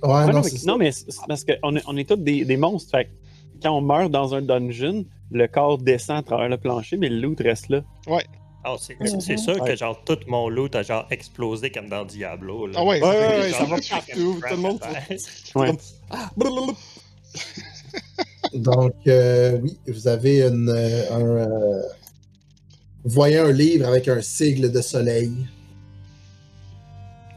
Ouais, 0.03 0.09
Ouais, 0.09 0.25
non, 0.27 0.33
non, 0.33 0.43
c'est 0.43 0.51
mais, 0.53 0.57
ça. 0.59 0.71
non, 0.71 0.77
mais 0.77 0.91
c'est 0.91 1.05
parce 1.27 1.43
qu'on 1.43 1.75
est, 1.75 1.83
on 1.87 1.97
est 1.97 2.07
tous 2.07 2.17
des, 2.17 2.45
des 2.45 2.57
monstres. 2.57 2.91
Fait 2.91 3.05
que 3.05 3.09
quand 3.63 3.75
on 3.75 3.81
meurt 3.81 4.11
dans 4.11 4.35
un 4.35 4.41
dungeon, 4.41 5.05
le 5.31 5.47
corps 5.47 5.77
descend 5.77 6.17
à 6.17 6.23
travers 6.23 6.49
le 6.49 6.57
plancher, 6.57 6.97
mais 6.97 7.09
le 7.09 7.19
loot 7.19 7.39
reste 7.39 7.69
là. 7.69 7.83
Ah, 8.69 8.75
c'est 8.79 8.97
c'est 9.21 9.37
sûr 9.37 9.63
que 9.63 9.75
genre 9.75 10.03
tout 10.03 10.17
mon 10.27 10.49
loot 10.49 10.75
a 10.75 10.83
genre 10.83 11.07
explosé 11.09 11.71
comme 11.71 11.87
dans 11.89 12.03
Diablo. 12.05 12.67
Là. 12.67 12.73
Ah 12.79 12.83
ouais, 12.83 13.01
Ouais, 13.01 13.11
c'est- 13.11 13.17
ouais, 13.17 13.39
ouais, 13.39 13.49
Genre, 13.49 13.59
ça 13.59 13.65
va 13.65 13.77
partout. 13.89 14.39
Tout 14.41 14.49
le 14.51 14.57
monde. 14.57 14.79
Ouais. 15.55 15.71
Donc, 18.53 18.93
euh, 19.07 19.59
oui, 19.61 19.77
vous 19.87 20.07
avez 20.07 20.41
une, 20.41 20.69
euh, 20.69 21.11
un. 21.11 21.21
euh, 21.21 21.81
Vous 23.03 23.11
voyez 23.13 23.37
un 23.37 23.51
livre 23.51 23.87
avec 23.87 24.07
un 24.07 24.21
sigle 24.21 24.71
de 24.71 24.81
soleil. 24.81 25.31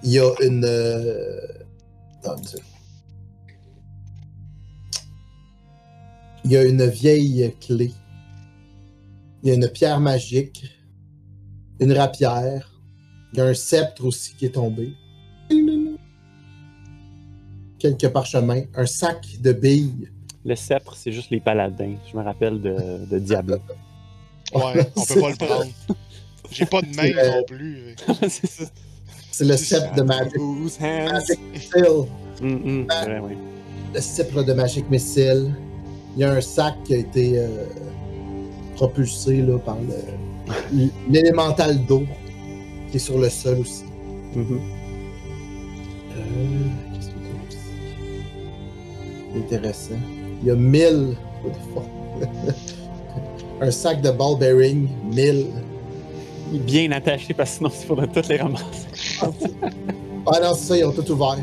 Il 0.03 0.13
y 0.13 0.19
a 0.19 0.31
une. 0.43 0.65
euh. 0.65 1.41
Il 6.45 6.53
y 6.53 6.57
a 6.57 6.65
une 6.65 6.87
vieille 6.87 7.55
clé. 7.61 7.93
Il 9.43 9.49
y 9.49 9.53
a 9.53 9.55
une 9.55 9.69
pierre 9.69 10.01
magique. 10.01 10.65
Une 11.81 11.93
rapière. 11.93 12.71
Il 13.33 13.39
y 13.39 13.43
a 13.43 13.47
un 13.47 13.55
sceptre 13.55 14.05
aussi 14.05 14.35
qui 14.37 14.47
est 14.47 14.51
tombé. 14.51 14.93
Quelques 17.79 18.09
parchemins. 18.09 18.63
Un 18.75 18.87
sac 18.87 19.27
de 19.41 19.53
billes. 19.53 20.11
Le 20.45 20.55
sceptre, 20.55 20.95
c'est 20.97 21.13
juste 21.13 21.31
les 21.31 21.41
paladins. 21.41 21.95
Je 22.11 22.17
me 22.17 22.23
rappelle 22.23 22.61
de, 22.61 23.07
de 23.11 23.19
Diablo. 23.19 23.57
Ouais, 24.55 24.87
on 24.97 25.05
peut 25.05 25.21
pas 25.21 25.31
le 25.31 25.37
prendre. 25.37 25.71
J'ai 26.51 26.67
pas 26.67 26.83
de 26.83 26.97
main 26.97 27.11
euh, 27.17 27.37
non 27.39 27.45
plus. 27.45 27.95
c'est 28.29 28.47
ça. 28.47 28.65
C'est 29.31 29.45
le 29.45 29.57
sceptre 29.57 29.95
de 29.95 30.03
Magic. 30.03 30.37
Magic 30.81 31.41
Missile. 31.53 32.07
C'est 32.37 33.05
vrai, 33.05 33.21
oui. 33.23 33.37
Le 33.95 34.01
sceptre 34.01 34.43
de 34.43 34.53
Magic 34.53 34.91
Missile. 34.91 35.55
Il 36.17 36.21
y 36.21 36.25
a 36.25 36.33
un 36.33 36.41
sac 36.41 36.75
qui 36.85 36.95
a 36.95 36.97
été 36.99 37.39
euh, 37.39 37.67
propulsé 38.75 39.43
là, 39.43 39.59
par 39.59 39.77
le- 39.81 39.95
l'élémental 41.11 41.85
d'eau 41.87 42.05
qui 42.91 42.97
est 42.97 43.01
sur 43.01 43.19
le 43.19 43.29
sol 43.29 43.59
aussi. 43.61 43.85
Euh, 44.37 44.43
Qu'est-ce 46.95 47.09
qu'il 47.11 47.23
y 47.23 47.29
a 47.31 47.33
aussi? 47.49 49.45
Intéressant. 49.45 49.95
Il 50.43 50.49
y 50.49 50.51
a 50.51 50.55
1000. 50.55 51.17
What 51.45 51.51
the 51.51 51.55
fuck? 51.75 51.85
un 53.63 53.71
sac 53.71 54.01
de 54.03 54.11
ball 54.11 54.39
bearing, 54.39 54.89
1000. 55.13 55.47
Il 56.53 56.57
est 56.57 56.65
bien 56.65 56.91
attaché 56.93 57.33
parce 57.35 57.51
que 57.51 57.57
sinon, 57.59 57.71
il 57.71 57.87
faudrait 57.87 58.09
toutes 58.09 58.29
les 58.29 58.37
ramasser. 58.39 58.65
Ah 60.27 60.39
non, 60.43 60.55
c'est 60.55 60.65
ça, 60.67 60.77
ils 60.79 60.85
ont 60.85 60.93
tout 60.93 61.09
ouvert. 61.13 61.39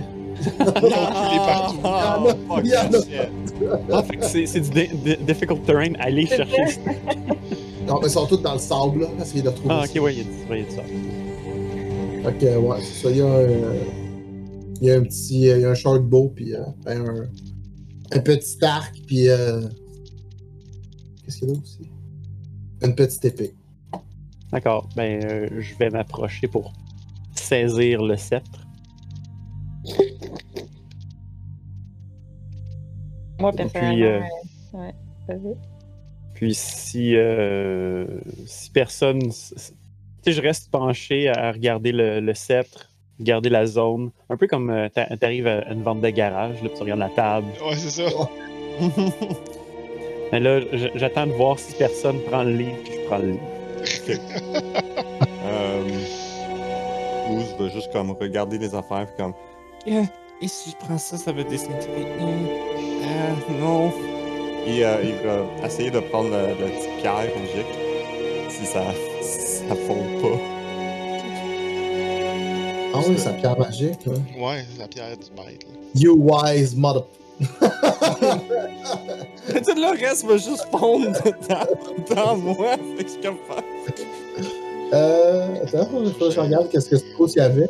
partout. 0.57 1.77
Ah. 1.83 2.23
Ah, 3.91 4.03
c'est 4.21 4.59
du 4.59 4.69
di- 4.69 4.89
di- 5.03 5.17
difficult 5.25 5.63
terrain. 5.65 5.93
Allez 5.99 6.25
chercher. 6.27 6.67
ça. 6.67 6.81
Non, 7.87 7.99
mais 8.01 8.07
ils 8.07 8.11
sont 8.11 8.25
tous 8.27 8.37
dans 8.37 8.53
le 8.53 8.59
sable, 8.59 9.01
là. 9.01 9.07
Essayez 9.21 9.41
de 9.41 9.49
retrouver 9.49 9.73
Ah, 9.77 9.85
ça. 9.85 9.91
ok, 9.97 10.03
ouais, 10.03 10.15
il 10.15 10.17
y 10.17 10.21
a 10.21 10.63
du- 10.63 10.71
ça. 10.71 10.83
Fait 12.23 12.37
que, 12.37 12.57
ouais, 12.57 12.77
c'est 12.81 13.03
ça. 13.03 13.11
Il 13.11 13.17
y 13.17 13.21
a 13.21 13.27
un, 13.27 13.47
il 14.81 14.87
y 14.87 14.91
a 14.91 14.95
un 14.97 15.03
petit. 15.03 15.35
Il 15.41 15.59
y 15.61 15.65
a 15.65 15.69
un 15.69 15.73
short 15.73 16.03
bow, 16.03 16.29
puis 16.35 16.53
euh, 16.53 16.59
ben, 16.83 17.05
un, 17.07 18.17
un 18.17 18.19
petit 18.19 18.57
arc, 18.65 18.93
puis. 19.07 19.29
Euh, 19.29 19.61
Qu'est-ce 21.23 21.39
qu'il 21.39 21.47
y 21.47 21.51
a 21.51 21.53
d'autre 21.55 21.65
aussi? 21.65 21.89
Une 22.83 22.95
petite 22.95 23.25
épée. 23.25 23.55
D'accord. 24.51 24.87
Ben, 24.95 25.23
euh, 25.25 25.49
je 25.59 25.75
vais 25.77 25.89
m'approcher 25.89 26.47
pour 26.47 26.73
saisir 27.35 28.01
le 28.01 28.15
sceptre. 28.17 28.65
Moi, 33.39 33.51
puis, 33.51 33.65
personnellement, 33.67 34.05
euh, 34.05 34.77
ouais, 34.79 34.93
vas-y. 35.27 35.55
Puis 36.37 36.53
si, 36.53 37.15
euh, 37.15 38.05
si 38.45 38.69
personne. 38.69 39.19
Tu 39.21 39.33
sais, 40.21 40.31
je 40.33 40.39
reste 40.41 40.69
penché 40.69 41.29
à 41.29 41.51
regarder 41.51 41.91
le, 41.91 42.19
le 42.19 42.33
sceptre, 42.35 42.91
regarder 43.19 43.49
la 43.49 43.65
zone. 43.65 44.11
Un 44.29 44.37
peu 44.37 44.45
comme 44.45 44.69
euh, 44.69 44.87
t'a- 44.87 45.17
t'arrives 45.17 45.47
à 45.47 45.67
une 45.71 45.81
vente 45.81 46.01
de 46.01 46.09
garage, 46.11 46.61
là, 46.61 46.69
puis 46.69 46.77
tu 46.77 46.81
regardes 46.83 46.99
la 46.99 47.09
table. 47.09 47.47
Ouais, 47.67 47.75
c'est 47.75 47.89
ça. 47.89 48.09
Mais 50.31 50.39
là, 50.39 50.59
j'attends 50.93 51.25
de 51.25 51.31
voir 51.31 51.57
si 51.57 51.73
personne 51.75 52.19
prend 52.29 52.43
le 52.43 52.51
livre, 52.51 52.77
puis 52.83 52.93
je 52.93 53.07
prends 53.07 53.17
le 53.17 53.31
livre. 53.31 53.41
Euh, 55.49 55.81
Ouz 57.29 57.55
va 57.57 57.69
juste 57.69 57.89
comme 57.93 58.11
regarder 58.11 58.57
les 58.57 58.75
affaires 58.75 59.05
puis 59.07 59.15
comme 59.17 59.33
Eh, 59.85 60.01
et 60.41 60.47
si 60.49 60.71
je 60.71 60.75
prends 60.75 60.97
ça, 60.97 61.15
ça 61.15 61.31
va 61.31 61.41
désintégrer. 61.43 62.03
Hmm, 62.19 62.47
ah, 63.05 63.53
non. 63.61 63.93
Et 64.67 64.83
euh, 64.85 64.97
il 65.03 65.15
va 65.25 65.45
essayer 65.65 65.89
de 65.91 65.99
prendre 65.99 66.29
le, 66.29 66.47
le 66.49 66.67
petit 66.71 66.89
pierre 66.99 67.15
magique 67.15 67.73
si 68.49 68.65
ça, 68.65 68.83
si 69.21 69.39
ça 69.67 69.75
fond 69.87 70.03
pas. 70.21 70.37
Ah 72.93 72.99
oui, 73.07 73.17
sa 73.17 73.31
pierre 73.31 73.57
magique. 73.57 73.99
hein. 74.07 74.21
Ouais, 74.39 74.63
la 74.77 74.87
pierre 74.87 75.17
du 75.17 75.31
maître. 75.35 75.65
là. 75.69 75.75
You 75.95 76.15
wise 76.19 76.75
mother. 76.75 77.03
Tout 77.39 77.47
le 79.75 79.99
reste 79.99 80.25
va 80.25 80.37
juste 80.37 80.67
fondre 80.71 81.11
dans, 81.47 81.67
dans 82.15 82.35
moi. 82.37 82.75
Fait 82.97 83.03
que 83.03 83.09
je 83.11 83.17
comme. 83.27 83.37
Euh. 84.93 85.63
Attends, 85.63 85.85
que 86.19 86.29
je 86.31 86.39
regarde 86.39 86.69
qu'est-ce 86.69 86.89
que 86.89 86.97
Strauss 86.97 87.35
y 87.35 87.39
avait. 87.39 87.69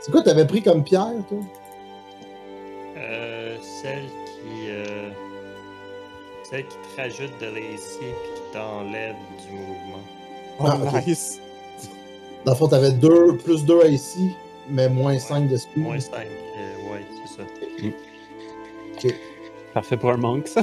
C'est 0.00 0.10
quoi, 0.10 0.22
t'avais 0.22 0.46
pris 0.46 0.62
comme 0.62 0.82
pierre, 0.82 1.12
toi? 1.28 1.38
Euh, 2.96 3.56
celle 3.82 4.08
celle 6.48 6.66
qui 6.66 6.76
te 6.76 7.00
rajoute 7.00 7.38
de 7.40 7.46
l'AC 7.46 7.98
puis 7.98 8.06
qui 8.34 8.52
t'enlève 8.52 9.16
du 9.46 9.52
mouvement. 9.56 10.02
Oh, 10.60 10.64
Ah, 10.66 10.78
ok. 10.98 11.06
nice. 11.06 11.40
Dans 12.44 12.52
le 12.52 12.56
fond, 12.58 12.68
t'avais 12.68 12.92
2 12.92 13.36
plus 13.38 13.64
2 13.64 13.88
ici, 13.88 14.30
mais 14.68 14.88
moins 14.88 15.18
5 15.18 15.48
de 15.48 15.56
speed. 15.56 15.82
Moins 15.82 16.00
5. 16.00 16.14
euh, 16.14 16.92
ouais, 16.92 17.04
c'est 17.26 17.42
ça. 17.42 19.14
Parfait 19.74 19.96
pour 19.96 20.10
un 20.10 20.16
monk, 20.16 20.48
ça. 20.48 20.62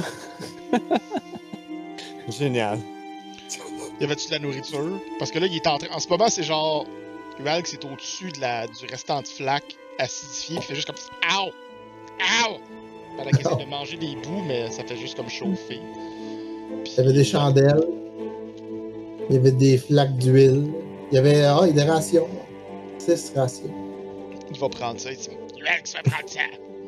Génial. 2.28 2.78
Y 4.00 4.04
avait-tu 4.04 4.26
de 4.28 4.32
la 4.32 4.38
nourriture? 4.40 5.00
Parce 5.18 5.30
que 5.30 5.38
là, 5.38 5.46
il 5.46 5.56
est 5.56 5.66
en 5.66 5.78
train. 5.78 5.88
En 5.94 6.00
ce 6.00 6.08
moment, 6.08 6.28
c'est 6.28 6.42
genre. 6.42 6.86
Ualx 7.38 7.74
est 7.74 7.84
au-dessus 7.84 8.30
de 8.32 8.40
la... 8.40 8.66
du 8.66 8.86
restant 8.90 9.20
de 9.20 9.28
flaque 9.28 9.76
acidifié, 9.98 10.56
puis 10.56 10.64
il 10.64 10.68
fait 10.68 10.74
juste 10.74 10.86
comme. 10.86 10.96
Ow! 11.38 11.50
Ow! 12.48 12.56
Pendant 13.16 13.30
qu'il 13.30 13.40
essaie 13.40 13.64
de 13.64 13.70
manger 13.70 13.96
des 13.96 14.14
bouts, 14.16 14.42
mais 14.46 14.70
ça 14.70 14.82
fait 14.84 14.96
juste 14.96 15.16
comme 15.16 15.28
chauffer. 15.28 15.80
Puis- 16.84 16.92
Il 16.92 16.96
y 16.96 17.00
avait 17.00 17.12
des 17.12 17.24
chandelles. 17.24 17.86
Il 19.28 19.36
y 19.36 19.38
avait 19.38 19.52
des 19.52 19.78
flaques 19.78 20.16
d'huile. 20.18 20.70
Il 21.10 21.16
y 21.16 21.18
avait 21.18 21.42
ah, 21.44 21.60
il 21.62 21.68
y 21.68 21.80
a 21.80 21.84
des 21.84 21.90
rations. 21.90 22.28
6 22.98 23.32
rations. 23.36 23.70
Il 24.52 24.58
va 24.58 24.68
prendre 24.68 24.98
ça, 25.00 25.10
il 25.10 25.16
dit 25.16 25.28
va 25.28 26.02
prendre 26.10 26.28
ça! 26.28 26.40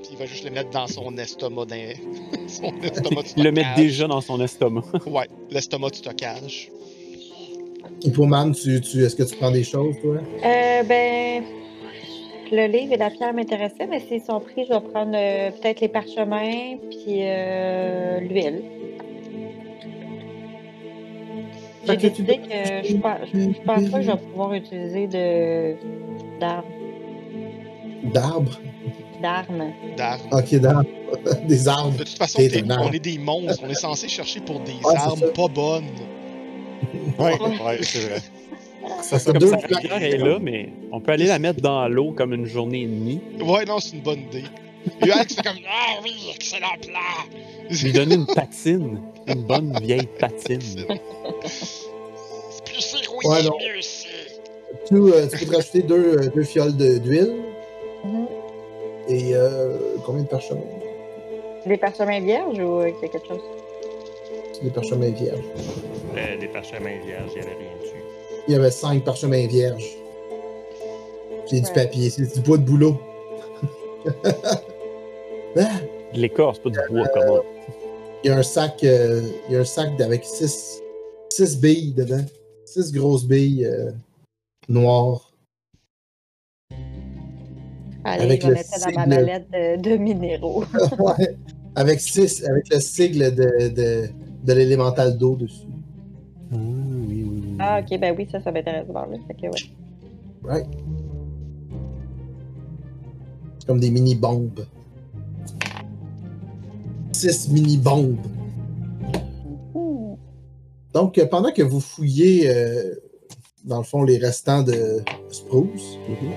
Puis 0.02 0.10
il 0.12 0.16
va 0.18 0.26
juste 0.26 0.44
le 0.44 0.50
mettre 0.50 0.70
dans 0.70 0.86
son 0.86 1.16
estomac. 1.18 1.64
Dans... 1.66 1.76
son 2.48 2.72
estomac 2.82 3.22
de 3.22 3.28
Il 3.36 3.42
le 3.44 3.50
met 3.52 3.60
stockage. 3.62 3.76
déjà 3.76 4.06
dans 4.06 4.20
son 4.20 4.40
estomac. 4.40 4.82
Ouais, 5.06 5.28
l'estomac 5.50 5.90
de 5.90 5.94
stockage. 5.96 6.70
Hippoman, 8.02 8.52
tu, 8.52 8.80
tu, 8.80 9.04
est-ce 9.04 9.16
que 9.16 9.24
tu 9.24 9.34
prends 9.36 9.50
des 9.50 9.64
choses, 9.64 9.96
toi? 10.00 10.16
Euh, 10.44 10.82
ben, 10.84 11.42
le 12.50 12.66
livre 12.66 12.92
et 12.92 12.96
la 12.96 13.10
pierre 13.10 13.32
m'intéressaient, 13.32 13.86
mais 13.88 14.00
s'ils 14.00 14.22
sont 14.22 14.40
pris, 14.40 14.64
je 14.68 14.72
vais 14.72 14.80
prendre 14.80 15.12
euh, 15.14 15.50
peut-être 15.50 15.80
les 15.80 15.88
parchemins 15.88 16.76
puis 16.90 17.20
euh, 17.22 18.20
l'huile. 18.20 18.62
J'ai 21.86 21.96
décidé 21.96 22.38
que 22.38 22.86
je 22.86 22.92
je 22.92 22.96
pense 22.96 23.64
pas 23.64 23.98
que 23.98 24.02
je 24.02 24.10
vais 24.10 24.16
pouvoir 24.18 24.52
utiliser 24.52 25.06
de 25.06 25.74
d'armes. 26.38 26.64
D'arbres? 28.12 28.60
D'armes. 29.22 29.72
D'armes. 29.96 30.28
Ok, 30.32 30.54
d'arbres. 30.56 30.88
des 31.48 31.66
arbres. 31.68 31.92
De 31.98 32.04
toute 32.04 32.18
façon, 32.18 32.40
on 32.40 32.92
est 32.92 32.98
des 32.98 33.18
monstres. 33.18 33.62
On 33.64 33.70
est 33.70 33.74
censé 33.74 34.08
chercher 34.08 34.40
pour 34.40 34.60
des 34.60 34.72
Ouais, 34.72 34.96
armes 34.96 35.32
pas 35.34 35.48
bonnes. 35.48 35.84
Ouais, 37.18 37.32
ouais, 37.40 37.78
c'est 37.82 38.00
vrai. 38.00 38.20
Ça 39.02 39.18
fait 39.18 39.32
Comme 39.32 39.48
flaques. 39.48 39.66
rivière 39.66 40.02
est 40.02 40.18
là, 40.18 40.38
mais 40.40 40.70
on 40.92 41.00
peut 41.00 41.12
aller 41.12 41.26
la 41.26 41.38
mettre 41.38 41.60
dans 41.60 41.86
l'eau 41.88 42.12
comme 42.12 42.32
une 42.34 42.46
journée 42.46 42.82
et 42.82 42.86
demie. 42.86 43.20
Ouais, 43.40 43.64
non, 43.64 43.78
c'est 43.80 43.96
une 43.96 44.02
bonne 44.02 44.20
idée. 44.20 44.44
Ualx 45.02 45.34
fait 45.34 45.42
comme 45.42 45.58
Ah 45.68 46.00
oui, 46.02 46.14
excellent 46.34 46.76
plan! 46.80 47.28
Lui 47.82 47.92
donner 47.92 48.14
une 48.14 48.26
patine. 48.26 49.00
Une 49.26 49.42
bonne 49.42 49.78
vieille 49.82 50.08
patine. 50.18 50.60
Plus 52.64 52.80
c'est 52.80 53.06
rouillé, 53.06 53.28
Ouais, 53.28 53.42
non. 53.42 53.56
mieux 53.58 53.80
c'est. 53.82 54.08
Tu, 54.86 54.94
euh, 54.94 55.26
tu 55.28 55.38
peux 55.38 55.46
te 55.50 55.56
rajouter 55.56 55.82
deux, 55.82 56.18
euh, 56.18 56.30
deux 56.34 56.44
fioles 56.44 56.76
de- 56.76 56.98
d'huile 56.98 57.34
Mhm. 58.04 58.26
et 59.08 59.34
euh, 59.34 59.76
combien 60.06 60.22
de 60.22 60.28
parchemins? 60.28 60.60
Des 61.66 61.76
parchemins 61.76 62.20
vierges 62.20 62.58
ou 62.58 62.80
euh, 62.80 62.90
quelque 63.00 63.18
chose? 63.26 63.40
C'est 64.52 64.64
des 64.64 64.70
parchemins 64.70 65.10
vierges. 65.10 65.38
Euh, 66.16 66.36
des 66.38 66.46
parchemins 66.48 66.98
vierges, 67.04 67.30
il 67.34 67.40
n'y 67.42 67.46
avait 67.46 67.56
rien. 67.56 67.77
Il 68.48 68.52
y 68.52 68.54
avait 68.56 68.70
cinq 68.70 69.04
parchemins 69.04 69.46
vierges. 69.46 69.96
J'ai 71.50 71.60
du 71.60 71.66
Ouais. 71.66 71.72
papier, 71.74 72.10
c'est 72.10 72.34
du 72.34 72.40
bois 72.40 72.58
de 72.58 72.64
boulot. 72.64 72.98
Ah, 75.56 75.80
De 76.14 76.20
l'écorce, 76.20 76.58
pas 76.58 76.70
du 76.70 76.78
bois, 76.88 77.06
comment? 77.12 77.42
Il 78.24 78.28
y 78.28 78.30
a 78.30 78.38
un 78.38 78.42
sac, 78.42 78.82
euh, 78.84 79.20
il 79.48 79.52
y 79.52 79.56
a 79.56 79.60
un 79.60 79.64
sac 79.64 80.00
avec 80.00 80.24
six, 80.24 80.80
six 81.30 81.56
billes 81.60 81.92
dedans. 81.92 82.24
Six 82.64 82.92
grosses 82.92 83.24
billes 83.26 83.64
euh, 83.66 83.90
noires. 84.68 85.30
Allez, 88.04 88.24
Avec 88.24 88.40
je 88.42 88.46
vais 88.46 88.52
le 88.52 88.54
mettre 88.54 88.70
ça 88.70 88.78
dans 88.90 88.94
ma 88.96 89.04
sigle. 89.04 89.14
mallette 89.14 89.50
de, 89.50 89.90
de 89.90 89.96
minéraux. 89.96 90.64
Ouais. 90.98 91.36
Avec 91.76 92.00
six, 92.00 92.42
avec 92.44 92.64
le 92.72 92.80
sigle 92.80 93.34
de, 93.34 93.68
de, 93.68 94.08
de 94.44 94.52
l'élémental 94.52 95.16
d'eau 95.18 95.36
dessus. 95.36 95.66
Ah, 97.58 97.80
ok, 97.80 97.98
ben 97.98 98.14
oui, 98.16 98.26
ça, 98.30 98.40
ça 98.40 98.52
m'intéresse 98.52 98.86
de 98.86 98.92
voir. 98.92 99.06
là. 99.08 99.16
Fait 99.26 99.34
que, 99.34 99.46
ouais. 99.46 99.70
Right? 100.44 100.66
Comme 103.66 103.80
des 103.80 103.90
mini-bombes. 103.90 104.64
Six 107.12 107.48
mini-bombes. 107.50 108.16
Hmm. 109.74 110.14
Donc, 110.94 111.18
euh, 111.18 111.26
pendant 111.26 111.50
que 111.52 111.62
vous 111.62 111.80
fouillez, 111.80 112.48
euh, 112.48 112.94
dans 113.64 113.78
le 113.78 113.84
fond, 113.84 114.02
les 114.04 114.18
restants 114.18 114.62
de 114.62 115.02
Spruce, 115.30 115.98
Mhm. 116.08 116.30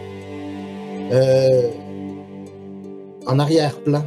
euh, 1.13 1.69
en 3.27 3.37
arrière-plan, 3.39 4.03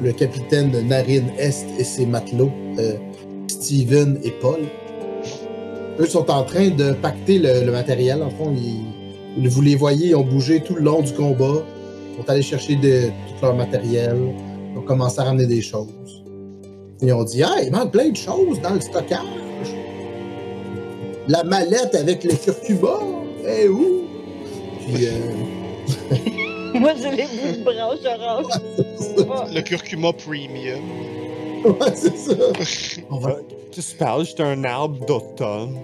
le 0.00 0.12
capitaine 0.12 0.70
de 0.70 0.80
Narine 0.80 1.30
Est 1.38 1.66
et 1.78 1.84
ses 1.84 2.06
matelots, 2.06 2.52
euh, 2.78 2.96
Steven 3.48 4.20
et 4.22 4.30
Paul, 4.30 4.60
eux 6.00 6.06
sont 6.06 6.30
en 6.30 6.44
train 6.44 6.68
de 6.68 6.92
pacter 6.92 7.38
le, 7.38 7.64
le 7.64 7.72
matériel. 7.72 8.22
En 8.22 8.30
fond, 8.30 8.54
ils- 8.56 9.48
vous 9.48 9.60
les 9.62 9.76
voyez, 9.76 10.08
ils 10.08 10.14
ont 10.16 10.24
bougé 10.24 10.60
tout 10.60 10.74
le 10.74 10.82
long 10.82 11.00
du 11.02 11.12
combat, 11.12 11.62
ils 12.12 12.16
sont 12.22 12.30
allés 12.30 12.42
chercher 12.42 12.74
de, 12.76 13.06
tout 13.08 13.42
leur 13.44 13.54
matériel, 13.54 14.16
ils 14.74 14.78
ont 14.78 14.82
commencé 14.82 15.20
à 15.20 15.24
ramener 15.24 15.46
des 15.46 15.60
choses. 15.62 16.24
Ils 17.00 17.12
ont 17.12 17.22
dit 17.24 17.42
Ah, 17.44 17.56
il 17.64 17.70
manque 17.70 17.92
plein 17.92 18.08
de 18.08 18.16
choses 18.16 18.60
dans 18.60 18.74
le 18.74 18.80
stockage. 18.80 19.18
La 21.28 21.44
mallette 21.44 21.94
avec 21.94 22.24
le 22.24 22.32
curcuma, 22.34 22.98
eh 23.46 23.68
où? 23.68 24.02
Puis, 24.86 25.06
euh, 25.06 25.10
Moi, 26.74 26.92
j'ai 26.96 27.10
les 27.16 27.22
bouts 27.24 27.58
de 27.58 27.64
branches 27.64 28.18
orange. 28.20 29.54
Le 29.54 29.60
curcuma 29.60 30.12
premium. 30.12 30.80
ouais, 31.64 31.92
c'est 31.94 32.16
ça. 32.16 32.34
On 33.10 33.18
va- 33.18 33.36
Tu 33.78 33.94
parles, 33.94 34.24
j'étais 34.24 34.42
un 34.42 34.64
arbre 34.64 35.06
d'automne. 35.06 35.76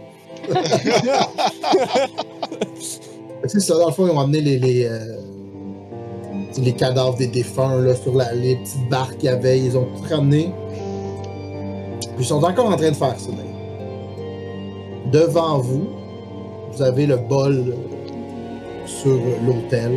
C'est 3.47 3.61
ça, 3.61 3.79
dans 3.79 3.87
le 3.87 3.93
fond, 3.93 4.09
ils 4.09 4.11
ont 4.11 4.19
amené 4.19 4.41
les, 4.41 4.59
les, 4.59 4.87
euh, 4.87 5.17
les 6.59 6.73
cadavres 6.73 7.17
des 7.17 7.29
défunts 7.29 7.81
là, 7.81 7.95
sur 7.95 8.17
la, 8.17 8.33
les 8.35 8.57
petites 8.57 8.89
barques 8.89 9.19
qu'il 9.19 9.27
y 9.27 9.29
avait. 9.29 9.61
Ils 9.61 9.79
ont 9.79 9.85
tout 9.85 10.03
ramené. 10.11 10.53
Puis 12.01 12.25
ils 12.25 12.25
sont 12.25 12.43
encore 12.43 12.67
en 12.67 12.77
train 12.77 12.91
de 12.91 12.97
faire 12.97 13.15
ça. 13.17 13.31
d'ailleurs. 13.31 13.45
Devant 15.13 15.59
vous, 15.59 15.87
vous 16.73 16.83
avez 16.83 17.07
le 17.07 17.17
bol 17.17 17.77
sur 18.87 19.21
l'autel. 19.47 19.93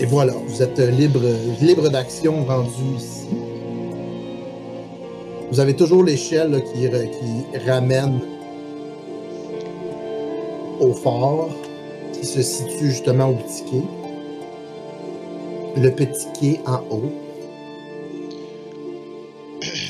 Et 0.00 0.06
voilà, 0.06 0.32
vous 0.32 0.60
êtes 0.60 0.78
libre, 0.78 1.20
libre 1.60 1.88
d'action 1.88 2.44
rendu 2.44 2.96
ici. 2.96 3.17
Vous 5.50 5.60
avez 5.60 5.74
toujours 5.74 6.04
l'échelle 6.04 6.62
qui, 6.72 6.88
ramène 7.66 8.20
au 10.80 10.92
fort, 10.92 11.50
qui 12.12 12.26
se 12.26 12.42
situe 12.42 12.90
justement 12.90 13.30
au 13.30 13.34
petit 13.34 13.64
quai. 13.64 13.82
Le 15.80 15.90
petit 15.90 16.26
quai 16.38 16.60
en 16.66 16.80
haut. 16.90 17.12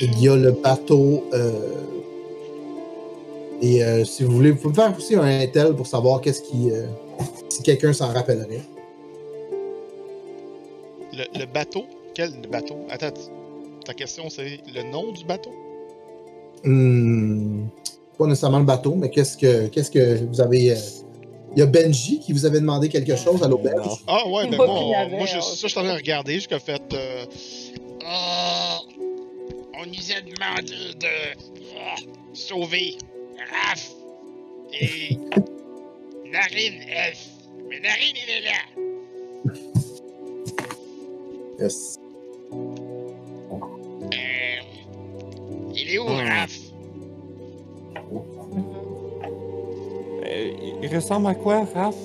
il 0.01 0.21
y 0.21 0.29
a 0.29 0.35
le 0.35 0.51
bateau. 0.51 1.23
euh, 1.33 1.75
et 3.61 3.83
euh, 3.83 4.05
si 4.05 4.23
vous 4.23 4.31
voulez, 4.31 4.51
vous 4.51 4.57
pouvez 4.61 4.75
faire 4.75 4.95
aussi 4.97 5.15
un 5.15 5.23
intel 5.41 5.73
pour 5.75 5.87
savoir 5.87 6.21
qu'est-ce 6.21 6.41
qui. 6.41 6.71
euh, 6.71 6.85
si 7.49 7.63
quelqu'un 7.63 7.91
s'en 7.93 8.07
rappellerait. 8.13 8.61
Le, 11.13 11.39
le 11.39 11.45
bateau? 11.45 11.85
Quel 12.13 12.31
bateau? 12.49 12.77
Attends, 12.89 13.13
ta 13.85 13.93
question 13.93 14.29
c'est 14.29 14.59
le 14.73 14.83
nom 14.91 15.11
du 15.11 15.23
bateau? 15.25 15.51
Hmm, 16.63 17.67
pas 18.17 18.25
nécessairement 18.27 18.59
le 18.59 18.65
bateau, 18.65 18.95
mais 18.95 19.09
qu'est-ce 19.09 19.37
que 19.37 19.67
qu'est-ce 19.67 19.91
que 19.91 20.25
vous 20.25 20.41
avez. 20.41 20.71
euh, 20.71 20.75
Il 21.55 21.59
y 21.59 21.61
a 21.61 21.65
Benji 21.65 22.19
qui 22.19 22.31
vous 22.33 22.45
avait 22.45 22.59
demandé 22.59 22.89
quelque 22.89 23.15
chose 23.15 23.41
à 23.41 23.47
l'auberge? 23.47 24.03
Ah 24.07 24.27
ouais, 24.27 24.47
ben 24.47 24.57
Moi 24.57 24.67
moi, 24.67 25.05
on- 25.21 25.25
je, 25.25 25.39
ça, 25.39 25.53
je 25.63 25.67
suis 25.67 25.79
en 25.79 25.83
train 25.83 25.91
de 25.93 25.97
regarder 25.97 26.33
jusqu'à 26.35 26.59
fait. 26.59 26.81
euh, 26.93 27.25
Oh, 28.05 28.77
on 29.81 29.85
nous 29.85 30.11
a 30.11 30.21
demandé 30.21 30.93
de 30.99 31.07
oh, 31.75 32.11
sauver 32.33 32.97
Raph 33.51 33.89
et 34.79 35.15
Narine 36.31 36.81
F. 37.13 37.27
Mais 37.69 37.79
Narine, 37.79 38.15
il 38.15 38.29
est 38.29 38.45
là. 38.45 38.59
Yes. 41.59 41.97
Il 45.81 45.93
est 45.93 45.97
où. 45.97 46.05
Raph? 46.05 46.57
Euh, 50.25 50.51
il 50.81 50.95
ressemble 50.95 51.27
à 51.27 51.35
quoi, 51.35 51.65
Raph? 51.73 51.95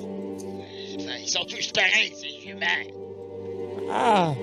Enfin, 0.96 1.16
ils 1.20 1.28
sont 1.28 1.44
tous 1.44 1.72
pareils, 1.72 2.12
ces 2.14 2.48
humains. 2.48 2.84
Ah! 3.90 4.34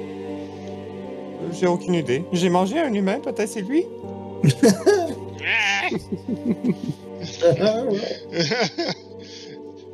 J'ai 1.54 1.68
aucune 1.68 1.96
idée. 1.96 2.24
J'ai 2.32 2.50
mangé 2.50 2.80
un 2.80 2.94
humain, 2.94 3.20
peut-être 3.20 3.50
c'est 3.50 3.62
lui? 3.62 3.86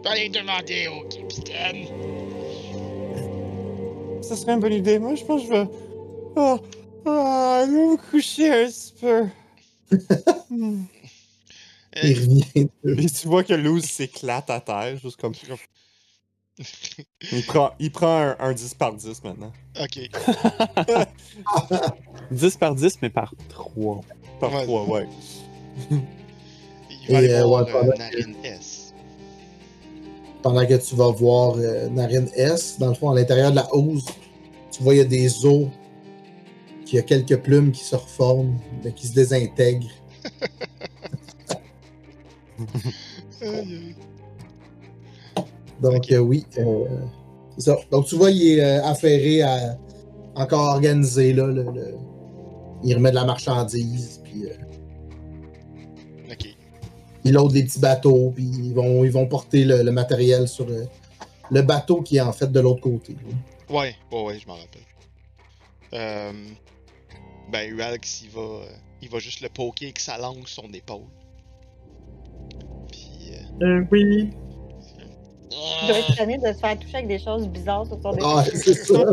Ah, 0.10 0.16
les 0.16 0.30
demander 0.30 0.88
au 0.88 1.02
capitaine. 1.08 1.86
Ça 4.22 4.36
serait 4.36 4.54
une 4.54 4.62
bonne 4.62 4.74
idée. 4.74 5.00
Moi, 5.00 5.16
je 5.16 5.26
pense 5.26 5.42
que 5.42 5.48
je 5.48 5.54
vais. 5.54 5.68
Ah, 6.38 6.58
ah, 7.10 7.64
vais 7.66 7.72
me 7.72 7.98
coucher 8.12 8.50
un 8.52 8.68
petit 8.68 8.94
peu. 9.00 9.28
Hmm. 10.50 10.84
Il 12.04 12.20
revient. 12.20 12.68
Et 12.86 13.10
tu 13.10 13.28
vois 13.28 13.44
que 13.44 13.54
Luz 13.54 13.86
s'éclate 13.86 14.50
à 14.50 14.60
terre, 14.62 14.98
juste 14.98 15.20
comme 15.20 15.34
ça. 15.34 15.48
Il 17.32 17.46
prend, 17.46 17.72
il 17.80 17.92
prend 17.92 18.22
un, 18.22 18.36
un 18.40 18.54
10 18.54 18.74
par 18.76 18.94
10 18.94 19.24
maintenant. 19.24 19.52
ok. 19.80 20.00
10 22.32 22.58
par 22.58 22.76
10, 22.76 22.98
mais 23.02 23.10
par 23.10 23.34
3. 23.50 24.02
Par 24.40 24.54
Ouais. 24.54 24.64
3, 24.66 24.86
ouais. 24.90 25.08
Il 25.90 27.14
va 27.14 27.22
Et, 27.22 27.26
aller 27.26 27.30
euh, 27.34 27.46
voir 27.46 27.64
ouais, 27.66 27.70
euh, 27.70 27.74
pendant 27.80 27.92
que- 27.94 27.98
Narine 28.00 28.36
S. 28.44 28.94
pendant 30.42 30.66
que 30.66 30.74
tu 30.76 30.96
vas 30.96 31.10
voir 31.12 31.56
euh, 31.58 31.88
Narine 31.90 32.30
S, 32.36 32.78
dans 32.80 32.90
le 32.90 32.96
fond, 32.96 33.12
à 33.12 33.16
l'intérieur 33.16 33.52
de 33.52 33.56
la 33.58 33.74
hausse, 33.74 34.06
tu 34.72 34.84
vois, 34.84 34.94
il 34.94 34.98
y 34.98 35.02
a 35.02 35.06
des 35.06 35.46
os, 35.46 35.68
qu'il 36.88 36.96
y 36.98 37.00
a 37.00 37.04
quelques 37.04 37.38
plumes 37.42 37.72
qui 37.72 37.84
se 37.84 37.96
reforment, 37.96 38.58
mais 38.84 38.92
qui 38.94 39.08
se 39.08 39.14
désintègrent. 39.14 39.90
Donc, 45.82 46.12
euh, 46.12 46.18
oui, 46.18 46.46
euh, 46.58 46.86
c'est 47.58 47.66
ça. 47.66 47.78
Donc, 47.92 48.06
tu 48.08 48.16
vois, 48.16 48.32
il 48.32 48.58
est 48.58 48.64
euh, 48.64 48.84
affairé 48.84 49.42
à 49.44 49.78
encore 50.36 50.74
organisé, 50.76 51.34
là. 51.34 51.48
le- 51.48 51.64
le- 51.64 51.96
Il 52.84 52.94
remet 52.96 53.10
de 53.10 53.16
la 53.16 53.26
marchandise, 53.26 54.22
puis 54.24 54.44
Ok. 56.32 56.46
il 57.26 57.34
load 57.34 57.52
des 57.54 57.64
petits 57.64 57.80
bateaux, 57.80 58.32
puis 58.36 58.44
ils 58.46 58.72
vont, 58.74 59.04
ils 59.04 59.10
vont 59.12 59.26
porter 59.26 59.66
le, 59.66 59.82
le 59.82 59.92
matériel 59.92 60.48
sur 60.48 60.68
le 61.50 61.62
bateau 61.64 62.02
qui 62.04 62.18
est 62.18 62.22
en 62.22 62.32
fait 62.34 62.52
de 62.52 62.60
l'autre 62.60 62.82
côté. 62.82 63.14
là. 63.14 63.76
Ouais, 63.76 63.96
ouais, 64.12 64.24
ouais, 64.26 64.40
je 64.40 64.48
m'en 64.48 64.54
rappelle. 64.54 64.84
Euh, 67.48 67.52
ben, 67.52 67.74
Ualx, 67.74 68.22
il 68.24 68.30
va, 68.30 68.42
euh, 68.42 68.66
il 69.02 69.10
va 69.10 69.20
juste 69.20 69.42
le 69.42 69.50
poker 69.50 69.88
avec 69.88 70.00
sa 70.00 70.18
langue 70.18 70.48
sur 70.48 70.64
son 70.64 70.74
épaule. 70.74 71.06
Puis, 72.92 73.32
euh, 73.32 73.66
Euh, 73.66 73.86
oui. 73.92 74.30
Il 75.82 75.88
doit 75.88 75.98
être 75.98 76.42
de 76.42 76.54
se 76.54 76.60
faire 76.60 76.80
toucher 76.80 76.96
avec 76.96 77.08
des 77.08 77.20
choses 77.20 77.48
bizarres 77.48 77.88
sur 77.88 78.00
son 78.02 78.16
Ah, 78.22 78.44
c'est 78.54 78.74
ça. 78.74 79.04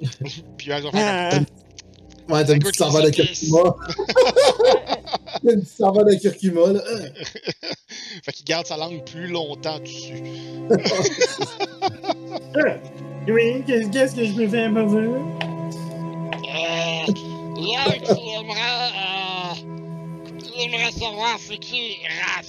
puis 0.56 0.68
Ualx 0.70 0.84
va 0.86 0.90
faire 0.90 1.30
Ah, 1.32 2.32
Ouais, 2.32 2.44
t'as 2.44 2.54
une 2.54 2.60
petite 2.60 2.76
saveur 2.76 3.02
de 3.02 3.10
curcuma. 3.10 3.74
T'as 5.42 5.52
une 5.52 5.60
petite 5.60 5.76
saveur 5.76 6.04
de 6.04 6.14
curcuma, 6.14 6.72
là. 6.72 6.80
Euh. 6.86 7.08
fait 8.22 8.32
qu'il 8.32 8.44
garde 8.44 8.66
sa 8.66 8.76
langue 8.76 9.04
plus 9.04 9.26
longtemps 9.26 9.80
dessus. 9.80 10.22
Ah, 12.54 12.76
oui, 13.28 13.64
qu'est-ce 13.66 14.14
que 14.14 14.24
je 14.24 14.32
peux 14.32 14.48
faire 14.48 14.72
pour 14.72 14.86
vous? 14.86 15.50
Yank, 17.60 18.02
il 18.08 18.34
aimerait, 18.40 18.88
euh, 20.86 20.90
savoir 20.90 21.36
c'est 21.38 21.58
qui 21.58 21.98
Raph? 22.20 22.46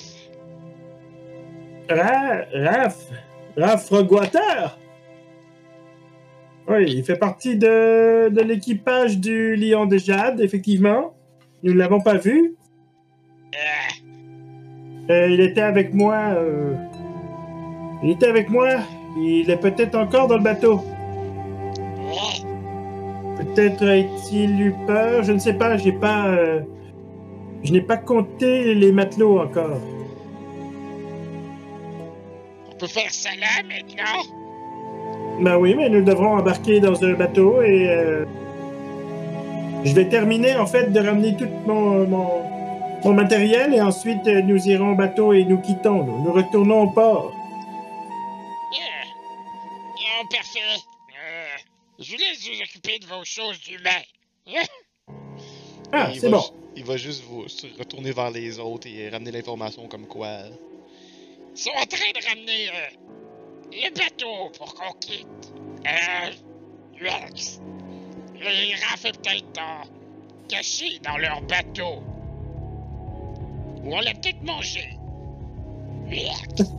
Ra 1.89 2.45
Raph? 2.53 2.97
Raph 3.57 3.85
Frogwater. 3.85 4.77
Oui, 6.67 6.85
il 6.87 7.03
fait 7.03 7.17
partie 7.17 7.57
de, 7.57 8.29
de 8.29 8.41
l'équipage 8.41 9.17
du 9.19 9.55
Lion 9.55 9.85
de 9.85 9.97
Jade, 9.97 10.39
effectivement. 10.41 11.13
Nous 11.63 11.73
ne 11.73 11.77
l'avons 11.77 12.01
pas 12.01 12.15
vu. 12.17 12.55
Euh, 13.53 13.57
Euh, 15.09 15.27
il 15.29 15.41
était 15.41 15.61
avec 15.61 15.93
moi. 15.93 16.15
euh, 16.37 16.75
Il 18.03 18.11
était 18.11 18.27
avec 18.27 18.49
moi. 18.49 18.69
Il 19.17 19.49
est 19.49 19.57
peut-être 19.59 19.95
encore 19.95 20.27
dans 20.27 20.37
le 20.37 20.43
bateau. 20.43 20.81
Peut-être 23.41 23.83
a-t-il 23.87 24.61
eu 24.61 24.73
peur. 24.87 25.23
Je 25.23 25.31
ne 25.33 25.39
sais 25.39 25.53
pas. 25.53 25.77
J'ai 25.77 25.91
pas. 25.91 26.27
euh, 26.27 26.61
Je 27.63 27.71
n'ai 27.73 27.81
pas 27.81 27.97
compté 27.97 28.73
les 28.73 28.91
matelots 28.91 29.39
encore. 29.41 29.77
on 32.71 32.75
peut 32.77 32.87
faire 32.87 33.11
ça 33.11 33.29
là 33.39 33.61
maintenant? 33.67 34.23
Ben 35.41 35.57
oui, 35.57 35.75
mais 35.75 35.89
nous 35.89 36.01
devrons 36.03 36.37
embarquer 36.37 36.79
dans 36.79 37.03
un 37.03 37.13
bateau 37.13 37.61
et 37.61 37.89
euh, 37.89 38.25
je 39.83 39.93
vais 39.93 40.05
terminer 40.09 40.55
en 40.55 40.65
fait 40.65 40.91
de 40.91 40.99
ramener 40.99 41.35
tout 41.35 41.47
mon, 41.67 42.07
mon, 42.07 42.29
mon 43.03 43.13
matériel 43.13 43.73
et 43.73 43.81
ensuite 43.81 44.25
euh, 44.27 44.41
nous 44.41 44.67
irons 44.67 44.91
au 44.93 44.95
bateau 44.95 45.33
et 45.33 45.45
nous 45.45 45.59
quittons. 45.59 46.03
Nous, 46.03 46.23
Nous 46.25 46.33
retournons 46.33 46.81
au 46.83 46.87
port. 46.89 47.31
Yeah. 48.71 49.05
Oh, 50.21 50.25
parfait. 50.31 50.83
Euh, 52.01 52.03
je 52.03 52.11
vous 52.11 52.17
laisse 52.17 52.47
vous 52.47 52.61
occuper 52.61 52.99
de 52.99 53.05
vos 53.05 53.23
choses 53.23 53.59
d'humain. 53.61 54.01
Ah, 55.91 56.09
il 56.13 56.19
c'est 56.19 56.29
va 56.29 56.37
bon. 56.37 56.43
Il 56.75 56.85
va 56.85 56.97
juste 56.97 57.23
vous 57.25 57.47
se 57.47 57.67
retourner 57.77 58.11
vers 58.11 58.31
les 58.31 58.57
autres 58.59 58.87
et 58.87 59.09
ramener 59.09 59.31
l'information 59.31 59.87
comme 59.87 60.07
quoi. 60.07 60.39
Ils 61.53 61.57
sont 61.61 61.69
en 61.71 61.85
train 61.85 62.11
de 62.15 62.25
ramener 62.27 62.69
euh, 62.69 62.73
le 63.71 63.89
bateau 63.93 64.49
pour 64.57 64.73
qu'on 64.73 64.93
quitte. 64.93 65.27
Euh, 65.85 66.31
Rex. 66.99 67.59
Les 68.39 68.71
est 68.71 69.11
peut-être 69.11 69.51
dans- 69.53 69.83
caché 70.47 70.99
dans 71.03 71.17
leur 71.17 71.41
bateau. 71.41 72.01
Ou 73.83 73.93
on 73.95 73.99
l'a 73.99 74.13
peut-être 74.13 74.41
mangé. 74.43 74.97
Rex. 76.09 76.71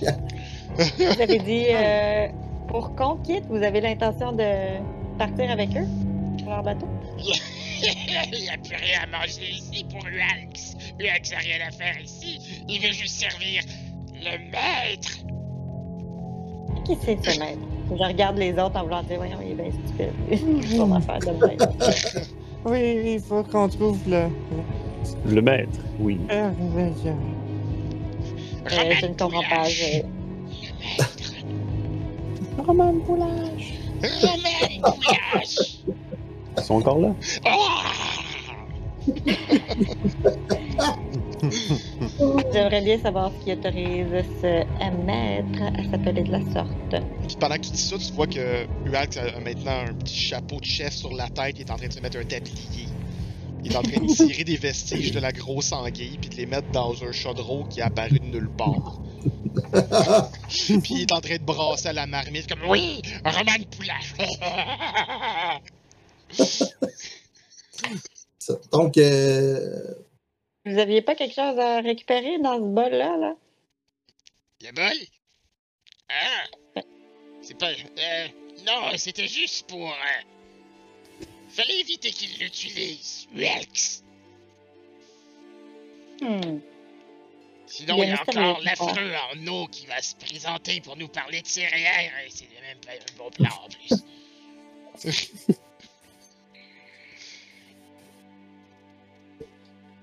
Vous 0.96 1.20
avez 1.20 1.38
dit 1.38 1.66
euh, 1.68 2.28
pour 2.72 2.94
qu'on 2.96 3.16
quitte, 3.18 3.44
vous 3.50 3.62
avez 3.62 3.82
l'intention 3.82 4.32
de 4.32 4.78
partir 5.18 5.50
avec 5.50 5.68
eux 5.76 5.86
sur 6.38 6.48
leur 6.48 6.62
bateau? 6.62 6.88
Il 7.84 7.90
n'y 8.40 8.48
a 8.48 8.56
plus 8.56 8.76
rien 8.76 9.00
à 9.02 9.06
manger 9.18 9.50
ici 9.50 9.84
pour 9.90 10.00
Ulax. 10.06 10.74
Ulax 10.98 11.32
n'a 11.32 11.38
rien 11.38 11.66
à 11.68 11.70
faire 11.70 12.00
ici. 12.02 12.38
Il 12.68 12.80
veut 12.80 12.92
juste 12.92 13.20
servir 13.20 13.62
le 14.14 14.38
maître. 14.50 15.18
Qui 16.86 16.96
c'est 17.04 17.22
ce 17.30 17.38
maître? 17.38 17.58
Je 17.90 17.96
regarde 18.02 18.38
les 18.38 18.52
autres 18.52 18.76
en 18.76 18.84
voulant 18.84 19.02
dire, 19.02 19.16
voyons, 19.18 19.36
il 19.44 19.50
est 19.52 19.54
bien 19.54 19.70
stupide. 19.72 20.68
Son 20.76 20.92
affaire 20.92 21.18
de 21.18 21.32
maître. 21.46 21.68
oui, 22.64 23.02
il 23.14 23.20
faut 23.20 23.42
qu'on 23.42 23.68
trouve 23.68 23.98
le. 24.08 24.28
Le 25.26 25.42
maître, 25.42 25.80
oui. 25.98 26.18
le- 26.30 26.34
Euh, 26.34 26.50
je 29.00 29.06
ne 29.06 29.14
comprends 29.14 29.42
pas. 29.42 29.64
je- 29.68 30.02
Roman 32.66 32.94
Poulage. 33.00 33.74
Roman 34.22 34.92
Poulage. 35.00 35.82
Ils 36.56 36.62
sont 36.62 36.74
encore 36.74 36.98
là? 36.98 37.14
J'aimerais 42.52 42.82
bien 42.82 42.98
savoir 42.98 43.32
ce 43.32 43.44
qui 43.44 43.52
autorise 43.52 44.24
ce 44.40 44.64
maître 45.04 45.62
à 45.62 45.90
s'appeler 45.90 46.22
de 46.22 46.30
la 46.30 46.40
sorte. 46.52 47.04
Puis 47.26 47.36
pendant 47.40 47.56
que 47.56 47.62
tu 47.62 47.70
dis 47.70 47.78
ça, 47.78 47.96
tu 47.98 48.12
vois 48.12 48.26
que 48.26 48.66
Uax 48.86 49.16
a 49.16 49.40
maintenant 49.40 49.86
un 49.88 49.94
petit 49.94 50.14
chapeau 50.16 50.60
de 50.60 50.64
chef 50.64 50.92
sur 50.92 51.12
la 51.12 51.28
tête. 51.28 51.56
Il 51.58 51.62
est 51.62 51.70
en 51.70 51.76
train 51.76 51.88
de 51.88 51.92
se 51.92 52.00
mettre 52.00 52.18
un 52.18 52.24
tablier. 52.24 52.86
Il 53.64 53.72
est 53.72 53.76
en 53.76 53.82
train 53.82 54.00
de 54.00 54.12
tirer 54.12 54.44
des 54.44 54.56
vestiges 54.56 55.12
de 55.12 55.20
la 55.20 55.32
grosse 55.32 55.72
anguille 55.72 56.18
puis 56.20 56.30
de 56.30 56.36
les 56.36 56.46
mettre 56.46 56.70
dans 56.72 57.04
un 57.04 57.12
chaudron 57.12 57.64
qui 57.64 57.80
est 57.80 57.84
apparu 57.84 58.18
de 58.18 58.24
nulle 58.26 58.50
part. 58.50 59.00
Puis 60.48 60.94
il 60.94 61.02
est 61.02 61.12
en 61.12 61.20
train 61.20 61.36
de 61.36 61.42
brasser 61.44 61.88
à 61.88 61.92
la 61.92 62.06
marmite 62.06 62.48
comme 62.48 62.68
Oui, 62.68 63.00
un 63.24 63.30
roman 63.30 63.56
de 63.58 63.64
poulet. 63.64 63.92
Donc, 68.72 68.96
euh, 68.98 69.94
Vous 70.64 70.78
aviez 70.78 71.02
pas 71.02 71.14
quelque 71.14 71.34
chose 71.34 71.58
à 71.58 71.80
récupérer 71.80 72.38
dans 72.38 72.56
ce 72.56 72.62
bol-là, 72.62 73.16
là? 73.16 73.34
Le 74.62 74.72
bol? 74.72 74.92
Ah! 76.08 76.82
C'est 77.40 77.58
pas. 77.58 77.70
Euh, 77.70 78.28
non, 78.66 78.96
c'était 78.96 79.28
juste 79.28 79.66
pour. 79.68 79.88
euh, 79.88 80.22
Fallait 81.52 81.80
éviter 81.80 82.10
qu'il 82.10 82.38
l'utilise, 82.38 83.28
Rex. 83.36 84.02
Hmm. 86.22 86.60
Sinon, 87.66 87.96
Il 87.96 88.00
y 88.00 88.02
il 88.04 88.08
y 88.08 88.12
a 88.12 88.22
encore 88.22 88.60
l'affreux 88.62 89.12
en 89.34 89.46
eau 89.48 89.66
qui 89.66 89.84
va 89.86 90.00
se 90.00 90.14
présenter 90.16 90.80
pour 90.80 90.96
nous 90.96 91.08
parler 91.08 91.42
de 91.42 91.46
céréales. 91.46 92.10
et 92.26 92.30
C'est 92.30 92.48
même 92.62 92.78
pas 92.78 92.92
un 92.92 93.18
bon 93.18 93.30
plan 93.30 93.50
en 93.64 93.68
plus. 93.68 94.02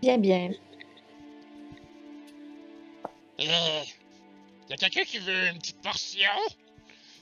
Bien, 0.02 0.18
bien. 0.18 0.52
Euh, 3.42 3.84
y 4.70 4.74
a 4.74 4.78
quelqu'un 4.78 5.04
qui 5.04 5.18
veut 5.18 5.48
une 5.50 5.60
petite 5.60 5.82
portion? 5.82 6.30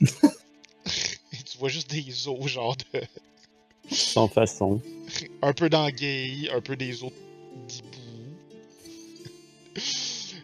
Tu 0.00 1.58
vois 1.58 1.68
juste 1.68 1.90
des 1.90 2.28
os, 2.28 2.46
genre 2.46 2.76
de. 2.76 3.02
Sans 3.90 4.28
façon. 4.28 4.80
Un 5.42 5.52
peu 5.52 5.68
d'anguille, 5.70 6.48
un 6.54 6.60
peu 6.60 6.76
des 6.76 6.92
d'hibou. 6.92 7.12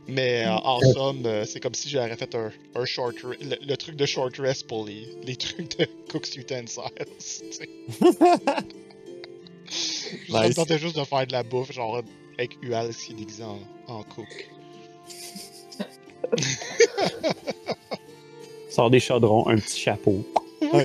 Mais 0.07 0.45
euh, 0.47 0.51
en 0.53 0.81
somme, 0.93 1.25
euh, 1.25 1.45
c'est 1.47 1.61
comme 1.61 1.75
si 1.75 1.89
j'aurais 1.89 2.15
fait 2.16 2.35
un, 2.35 2.51
un 2.75 2.85
short 2.85 3.16
le, 3.23 3.37
le 3.66 3.77
truc 3.77 3.97
de 3.97 4.05
short 4.07 4.37
rest 4.39 4.66
pour 4.66 4.85
les, 4.87 5.09
les 5.25 5.37
trucs 5.45 5.79
de 5.79 5.87
Cook's 6.11 6.37
Utensils. 6.37 6.83
tu 6.99 7.07
sais. 7.19 7.69
Ça 10.29 10.41
me 10.43 10.47
Nice. 10.49 10.55
tentait 10.57 10.79
juste 10.79 10.97
de 10.97 11.05
faire 11.05 11.27
de 11.27 11.33
la 11.33 11.43
bouffe, 11.43 11.73
genre 11.73 12.03
avec 12.39 12.59
Ual 12.62 12.95
qui 12.95 13.12
est 13.12 13.15
déguisé 13.16 13.43
en, 13.45 13.59
en 13.89 14.03
cook. 14.05 14.51
Sort 18.71 18.91
des 18.91 19.01
chaudrons, 19.01 19.49
un 19.49 19.57
petit 19.57 19.81
chapeau. 19.81 20.25
Oui, 20.61 20.83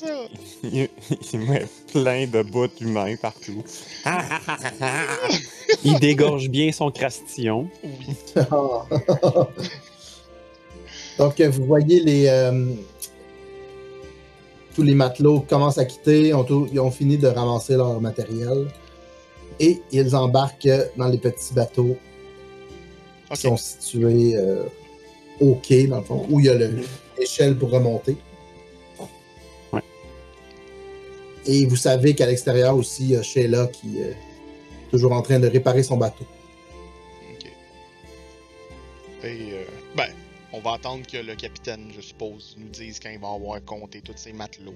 ça! 0.00 0.28
Il, 0.64 0.88
il 1.32 1.38
met 1.40 1.66
plein 1.92 2.26
de 2.26 2.42
bouts 2.42 2.66
humains 2.80 3.14
partout. 3.20 3.62
Il 5.84 5.98
dégorge 6.00 6.48
bien 6.48 6.72
son 6.72 6.90
crastillon. 6.90 7.68
Oui. 7.84 8.16
Donc, 11.18 11.40
euh, 11.40 11.48
vous 11.50 11.64
voyez 11.64 12.00
les. 12.00 12.26
euh, 12.28 12.66
tous 14.74 14.82
les 14.82 14.94
matelots 14.94 15.40
commencent 15.40 15.78
à 15.78 15.84
quitter, 15.84 16.32
ont 16.32 16.44
tout- 16.44 16.68
ils 16.72 16.78
ont 16.78 16.90
fini 16.92 17.18
de 17.18 17.26
ramasser 17.26 17.74
leur 17.76 18.00
matériel. 18.00 18.68
Et 19.60 19.82
ils 19.90 20.14
embarquent 20.14 20.68
dans 20.96 21.08
les 21.08 21.18
petits 21.18 21.52
bateaux 21.52 21.96
qui 23.34 23.40
sont 23.40 23.56
situés 23.56 24.36
euh, 24.36 24.62
au 25.40 25.56
quai, 25.56 25.88
dans 25.88 25.98
le 25.98 26.04
fond, 26.04 26.24
où 26.30 26.38
il 26.38 26.46
y 26.46 26.48
a 26.48 26.54
le- 26.54 26.78
l'échelle 27.18 27.56
pour 27.58 27.70
remonter. 27.70 28.16
Et 31.50 31.64
vous 31.64 31.76
savez 31.76 32.14
qu'à 32.14 32.26
l'extérieur 32.26 32.76
aussi, 32.76 33.04
il 33.04 33.10
y 33.12 33.16
a 33.16 33.22
Sheila 33.22 33.68
qui 33.68 34.00
est 34.00 34.14
toujours 34.90 35.12
en 35.12 35.22
train 35.22 35.40
de 35.40 35.46
réparer 35.46 35.82
son 35.82 35.96
bateau. 35.96 36.26
Ok. 37.32 37.46
Et, 39.24 39.52
euh, 39.54 39.64
ben, 39.96 40.08
on 40.52 40.60
va 40.60 40.74
attendre 40.74 41.06
que 41.06 41.16
le 41.16 41.34
capitaine, 41.36 41.90
je 41.96 42.02
suppose, 42.02 42.54
nous 42.58 42.68
dise 42.68 43.00
quand 43.00 43.08
il 43.08 43.18
va 43.18 43.32
avoir 43.32 43.64
compté 43.64 44.02
tous 44.02 44.12
ces 44.16 44.34
matelots. 44.34 44.74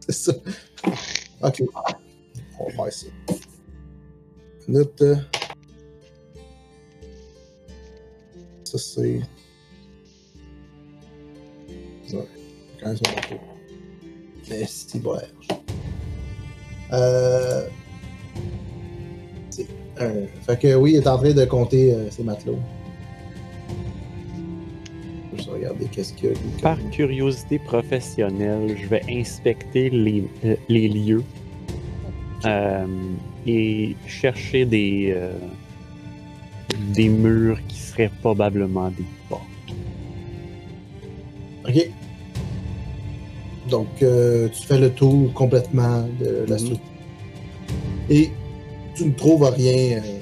C'est 0.00 0.12
ça. 0.12 0.32
Ok. 1.42 1.62
On 2.58 2.70
va 2.70 2.84
faire 2.84 2.92
ça. 2.92 3.06
Euh, 4.68 5.16
Ça, 8.64 8.78
c'est. 8.78 9.20
Ouais. 12.12 12.28
Quand 12.80 12.86
même 12.86 12.96
son 12.96 13.14
bateau. 13.14 13.55
C'est 14.46 15.02
bon. 15.02 15.16
Euh. 16.92 17.66
Un. 19.98 20.12
Fait 20.42 20.60
que 20.60 20.74
oui, 20.74 20.92
il 20.92 20.96
est 20.98 21.08
en 21.08 21.16
train 21.18 21.32
de 21.32 21.44
compter 21.46 21.92
euh, 21.92 22.10
ses 22.10 22.22
matelots. 22.22 22.58
Je 25.36 25.44
vais 25.44 25.52
regarder 25.52 25.86
qu'est-ce 25.86 26.12
qu'il 26.12 26.30
y 26.30 26.32
a. 26.32 26.36
Par 26.62 26.78
curiosité 26.90 27.58
professionnelle, 27.58 28.76
je 28.80 28.86
vais 28.88 29.02
inspecter 29.08 29.90
les, 29.90 30.24
euh, 30.44 30.56
les 30.68 30.88
lieux 30.88 31.24
euh, 32.44 32.86
et 33.46 33.96
chercher 34.06 34.64
des, 34.64 35.14
euh, 35.16 35.32
des 36.94 37.08
murs 37.08 37.58
qui 37.66 37.78
seraient 37.78 38.10
probablement 38.20 38.90
des 38.90 39.04
portes. 39.28 39.42
Ok. 41.68 41.90
Donc, 43.68 43.88
euh, 44.02 44.48
tu 44.48 44.62
fais 44.66 44.78
le 44.78 44.90
tour 44.92 45.32
complètement 45.34 46.02
de 46.20 46.44
la 46.48 46.54
Mhm. 46.54 46.58
structure. 46.58 46.86
Et 48.08 48.30
tu 48.94 49.04
ne 49.06 49.12
trouves 49.12 49.42
rien. 49.44 49.98
euh, 49.98 50.20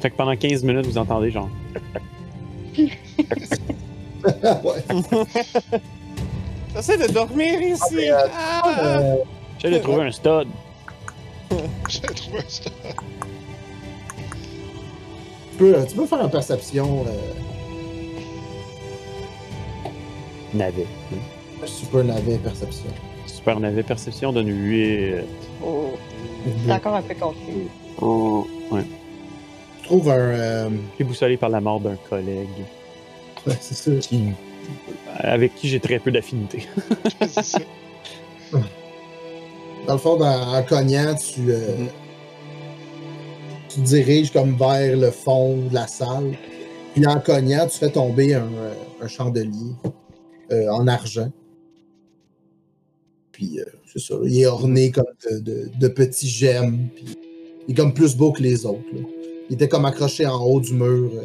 Fait 0.00 0.10
que 0.10 0.16
pendant 0.16 0.36
15 0.36 0.62
minutes, 0.62 0.86
vous 0.86 0.98
entendez 0.98 1.30
genre. 1.30 1.48
ouais. 2.76 2.90
J'essaie 6.74 6.98
de 6.98 7.06
dormir 7.12 7.60
ici. 7.62 7.82
mais, 7.94 8.10
euh, 8.10 8.18
Ah! 8.32 8.62
Euh, 8.84 9.16
J'essaie 9.58 9.74
de 9.78 9.82
trouver 9.82 10.02
un 10.04 10.10
stud. 10.12 10.46
J'ai 11.88 12.00
trouvé 12.02 12.38
un 12.38 12.48
stuff. 12.48 12.72
tu, 15.52 15.56
peux, 15.58 15.74
tu 15.88 15.94
peux 15.96 16.06
faire 16.06 16.20
une 16.22 16.30
perception 16.30 17.04
euh, 17.06 17.10
Navet. 20.54 20.86
Super 21.66 22.04
navet 22.04 22.38
perception. 22.38 22.88
Super 23.26 23.60
navet 23.60 23.82
perception 23.82 24.32
donne 24.32 24.48
8. 24.48 25.14
Oh, 25.64 25.90
c'est 26.66 26.72
encore 26.72 26.94
un 26.94 27.02
peu 27.02 27.14
confus. 27.14 27.68
Oh, 28.00 28.46
ouais. 28.70 28.82
Tu 29.82 29.88
trouves 29.88 30.10
un. 30.10 30.14
euh, 30.16 30.70
Déboussolé 30.98 31.36
par 31.36 31.48
la 31.50 31.60
mort 31.60 31.80
d'un 31.80 31.96
collègue 32.08 32.48
ouais, 33.46 33.54
c'est 33.60 33.74
ça. 33.74 33.90
qui, 34.00 34.24
avec 35.18 35.54
qui 35.54 35.68
j'ai 35.68 35.80
très 35.80 35.98
peu 35.98 36.10
d'affinité. 36.10 36.66
c'est 37.20 37.42
ça. 37.42 37.58
Dans 39.86 39.94
le 39.94 39.98
fond, 39.98 40.16
dans- 40.16 40.54
en 40.54 40.62
cognant, 40.62 41.14
tu, 41.14 41.50
euh, 41.50 41.86
tu 43.68 43.80
te 43.80 43.86
diriges 43.86 44.30
comme 44.32 44.54
vers 44.56 44.96
le 44.96 45.10
fond 45.10 45.56
de 45.68 45.74
la 45.74 45.86
salle. 45.86 46.36
Puis 46.94 47.06
en 47.06 47.20
cognant, 47.20 47.66
tu 47.66 47.78
fais 47.78 47.90
tomber 47.90 48.34
un, 48.34 48.40
euh, 48.58 48.74
un 49.02 49.08
chandelier 49.08 49.72
euh, 50.52 50.68
en 50.70 50.86
argent. 50.86 51.30
Puis 53.38 53.60
euh, 53.60 53.64
c'est 53.86 54.00
ça, 54.00 54.16
il 54.24 54.36
est 54.40 54.46
orné 54.46 54.90
comme 54.90 55.04
de, 55.30 55.38
de- 55.38 55.68
de 55.78 55.88
petits 55.88 56.26
gemmes. 56.28 56.88
Puis 56.96 57.04
il 57.68 57.72
est 57.72 57.76
comme 57.76 57.94
plus 57.94 58.16
beau 58.16 58.32
que 58.32 58.42
les 58.42 58.66
autres. 58.66 58.80
là. 58.92 59.00
Il 59.48 59.54
était 59.54 59.68
comme 59.68 59.84
accroché 59.84 60.26
en 60.26 60.42
haut 60.44 60.60
du 60.60 60.74
mur, 60.74 61.08
euh, 61.14 61.22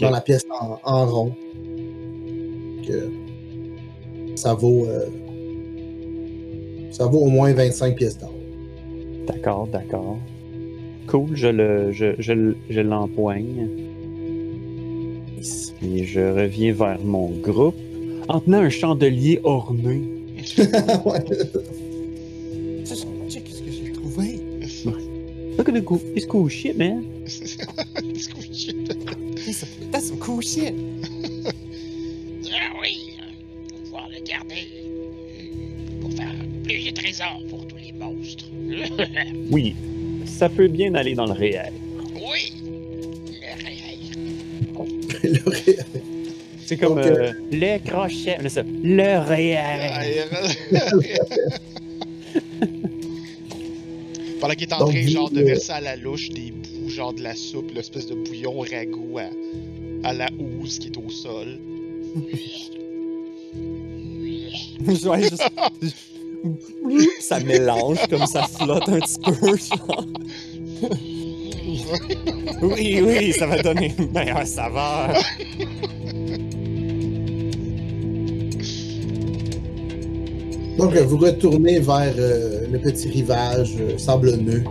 dans 0.00 0.10
la 0.10 0.20
pièce 0.20 0.44
en, 0.60 0.78
en 0.84 1.06
rond. 1.06 1.32
Que 2.86 3.08
ça 4.36 4.54
vaut. 4.54 4.86
euh, 4.86 5.06
ça 6.92 7.06
vaut 7.06 7.18
au 7.20 7.28
moins 7.28 7.52
25 7.52 7.96
pièces 7.96 8.18
d'or. 8.18 8.32
D'accord, 9.26 9.66
d'accord. 9.66 10.18
Cool, 11.08 11.30
je 11.34 11.48
le, 11.48 11.90
je, 11.90 12.14
je, 12.20 12.54
je 12.70 12.80
l'empoigne. 12.80 13.68
Et 15.82 16.04
je 16.04 16.20
reviens 16.20 16.72
vers 16.72 17.00
mon 17.02 17.30
groupe 17.30 17.74
en 18.28 18.38
tenant 18.38 18.58
un 18.58 18.70
chandelier 18.70 19.40
orné. 19.42 20.00
Ouais. 21.04 21.24
Check 23.28 23.44
ce 23.48 23.60
que 23.62 23.70
j'ai 23.70 23.92
trouvé. 23.92 24.40
Look 25.56 25.68
at 25.68 25.72
the 25.74 25.82
cool, 25.84 26.00
it's 26.16 26.26
cool 26.26 26.48
shit, 26.48 26.76
man. 26.76 27.04
It's 27.24 28.26
cool 28.28 28.42
shit. 28.52 28.76
That's, 29.44 29.64
that's 29.90 30.08
some 30.08 30.18
cool 30.18 30.40
shit. 30.42 30.74
Ah 32.52 32.72
oui, 32.80 33.12
on 33.18 33.76
va 33.76 33.82
pouvoir 33.84 34.08
le 34.08 34.20
garder 34.24 34.66
pour 36.00 36.10
faire 36.12 36.32
plus 36.64 36.84
de 36.86 36.90
trésors 36.92 37.40
pour 37.50 37.66
tous 37.66 37.76
les 37.76 37.92
monstres. 37.92 38.46
Oui, 39.50 39.74
ça 40.24 40.48
peut 40.48 40.68
bien 40.68 40.94
aller 40.94 41.14
dans 41.14 41.26
le 41.26 41.32
réel. 41.32 41.72
Oui! 42.14 42.52
Le 43.26 43.54
réel. 43.62 43.98
Le 45.22 45.50
ré- 45.50 45.78
C'est 46.72 46.78
comme 46.78 46.94
Donc, 46.94 47.04
euh, 47.04 47.32
le 47.50 47.78
crochet. 47.86 48.38
Le 48.82 49.18
réel. 49.28 50.24
Pendant 54.40 54.54
qu'il 54.54 54.68
est 54.68 54.72
en 54.72 54.78
Donc, 54.78 54.90
train, 54.92 55.06
genre, 55.06 55.30
de 55.30 55.40
euh, 55.40 55.44
verser 55.44 55.72
à 55.72 55.80
la 55.82 55.96
louche 55.96 56.30
des 56.30 56.50
bouts, 56.50 56.88
genre 56.88 57.12
de 57.12 57.22
la 57.22 57.34
soupe, 57.36 57.70
l'espèce 57.74 58.06
de 58.06 58.14
bouillon 58.14 58.58
ragoût 58.60 59.18
à, 59.18 59.28
à 60.08 60.12
la 60.14 60.28
housse 60.38 60.78
qui 60.78 60.88
est 60.88 60.96
au 60.96 61.08
sol. 61.10 61.58
Ouais, 65.04 65.20
juste- 65.22 65.48
ça 67.20 67.38
mélange 67.38 67.98
comme 68.10 68.26
ça 68.26 68.42
flotte 68.48 68.88
un 68.88 68.98
petit 68.98 69.18
peu, 69.20 69.56
genre. 69.56 70.06
Oui, 72.62 73.00
oui, 73.02 73.32
ça 73.32 73.46
va 73.46 73.62
donner 73.62 73.92
une 73.98 74.10
meilleure 74.12 74.46
saveur. 74.46 75.14
Donc, 80.78 80.96
vous 80.96 81.18
retournez 81.18 81.80
vers 81.80 82.14
euh, 82.18 82.66
le 82.70 82.78
petit 82.78 83.08
rivage 83.08 83.74
euh, 83.78 83.98
sablonneux. 83.98 84.64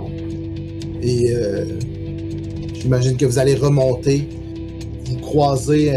Et 1.04 1.32
euh, 1.32 1.66
j'imagine 2.74 3.18
que 3.18 3.26
vous 3.26 3.38
allez 3.38 3.54
remonter. 3.54 4.28
Vous 5.06 5.18
croisez 5.18 5.92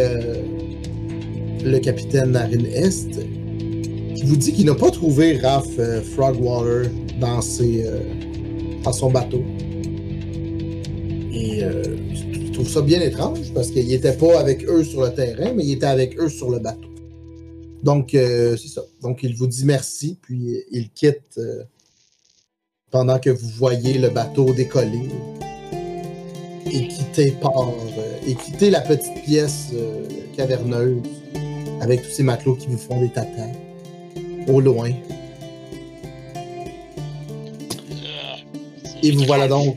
le 1.65 1.79
capitaine 1.79 2.33
Narin 2.33 2.65
Est, 2.75 3.11
qui 4.15 4.25
vous 4.25 4.37
dit 4.37 4.53
qu'il 4.53 4.67
n'a 4.67 4.75
pas 4.75 4.91
trouvé 4.91 5.39
Raph 5.39 5.79
Frogwater 6.15 6.91
dans, 7.21 7.41
ses, 7.41 7.85
dans 8.83 8.93
son 8.93 9.11
bateau. 9.11 9.43
Et 11.33 11.61
je 11.61 12.53
trouve 12.53 12.69
ça 12.69 12.83
bien 12.83 13.01
étrange 13.01 13.53
parce 13.55 13.71
qu'il 13.71 13.87
n'était 13.87 14.17
pas 14.17 14.41
avec 14.41 14.69
eux 14.69 14.83
sur 14.83 15.03
le 15.03 15.15
terrain, 15.15 15.53
mais 15.55 15.65
il 15.65 15.73
était 15.75 15.87
avec 15.87 16.19
eux 16.19 16.29
sur 16.29 16.51
le 16.51 16.59
bateau. 16.59 16.89
Donc, 17.85 18.15
euh, 18.15 18.57
c'est 18.57 18.69
ça. 18.69 18.81
Donc, 19.03 19.23
il 19.23 19.37
vous 19.37 19.47
dit 19.47 19.67
merci, 19.67 20.19
puis 20.23 20.63
il 20.71 20.89
quitte 20.89 21.37
euh, 21.37 21.65
pendant 22.91 23.19
que 23.19 23.29
vous 23.29 23.49
voyez 23.49 23.99
le 23.99 24.09
bateau 24.09 24.55
décoller 24.55 25.11
et 26.65 26.89
quitter 26.89 27.33
port, 27.33 27.75
euh, 27.99 28.19
et 28.27 28.35
quitter 28.37 28.71
la 28.71 28.81
petite 28.81 29.23
pièce 29.25 29.75
caverneuse 30.35 31.03
avec 31.83 32.03
tous 32.03 32.11
ces 32.11 32.23
matelots 32.23 32.55
qui 32.55 32.69
vous 32.69 32.79
font 32.79 32.99
des 33.03 33.11
tatas 33.11 33.53
au 34.49 34.63
loin. 34.63 34.91
Et 39.03 39.11
vous 39.11 39.25
voilà 39.27 39.47
donc. 39.47 39.77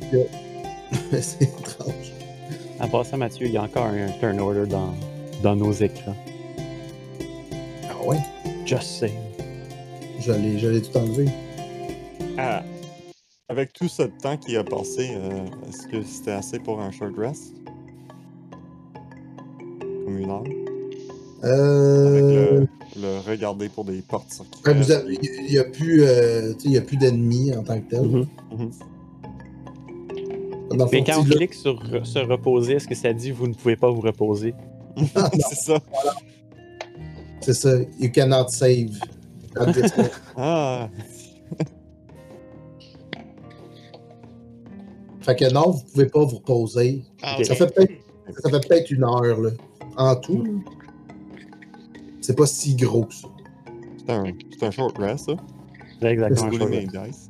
c'est 1.12 1.42
étrange. 1.42 2.14
En 2.80 2.88
passant, 2.88 3.18
Mathieu, 3.18 3.48
il 3.48 3.52
y 3.52 3.58
a 3.58 3.64
encore 3.64 3.88
un 3.88 4.08
turn 4.22 4.40
order 4.40 4.66
dans, 4.66 4.94
dans 5.44 5.58
nos 5.58 5.74
écrans. 5.74 6.16
Ah 8.68 8.70
Just 8.70 9.00
l'ai, 10.34 10.60
je 10.60 10.68
l'ai 10.68 10.82
tout 10.82 10.98
enlevé. 10.98 11.26
Ah, 12.38 12.64
avec 13.48 13.72
tout 13.72 13.88
ce 13.88 14.04
temps 14.04 14.36
qui 14.36 14.58
a 14.58 14.64
passé, 14.64 15.12
euh, 15.16 15.46
est-ce 15.70 15.88
que 15.88 16.04
c'était 16.04 16.32
assez 16.32 16.60
pour 16.60 16.82
un 16.82 16.92
short 16.92 17.14
rest? 17.18 17.54
Comme 20.04 20.18
une 20.20 20.30
heure? 20.30 20.44
Avec 20.44 20.60
Euh, 21.46 22.66
le, 22.96 23.02
le 23.02 23.20
regarder 23.26 23.70
pour 23.70 23.86
des 23.86 24.02
portes 24.02 24.32
avez- 24.92 25.18
il 25.22 25.52
n'y 25.52 25.58
a 25.60 25.64
plus, 25.64 26.04
euh, 26.04 26.54
tu 26.56 26.60
sais, 26.62 26.68
il 26.68 26.72
y 26.74 26.78
a 26.78 26.82
plus 26.82 26.98
d'ennemis 26.98 27.56
en 27.56 27.64
tant 27.64 27.80
que 27.80 27.90
tel. 27.90 28.02
Le 30.70 30.76
Mais 30.92 31.00
fond, 31.00 31.04
quand 31.06 31.22
on 31.22 31.24
clique 31.24 31.54
sur 31.54 31.82
se 32.04 32.20
reposer, 32.20 32.74
est-ce 32.74 32.88
que 32.88 32.96
ça 32.96 33.14
dit 33.14 33.32
vous 33.32 33.48
ne 33.48 33.54
pouvez 33.54 33.78
pas 33.78 33.90
vous 33.90 34.02
reposer? 34.02 34.54
c'est 34.98 35.56
ça. 35.56 35.80
C'est 37.48 37.54
ça. 37.54 37.78
You 37.98 38.12
cannot 38.12 38.50
save. 38.50 39.00
at 39.56 39.72
this 39.72 39.90
point. 39.94 40.10
Ah, 40.36 40.90
fait 45.22 45.36
que 45.38 45.52
non, 45.54 45.72
vous 45.72 45.82
pouvez 45.94 46.08
pas 46.08 46.26
vous 46.26 46.38
reposer. 46.38 47.04
Ah. 47.24 47.38
Ça 47.44 47.56
fait 47.56 47.74
peut-être 47.74 47.94
ça 48.44 48.50
fait 48.50 48.68
peut-être 48.68 48.92
une 48.92 49.04
heure 49.06 49.40
là, 49.40 49.52
en 49.96 50.16
tout. 50.18 50.44
là. 50.44 50.52
C'est 52.20 52.36
pas 52.36 52.46
si 52.48 52.76
gros 52.76 53.06
que 53.06 53.14
ça. 53.14 53.28
c'est 54.06 54.12
un, 54.14 54.24
c'est 54.60 54.66
un 54.66 54.72
short 54.72 54.98
rest, 54.98 55.28
ça? 55.28 55.36
C'est 56.02 56.08
exactement 56.08 56.52
ça. 56.52 57.08
dice. 57.08 57.28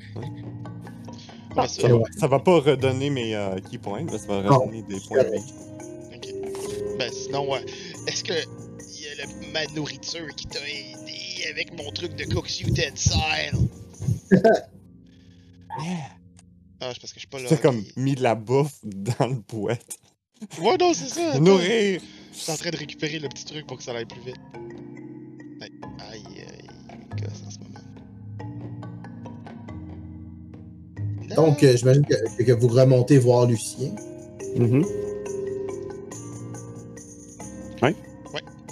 Ouais, 1.55 1.67
Ça, 1.67 1.87
va- 1.87 1.99
ça 2.17 2.27
va 2.27 2.39
pas 2.39 2.59
redonner 2.59 3.11
mes 3.11 3.35
euh, 3.35 3.55
key 3.69 3.77
points, 3.77 4.01
mais 4.03 4.17
ça 4.17 4.27
va 4.27 4.41
Non. 4.49 4.57
redonner 4.61 4.81
des 4.81 4.99
points 5.07 5.23
de 5.23 5.29
vie. 5.29 5.53
Ok. 6.15 6.33
Ben 6.97 7.11
sinon, 7.11 7.51
ouais. 7.51 7.63
Est-ce 8.07 8.23
que 8.23 8.33
le- 9.17 9.51
ma 9.53 9.65
nourriture 9.75 10.27
qui 10.35 10.47
t'a 10.47 10.59
aidé 10.67 11.45
avec 11.51 11.75
mon 11.77 11.91
truc 11.91 12.15
de 12.15 12.25
cook's 12.25 12.61
utensil? 12.61 13.21
Ah, 16.79 16.91
c'est 16.93 17.01
parce 17.01 17.11
que 17.11 17.15
je 17.15 17.19
suis 17.21 17.27
pas 17.27 17.39
là. 17.39 17.45
T'as 17.49 17.57
comme 17.57 17.83
mis 17.95 18.13
de 18.15 18.21
la 18.21 18.35
bouffe 18.35 18.77
dans 18.83 19.25
le 19.27 19.35
boîte. 19.49 19.97
Ouais, 20.61 20.77
non, 20.79 20.93
c'est 20.93 21.07
ça. 21.07 21.39
Nourrir! 21.39 21.99
Je 22.33 22.37
suis 22.37 22.51
en 22.51 22.55
train 22.55 22.69
de 22.69 22.77
récupérer 22.77 23.17
le 23.17 23.27
petit 23.29 23.45
truc 23.45 23.65
pour 23.65 23.77
que 23.77 23.83
ça 23.83 23.93
aille 23.95 24.05
plus 24.05 24.21
vite. 24.21 24.35
Aïe, 25.61 25.71
aïe, 26.11 26.23
aïe, 26.47 26.99
gosse 27.19 27.41
en 27.47 27.49
ce 27.49 27.57
moment. 27.59 27.79
Non. 31.29 31.35
Donc, 31.47 31.63
euh, 31.63 31.75
j'imagine 31.75 32.05
que, 32.05 32.43
que 32.43 32.51
vous 32.51 32.67
remontez 32.67 33.17
voir 33.17 33.47
Lucien. 33.47 33.89
Mhm. 34.55 34.85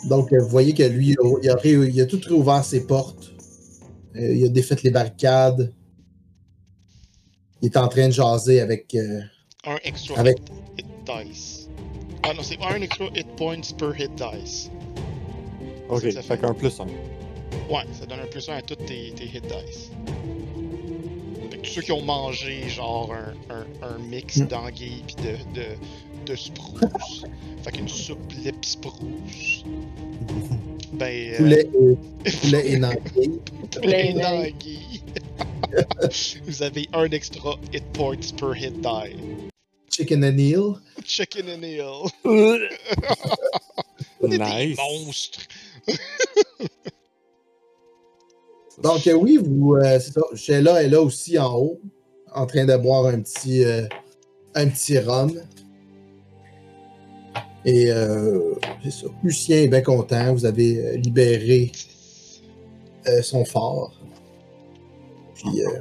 Donc, 0.05 0.31
euh, 0.33 0.39
vous 0.41 0.49
voyez 0.49 0.73
que 0.73 0.83
lui, 0.83 1.15
il 1.43 1.49
a, 1.49 1.55
ré- 1.55 1.71
il 1.71 1.99
a 2.01 2.05
tout 2.05 2.19
réouvert 2.25 2.63
ses 2.63 2.85
portes. 2.85 3.31
Euh, 4.15 4.33
il 4.35 4.45
a 4.45 4.49
défait 4.49 4.75
les 4.83 4.91
barricades. 4.91 5.73
Il 7.61 7.67
est 7.67 7.77
en 7.77 7.87
train 7.87 8.07
de 8.07 8.13
jaser 8.13 8.61
avec. 8.61 8.93
euh, 8.95 9.21
un 9.65 9.77
extra 9.83 10.19
avec- 10.19 10.37
hit, 10.77 10.85
dice. 11.27 11.69
Ah 12.23 12.33
non, 12.35 12.43
c'est 12.43 12.57
un 12.61 12.81
extra 12.81 13.05
hit 13.15 13.27
points 13.35 13.61
per 13.77 13.91
hit 13.97 14.11
dice. 14.15 14.69
Ok, 15.89 16.01
ça 16.01 16.21
fait 16.21 16.21
fait. 16.21 16.37
qu'un 16.41 16.53
plus 16.53 16.79
un. 16.79 16.85
Ouais, 17.73 17.83
ça 17.99 18.05
donne 18.05 18.19
un 18.19 18.27
plus 18.27 18.47
1 18.47 18.53
à 18.57 18.61
tous 18.61 18.75
tes, 18.75 19.11
tes 19.15 19.25
hit 19.25 19.43
dice. 19.43 19.91
Fait 21.49 21.57
que 21.57 21.61
tous 21.63 21.71
ceux 21.71 21.81
qui 21.81 21.91
ont 21.91 22.01
mangé 22.01 22.67
genre 22.69 23.11
un, 23.13 23.53
un, 23.55 23.65
un 23.87 23.97
mix 23.99 24.37
Mm. 24.37 24.45
d'anguilles 24.47 25.03
pis 25.07 25.15
de, 25.15 25.31
de, 25.59 25.65
de 26.25 26.35
spruce. 26.35 27.23
fait 27.63 27.71
qu'une 27.71 27.87
soupe 27.87 28.31
lip 28.43 28.63
spruce. 28.63 29.63
Ben. 30.93 31.33
euh, 31.33 31.37
poulet, 31.37 31.61
et, 32.25 32.31
poulet 32.41 32.71
et 32.71 32.79
poulet 32.79 33.29
Poulet 33.81 34.13
d'anguille. 34.13 35.01
Vous 36.45 36.63
avez 36.63 36.87
un 36.93 37.09
extra 37.11 37.55
hit 37.73 37.83
points 37.93 38.31
per 38.37 38.53
hit 38.55 38.81
die. 38.81 39.15
Chicken 39.89 40.23
and 40.23 40.37
eel. 40.39 40.75
Chicken 41.03 41.49
and 41.49 41.63
des 44.27 44.37
Nice! 44.37 44.77
monstres. 44.77 45.41
Donc, 48.81 49.07
euh, 49.07 49.13
oui, 49.13 49.37
vous, 49.41 49.75
euh, 49.75 49.99
c'est 49.99 50.11
ça. 50.11 50.21
Sheila 50.35 50.83
est 50.83 50.89
là 50.89 51.01
aussi 51.01 51.39
en 51.39 51.55
haut, 51.55 51.79
en 52.33 52.45
train 52.45 52.65
de 52.65 52.75
boire 52.75 53.05
un 53.05 53.21
petit, 53.21 53.63
euh, 53.63 53.87
un 54.53 54.67
petit 54.67 54.99
rhum. 54.99 55.31
Et 57.65 57.91
euh, 57.91 58.53
c'est 58.83 58.91
ça. 58.91 59.07
Lucien 59.23 59.57
est 59.63 59.67
bien 59.67 59.81
content. 59.81 60.33
Vous 60.33 60.45
avez 60.45 60.77
euh, 60.77 60.97
libéré 60.97 61.71
euh, 63.07 63.21
son 63.21 63.43
fort. 63.43 63.93
Puis, 65.33 65.63
euh, 65.65 65.79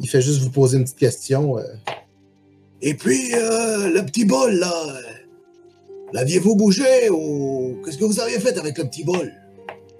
il 0.00 0.08
fait 0.08 0.20
juste 0.20 0.40
vous 0.40 0.50
poser 0.50 0.78
une 0.78 0.84
petite 0.84 0.98
question. 0.98 1.58
euh. 1.58 1.62
Et 2.82 2.94
puis, 2.94 3.32
euh, 3.34 3.88
le 3.90 4.04
petit 4.04 4.24
bol, 4.24 4.52
là, 4.54 4.72
l'aviez-vous 6.12 6.56
bougé 6.56 7.08
ou 7.10 7.76
qu'est-ce 7.84 7.96
que 7.98 8.04
vous 8.04 8.18
aviez 8.20 8.40
fait 8.40 8.58
avec 8.58 8.76
le 8.76 8.84
petit 8.84 9.04
bol? 9.04 9.32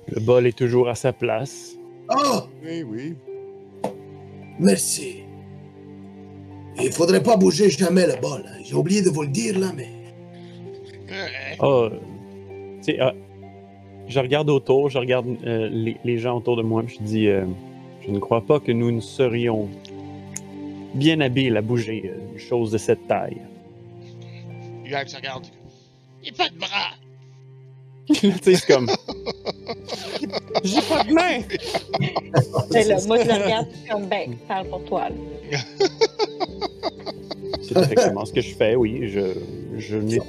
Le 0.08 0.20
bol 0.20 0.46
est 0.46 0.56
toujours 0.58 0.88
à 0.88 0.94
sa 0.96 1.12
place. 1.12 1.70
Ah! 2.08 2.46
Oui, 2.64 2.82
oui. 2.82 3.14
Merci. 4.58 5.20
Il 6.82 6.92
faudrait 6.92 7.22
pas 7.22 7.36
bouger 7.36 7.70
jamais 7.70 8.06
le 8.06 8.20
bol. 8.20 8.44
hein. 8.46 8.58
J'ai 8.64 8.74
oublié 8.74 9.00
de 9.02 9.08
vous 9.08 9.22
le 9.22 9.28
dire 9.28 9.58
là, 9.58 9.72
mais. 9.74 9.88
Ah, 11.60 11.88
tu 11.90 12.82
sais, 12.82 12.98
ah, 13.00 13.12
je 14.08 14.20
regarde 14.20 14.50
autour, 14.50 14.90
je 14.90 14.98
regarde 14.98 15.26
euh, 15.46 15.68
les, 15.70 15.96
les 16.04 16.18
gens 16.18 16.36
autour 16.36 16.56
de 16.56 16.62
moi, 16.62 16.82
puis 16.82 16.96
je 17.00 17.04
dis, 17.04 17.28
euh, 17.28 17.44
je 18.06 18.10
ne 18.10 18.18
crois 18.18 18.42
pas 18.42 18.60
que 18.60 18.72
nous 18.72 18.90
ne 18.90 19.00
serions 19.00 19.68
bien 20.94 21.20
habiles 21.20 21.56
à 21.56 21.62
bouger 21.62 22.02
euh, 22.06 22.32
une 22.34 22.38
chose 22.38 22.70
de 22.70 22.78
cette 22.78 23.06
taille. 23.08 23.38
Yuag 24.84 25.08
se 25.08 25.16
regarde. 25.16 25.46
Il 26.22 26.30
a 26.30 26.36
pas 26.36 26.48
de 26.48 26.58
bras. 26.58 26.90
tu 28.12 28.14
sais, 28.32 28.54
c'est 28.56 28.66
comme, 28.66 28.90
j'ai 30.62 30.82
pas 30.82 31.04
de 31.04 31.12
main. 31.14 31.40
Et 32.78 32.84
là, 32.84 32.96
moi, 33.06 33.18
je 33.22 33.26
le 33.28 33.42
regarde 33.44 33.66
je 33.72 33.76
suis 33.78 33.88
comme, 33.88 34.06
ben, 34.06 34.36
parle 34.46 34.68
pour 34.68 34.84
toi. 34.84 35.08
C'est 37.62 37.78
effectivement 37.78 38.26
ce 38.26 38.32
que 38.34 38.42
je 38.42 38.54
fais, 38.54 38.74
oui. 38.76 39.08
Je, 39.08 39.38
je 39.78 39.96
n'ai- 39.96 40.20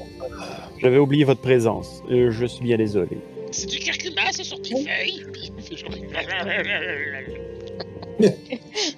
J'avais 0.81 0.97
oublié 0.97 1.23
votre 1.23 1.41
présence. 1.41 2.01
Euh, 2.11 2.31
Je 2.31 2.45
suis 2.45 2.63
bien 2.63 2.77
désolé. 2.77 3.17
C'est 3.51 3.67
du 3.67 3.79
curcuma, 3.79 4.21
c'est 4.31 4.43
sur 4.43 4.61
tes 4.61 4.75
feuilles. 4.75 5.23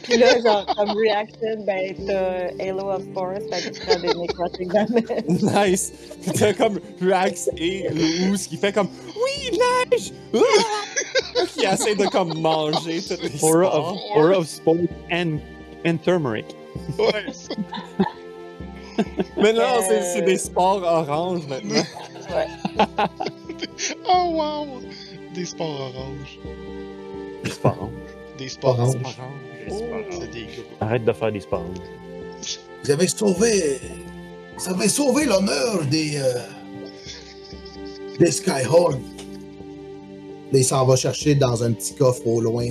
Puis 0.04 0.18
là, 0.18 0.40
genre, 0.41 0.66
comme 0.76 0.90
reaction, 0.91 1.66
ben, 1.66 1.95
t'as 2.06 2.49
Halo 2.64 2.91
of 2.91 3.04
Force, 3.14 3.44
fait 3.52 3.70
que 3.72 3.76
tu 3.76 3.82
prends 3.86 3.99
des 3.99 4.14
necrotic 4.14 4.68
damage. 4.68 5.28
Nice! 5.28 5.91
Puis 6.22 6.32
t'as 6.34 6.54
comme 6.54 6.80
Rax 7.02 7.49
et 7.58 7.88
Luz 7.90 8.48
qui 8.48 8.58
fait 8.58 8.72
comme 8.74 8.90
Oui, 9.16 9.58
neige! 9.58 10.12
Ah! 10.36 10.40
qui 11.54 11.66
essaie 11.66 11.95
de 11.95 12.06
comme 12.06 12.40
manger 12.40 13.02
toutes 13.08 13.24
les 13.24 13.44
Aura 13.44 13.76
of, 13.91 13.98
aura 14.16 14.38
of 14.38 14.48
Sport 14.48 14.78
and, 15.12 15.40
and 15.86 15.98
Turmeric. 16.04 16.45
Ouais. 16.99 17.26
Mais 19.38 19.53
non, 19.53 19.61
c'est 19.88 19.99
Euh. 19.99 20.14
c'est 20.14 20.22
des 20.24 20.38
spores 20.38 20.84
oranges 20.84 21.45
maintenant. 21.48 21.84
Oh 24.10 24.32
wow! 24.34 24.82
Des 25.34 25.45
sports 25.45 25.80
oranges. 25.94 26.40
Sport. 27.52 27.90
Des 28.38 28.49
sports 28.49 28.80
Orange. 28.80 28.95
des 30.32 30.41
gros. 30.44 30.64
Arrête 30.82 31.06
de 31.06 31.14
faire 31.14 31.32
des 31.32 31.40
sports. 31.40 31.64
Vous 32.84 32.91
avez 32.91 33.07
sauvé. 33.07 33.80
Vous 34.57 34.69
avez 34.69 34.88
sauvé 34.90 35.26
l'honneur 35.26 35.84
des. 35.90 36.18
euh, 36.18 36.40
des 38.19 38.32
Skyhorn. 38.32 38.99
Là, 40.52 40.60
il 40.60 40.65
s'en 40.65 40.86
va 40.86 40.95
chercher 40.95 41.36
dans 41.36 41.64
un 41.64 41.72
petit 41.74 41.94
coffre 41.95 42.26
au 42.26 42.41
loin. 42.41 42.65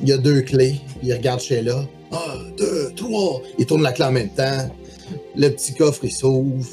Il 0.00 0.08
y 0.08 0.12
a 0.12 0.18
deux 0.18 0.42
clés. 0.42 0.80
Il 1.02 1.12
regarde 1.12 1.40
Sheila. 1.40 1.84
Un, 2.12 2.50
deux, 2.56 2.92
trois. 2.94 3.40
Il 3.58 3.66
tourne 3.66 3.82
la 3.82 3.92
clé 3.92 4.04
en 4.04 4.12
même 4.12 4.30
temps. 4.30 4.68
Le 5.36 5.48
petit 5.50 5.74
coffre, 5.74 6.04
il 6.04 6.12
s'ouvre. 6.12 6.66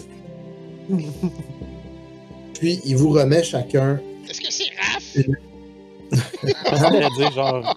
Puis, 2.53 2.79
il 2.85 2.95
vous 2.97 3.09
remet 3.09 3.43
chacun. 3.43 3.99
Est-ce 4.29 4.41
que 4.41 4.51
c'est 4.51 4.69
Raph? 4.79 5.17
J'allais 6.79 7.07
dire, 7.17 7.31
genre, 7.31 7.75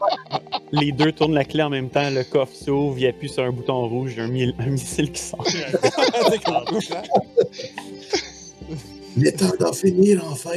les 0.72 0.90
deux 0.92 1.12
tournent 1.12 1.34
la 1.34 1.44
clé 1.44 1.62
en 1.62 1.68
même 1.70 1.90
temps, 1.90 2.08
le 2.10 2.24
coffre 2.24 2.54
s'ouvre, 2.54 2.98
il 2.98 3.06
appuie 3.06 3.28
sur 3.28 3.42
un 3.44 3.50
bouton 3.50 3.86
rouge, 3.88 4.12
il 4.12 4.18
y 4.18 4.20
a 4.20 4.24
un, 4.24 4.28
mi- 4.28 4.54
un 4.58 4.66
missile 4.66 5.12
qui 5.12 5.20
sort. 5.20 5.46
Il 9.16 9.26
est 9.26 9.32
temps 9.32 9.52
d'en 9.60 9.72
finir 9.74 10.24
enfin. 10.24 10.52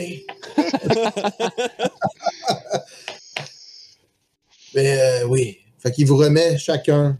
Mais 4.74 4.98
euh, 5.00 5.28
oui. 5.28 5.58
Fait 5.80 5.92
qu'il 5.92 6.08
vous 6.08 6.18
remet 6.18 6.58
chacun 6.58 7.18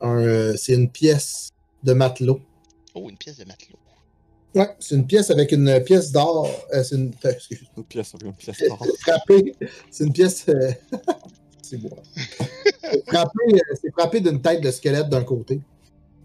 un. 0.00 0.16
euh, 0.18 0.54
c'est 0.56 0.72
une 0.74 0.90
pièce 0.90 1.50
de 1.82 1.92
matelot. 1.92 2.40
Oh, 2.94 3.08
une 3.08 3.16
pièce 3.16 3.36
de 3.38 3.44
matelot. 3.44 3.78
Ouais, 4.54 4.68
c'est 4.80 4.94
une 4.94 5.06
pièce 5.06 5.30
avec 5.30 5.52
une 5.52 5.82
pièce 5.84 6.10
d'or. 6.10 6.48
euh, 6.74 6.82
c'est 6.82 6.96
une. 6.96 7.12
euh, 7.24 7.32
pièce, 7.88 8.14
une 8.24 8.32
pièce 8.32 8.56
d'or. 8.68 8.84
frappé. 9.00 9.54
C'est 9.90 10.04
une 10.04 10.12
pièce. 10.12 10.46
euh, 10.48 10.72
c'est 11.62 11.80
moi. 11.82 11.90
frappé, 13.06 13.38
euh, 13.52 13.58
c'est 13.80 13.92
frappé 13.92 14.20
d'une 14.20 14.40
tête 14.40 14.62
de 14.62 14.70
squelette 14.70 15.08
d'un 15.08 15.22
côté. 15.24 15.60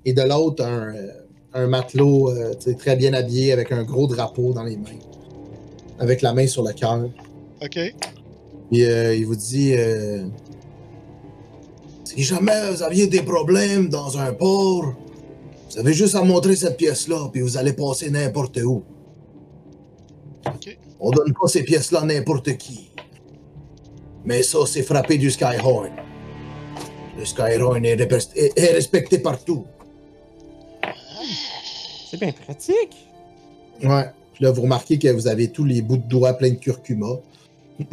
Et 0.06 0.14
de 0.14 0.22
l'autre, 0.22 0.64
un, 0.66 0.96
euh, 0.96 1.12
un 1.54 1.68
matelot 1.68 2.30
euh, 2.32 2.54
très 2.80 2.96
bien 2.96 3.14
habillé 3.14 3.52
avec 3.52 3.72
un 3.72 3.84
gros 3.84 4.08
drapeau 4.08 4.54
dans 4.54 4.64
les 4.64 4.78
mains. 4.78 5.00
Avec 6.00 6.22
la 6.22 6.34
main 6.34 6.48
sur 6.48 6.64
le 6.64 6.74
cœur. 6.74 7.06
Ok. 7.62 7.80
Puis 8.72 8.84
euh, 8.86 9.14
il 9.16 9.26
vous 9.26 9.36
dit 9.36 9.74
euh, 9.78 10.26
Si 12.06 12.24
jamais 12.24 12.72
vous 12.72 12.82
aviez 12.82 13.08
des 13.08 13.22
problèmes 13.22 13.90
dans 13.90 14.18
un 14.18 14.34
port, 14.34 14.94
vous 15.74 15.80
avez 15.80 15.94
juste 15.94 16.16
à 16.16 16.24
montrer 16.24 16.56
cette 16.56 16.78
pièce-là, 16.78 17.30
puis 17.32 17.42
vous 17.42 17.58
allez 17.58 17.74
passer 17.74 18.10
n'importe 18.10 18.58
où. 18.58 18.84
Ok. 20.46 20.78
On 21.00 21.10
donne 21.12 21.34
pas 21.34 21.48
ces 21.48 21.64
pièces-là 21.64 22.02
à 22.02 22.06
n'importe 22.06 22.56
qui. 22.58 22.92
Mais 24.26 24.42
ça, 24.44 24.60
c'est 24.66 24.84
frappé 24.84 25.18
du 25.18 25.30
Skyhorn. 25.32 25.90
Le 27.18 27.26
Skyhorn 27.26 27.84
est- 27.86 28.00
est 28.56 28.72
respecté 28.72 29.18
partout. 29.20 29.66
C'est 32.10 32.20
bien 32.20 32.32
pratique. 32.32 32.96
Ouais. 33.84 34.06
Puis 34.34 34.44
là, 34.46 34.52
vous 34.52 34.62
remarquez 34.62 34.98
que 35.00 35.08
vous 35.10 35.28
avez 35.28 35.50
tous 35.52 35.66
les 35.66 35.82
bouts 35.82 35.98
de 35.98 36.08
doigts 36.08 36.34
pleins 36.34 36.52
de 36.52 36.56
curcuma. 36.56 37.08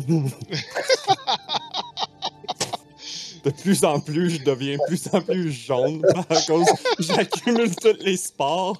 De 3.45 3.51
plus 3.51 3.85
en 3.85 4.01
plus, 4.01 4.31
je 4.31 4.45
deviens 4.45 4.77
plus 4.87 5.09
en 5.13 5.21
plus 5.23 5.51
jaune 5.53 6.05
à 6.29 6.43
cause 6.43 6.67
j'accumule 6.99 7.75
tous 7.77 7.97
les 8.01 8.17
spores. 8.17 8.79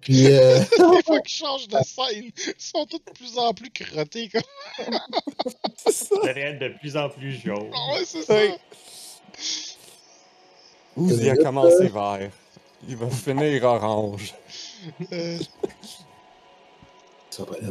Puis, 0.00 0.26
euh, 0.32 0.58
Des 0.78 1.02
fois 1.04 1.20
qu'ils 1.20 1.36
changent 1.36 1.68
de 1.68 1.78
scène, 1.84 2.32
ils 2.36 2.54
sont 2.58 2.84
tous 2.86 2.98
de 2.98 3.12
plus 3.12 3.38
en 3.38 3.54
plus 3.54 3.70
crottés. 3.70 4.28
Comme... 4.28 4.42
C'est 5.76 5.92
ça. 5.92 6.16
De 6.16 6.78
plus 6.78 6.96
en 6.96 7.08
plus 7.08 7.40
jaune. 7.40 7.70
Ah 7.72 7.94
ouais, 7.94 8.04
c'est 8.04 8.22
ça. 8.22 8.34
Ouais. 8.34 8.58
Ouh, 10.96 11.08
il 11.10 11.30
a 11.30 11.36
commencé 11.36 11.86
vert. 11.86 12.30
Il 12.88 12.96
va 12.96 13.08
finir 13.10 13.62
orange. 13.62 14.34
Euh, 15.12 15.38
ça 17.30 17.44
va 17.44 17.58
là. 17.60 17.68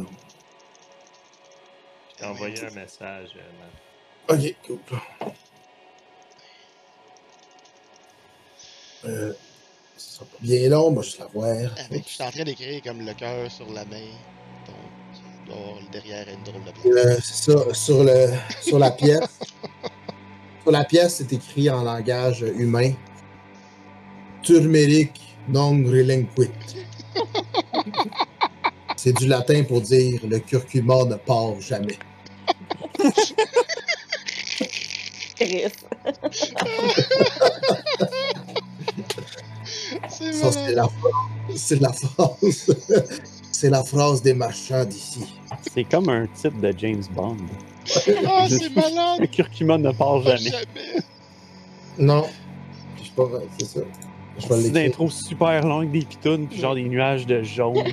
J'ai 2.18 2.24
envoyé 2.24 2.64
un 2.64 2.70
message. 2.70 3.30
euh. 3.36 3.91
Ok, 4.28 4.54
cool. 4.66 4.78
Euh, 9.04 9.32
ça 9.96 10.14
sera 10.14 10.24
pas 10.26 10.36
bien 10.40 10.68
long, 10.68 10.92
moi 10.92 11.02
je 11.02 11.18
la 11.18 11.26
voir. 11.26 11.72
avec, 11.90 12.04
je 12.06 12.14
suis 12.14 12.22
en 12.22 12.30
train 12.30 12.44
d'écrire 12.44 12.82
comme 12.82 13.04
le 13.04 13.12
cœur 13.14 13.50
sur 13.50 13.66
la 13.72 13.84
main. 13.84 14.06
Donc, 14.66 14.76
avoir 15.52 15.82
derrière 15.90 16.26
une 16.28 16.42
drôle 16.44 16.64
de 16.64 16.70
place. 16.70 16.86
Euh, 16.86 17.20
ça, 17.20 17.74
sur, 17.74 18.04
le, 18.04 18.28
sur 18.60 18.78
la 18.78 18.92
pièce. 18.92 19.40
sur 20.62 20.70
la 20.70 20.84
pièce, 20.84 21.16
c'est 21.16 21.32
écrit 21.32 21.68
en 21.68 21.82
langage 21.82 22.42
humain. 22.42 22.92
Turmeric 24.42 25.20
non 25.48 25.82
relinquit. 25.84 26.50
C'est 28.96 29.12
du 29.14 29.26
latin 29.26 29.64
pour 29.64 29.80
dire 29.80 30.20
le 30.28 30.38
curcuma 30.38 31.04
ne 31.04 31.16
part 31.16 31.60
jamais. 31.60 31.98
Ça, 40.08 40.52
c'est 40.52 40.74
la 40.74 40.84
phrase. 40.84 41.56
C'est 41.56 41.80
la 41.80 41.92
phrase. 41.92 42.36
c'est 43.52 43.70
la 43.70 43.84
phrase 43.84 44.22
des 44.22 44.34
marchands 44.34 44.84
d'ici. 44.84 45.24
C'est 45.72 45.84
comme 45.84 46.08
un 46.08 46.26
titre 46.26 46.58
de 46.60 46.74
James 46.78 47.04
Bond. 47.12 47.36
Ah, 48.26 48.46
c'est 48.48 48.70
malade. 48.74 49.20
Le 49.20 49.26
curcuma 49.26 49.78
ne 49.78 49.92
part 49.92 50.22
Pas 50.22 50.36
jamais. 50.36 50.50
jamais. 50.50 51.02
Non. 51.98 52.26
Je 52.96 53.04
sais 53.04 53.10
pas, 53.14 53.28
c'est 53.58 53.66
ça. 53.66 53.80
Je 54.38 54.48
vais 54.48 54.62
C'est 54.62 54.68
une 54.68 54.78
intro 54.78 55.10
super 55.10 55.64
longue 55.66 55.90
des 55.90 56.04
pitounes, 56.04 56.48
puis 56.48 56.58
genre 56.58 56.74
des 56.74 56.84
nuages 56.84 57.26
de 57.26 57.42
jaune. 57.42 57.84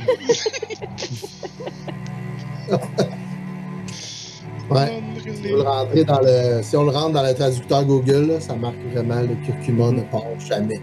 Ouais. 4.69 5.01
Si, 5.23 5.51
on 5.51 5.55
le 5.57 5.61
rentrer 5.63 6.03
dans 6.03 6.19
le, 6.19 6.61
si 6.61 6.77
on 6.77 6.83
le 6.83 6.91
rentre 6.91 7.13
dans 7.13 7.23
le 7.23 7.33
traducteur 7.33 7.85
Google, 7.85 8.27
là, 8.27 8.39
ça 8.39 8.55
marque 8.55 8.77
vraiment 8.91 9.21
le 9.21 9.35
curcuma 9.45 9.91
ne 9.91 10.01
part 10.01 10.23
jamais. 10.39 10.79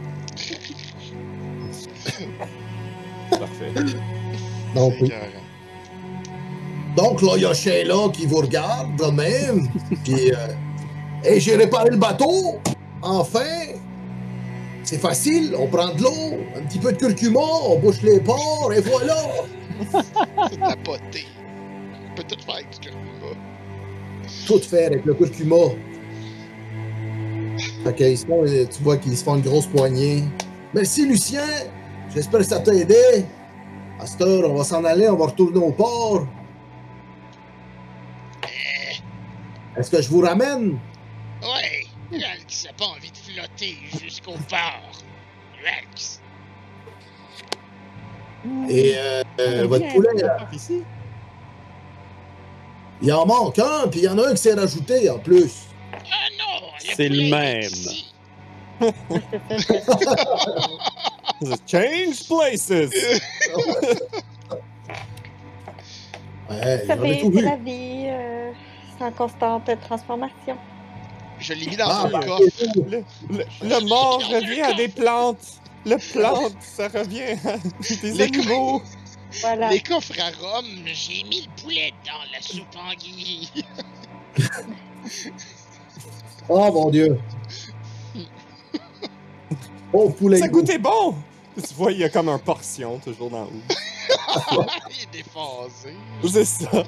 Parfait. 3.31 3.73
Donc, 4.75 4.95
oui. 5.01 5.13
Donc 6.97 7.23
là, 7.23 7.33
il 7.37 7.43
y 7.43 7.47
a 7.47 7.55
Sheila 7.55 8.09
qui 8.13 8.27
vous 8.27 8.39
regarde 8.39 8.97
de 8.97 9.11
même. 9.11 9.69
Puis, 10.03 10.33
euh, 10.33 10.37
hey, 11.25 11.41
j'ai 11.41 11.57
réparé 11.57 11.91
le 11.91 11.97
bateau. 11.97 12.61
Enfin. 13.03 13.41
C'est 14.83 14.99
facile. 14.99 15.55
On 15.59 15.67
prend 15.67 15.93
de 15.95 16.03
l'eau, 16.03 16.39
un 16.57 16.63
petit 16.63 16.79
peu 16.79 16.93
de 16.93 16.97
curcuma, 16.97 17.41
on 17.41 17.79
bouche 17.81 18.03
les 18.03 18.21
ports 18.21 18.73
et 18.73 18.81
voilà. 18.81 19.17
C'est. 19.93 20.61
On 20.61 22.15
peut 22.15 22.23
tout 22.23 22.41
faire 22.45 22.55
avec 22.55 22.71
du 22.71 22.79
curcuma. 22.79 22.86
Tout 24.47 24.60
faire 24.60 24.86
avec 24.86 25.05
le 25.05 25.14
curcuma. 25.14 25.56
Fait 27.85 27.94
qu'ils 27.94 28.18
se 28.18 28.27
font, 28.27 28.44
euh, 28.47 28.64
tu 28.66 28.82
vois 28.82 28.97
qu'ils 28.97 29.16
se 29.16 29.24
font 29.24 29.36
une 29.36 29.43
grosse 29.43 29.66
poignée. 29.66 30.23
Merci 30.73 31.06
Lucien. 31.06 31.44
J'espère 32.14 32.40
que 32.40 32.47
ça 32.47 32.60
t'a 32.60 32.73
aidé. 32.73 33.24
À 33.98 34.06
cette 34.06 34.20
heure, 34.23 34.51
on 34.51 34.55
va 34.55 34.64
s'en 34.64 34.85
aller, 34.85 35.09
on 35.09 35.16
va 35.16 35.27
retourner 35.27 35.59
au 35.59 35.73
port. 35.73 36.27
Est-ce 39.77 39.90
que 39.90 40.01
je 40.01 40.09
vous 40.09 40.20
ramène? 40.20 40.78
Ouais, 41.43 41.86
Lux 42.10 42.64
n'a 42.64 42.73
pas 42.73 42.86
envie 42.86 43.10
de 43.10 43.16
flotter 43.16 43.77
jusqu'au 44.02 44.32
port. 44.48 45.02
Lux. 45.62 46.20
Et 48.70 48.94
euh, 48.97 49.23
euh, 49.40 49.66
votre 49.66 49.86
poulet, 49.93 50.23
là, 50.23 50.48
Ici? 50.52 50.82
Il 53.02 53.12
en 53.12 53.27
manque 53.27 53.59
un, 53.59 53.89
puis 53.89 54.01
il 54.01 54.05
y 54.05 54.09
en 54.09 54.18
a 54.18 54.28
un 54.28 54.31
qui 54.32 54.39
s'est 54.43 54.55
rajouté 54.55 55.10
en 55.10 55.18
plus. 55.18 55.52
Ah 55.93 55.98
non, 56.39 56.68
C'est 56.94 57.09
le 57.09 57.31
même. 57.31 57.70
Change 61.66 62.27
places! 62.28 62.70
Ouais, 66.48 66.78
Vous 66.82 66.86
savez, 66.86 67.20
c'est 67.35 67.40
la 67.43 67.56
vie. 67.56 68.05
euh, 68.06 68.52
c'est 68.97 69.05
en 69.05 69.10
constante 69.10 69.68
transformation. 69.81 70.56
Je 71.40 71.55
l'ai 71.55 71.66
mis 71.66 71.74
dans 71.77 71.89
Ah, 71.89 72.05
un 72.06 72.10
ben, 72.10 72.20
coffre. 72.20 72.40
Le, 72.89 73.02
le- 73.31 73.44
le 73.62 73.89
mort 73.89 74.23
revient 74.31 74.62
à 74.62 74.73
des 74.74 74.86
plantes. 74.86 75.40
Le 75.85 75.97
plante, 76.12 76.55
ça 76.60 76.86
revient 76.86 77.36
à 77.44 77.56
des 78.01 78.12
Les 78.12 78.20
animaux. 78.23 78.81
Voilà. 79.41 79.71
Les 79.71 79.81
coffres 79.81 80.15
à 80.21 80.31
rhum, 80.31 80.65
J'ai 80.87 81.23
mis 81.25 81.43
le 81.43 81.63
poulet 81.63 81.93
dans 82.05 82.23
la 82.33 82.41
soupe 82.41 82.77
anguille. 82.77 83.49
Oh 86.49 86.71
mon 86.73 86.91
dieu. 86.91 87.19
Oh, 89.93 90.11
poulet. 90.11 90.39
Ça 90.39 90.47
goût. 90.49 90.61
goûtait 90.61 90.79
bon! 90.79 91.15
Tu 91.57 91.75
vois, 91.75 91.91
il 91.91 91.99
y 91.99 92.05
a 92.05 92.09
comme 92.09 92.29
un 92.29 92.39
portion 92.39 92.99
toujours 92.99 93.31
dans 93.31 93.43
le 93.45 93.49
haut. 93.49 93.63
il 94.91 95.03
est 95.03 95.13
déphasé. 95.13 95.97
C'est 96.31 96.45
ça. 96.45 96.85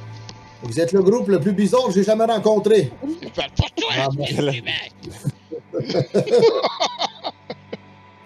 Vous 0.62 0.78
êtes 0.78 0.92
le 0.92 1.02
groupe 1.02 1.26
le 1.28 1.40
plus 1.40 1.52
bizarre 1.52 1.86
que 1.86 1.92
j'ai 1.92 2.04
jamais 2.04 2.24
rencontré. 2.24 2.92
Je 3.22 3.28
parle 3.30 3.50
pour 3.56 3.70
toi, 3.72 3.88
Ah. 3.96 4.08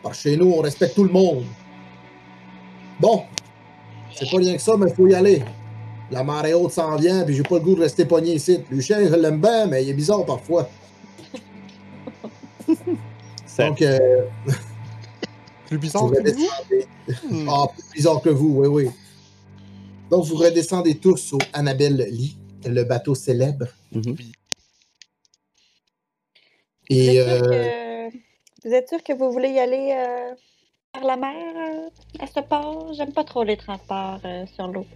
Par 0.03 0.15
chez 0.15 0.36
nous, 0.36 0.53
on 0.53 0.61
respecte 0.61 0.94
tout 0.94 1.05
le 1.05 1.12
monde. 1.12 1.44
Bon. 3.01 3.24
C'est 4.14 4.30
pas 4.30 4.36
rien 4.36 4.56
que 4.56 4.62
ça, 4.62 4.76
mais 4.76 4.89
il 4.89 4.94
faut 4.94 5.06
y 5.06 5.14
aller. 5.14 5.43
La 6.10 6.22
marée 6.22 6.55
haute 6.55 6.72
s'en 6.72 6.97
vient, 6.97 7.24
puis 7.24 7.34
j'ai 7.34 7.43
pas 7.43 7.56
le 7.56 7.60
goût 7.62 7.74
de 7.74 7.80
rester 7.80 8.05
pogné 8.05 8.34
ici. 8.34 8.60
Lucien, 8.70 8.98
je 8.98 9.14
l'aime 9.14 9.40
bien, 9.40 9.66
mais 9.66 9.82
il 9.82 9.90
est 9.90 9.94
bizarre 9.94 10.24
parfois. 10.26 10.68
Donc, 13.59 13.82
euh, 13.82 14.24
Plus 15.66 15.76
vous 15.76 15.80
bizarre 15.80 16.10
que 16.10 16.16
redescendez. 16.18 16.86
Hmm. 17.30 17.48
Ah, 17.48 17.66
plus 17.72 17.84
bizarre 17.94 18.20
que 18.20 18.28
vous, 18.28 18.55
oui, 18.59 18.68
oui. 18.68 18.90
Donc, 20.10 20.24
vous 20.26 20.36
redescendez 20.36 20.98
tous 20.98 21.32
au 21.32 21.39
Annabelle 21.52 22.06
Lee, 22.10 22.36
le 22.66 22.84
bateau 22.84 23.14
célèbre. 23.14 23.66
Mhm. 23.93 24.14
Vous 26.90 26.97
Et 26.97 27.16
êtes, 27.16 27.26
sûr 27.26 27.32
euh, 27.32 28.10
que... 28.10 28.16
vous 28.64 28.74
êtes 28.74 28.89
sûr 28.89 29.02
que 29.02 29.12
vous 29.14 29.32
voulez 29.32 29.48
y 29.48 29.59
aller 29.59 29.94
euh, 29.97 30.34
par 30.93 31.05
la 31.05 31.16
mer 31.16 31.32
euh, 31.56 31.89
à 32.23 32.27
ce 32.27 32.40
port? 32.40 32.93
J'aime 32.93 33.12
pas 33.12 33.24
trop 33.24 33.44
les 33.44 33.56
transports 33.56 34.20
euh, 34.24 34.44
sur 34.55 34.69
l'eau. 34.69 34.86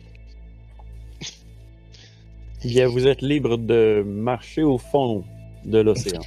Bien, 2.65 2.89
vous 2.89 3.07
êtes 3.07 3.23
libre 3.23 3.57
de 3.57 4.03
marcher 4.07 4.63
au 4.63 4.79
fond 4.79 5.25
de 5.65 5.79
l'océan. 5.79 6.21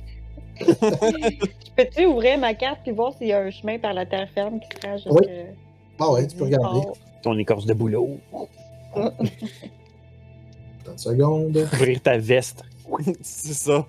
Peux-tu 0.59 2.05
ouvrir 2.05 2.37
ma 2.39 2.53
carte 2.53 2.79
puis 2.83 2.91
voir 2.91 3.13
s'il 3.13 3.27
y 3.27 3.33
a 3.33 3.39
un 3.41 3.51
chemin 3.51 3.79
par 3.79 3.93
la 3.93 4.05
terre 4.05 4.29
ferme 4.33 4.59
qui 4.59 4.67
sera 4.81 4.97
jusque... 4.97 5.11
Oui. 5.11 5.27
ah 5.99 6.11
ouais, 6.11 6.27
tu 6.27 6.35
peux 6.35 6.45
regarder. 6.45 6.81
port? 6.81 6.97
Ton 7.21 7.37
écorce 7.37 7.65
de 7.65 7.73
boulot. 7.73 8.17
30 10.83 10.99
secondes. 10.99 11.57
Ouvrir 11.57 12.01
ta 12.01 12.17
veste. 12.17 12.63
C'est 13.21 13.53
ça. 13.53 13.85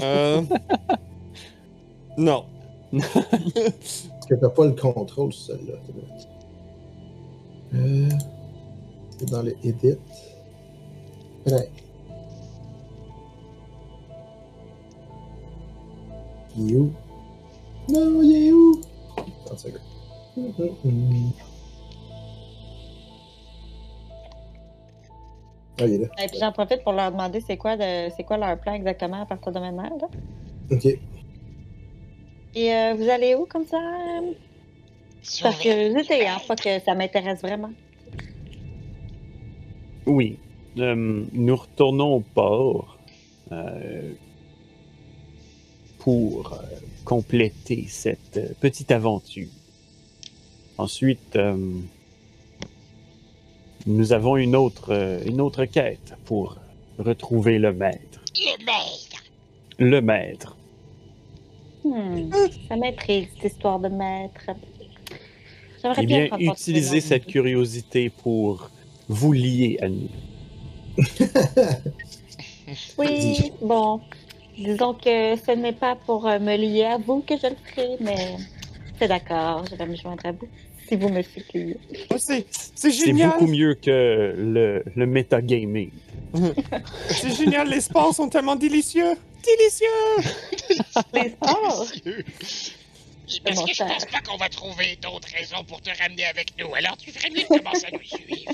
Euh... 0.00 0.42
Non. 2.16 2.44
Parce 4.22 4.26
que 4.26 4.34
t'as 4.36 4.50
pas 4.50 4.66
le 4.66 4.72
contrôle 4.72 5.32
sur 5.32 5.56
celle-là. 5.56 5.74
Euh, 7.74 8.08
c'est 9.18 9.28
dans 9.28 9.42
le 9.42 9.52
edit. 9.66 9.96
Prêt. 11.44 11.68
Il 16.56 16.72
est 16.72 16.76
où? 16.76 16.92
Non, 17.88 18.22
il 18.22 18.46
est 18.46 18.52
où? 18.52 18.80
30 19.46 19.58
secondes. 19.58 19.80
Hum, 20.36 20.52
hum, 20.56 20.68
hum. 20.84 21.32
Ah, 25.80 25.86
il 25.86 25.94
est 25.94 25.98
là. 25.98 26.06
Et 26.22 26.28
puis 26.28 26.38
j'en 26.38 26.52
profite 26.52 26.84
pour 26.84 26.92
leur 26.92 27.10
demander 27.10 27.40
c'est 27.40 27.56
quoi, 27.56 27.76
de- 27.76 28.08
c'est 28.16 28.22
quoi 28.22 28.36
leur 28.36 28.56
plan 28.60 28.74
exactement 28.74 29.22
à 29.22 29.26
partir 29.26 29.50
de 29.50 29.58
maintenant. 29.58 29.82
Là. 30.00 30.06
Ok. 30.70 30.86
Et 32.54 32.72
euh, 32.74 32.94
vous 32.94 33.08
allez 33.08 33.34
où 33.34 33.46
comme 33.46 33.66
ça? 33.66 33.78
euh, 33.78 34.32
Par 35.42 35.58
curiosité, 35.58 36.26
hein, 36.26 36.38
pas 36.46 36.56
que 36.56 36.78
ça 36.80 36.94
m'intéresse 36.94 37.40
vraiment. 37.40 37.72
Oui. 40.06 40.38
Euh, 40.78 41.24
nous 41.32 41.56
retournons 41.56 42.14
au 42.16 42.20
port 42.20 42.98
euh, 43.52 44.12
pour 45.98 46.58
compléter 47.04 47.84
cette 47.88 48.58
petite 48.58 48.90
aventure. 48.90 49.48
Ensuite, 50.78 51.36
euh, 51.36 51.56
nous 53.86 54.12
avons 54.12 54.36
une 54.36 54.56
autre, 54.56 55.22
une 55.26 55.40
autre 55.40 55.64
quête 55.66 56.14
pour 56.24 56.56
retrouver 56.98 57.58
le 57.58 57.72
maître. 57.72 58.20
Le 58.34 58.64
maître. 58.64 59.24
Le 59.78 60.00
maître. 60.00 60.56
Hmm, 61.84 62.30
ça 62.68 62.76
m'intrigue, 62.76 63.28
cette 63.34 63.52
histoire 63.52 63.78
de 63.80 63.88
maître. 63.88 64.46
J'aimerais 65.82 66.00
Eh 66.02 66.06
bien, 66.06 66.28
utilisez 66.38 67.00
dans- 67.00 67.06
cette 67.06 67.26
curiosité 67.26 68.08
pour 68.10 68.70
vous 69.08 69.32
lier 69.32 69.78
à 69.82 69.88
nous. 69.88 70.08
Oui, 72.98 73.52
bon. 73.60 74.00
Disons 74.56 74.94
que 74.94 75.34
ce 75.36 75.50
n'est 75.52 75.72
pas 75.72 75.96
pour 75.96 76.26
euh, 76.26 76.38
me 76.38 76.56
lier 76.56 76.84
à 76.84 76.98
vous 76.98 77.20
que 77.20 77.34
je 77.36 77.46
le 77.48 77.56
ferai, 77.64 77.96
mais 78.00 78.36
c'est 78.98 79.08
d'accord, 79.08 79.64
je 79.70 79.74
vais 79.76 79.86
me 79.86 79.96
joindre 79.96 80.24
à 80.24 80.32
vous 80.32 80.46
si 80.88 80.96
vous 80.96 81.08
me 81.08 81.22
suppliez. 81.22 81.76
Oh, 82.10 82.14
C'est 82.18 82.46
c'est 82.50 82.70
C'est 82.74 82.90
génial. 83.06 83.30
beaucoup 83.30 83.46
mieux 83.46 83.74
que 83.74 84.34
le, 84.36 84.84
le 84.94 85.06
metagaming. 85.06 85.90
C'est 87.08 87.34
génial. 87.36 87.68
Les 87.68 87.80
sports 87.80 88.14
sont 88.14 88.28
tellement 88.28 88.56
délicieux. 88.56 89.14
Délicieux. 89.42 90.22
Délicieux. 91.12 92.24
Parce 93.44 93.64
que 93.64 93.72
je 93.74 93.82
pense 93.82 94.04
pas 94.06 94.20
qu'on 94.20 94.36
va 94.36 94.48
trouver 94.48 94.96
d'autres 94.96 95.28
raisons 95.36 95.62
pour 95.64 95.80
te 95.80 95.90
ramener 95.98 96.24
avec 96.26 96.56
nous. 96.58 96.74
Alors 96.74 96.96
tu 96.96 97.10
ferais 97.12 97.30
mieux 97.30 97.42
de 97.42 97.46
commencer 97.62 97.86
à 97.86 97.90
nous 97.92 98.02
suivre. 98.04 98.52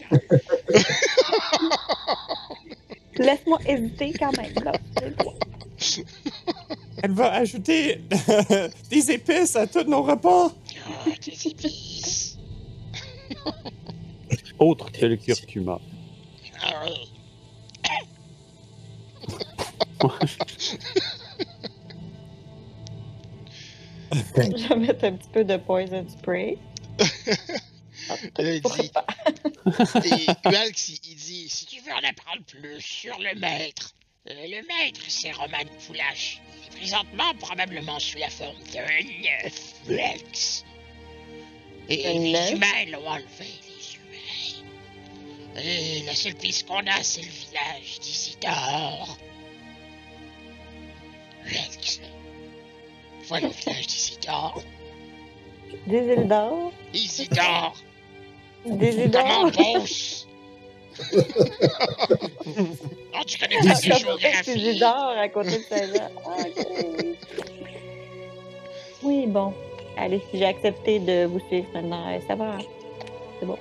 Laisse-moi 3.16 3.58
hésiter 3.66 4.12
quand 4.18 4.36
même. 4.36 4.52
Là. 4.62 4.72
Elle 7.02 7.12
va 7.12 7.32
ajouter 7.32 8.00
des 8.90 9.10
épices 9.10 9.56
à 9.56 9.66
tous 9.66 9.84
nos 9.84 10.02
repas. 10.02 10.50
Oh, 10.50 11.10
des 11.24 11.48
épices. 11.48 12.36
Autre 14.58 14.90
que 14.90 15.06
le 15.06 15.16
curcuma. 15.16 15.80
Ah 16.60 16.82
oui. 16.84 17.07
Je 24.12 24.68
vais 24.68 24.76
mettre 24.76 25.04
un 25.04 25.12
petit 25.12 25.28
peu 25.28 25.44
de 25.44 25.56
poison 25.58 26.06
spray. 26.08 26.58
Là, 28.38 28.54
il 28.54 28.62
dit. 28.62 28.90
Et 30.04 30.26
Ualx, 30.50 30.88
il- 30.88 31.00
il 31.10 31.16
dit 31.16 31.48
Si 31.48 31.66
tu 31.66 31.80
veux 31.80 31.92
en 31.92 32.08
apprendre 32.08 32.42
plus 32.46 32.80
sur 32.80 33.18
le 33.18 33.38
maître, 33.38 33.94
euh, 34.30 34.34
le 34.34 34.66
maître, 34.66 35.00
c'est 35.08 35.32
Roman 35.32 35.58
Poulache. 35.86 36.40
qui 36.62 36.70
présentement 36.78 37.34
probablement 37.38 37.98
sous 37.98 38.16
la 38.18 38.30
forme 38.30 38.56
d'un 38.72 38.86
flex. 39.84 40.64
Et 41.90 42.06
Un 42.06 42.12
les 42.20 42.52
humains 42.52 42.84
l'ont 42.92 43.06
enlevé, 43.06 43.26
les 43.66 43.96
humains. 43.96 45.62
Et 45.62 46.02
la 46.06 46.14
seule 46.14 46.34
piste 46.34 46.66
qu'on 46.66 46.86
a, 46.86 47.02
c'est 47.02 47.22
le 47.22 47.28
village 47.28 47.98
d'Isidore. 48.00 49.18
Flex. 51.44 52.00
Voilà 53.28 53.48
le 53.48 53.52
village 53.52 53.86
d'Isidore. 53.86 54.62
D'or. 55.86 56.72
Isidore. 56.94 57.74
Des 58.66 58.96
îles 58.96 59.10
Comment? 59.12 59.50
Non, 63.14 63.22
tu 63.26 63.38
connais 63.38 63.58
pas 63.60 63.74
ces 63.74 63.88
Des 63.90 63.98
géographies. 63.98 64.78
d'or 64.78 65.12
à 65.18 65.28
côté 65.28 65.58
de 65.58 65.62
Saint-Jean. 65.62 66.08
Ah, 66.24 66.30
ok. 66.46 66.66
Oui, 69.02 69.26
bon. 69.26 69.52
Allez, 69.96 70.20
j'ai 70.32 70.44
accepté 70.44 70.98
de 70.98 71.26
vous 71.26 71.40
suivre 71.48 71.66
maintenant. 71.74 72.08
Euh, 72.08 72.18
Ça 72.26 72.34
va. 72.34 72.58
C'est 73.38 73.46
bon. 73.46 73.58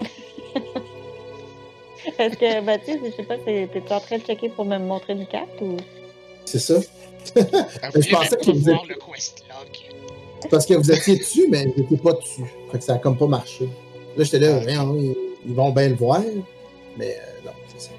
Est-ce 2.18 2.36
que, 2.36 2.60
Mathieu, 2.60 3.00
je 3.04 3.10
sais 3.12 3.22
pas, 3.24 3.36
t'es 3.38 3.68
en 3.90 4.00
train 4.00 4.18
de 4.18 4.22
checker 4.24 4.48
pour 4.48 4.64
me 4.64 4.78
montrer 4.78 5.12
une 5.14 5.26
carte 5.26 5.60
ou? 5.60 5.76
C'est 6.50 6.58
ça. 6.58 6.74
Ah, 7.82 7.90
Je 7.94 8.10
pensais 8.10 8.36
que 8.36 8.50
vous 8.50 8.70
le. 8.70 8.74
C'est 10.42 10.48
parce 10.50 10.66
que 10.66 10.74
vous 10.74 10.90
étiez 10.90 11.16
dessus, 11.16 11.46
mais 11.50 11.66
vous 11.66 11.74
n'étiez 11.82 11.96
pas 11.98 12.12
dessus. 12.14 12.44
Fait 12.72 12.78
que 12.78 12.84
ça 12.84 12.94
a 12.94 12.98
comme 12.98 13.16
pas 13.16 13.26
marché. 13.26 13.68
Là, 14.16 14.24
j'étais 14.24 14.38
là, 14.40 14.58
Voyons, 14.58 14.96
ils, 14.96 15.14
ils 15.46 15.54
vont 15.54 15.70
bien 15.70 15.88
le 15.90 15.94
voir. 15.94 16.22
Mais 16.98 17.16
euh, 17.16 17.46
non, 17.46 17.52
c'est 17.76 17.86
ça. 17.86 17.90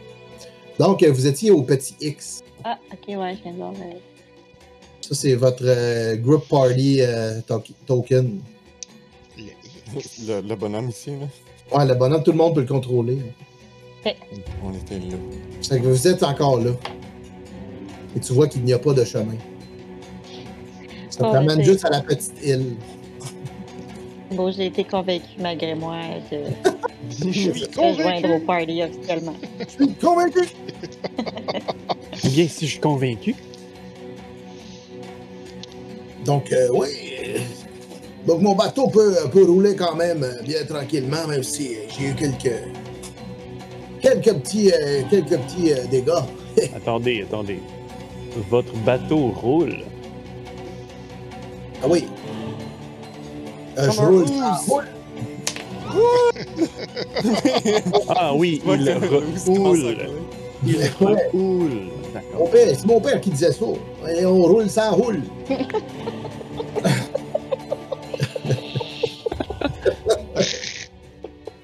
Donc, 0.80 1.02
euh, 1.04 1.12
vous 1.12 1.28
étiez 1.28 1.52
au 1.52 1.62
petit 1.62 1.96
X. 2.02 2.42
Ah, 2.64 2.78
ok, 2.92 3.16
ouais, 3.16 3.36
je 3.38 3.44
viens 3.44 3.52
de 3.54 3.58
voir. 3.58 3.74
Ça, 5.02 5.16
c'est 5.16 5.36
votre 5.36 5.64
euh, 5.66 6.16
group 6.18 6.48
party 6.50 6.98
euh, 7.02 7.40
to- 7.48 7.64
token. 7.86 8.42
Le 9.38 9.44
Le, 10.28 10.42
le 10.42 10.56
bonhomme 10.56 10.90
ici, 10.90 11.12
là. 11.12 11.28
Ouais, 11.78 11.86
le 11.86 11.94
bonhomme, 11.96 12.24
tout 12.24 12.32
le 12.32 12.38
monde 12.38 12.56
peut 12.56 12.62
le 12.62 12.68
contrôler. 12.68 13.18
On 14.64 14.74
était 14.74 14.96
là. 15.00 15.16
C'est 15.62 15.80
que 15.80 15.88
vous 15.88 16.08
êtes 16.08 16.24
encore 16.24 16.60
là. 16.60 16.72
Et 18.16 18.20
tu 18.20 18.34
vois 18.34 18.48
qu'il 18.48 18.64
n'y 18.64 18.74
a 18.74 18.80
pas 18.80 18.94
de 18.94 19.04
chemin. 19.06 19.36
Ça 21.10 21.20
te 21.20 21.24
Oh, 21.26 21.32
ramène 21.32 21.58
c'est- 21.58 21.64
juste 21.64 21.86
à 21.86 21.90
la 21.90 22.02
petite 22.02 22.34
île. 22.44 22.76
Bon, 24.32 24.50
j'ai 24.52 24.68
été 24.68 24.84
convaincue 24.86 25.26
malgré 25.40 25.76
moi 25.76 25.98
de 26.32 26.38
Je 27.10 27.32
suis 27.32 27.50
rejoindre 27.52 28.22
convaincu. 28.22 28.34
au 28.34 28.40
party 28.40 28.84
officiellement. 28.84 29.36
Je 29.60 29.86
suis 29.86 29.94
convaincu. 29.96 30.40
Ou 32.24 32.30
bien 32.30 32.48
si 32.48 32.66
je 32.66 32.72
suis 32.72 32.80
convaincu. 32.80 33.36
Donc, 36.26 36.52
euh, 36.52 36.70
oui. 36.74 36.88
Donc, 38.28 38.42
mon 38.42 38.54
bateau 38.56 38.88
peut, 38.88 39.16
peut 39.32 39.44
rouler 39.44 39.76
quand 39.76 39.96
même 39.96 40.24
euh, 40.24 40.42
bien 40.44 40.64
tranquillement, 40.66 41.28
même 41.28 41.44
si 41.44 41.70
euh, 41.76 41.80
j'ai 41.98 42.10
eu 42.10 42.14
quelques. 42.14 42.54
Quelques 44.02 44.34
petits, 44.42 44.72
euh, 44.72 45.02
quelques 45.10 45.38
petits 45.38 45.74
euh, 45.74 45.86
dégâts. 45.90 46.12
Attendez, 46.76 47.24
attendez. 47.28 47.60
Votre 48.50 48.74
bateau 48.86 49.28
roule. 49.30 49.78
Ah 51.84 51.88
oui. 51.90 52.08
Euh, 53.78 53.90
je 53.92 54.02
roule. 54.02 54.26
Ah, 54.42 54.60
roule? 54.68 54.86
Ah 58.10 58.34
oui, 58.36 58.62
il 58.66 58.72
le- 58.72 58.94
le- 58.94 59.00
le- 59.00 59.60
roule. 59.60 59.98
Il 60.66 60.78
roule. 61.00 61.70
Mon 62.38 62.48
père, 62.48 62.68
c'est 62.70 62.86
mon 62.86 63.00
père 63.02 63.20
qui 63.22 63.30
disait 63.32 63.52
ça. 63.52 63.66
Et 64.18 64.26
on 64.26 64.42
roule, 64.42 64.70
ça 64.70 64.92
roule. 64.92 65.22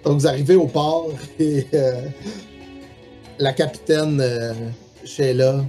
Donc, 0.03 0.19
vous 0.19 0.27
arrivez 0.27 0.55
au 0.55 0.67
port 0.67 1.09
et 1.39 1.65
euh, 1.73 2.01
la 3.39 3.53
capitaine 3.53 4.19
euh, 4.21 4.53
Sheila, 5.03 5.63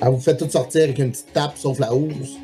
elle 0.00 0.08
vous 0.08 0.20
fait 0.20 0.36
tout 0.36 0.48
sortir 0.48 0.84
avec 0.84 0.98
une 0.98 1.10
petite 1.10 1.32
tape 1.32 1.56
sauf 1.56 1.78
la 1.78 1.94
housse. 1.94 2.36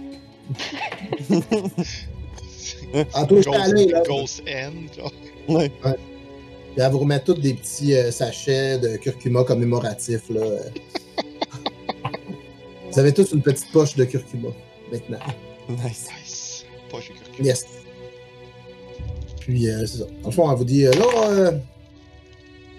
En 3.15 3.27
tout 3.27 3.41
cas, 3.41 3.63
allez, 3.63 3.87
là. 3.87 4.03
Ghost 4.07 4.43
End, 4.47 4.73
genre. 4.95 5.13
Ouais. 5.49 5.71
Puis 5.71 5.91
elle 6.77 6.91
vous 6.91 6.99
remet 6.99 7.21
tous 7.21 7.35
des 7.35 7.55
petits 7.55 7.95
euh, 7.95 8.11
sachets 8.11 8.79
de 8.79 8.97
curcuma 8.97 9.45
commémoratifs. 9.45 10.29
Là. 10.31 10.41
vous 12.91 12.99
avez 12.99 13.13
tous 13.13 13.33
une 13.33 13.43
petite 13.43 13.71
poche 13.73 13.95
de 13.97 14.05
curcuma 14.05 14.49
maintenant. 14.91 15.19
Nice. 15.69 16.09
Nice. 16.21 16.67
Pas 16.91 16.99
j'ai 17.01 17.15
cru. 17.15 17.45
Yes. 17.45 17.67
Puis, 19.41 19.69
euh, 19.69 19.85
c'est 19.87 19.99
ça. 19.99 20.05
Dans 20.23 20.29
le 20.29 20.35
fond, 20.35 20.51
elle 20.51 20.57
vous 20.57 20.65
dit, 20.65 20.87
euh, 20.87 20.93
là, 20.93 21.31
euh, 21.31 21.53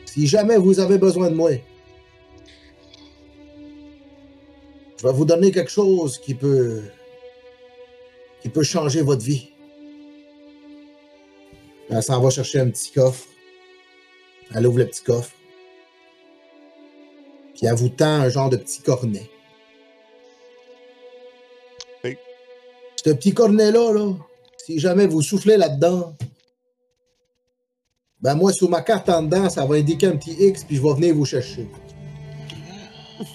si 0.05 0.27
jamais 0.27 0.57
vous 0.57 0.79
avez 0.79 0.97
besoin 0.97 1.29
de 1.29 1.35
moi, 1.35 1.51
je 5.03 5.09
vais 5.09 5.13
vous 5.13 5.25
donner 5.25 5.51
quelque 5.51 5.69
chose 5.69 6.17
qui 6.17 6.34
peut, 6.34 6.81
qui 8.41 8.47
peut 8.47 8.63
changer 8.63 9.01
votre 9.01 9.21
vie. 9.21 9.49
Elle 11.89 12.01
s'en 12.01 12.21
va 12.21 12.30
chercher 12.30 12.61
un 12.61 12.69
petit 12.69 12.89
coffre. 12.89 13.27
Elle 14.55 14.65
ouvre 14.65 14.77
le 14.77 14.88
petit 14.88 15.03
coffre. 15.03 15.34
Puis 17.53 17.65
elle 17.65 17.75
vous 17.75 17.89
tend 17.89 18.21
un 18.21 18.30
genre 18.30 18.49
de 18.49 18.55
petit 18.55 18.81
cornet. 18.81 19.30
Oui. 22.05 22.15
Ce 22.95 23.09
petit 23.09 23.34
cornet-là, 23.34 23.91
là, 23.91 24.13
si 24.57 24.80
jamais 24.80 25.05
vous 25.05 25.21
soufflez 25.21 25.57
là-dedans, 25.57 26.15
ben 28.21 28.35
moi, 28.35 28.53
sur 28.53 28.69
ma 28.69 28.81
carte 28.81 29.09
en 29.09 29.23
dedans, 29.23 29.49
ça 29.49 29.65
va 29.65 29.75
indiquer 29.75 30.07
un 30.07 30.15
petit 30.15 30.31
X, 30.31 30.63
puis 30.63 30.77
je 30.77 30.81
vais 30.81 30.93
venir 30.93 31.13
vous 31.13 31.25
chercher. 31.25 31.67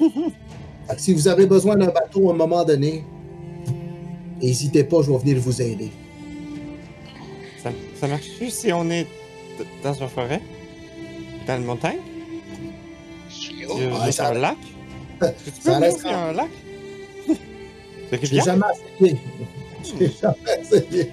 Si 0.96 1.12
vous 1.12 1.28
avez 1.28 1.46
besoin 1.46 1.76
d'un 1.76 1.88
bateau 1.90 2.30
à 2.30 2.32
un 2.32 2.36
moment 2.36 2.64
donné, 2.64 3.04
n'hésitez 4.40 4.84
pas, 4.84 5.02
je 5.02 5.10
vais 5.10 5.18
venir 5.18 5.38
vous 5.38 5.60
aider. 5.60 5.90
Ça, 7.62 7.70
ça 8.00 8.06
marche 8.08 8.28
juste 8.40 8.58
si 8.60 8.72
on 8.72 8.88
est 8.90 9.06
dans 9.82 9.92
une 9.92 10.08
forêt? 10.08 10.40
Dans 11.46 11.56
une 11.58 11.64
montagne? 11.64 11.98
Ça- 14.10 14.30
un 14.30 14.34
lac? 14.34 14.56
Tu 15.20 15.50
ça 15.60 15.74
peux 15.78 15.84
reste 15.84 16.00
sur 16.00 16.10
un 16.10 16.32
lac? 16.32 16.48
Rivière? 18.12 18.44
jamais 18.44 18.66
essayé. 19.00 19.18
Je 19.84 19.98
l'ai 19.98 20.10
jamais 20.22 20.60
essayé. 20.62 21.10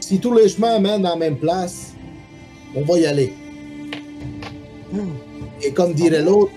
si 0.00 0.18
tous 0.18 0.34
les 0.34 0.48
chemins 0.48 0.78
mènent 0.80 1.02
dans 1.02 1.10
la 1.10 1.16
même 1.16 1.36
place, 1.36 1.92
on 2.74 2.82
va 2.82 2.98
y 2.98 3.06
aller. 3.06 3.32
Et 5.62 5.72
comme 5.72 5.92
dirait 5.92 6.22
l'autre, 6.22 6.52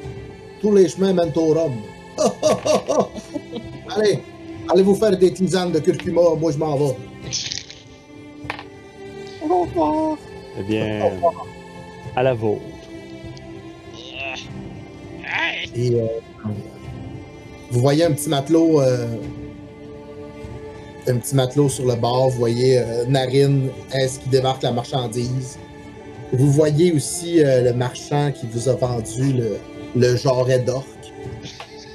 tous 0.61 0.73
les 0.73 0.88
chemins 0.88 1.13
mènent 1.13 1.33
au 1.35 1.53
rhum. 1.53 1.73
allez, 3.89 4.19
allez 4.69 4.83
vous 4.83 4.95
faire 4.95 5.17
des 5.17 5.33
tisanes 5.33 5.71
de 5.71 5.79
curcuma, 5.79 6.21
moi 6.39 6.51
je 6.51 6.57
m'en 6.57 6.77
vais. 6.77 6.95
Au 9.43 9.63
revoir. 9.63 10.17
Eh 10.59 10.63
bien, 10.63 11.11
à 12.15 12.23
la 12.23 12.33
vôtre. 12.33 12.61
Et 15.73 15.95
euh, 15.95 16.05
vous 17.71 17.79
voyez 17.79 18.03
un 18.03 18.11
petit 18.11 18.29
matelot, 18.29 18.81
euh, 18.81 19.07
un 21.07 21.17
petit 21.17 21.35
matelot 21.35 21.69
sur 21.69 21.85
le 21.85 21.95
bord. 21.95 22.29
Vous 22.29 22.39
voyez 22.39 22.79
euh, 22.79 23.05
Narine, 23.07 23.69
est-ce 23.93 24.19
qui 24.19 24.29
débarque 24.29 24.63
la 24.63 24.73
marchandise. 24.73 25.57
Vous 26.33 26.51
voyez 26.51 26.91
aussi 26.93 27.43
euh, 27.43 27.61
le 27.61 27.73
marchand 27.73 28.31
qui 28.31 28.47
vous 28.47 28.69
a 28.69 28.73
vendu 28.73 29.33
le, 29.33 29.57
le 29.95 30.15
jarret 30.15 30.59
d'orque, 30.59 30.88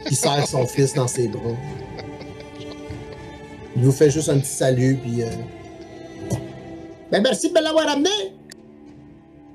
qui 0.07 0.15
serre 0.15 0.47
son 0.47 0.67
fils 0.75 0.95
dans 0.95 1.09
ses 1.09 1.29
bras. 1.29 1.57
Il 3.77 3.83
vous 3.85 3.93
fait 3.93 4.11
juste 4.11 4.29
un 4.29 4.39
petit 4.39 4.51
salut, 4.51 4.97
puis. 5.03 5.23
euh, 5.23 5.31
Ben 7.11 7.23
merci 7.23 7.49
de 7.51 7.55
me 7.55 7.63
l'avoir 7.63 7.89
amené! 7.89 8.09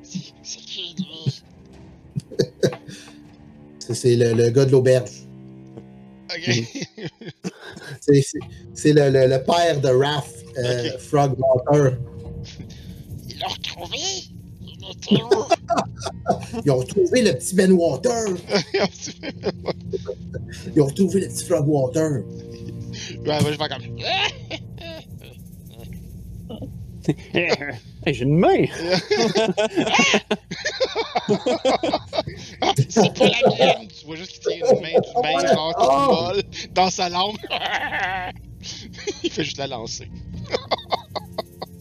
c'est 0.04 0.20
c'est 0.44 0.60
qui, 0.60 0.96
lui? 0.98 1.42
C'est- 3.80 3.94
C'est 3.94 4.16
le, 4.16 4.34
le 4.34 4.50
gars 4.52 4.66
de 4.66 4.72
l'auberge. 4.72 5.12
Ok. 6.34 6.64
C'est- 8.02 8.94
le, 8.94 9.10
le- 9.10 9.28
le 9.28 9.44
père 9.44 9.82
de 9.82 9.90
Raph, 9.90 10.30
euh, 10.58 10.90
Ok. 10.94 11.00
Frogwater. 11.00 11.98
Ils 13.30 13.40
l'ont 13.40 13.48
retrouvé? 13.48 13.98
Il 14.92 14.98
était 15.16 15.24
où? 15.24 15.30
Ils 16.66 16.72
ont 16.72 16.78
retrouvé 16.78 17.22
le 17.22 17.34
petit 17.34 17.56
Ben 17.56 17.72
Water. 17.72 18.26
Ils 20.76 20.82
ont 20.82 20.86
retrouvé 20.88 21.22
le 21.22 21.28
petit 21.28 21.46
Frogwater. 21.46 22.24
Ouais, 23.26 23.42
moi, 23.42 23.52
je 23.52 23.58
vais 23.58 23.70
comme. 23.70 23.84
Hey, 27.34 28.14
j'ai 28.14 28.24
une 28.24 28.38
main! 28.38 28.66
C'est 32.90 33.14
pas 33.14 33.26
la 33.26 33.50
mienne! 33.50 33.88
Tu 33.88 34.06
vois 34.06 34.16
juste 34.16 34.34
qu'il 34.34 34.42
tire 34.42 34.66
une 34.72 34.82
main 34.82 35.00
du 35.00 35.10
main, 35.24 35.54
genre, 35.54 35.74
toute 35.76 35.88
Oh! 35.90 36.12
molle, 36.12 36.44
dans 36.74 36.90
sa 36.92 37.10
langue. 37.10 37.38
Il 39.24 39.32
fait 39.32 39.44
juste 39.44 39.58
la 39.58 39.68
lancer. 39.68 40.08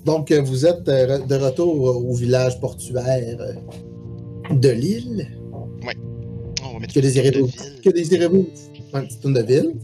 Donc, 0.04 0.30
euh, 0.30 0.40
vous 0.40 0.66
êtes 0.66 0.88
euh, 0.88 1.18
de 1.18 1.34
retour 1.36 2.06
au 2.08 2.14
village 2.14 2.58
portuaire 2.60 3.36
euh, 3.40 4.54
de 4.54 4.68
l'île. 4.70 5.28
On 6.62 6.74
va 6.74 6.78
mettre 6.80 6.94
Que 6.94 7.00
désirez-vous? 7.00 7.48
Que 7.84 7.90
désirez-vous? 7.90 8.46
Un 8.92 9.02
petit 9.02 9.18
tour 9.18 9.32
de 9.32 9.42
ville. 9.42 9.74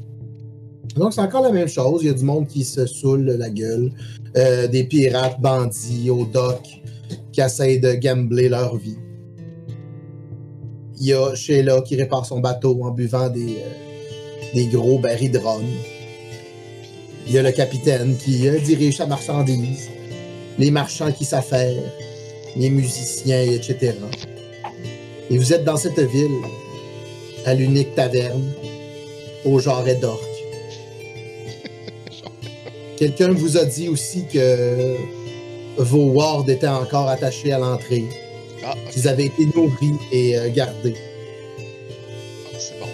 Donc, 0.97 1.13
c'est 1.13 1.21
encore 1.21 1.43
la 1.43 1.53
même 1.53 1.69
chose. 1.69 2.03
Il 2.03 2.07
y 2.07 2.11
a 2.11 2.15
du 2.15 2.25
monde 2.25 2.47
qui 2.47 2.65
se 2.65 2.87
saoule 2.87 3.25
la 3.25 3.51
gueule. 3.51 3.93
Euh, 4.37 4.67
des 4.67 4.85
pirates, 4.85 5.41
bandits 5.41 6.11
au 6.11 6.27
dock 6.27 6.61
qui 7.33 7.41
essayent 7.41 7.81
de 7.81 7.95
gambler 7.95 8.51
leur 8.51 8.77
vie. 8.77 8.99
Il 10.99 11.07
y 11.07 11.15
a 11.15 11.35
Sheila 11.35 11.81
qui 11.83 11.97
répare 11.97 12.27
son 12.27 12.41
bateau 12.41 12.79
en 12.83 12.91
buvant 12.91 13.31
des, 13.31 13.57
euh, 13.57 14.55
des 14.55 14.67
gros 14.67 14.99
barils 14.99 15.31
de 15.31 15.39
rhum. 15.39 15.65
Il 17.27 17.33
y 17.33 17.39
a 17.39 17.43
le 17.43 17.53
capitaine 17.53 18.17
qui 18.17 18.47
euh, 18.47 18.59
dirige 18.59 18.99
sa 18.99 19.07
marchandise. 19.07 19.89
Les 20.59 20.71
marchands 20.71 21.13
qui 21.13 21.25
s'affairent. 21.25 21.83
Les 22.57 22.71
musiciens, 22.71 23.43
etc. 23.43 23.95
Et 25.31 25.37
vous 25.37 25.53
êtes 25.53 25.65
dans 25.65 25.77
cette 25.77 26.01
ville 26.01 26.41
à 27.45 27.55
l'unique 27.55 27.95
taverne, 27.95 28.53
au 29.45 29.59
jarret 29.59 29.97
d'orque. 29.97 30.23
Quelqu'un 32.97 33.33
vous 33.33 33.57
a 33.57 33.65
dit 33.65 33.89
aussi 33.89 34.25
que 34.33 34.97
vos 35.77 36.11
wards 36.13 36.49
étaient 36.49 36.67
encore 36.67 37.09
attachés 37.09 37.53
à 37.53 37.59
l'entrée, 37.59 38.05
Ah, 38.65 38.75
qu'ils 38.91 39.07
avaient 39.07 39.27
été 39.27 39.45
nourris 39.55 39.93
et 40.11 40.37
euh, 40.37 40.49
gardés. 40.51 40.95
Ah, 42.47 42.57
c'est 42.59 42.81
bon. 42.81 42.87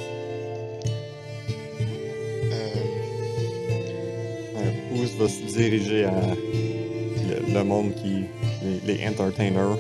Ouz 4.95 5.11
va 5.19 5.29
se 5.29 5.57
diriger 5.57 6.05
à 6.05 6.21
le, 7.53 7.65
monde 7.65 7.95
qui. 7.95 8.25
Les, 8.87 8.97
les 8.97 9.09
entertainers. 9.09 9.77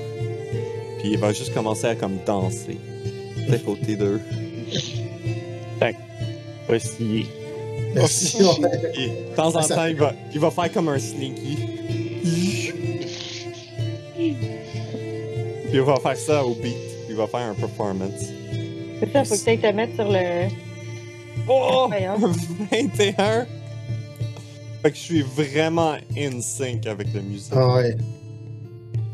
Puis 0.98 1.12
il 1.12 1.18
va 1.18 1.32
juste 1.32 1.52
commencer 1.54 1.86
à 1.86 1.94
comme 1.94 2.18
danser. 2.24 2.78
À 3.52 3.58
côté 3.58 3.96
d'eux. 3.96 4.20
Voici. 6.66 7.26
Merci. 7.94 8.38
Et 8.94 9.08
de 9.08 9.36
temps 9.36 9.54
en 9.54 9.62
Ça 9.62 9.74
temps, 9.74 9.86
il 9.86 9.96
va, 9.96 10.14
il 10.32 10.40
va 10.40 10.50
faire 10.50 10.72
comme 10.72 10.88
un 10.88 10.98
slinky. 10.98 11.58
Puis 14.14 14.36
il 15.72 15.80
va 15.80 15.96
faire 15.96 16.16
ça 16.16 16.44
au 16.44 16.54
beat. 16.54 16.76
Il 17.08 17.16
va 17.16 17.26
faire 17.26 17.40
un 17.40 17.54
performance. 17.54 18.30
C'est 19.00 19.12
ça, 19.12 19.24
faut 19.24 19.34
que 19.34 19.50
tu 19.50 19.58
te 19.58 19.72
mettre 19.72 19.94
sur 19.96 20.08
le. 20.08 20.48
Oh! 21.48 21.88
Voyons. 21.88 22.16
21! 22.70 23.46
Fait 24.82 24.90
que 24.90 24.96
je 24.96 25.02
suis 25.02 25.22
vraiment 25.22 25.96
in 26.16 26.40
sync 26.40 26.86
avec 26.86 27.08
la 27.14 27.20
musique. 27.20 27.52
Ah 27.54 27.74
ouais. 27.74 27.96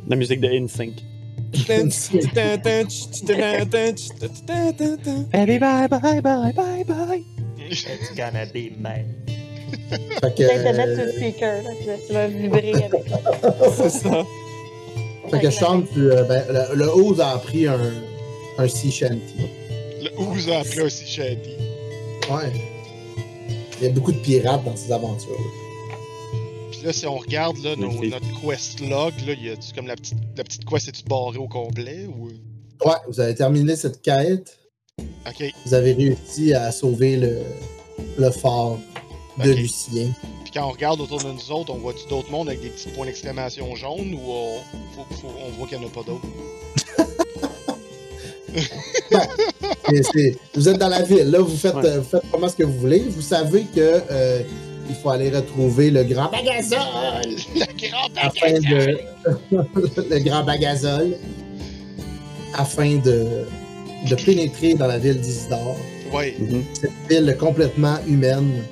La 0.08 0.16
musique 0.16 0.40
de 0.40 0.48
InSync. 0.48 0.94
Baby, 5.32 5.58
bye, 5.58 5.88
bye, 5.88 6.20
bye, 6.20 6.52
bye, 6.52 6.84
bye. 6.84 7.24
It's 7.70 7.84
gonna 8.16 8.46
be 8.46 8.70
mine. 8.78 9.14
Fait 10.20 10.34
que, 10.34 10.42
Peut-être 10.46 10.64
te 10.64 10.76
mettre 10.76 10.94
sur 10.94 11.04
le 11.04 11.12
speaker, 11.12 11.62
là, 11.62 11.70
tu 11.80 11.86
vas- 11.86 11.98
tu 12.06 12.12
vas 12.12 12.26
vibrer 12.28 12.72
avec. 12.74 13.02
C'est 13.76 13.90
ça. 13.90 14.24
fait 15.30 15.40
que 15.40 15.50
Sean, 15.50 15.82
tu, 15.82 16.10
euh, 16.10 16.22
ben, 16.24 16.42
le, 16.48 16.76
le 16.76 17.20
a 17.22 17.30
appris 17.34 17.66
un, 17.66 17.78
un 18.58 18.68
sea 18.68 18.90
shanty. 18.90 19.48
Le 20.02 20.10
Ouz 20.22 20.48
a 20.50 20.60
appelé 20.60 20.82
aussi 20.82 21.04
Shady. 21.06 21.50
Ouais. 22.30 22.50
Il 23.80 23.84
y 23.86 23.90
a 23.90 23.92
beaucoup 23.92 24.12
de 24.12 24.18
pirates 24.18 24.64
dans 24.64 24.76
ces 24.76 24.90
aventures. 24.92 25.36
Puis 26.72 26.80
là, 26.84 26.92
si 26.92 27.06
on 27.06 27.16
regarde 27.16 27.56
là, 27.58 27.76
nos- 27.76 27.92
notre 28.04 28.40
quest 28.40 28.80
log, 28.80 29.12
là, 29.26 29.32
y 29.34 29.50
a-tu 29.50 29.72
comme 29.74 29.86
la 29.86 29.96
petite, 29.96 30.18
la 30.36 30.44
petite 30.44 30.64
quest, 30.64 30.88
est-tu 30.88 31.04
barrée 31.04 31.38
au 31.38 31.48
complet 31.48 32.06
ou? 32.06 32.28
Ouais, 32.86 32.94
vous 33.08 33.20
avez 33.20 33.34
terminé 33.34 33.74
cette 33.76 34.00
quête. 34.02 34.58
Ok. 35.26 35.44
Vous 35.66 35.74
avez 35.74 35.92
réussi 35.92 36.54
à 36.54 36.70
sauver 36.72 37.16
le, 37.16 37.40
le 38.18 38.30
fort 38.30 38.78
de. 39.44 39.50
Lucien. 39.52 40.12
Puis 40.44 40.52
quand 40.54 40.66
on 40.68 40.72
regarde 40.72 41.00
autour 41.00 41.18
de 41.22 41.30
nous 41.30 41.52
autres, 41.52 41.72
on 41.72 41.78
voit-tu 41.78 42.08
d'autres 42.08 42.30
mondes 42.30 42.48
avec 42.48 42.60
des 42.60 42.70
petits 42.70 42.88
points 42.90 43.06
d'exclamation 43.06 43.74
jaunes 43.76 44.14
ou 44.14 44.20
on, 44.30 44.58
faut- 44.94 45.14
faut- 45.16 45.32
on 45.46 45.50
voit 45.56 45.66
qu'il 45.68 45.78
n'y 45.78 45.84
en 45.84 45.88
a 45.88 45.90
pas 45.90 46.02
d'autres? 46.02 46.26
C'est- 48.54 50.36
vous 50.54 50.68
êtes 50.68 50.78
dans 50.78 50.88
la 50.88 51.02
ville, 51.02 51.30
là, 51.30 51.40
vous 51.40 51.56
faites, 51.56 51.74
Ouais. 51.74 51.86
euh, 51.86 51.98
vous 52.00 52.08
faites 52.08 52.22
comment 52.30 52.48
ce 52.48 52.56
que 52.56 52.64
vous 52.64 52.78
voulez. 52.78 53.04
Vous 53.08 53.20
savez 53.22 53.62
que 53.74 54.02
euh, 54.10 54.40
il 54.88 54.94
faut 54.96 55.10
aller 55.10 55.30
retrouver 55.30 55.90
le 55.90 56.04
grand 56.04 56.30
bagazole 56.30 56.78
Le 57.54 57.88
grand 57.88 58.08
afin 58.16 58.52
bagage! 58.52 58.96
de 59.50 60.10
le 60.14 60.18
grand 60.20 60.44
bagazole 60.44 61.16
afin 62.54 62.96
de, 62.96 63.26
de 64.08 64.14
pénétrer 64.14 64.74
dans 64.74 64.86
la 64.86 64.98
ville 64.98 65.20
d'Isidore. 65.20 65.76
Ouais. 66.12 66.34
Mhm. 66.38 66.64
Cette 66.80 66.90
ville 67.08 67.36
complètement 67.38 67.96
humaine, 68.06 68.62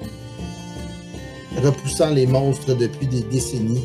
repoussant 1.62 2.10
les 2.10 2.26
monstres 2.26 2.74
depuis 2.74 3.06
des 3.06 3.20
décennies. 3.22 3.84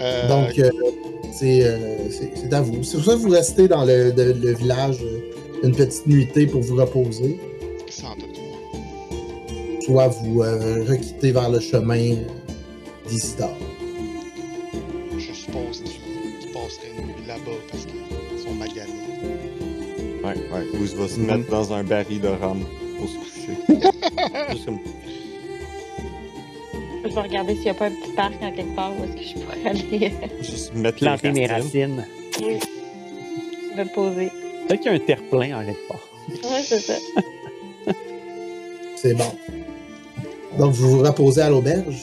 Euh, 0.00 0.28
Donc, 0.28 0.56
euh, 0.60 0.70
c'est 1.38 1.62
euh, 1.64 1.78
c'est- 2.10 2.32
c'est 2.36 2.52
à 2.52 2.60
vous. 2.60 2.82
C'est 2.82 2.96
pour 2.96 3.04
ça 3.06 3.12
que 3.14 3.18
vous 3.18 3.30
restez 3.30 3.68
dans 3.68 3.84
le, 3.84 4.12
de- 4.12 4.32
le 4.40 4.52
village 4.54 4.98
euh, 5.02 5.18
une 5.62 5.74
petite 5.74 6.06
nuitée 6.06 6.46
pour 6.46 6.60
vous 6.62 6.76
reposer. 6.76 7.38
sans 7.90 8.14
doute. 8.16 8.36
Soit 9.84 10.08
vous 10.08 10.42
euh, 10.42 10.84
requittez 10.86 11.32
vers 11.32 11.48
le 11.50 11.60
chemin 11.60 12.16
d'Isidore. 13.08 13.56
Je 15.16 15.32
suppose 15.32 15.82
qu'ils 15.82 15.92
qu'ils 16.40 16.52
passeraient 16.52 16.92
une 16.98 17.06
nuit 17.06 17.26
là-bas 17.26 17.58
parce 17.70 17.84
qu'ils 17.86 18.42
sont 18.44 18.54
maganés. 18.54 18.92
Ouais, 20.22 20.34
ouais. 20.52 20.78
Ouz 20.80 20.94
va 20.94 21.08
se 21.08 21.18
Mhm. 21.18 21.26
mettre 21.26 21.50
dans 21.50 21.72
un 21.72 21.82
baril 21.84 22.20
de 22.20 22.28
rhum 22.28 22.60
pour 22.98 23.08
se 23.08 23.16
coucher. 23.16 23.56
Juste 24.50 24.64
comme. 24.66 24.78
Je 27.08 27.14
vais 27.14 27.20
regarder 27.20 27.54
s'il 27.54 27.64
n'y 27.64 27.70
a 27.70 27.74
pas 27.74 27.86
un 27.86 27.90
petit 27.90 28.12
parc 28.12 28.34
en 28.42 28.52
quelque 28.52 28.74
part 28.76 28.92
où 28.98 29.04
est-ce 29.04 29.12
que 29.34 29.40
je 29.40 29.44
pourrais 29.44 29.66
aller 29.70 30.12
Juste 30.42 30.74
mettre 30.74 30.98
Planter 30.98 31.32
mes 31.32 31.46
racines. 31.46 32.04
racines. 32.40 32.56
me 33.76 33.84
poser. 33.94 34.30
Peut-être 34.68 34.80
qu'il 34.82 34.92
y 34.92 34.94
a 34.94 34.96
un 34.98 35.00
terre-plein 35.00 35.58
en 35.58 35.64
quelque 35.64 35.88
part. 35.88 36.08
Ouais, 36.28 36.62
c'est 36.62 36.80
ça. 36.80 36.94
C'est 38.96 39.14
bon. 39.14 39.24
Donc, 40.58 40.72
vous 40.72 40.90
vous 40.98 41.02
reposez 41.02 41.40
à 41.42 41.48
l'auberge? 41.50 41.96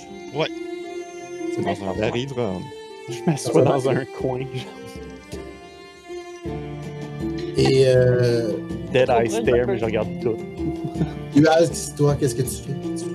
C'est 1.56 1.62
dans 1.62 1.90
un 1.90 1.98
baril 2.00 2.28
de 2.28 2.34
rhum. 2.34 2.64
Je 3.10 3.20
m'assois 3.26 3.62
dans 3.62 3.90
un 3.90 4.04
coin. 4.20 4.40
Et 7.58 7.84
euh, 7.88 8.52
Dead 8.92 9.10
Eye 9.10 9.26
je 9.30 9.32
Stare, 9.32 9.68
mais 9.68 9.78
je 9.78 9.86
regarde 9.86 10.10
tout. 10.22 10.36
Ual, 11.36 11.70
toi, 11.96 12.16
qu'est-ce 12.20 12.36
que 12.36 12.42
tu 12.42 12.50
fais? 12.50 13.15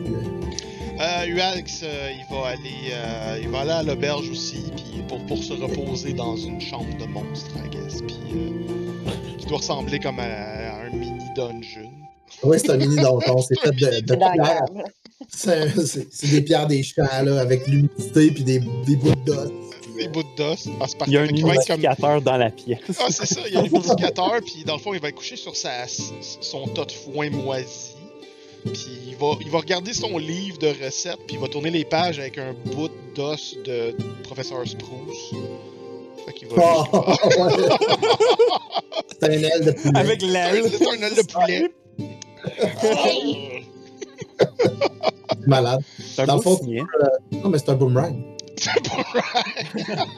Euh, 1.00 1.26
Ualx, 1.34 1.80
euh, 1.82 2.10
il 2.12 2.34
va 2.34 2.48
aller, 2.48 2.92
euh, 2.92 3.38
il 3.42 3.48
va 3.48 3.60
aller 3.60 3.70
à 3.70 3.82
l'auberge 3.82 4.28
aussi, 4.28 4.64
puis 4.76 5.02
pour, 5.08 5.18
pour 5.26 5.42
se 5.42 5.54
reposer 5.54 6.12
dans 6.12 6.36
une 6.36 6.60
chambre 6.60 6.94
de 6.98 7.06
monstre, 7.06 7.50
I 7.64 7.70
guess, 7.70 8.02
puis 8.02 8.16
euh, 8.34 9.36
qui 9.38 9.46
doit 9.46 9.58
ressembler 9.58 9.98
comme 9.98 10.18
à, 10.18 10.24
à 10.24 10.84
un 10.84 10.90
mini 10.90 11.24
dungeon. 11.34 11.90
Oui, 12.42 12.58
c'est 12.60 12.70
un 12.70 12.76
mini 12.76 12.96
donjon. 12.96 13.38
C'est 13.40 13.58
fait 13.60 13.70
de, 13.70 13.74
de 13.76 13.90
C'est 14.08 14.16
dans 14.16 14.26
la 14.28 14.32
pierre. 14.32 14.64
gamme. 14.74 14.82
C'est 15.28 15.86
c'est- 15.86 16.08
c'est 16.10 16.28
des 16.30 16.42
pierres 16.42 16.66
des 16.66 16.82
champs, 16.82 17.02
là, 17.24 17.40
avec 17.40 17.66
l'humidité 17.66 18.30
puis 18.30 18.44
des, 18.44 18.58
des 18.58 18.96
bouts 18.96 19.14
d'os. 19.26 19.50
Des 19.96 20.08
bouts 20.08 20.22
d'os. 20.36 20.68
Ah, 20.80 20.84
c'est 20.86 20.96
Il 21.06 21.12
y 21.14 21.16
a 21.16 21.22
un 21.22 21.26
comme- 21.28 21.36
humidificateur 21.36 22.20
dans 22.22 22.36
la 22.36 22.50
pièce. 22.50 22.78
Ah, 22.98 23.06
c'est 23.10 23.26
ça, 23.26 23.40
il 23.46 23.54
y 23.54 23.56
a 23.56 23.60
un 23.60 23.64
humidificateur, 23.64 24.32
puis 24.44 24.64
dans 24.66 24.74
le 24.76 24.80
fond, 24.80 24.92
il 24.94 25.00
va 25.00 25.08
être 25.08 25.14
couché 25.16 25.36
sur 25.36 25.56
sa, 25.56 25.86
son 26.40 26.66
tas 26.68 26.84
de 26.84 26.92
foin 26.92 27.30
moisi. 27.30 27.89
Puis 28.64 28.88
il 29.08 29.16
va, 29.16 29.32
il 29.40 29.50
va 29.50 29.58
regarder 29.58 29.92
son 29.92 30.18
livre 30.18 30.58
de 30.58 30.68
recettes, 30.84 31.18
puis 31.26 31.36
il 31.36 31.40
va 31.40 31.48
tourner 31.48 31.70
les 31.70 31.84
pages 31.84 32.18
avec 32.18 32.38
un 32.38 32.54
bout 32.74 32.90
d'os 33.14 33.56
de 33.64 33.94
Professeur 34.24 34.66
Spruce. 34.66 35.34
Fait 36.26 36.32
qu'il 36.32 36.48
va 36.48 36.56
Oh, 36.58 36.84
ouais. 36.98 37.68
C'est 39.20 39.28
un 39.28 39.30
aile 39.32 39.64
de 39.64 39.72
poulet. 39.72 39.98
Avec 39.98 40.22
l'aile. 40.22 40.64
C'est 40.70 40.86
un 40.86 41.02
œil 41.02 41.14
de 41.14 41.22
poulet. 41.22 41.72
Malade. 45.46 45.82
C'est 45.98 46.22
un 46.22 46.26
Dans 46.26 46.40
fond, 46.40 46.56
signet. 46.56 46.82
Non, 47.32 47.48
mais 47.50 47.58
c'est 47.58 47.70
un 47.70 47.74
boomerang. 47.74 48.16
C'est 48.56 48.70
right. 48.70 50.08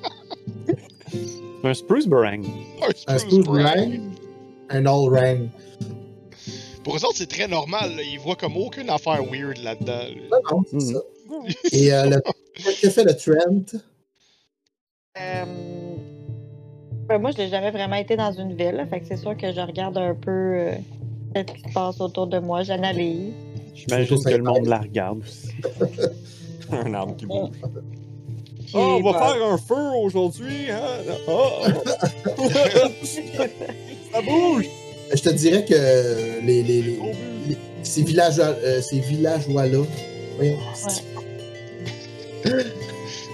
C'est 1.63 1.69
un 1.69 1.75
spruce 1.75 2.07
boomerang. 2.07 2.45
Un 3.07 3.19
spruce 3.19 3.45
boomerang. 3.45 4.01
Un 4.71 4.87
all 4.87 5.09
rang. 5.09 5.49
Pour 6.85 6.97
eux 6.97 7.05
autres, 7.05 7.17
c'est 7.17 7.29
très 7.29 7.49
normal. 7.49 7.97
là. 7.97 8.03
Ils 8.03 8.19
voient 8.19 8.37
comme 8.37 8.57
aucune 8.57 8.91
affaire 8.91 9.23
weird 9.25 9.59
là-dedans. 9.59 9.93
là. 9.93 10.39
Non, 10.51 10.59
non, 10.59 10.65
c'est 10.71 10.81
ça. 10.81 11.01
Et 11.73 11.93
euh, 11.93 12.05
le... 12.07 12.21
qu'est-ce 12.55 12.81
que 12.83 12.91
fait 12.91 13.05
le 13.05 13.17
Trent? 13.17 13.79
Euh, 15.19 15.45
ben, 17.09 17.19
moi, 17.19 17.31
je 17.33 17.39
n'ai 17.39 17.49
jamais 17.49 17.71
vraiment 17.71 17.97
été 17.97 18.17
dans 18.17 18.33
une 18.33 18.55
ville, 18.55 18.87
fait 18.91 19.01
que 19.01 19.07
c'est 19.07 19.17
sûr 19.17 19.37
que 19.37 19.53
je 19.53 19.61
regarde 19.61 19.99
un 19.99 20.15
peu 20.15 20.31
euh, 20.31 20.75
ce 21.37 21.41
qui 21.43 21.61
se 21.61 21.73
passe 21.73 22.01
autour 22.01 22.27
de 22.27 22.39
moi, 22.39 22.63
j'analyse. 22.63 23.33
J'imagine 23.75 24.23
que 24.23 24.31
le 24.31 24.43
monde 24.43 24.67
la 24.67 24.79
regarde 24.79 25.21
aussi. 25.23 25.51
Un 26.71 26.95
arbre 26.95 27.17
qui 27.17 27.27
bouge. 27.27 27.51
Oh, 28.75 29.01
on 29.03 29.13
va 29.13 29.13
faire 29.13 29.45
un 29.45 29.59
feu 29.59 29.91
aujourd'hui, 30.03 30.71
hein? 30.71 30.81
Oh! 31.29 31.51
Ça 34.13 34.23
bouge! 34.23 34.65
Je 35.15 35.23
te 35.23 35.31
dirais 35.31 35.65
que 35.65 35.75
les, 36.45 36.63
les, 36.63 36.83
les- 36.83 36.99
les- 37.49 37.57
ces 37.83 38.05
euh, 38.19 38.81
ces 38.81 39.01
villageois-là, 39.01 39.83
voyons, 40.37 40.59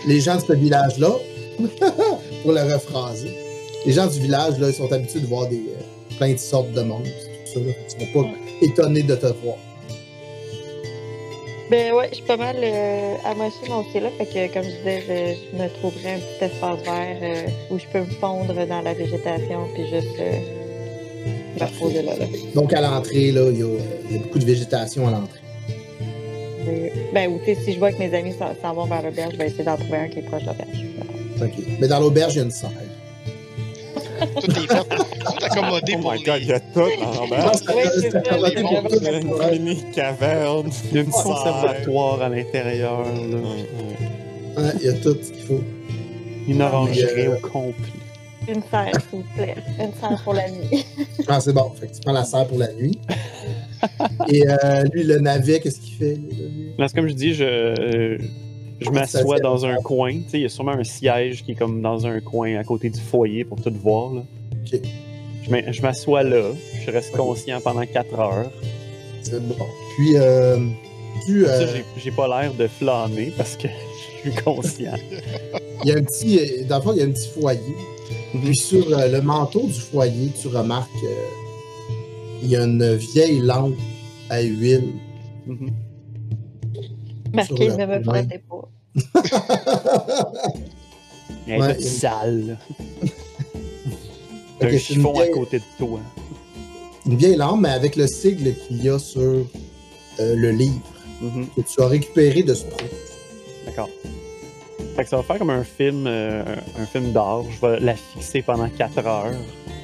les 0.07 0.21
gens 0.21 0.37
de 0.37 0.41
ce 0.41 0.53
village-là, 0.55 1.11
pour 2.43 2.53
le 2.53 2.63
rephraser, 2.73 3.31
les 3.87 3.93
gens 3.93 4.07
du 4.07 4.19
village, 4.21 4.59
là, 4.59 4.69
ils 4.69 4.75
sont 4.75 4.91
habitués 4.93 5.21
de 5.21 5.27
voir 5.27 5.49
des, 5.49 5.57
euh, 5.57 6.17
plein 6.17 6.33
de 6.33 6.39
sortes 6.39 6.73
de 6.73 6.83
monstres, 6.83 7.09
tout 7.47 7.53
ça. 7.55 7.61
là. 7.61 7.73
Ils 7.87 8.07
sont 8.07 8.13
pas 8.23 8.29
étonnés 8.63 9.03
de 9.03 9.15
te 9.15 9.27
voir. 9.27 9.57
Ben 11.71 11.93
ouais, 11.93 12.09
je 12.11 12.15
suis 12.17 12.25
pas 12.25 12.39
mal 12.39 12.57
euh, 12.63 13.15
amochée 13.27 13.69
mon 13.69 13.81
aussi 13.87 14.01
là, 14.01 14.09
fait 14.17 14.25
que 14.25 14.53
comme 14.55 14.63
je 14.65 14.71
disais, 14.79 15.03
je, 15.07 15.57
je 15.59 15.63
me 15.63 15.69
trouverais 15.69 16.15
un 16.15 16.19
petit 16.19 16.45
espace 16.47 16.81
vert 16.83 17.19
euh, 17.23 17.47
où 17.71 17.79
je 17.79 17.85
peux 17.93 18.01
me 18.01 18.07
fondre 18.21 18.55
dans 18.67 18.81
la 18.81 18.95
végétation 18.95 19.69
puis 19.75 19.83
juste 19.87 20.19
euh, 20.19 20.39
Donc, 22.55 22.73
à 22.73 22.81
l'entrée, 22.81 23.33
là, 23.33 23.43
il 23.51 23.59
y, 23.59 23.63
a, 23.63 23.67
il 24.11 24.17
y 24.17 24.19
a 24.19 24.23
beaucoup 24.23 24.39
de 24.39 24.45
végétation 24.45 25.07
à 25.09 25.11
l'entrée. 25.11 25.41
Euh, 26.69 26.89
Ben 27.15 27.31
ou 27.31 27.41
si 27.45 27.73
je 27.73 27.79
vois 27.79 27.93
que 27.93 27.99
mes 27.99 28.15
amis 28.15 28.35
s'en 28.63 28.75
vont 28.75 28.85
vers 28.85 29.03
l'auberge, 29.03 29.33
je 29.33 29.39
vais 29.39 29.47
essayer 29.47 29.65
d'en 29.65 29.77
trouver 29.77 29.99
un 29.99 30.09
qui 30.09 30.19
est 30.19 30.23
proche 30.23 30.43
de 30.43 30.49
l'auberge. 30.49 30.85
OK. 31.41 31.65
Mais 31.81 31.89
dans 31.89 32.01
l'auberge, 32.01 32.35
il 32.35 32.39
y 32.39 32.41
a 32.41 32.45
une 32.45 32.51
serre. 32.51 32.71
Tout 34.41 34.51
est 34.51 34.55
fait. 34.55 34.67
Tout 34.67 35.45
accommodé 35.45 35.95
Oh 35.97 36.01
pour 36.01 36.13
les... 36.13 36.23
god, 36.23 36.43
il 36.43 36.49
y 36.49 36.53
a 36.53 36.61
tout 36.61 36.81
en 36.81 37.53
c'est 37.55 38.09
Il 38.97 39.03
y 39.03 39.09
a 39.09 39.53
une 39.53 39.63
mini 39.63 39.85
caverne. 39.95 40.71
Il 40.91 40.97
y 40.97 40.99
a 40.99 41.03
une 41.03 41.11
conservatoire 41.11 42.23
à 42.23 42.29
l'intérieur. 42.29 43.05
Il 44.81 44.87
y 44.87 44.89
a 44.89 44.93
tout 44.95 45.17
ce 45.23 45.33
qu'il 45.33 45.45
faut. 45.45 45.61
Une 46.49 46.63
orangerie 46.63 47.27
euh, 47.27 47.37
au 47.37 47.47
complet. 47.47 47.93
Une 48.49 48.63
serre, 48.71 48.93
s'il 49.11 49.19
vous 49.21 49.25
plaît. 49.37 49.55
Une 49.79 49.93
serre 50.01 50.21
pour 50.25 50.35
la 50.35 50.51
nuit. 50.51 50.85
Ah, 51.29 51.41
c'est 51.41 51.53
bon. 51.53 51.71
Fait 51.79 51.87
que 51.89 51.95
tu 51.95 52.01
prends 52.01 52.13
la 52.13 52.25
serre 52.25 52.47
pour 52.47 52.59
la 52.59 52.73
nuit. 52.73 52.99
Et 54.29 54.45
euh, 54.49 54.85
lui, 54.93 55.05
le 55.05 55.19
navet, 55.19 55.61
qu'est-ce 55.61 55.81
qu'il 55.81 55.95
fait? 55.95 56.19
Là, 56.79 56.89
c'est 56.89 56.95
comme 56.95 57.09
je 57.09 57.13
dis, 57.15 57.35
je, 57.35 57.45
euh, 57.45 58.19
je 58.81 58.91
m'assois 58.91 59.39
dans 59.41 59.67
un 59.67 59.77
coin. 59.77 60.13
Tu 60.13 60.23
sais, 60.31 60.39
il 60.39 60.43
y 60.43 60.47
a 60.47 60.49
sûrement 60.49 60.73
un 60.73 60.85
siège 60.85 61.45
qui 61.45 61.53
est 61.53 61.55
comme 61.55 61.83
dans 61.83 62.07
un 62.07 62.21
coin 62.21 62.57
à 62.57 62.65
côté 62.65 62.89
du 62.91 63.01
foyer 63.01 63.45
pour 63.45 63.61
tout 63.61 63.73
voir. 63.83 64.15
Là. 64.15 64.23
Ok. 64.73 64.81
Je 65.43 65.51
m'a- 65.51 65.71
Je 65.73 65.83
m'assois 65.83 66.23
là, 66.23 66.51
je 66.85 66.91
reste 66.91 67.17
conscient 67.17 67.61
pendant 67.61 67.85
4 67.87 68.19
heures. 68.19 68.51
C'est 69.23 69.47
bon. 69.47 69.57
Puis, 69.97 70.17
euh, 70.17 70.59
tu, 71.27 71.47
euh, 71.47 71.67
j'ai- 71.75 71.85
j'ai 72.03 72.11
pas 72.11 72.27
l'air 72.29 72.53
de 72.55 72.67
flâner 72.67 73.33
parce 73.37 73.57
que 73.57 73.69
je 74.25 74.31
suis 74.31 74.43
conscient. 74.43 74.95
il 75.85 75.91
y 75.91 75.93
a 75.93 75.97
un 75.99 76.03
petit, 76.03 76.65
dans 76.69 76.77
le 76.77 76.83
fond, 76.83 76.93
il 76.93 76.99
y 76.99 77.03
a 77.03 77.05
un 77.05 77.11
petit 77.11 77.29
foyer. 77.29 77.61
Mhm. 78.35 78.43
Puis 78.43 78.57
sur 78.57 78.99
euh, 78.99 79.09
le 79.09 79.21
manteau 79.23 79.63
du 79.67 79.81
foyer, 79.81 80.31
tu 80.41 80.49
remarques 80.49 80.91
euh, 81.05 81.27
il 82.43 82.49
y 82.51 82.57
a 82.57 82.65
une 82.65 82.95
vieille 82.95 83.41
lampe 83.41 83.75
à 84.31 84.43
huile. 84.43 84.93
Marqué, 87.35 87.69
Sur 87.69 87.79
ne 87.79 87.87
me 87.87 88.03
frottez 88.03 88.39
pas. 88.49 88.69
Elle 91.47 91.55
est 91.55 91.59
Ouais, 91.61 91.75
toute 91.75 91.81
il 91.81 91.85
y 91.85 91.89
a- 91.89 91.91
sale. 91.91 92.59
Un 94.61 94.79
chiffon 94.79 95.11
à 95.11 95.23
vieille- 95.23 95.31
côté 95.33 95.59
de 95.59 95.65
toi. 95.79 96.01
Une 97.07 97.17
vieille 97.17 97.37
lampe, 97.37 97.61
mais 97.63 97.71
avec 97.71 97.97
le 97.97 98.07
sigle 98.07 98.55
qu'il 98.67 98.85
y 98.85 98.89
a 98.91 98.99
sur 98.99 99.23
euh, 99.23 99.45
le 100.19 100.51
livre 100.51 100.81
Mhm. 101.21 101.47
que 101.57 101.61
tu 101.63 101.81
as 101.83 101.87
récupéré 101.89 102.43
de 102.43 102.55
ce. 102.55 102.65
D'accord. 103.67 103.89
Fait 104.99 105.05
que 105.05 105.11
ça 105.11 105.17
va 105.17 105.23
faire 105.23 105.39
comme 105.39 105.51
un 105.51 105.63
film, 105.63 106.07
euh, 106.09 106.43
un 106.77 106.85
film 106.87 107.13
d'art. 107.13 107.43
Je 107.49 107.65
vais 107.65 107.79
la 107.79 107.95
fixer 107.95 108.43
pendant 108.43 108.69
4 108.69 109.07
heures. 109.07 109.27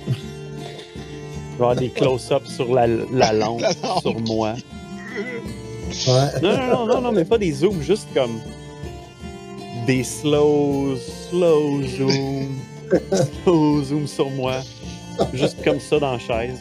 Je 0.09 0.13
vais 0.13 1.55
avoir 1.55 1.77
des 1.77 1.89
close-ups 1.91 2.49
sur 2.53 2.75
la, 2.75 2.89
la 2.89 3.33
lampe, 3.41 3.61
La 3.61 3.69
lampe. 3.89 4.01
sur 4.03 4.19
moi. 4.23 4.55
Ouais. 5.17 6.41
Non, 6.43 6.57
non, 6.57 6.67
non, 6.67 6.87
non, 6.87 7.01
non, 7.01 7.13
mais 7.13 7.25
pas 7.25 7.39
des 7.39 7.53
zooms, 7.53 7.81
juste 7.81 8.09
comme 8.13 8.41
des 9.87 10.03
slow, 10.03 10.97
slow 10.97 11.81
zoom, 11.85 12.59
slow 13.45 13.83
zoom 13.85 14.07
sur 14.09 14.29
moi. 14.31 14.55
Juste 15.33 15.63
comme 15.63 15.79
ça 15.79 16.01
dans 16.01 16.13
la 16.15 16.19
chaise. 16.19 16.59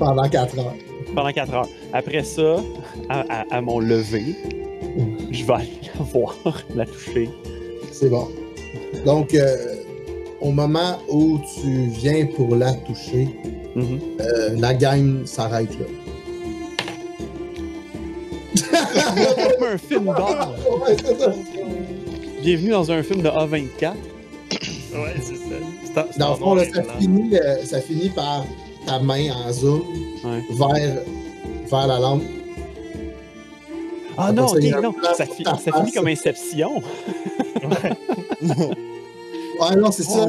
Pendant 0.00 0.28
4 0.28 0.58
heures. 0.58 0.74
Pendant 1.14 1.30
4 1.32 1.54
heures. 1.54 1.68
Après 1.92 2.24
ça, 2.24 2.56
à, 3.08 3.20
à- 3.28 3.44
à 3.56 3.60
mon 3.60 3.78
lever, 3.78 4.34
vais 5.48 5.54
aller 5.54 5.80
la 5.98 6.04
voir, 6.12 6.36
la 6.74 6.86
toucher. 6.86 7.28
C'est 7.92 8.08
bon. 8.10 8.28
Donc, 9.04 9.34
euh, 9.34 9.74
au 10.40 10.50
moment 10.52 10.98
où 11.10 11.38
tu 11.60 11.86
viens 11.88 12.26
pour 12.36 12.54
la 12.56 12.72
toucher, 12.74 13.28
Mhm. 13.74 14.00
euh, 14.20 14.50
la 14.58 14.74
game 14.74 15.26
s'arrête 15.26 15.70
là. 15.78 15.86
comme 19.58 19.68
un 19.68 19.78
film. 19.78 20.08
Ouais, 20.80 20.96
ça. 21.18 21.32
Bienvenue 22.42 22.70
dans 22.70 22.90
un 22.90 23.02
film 23.02 23.22
de 23.22 23.28
A24. 23.28 23.92
Ouais, 23.92 25.14
c'est 25.20 25.34
ça. 25.94 26.06
Dans 26.18 26.30
le 26.30 26.36
fond, 26.36 26.54
là, 26.54 26.64
ça, 26.72 26.82
finit, 26.98 27.36
euh, 27.36 27.64
ça 27.64 27.80
finit 27.80 28.08
par 28.10 28.44
ta 28.86 28.98
main 29.00 29.30
en 29.32 29.52
zoom 29.52 29.82
Ouais. 30.24 30.42
vers, 30.50 31.02
vers 31.70 31.86
la 31.86 31.98
lampe. 31.98 32.22
Ah 34.18 34.32
non, 34.32 34.46
ok, 34.46 34.62
non. 34.82 34.92
Ça, 35.16 35.24
fi- 35.26 35.44
face. 35.44 35.62
finit 35.62 35.92
comme 35.92 36.08
Inception. 36.08 36.82
Ouais, 39.60 39.74
non, 39.76 39.90
c'est 39.90 40.04
ça. 40.04 40.28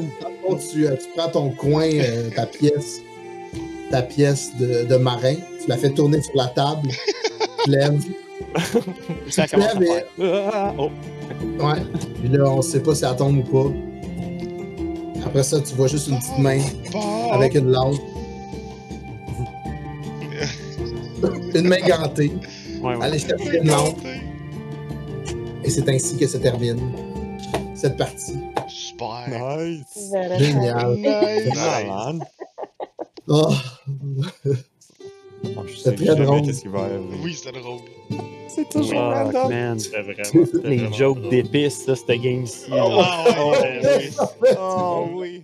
Tu, 0.72 0.88
euh, 0.88 0.96
tu 0.96 1.06
prends 1.16 1.30
ton 1.30 1.52
coin, 1.52 1.88
euh, 1.88 2.30
ta 2.36 2.48
pièce, 2.48 3.02
ta 3.92 4.02
pièce 4.02 4.52
de, 4.60 4.86
de 4.86 4.96
marin, 4.96 5.36
tu 5.36 5.68
la 5.68 5.78
fais 5.78 5.92
tourner 5.92 6.20
sur 6.22 6.36
la 6.36 6.48
table, 6.48 6.90
tu 7.64 7.70
lèves. 7.70 8.02
Ça 9.30 9.44
à 9.44 9.58
lèves 9.58 9.78
faire. 9.78 10.04
Ah, 10.52 10.74
oh. 10.80 10.90
Ouais. 11.60 11.84
Puis 12.20 12.30
là, 12.30 12.50
on 12.50 12.64
sait 12.64 12.80
pas 12.82 12.96
si 12.96 13.06
elle 13.06 13.16
tombe 13.16 13.38
ou 13.38 13.44
pas. 13.44 13.72
Après 15.28 15.44
ça, 15.44 15.60
tu 15.62 15.76
vois 15.76 15.88
juste 15.88 16.08
une 16.08 16.18
petite 16.18 16.40
main 16.40 16.60
avec 17.32 17.54
une 17.54 17.70
lampe. 17.70 18.00
une 21.54 21.68
main 21.68 21.80
gantée. 21.88 22.32
Ouais, 22.82 22.96
ouais. 22.96 23.06
Allez 23.06 23.20
chercher 23.20 23.58
une 23.60 23.68
lampe. 23.70 23.98
Et 25.64 25.70
c'est 25.70 25.88
ainsi 25.90 26.18
que 26.18 26.28
se 26.28 26.38
termine 26.38 26.80
cette 27.76 27.98
partie. 27.98 28.38
Super. 28.68 29.28
Nice. 29.30 30.12
Génial. 30.38 30.96
Nice. 30.96 31.56
Malade. 31.56 32.20
Oh, 33.28 33.52
Oh, 35.56 35.62
je 35.66 35.74
C'est 35.78 35.98
sais 35.98 36.06
très 36.06 36.16
drôle. 36.16 36.42
qu'est-ce 36.42 36.62
qui 36.64 36.68
va 36.68 36.80
arriver. 36.82 37.00
Oui, 37.24 37.34
c'est 37.34 37.54
drôle. 37.54 37.80
C'est 38.54 38.68
toujours 38.68 38.90
Fuck, 39.14 39.34
random. 39.34 39.50
man. 39.50 39.80
C'était 39.80 40.02
vraiment. 40.02 40.48
Les 40.66 40.76
vraiment 40.78 40.96
jokes 40.98 41.18
drôle. 41.20 41.30
d'épices, 41.30 41.86
ça, 41.86 41.96
cette 41.96 42.22
game-ci. 42.22 42.66
Ah 42.72 42.88
ouais. 42.88 42.96
Ouais, 43.50 43.82
oui. 44.42 44.50
Oh 44.60 45.08
oui. 45.14 45.44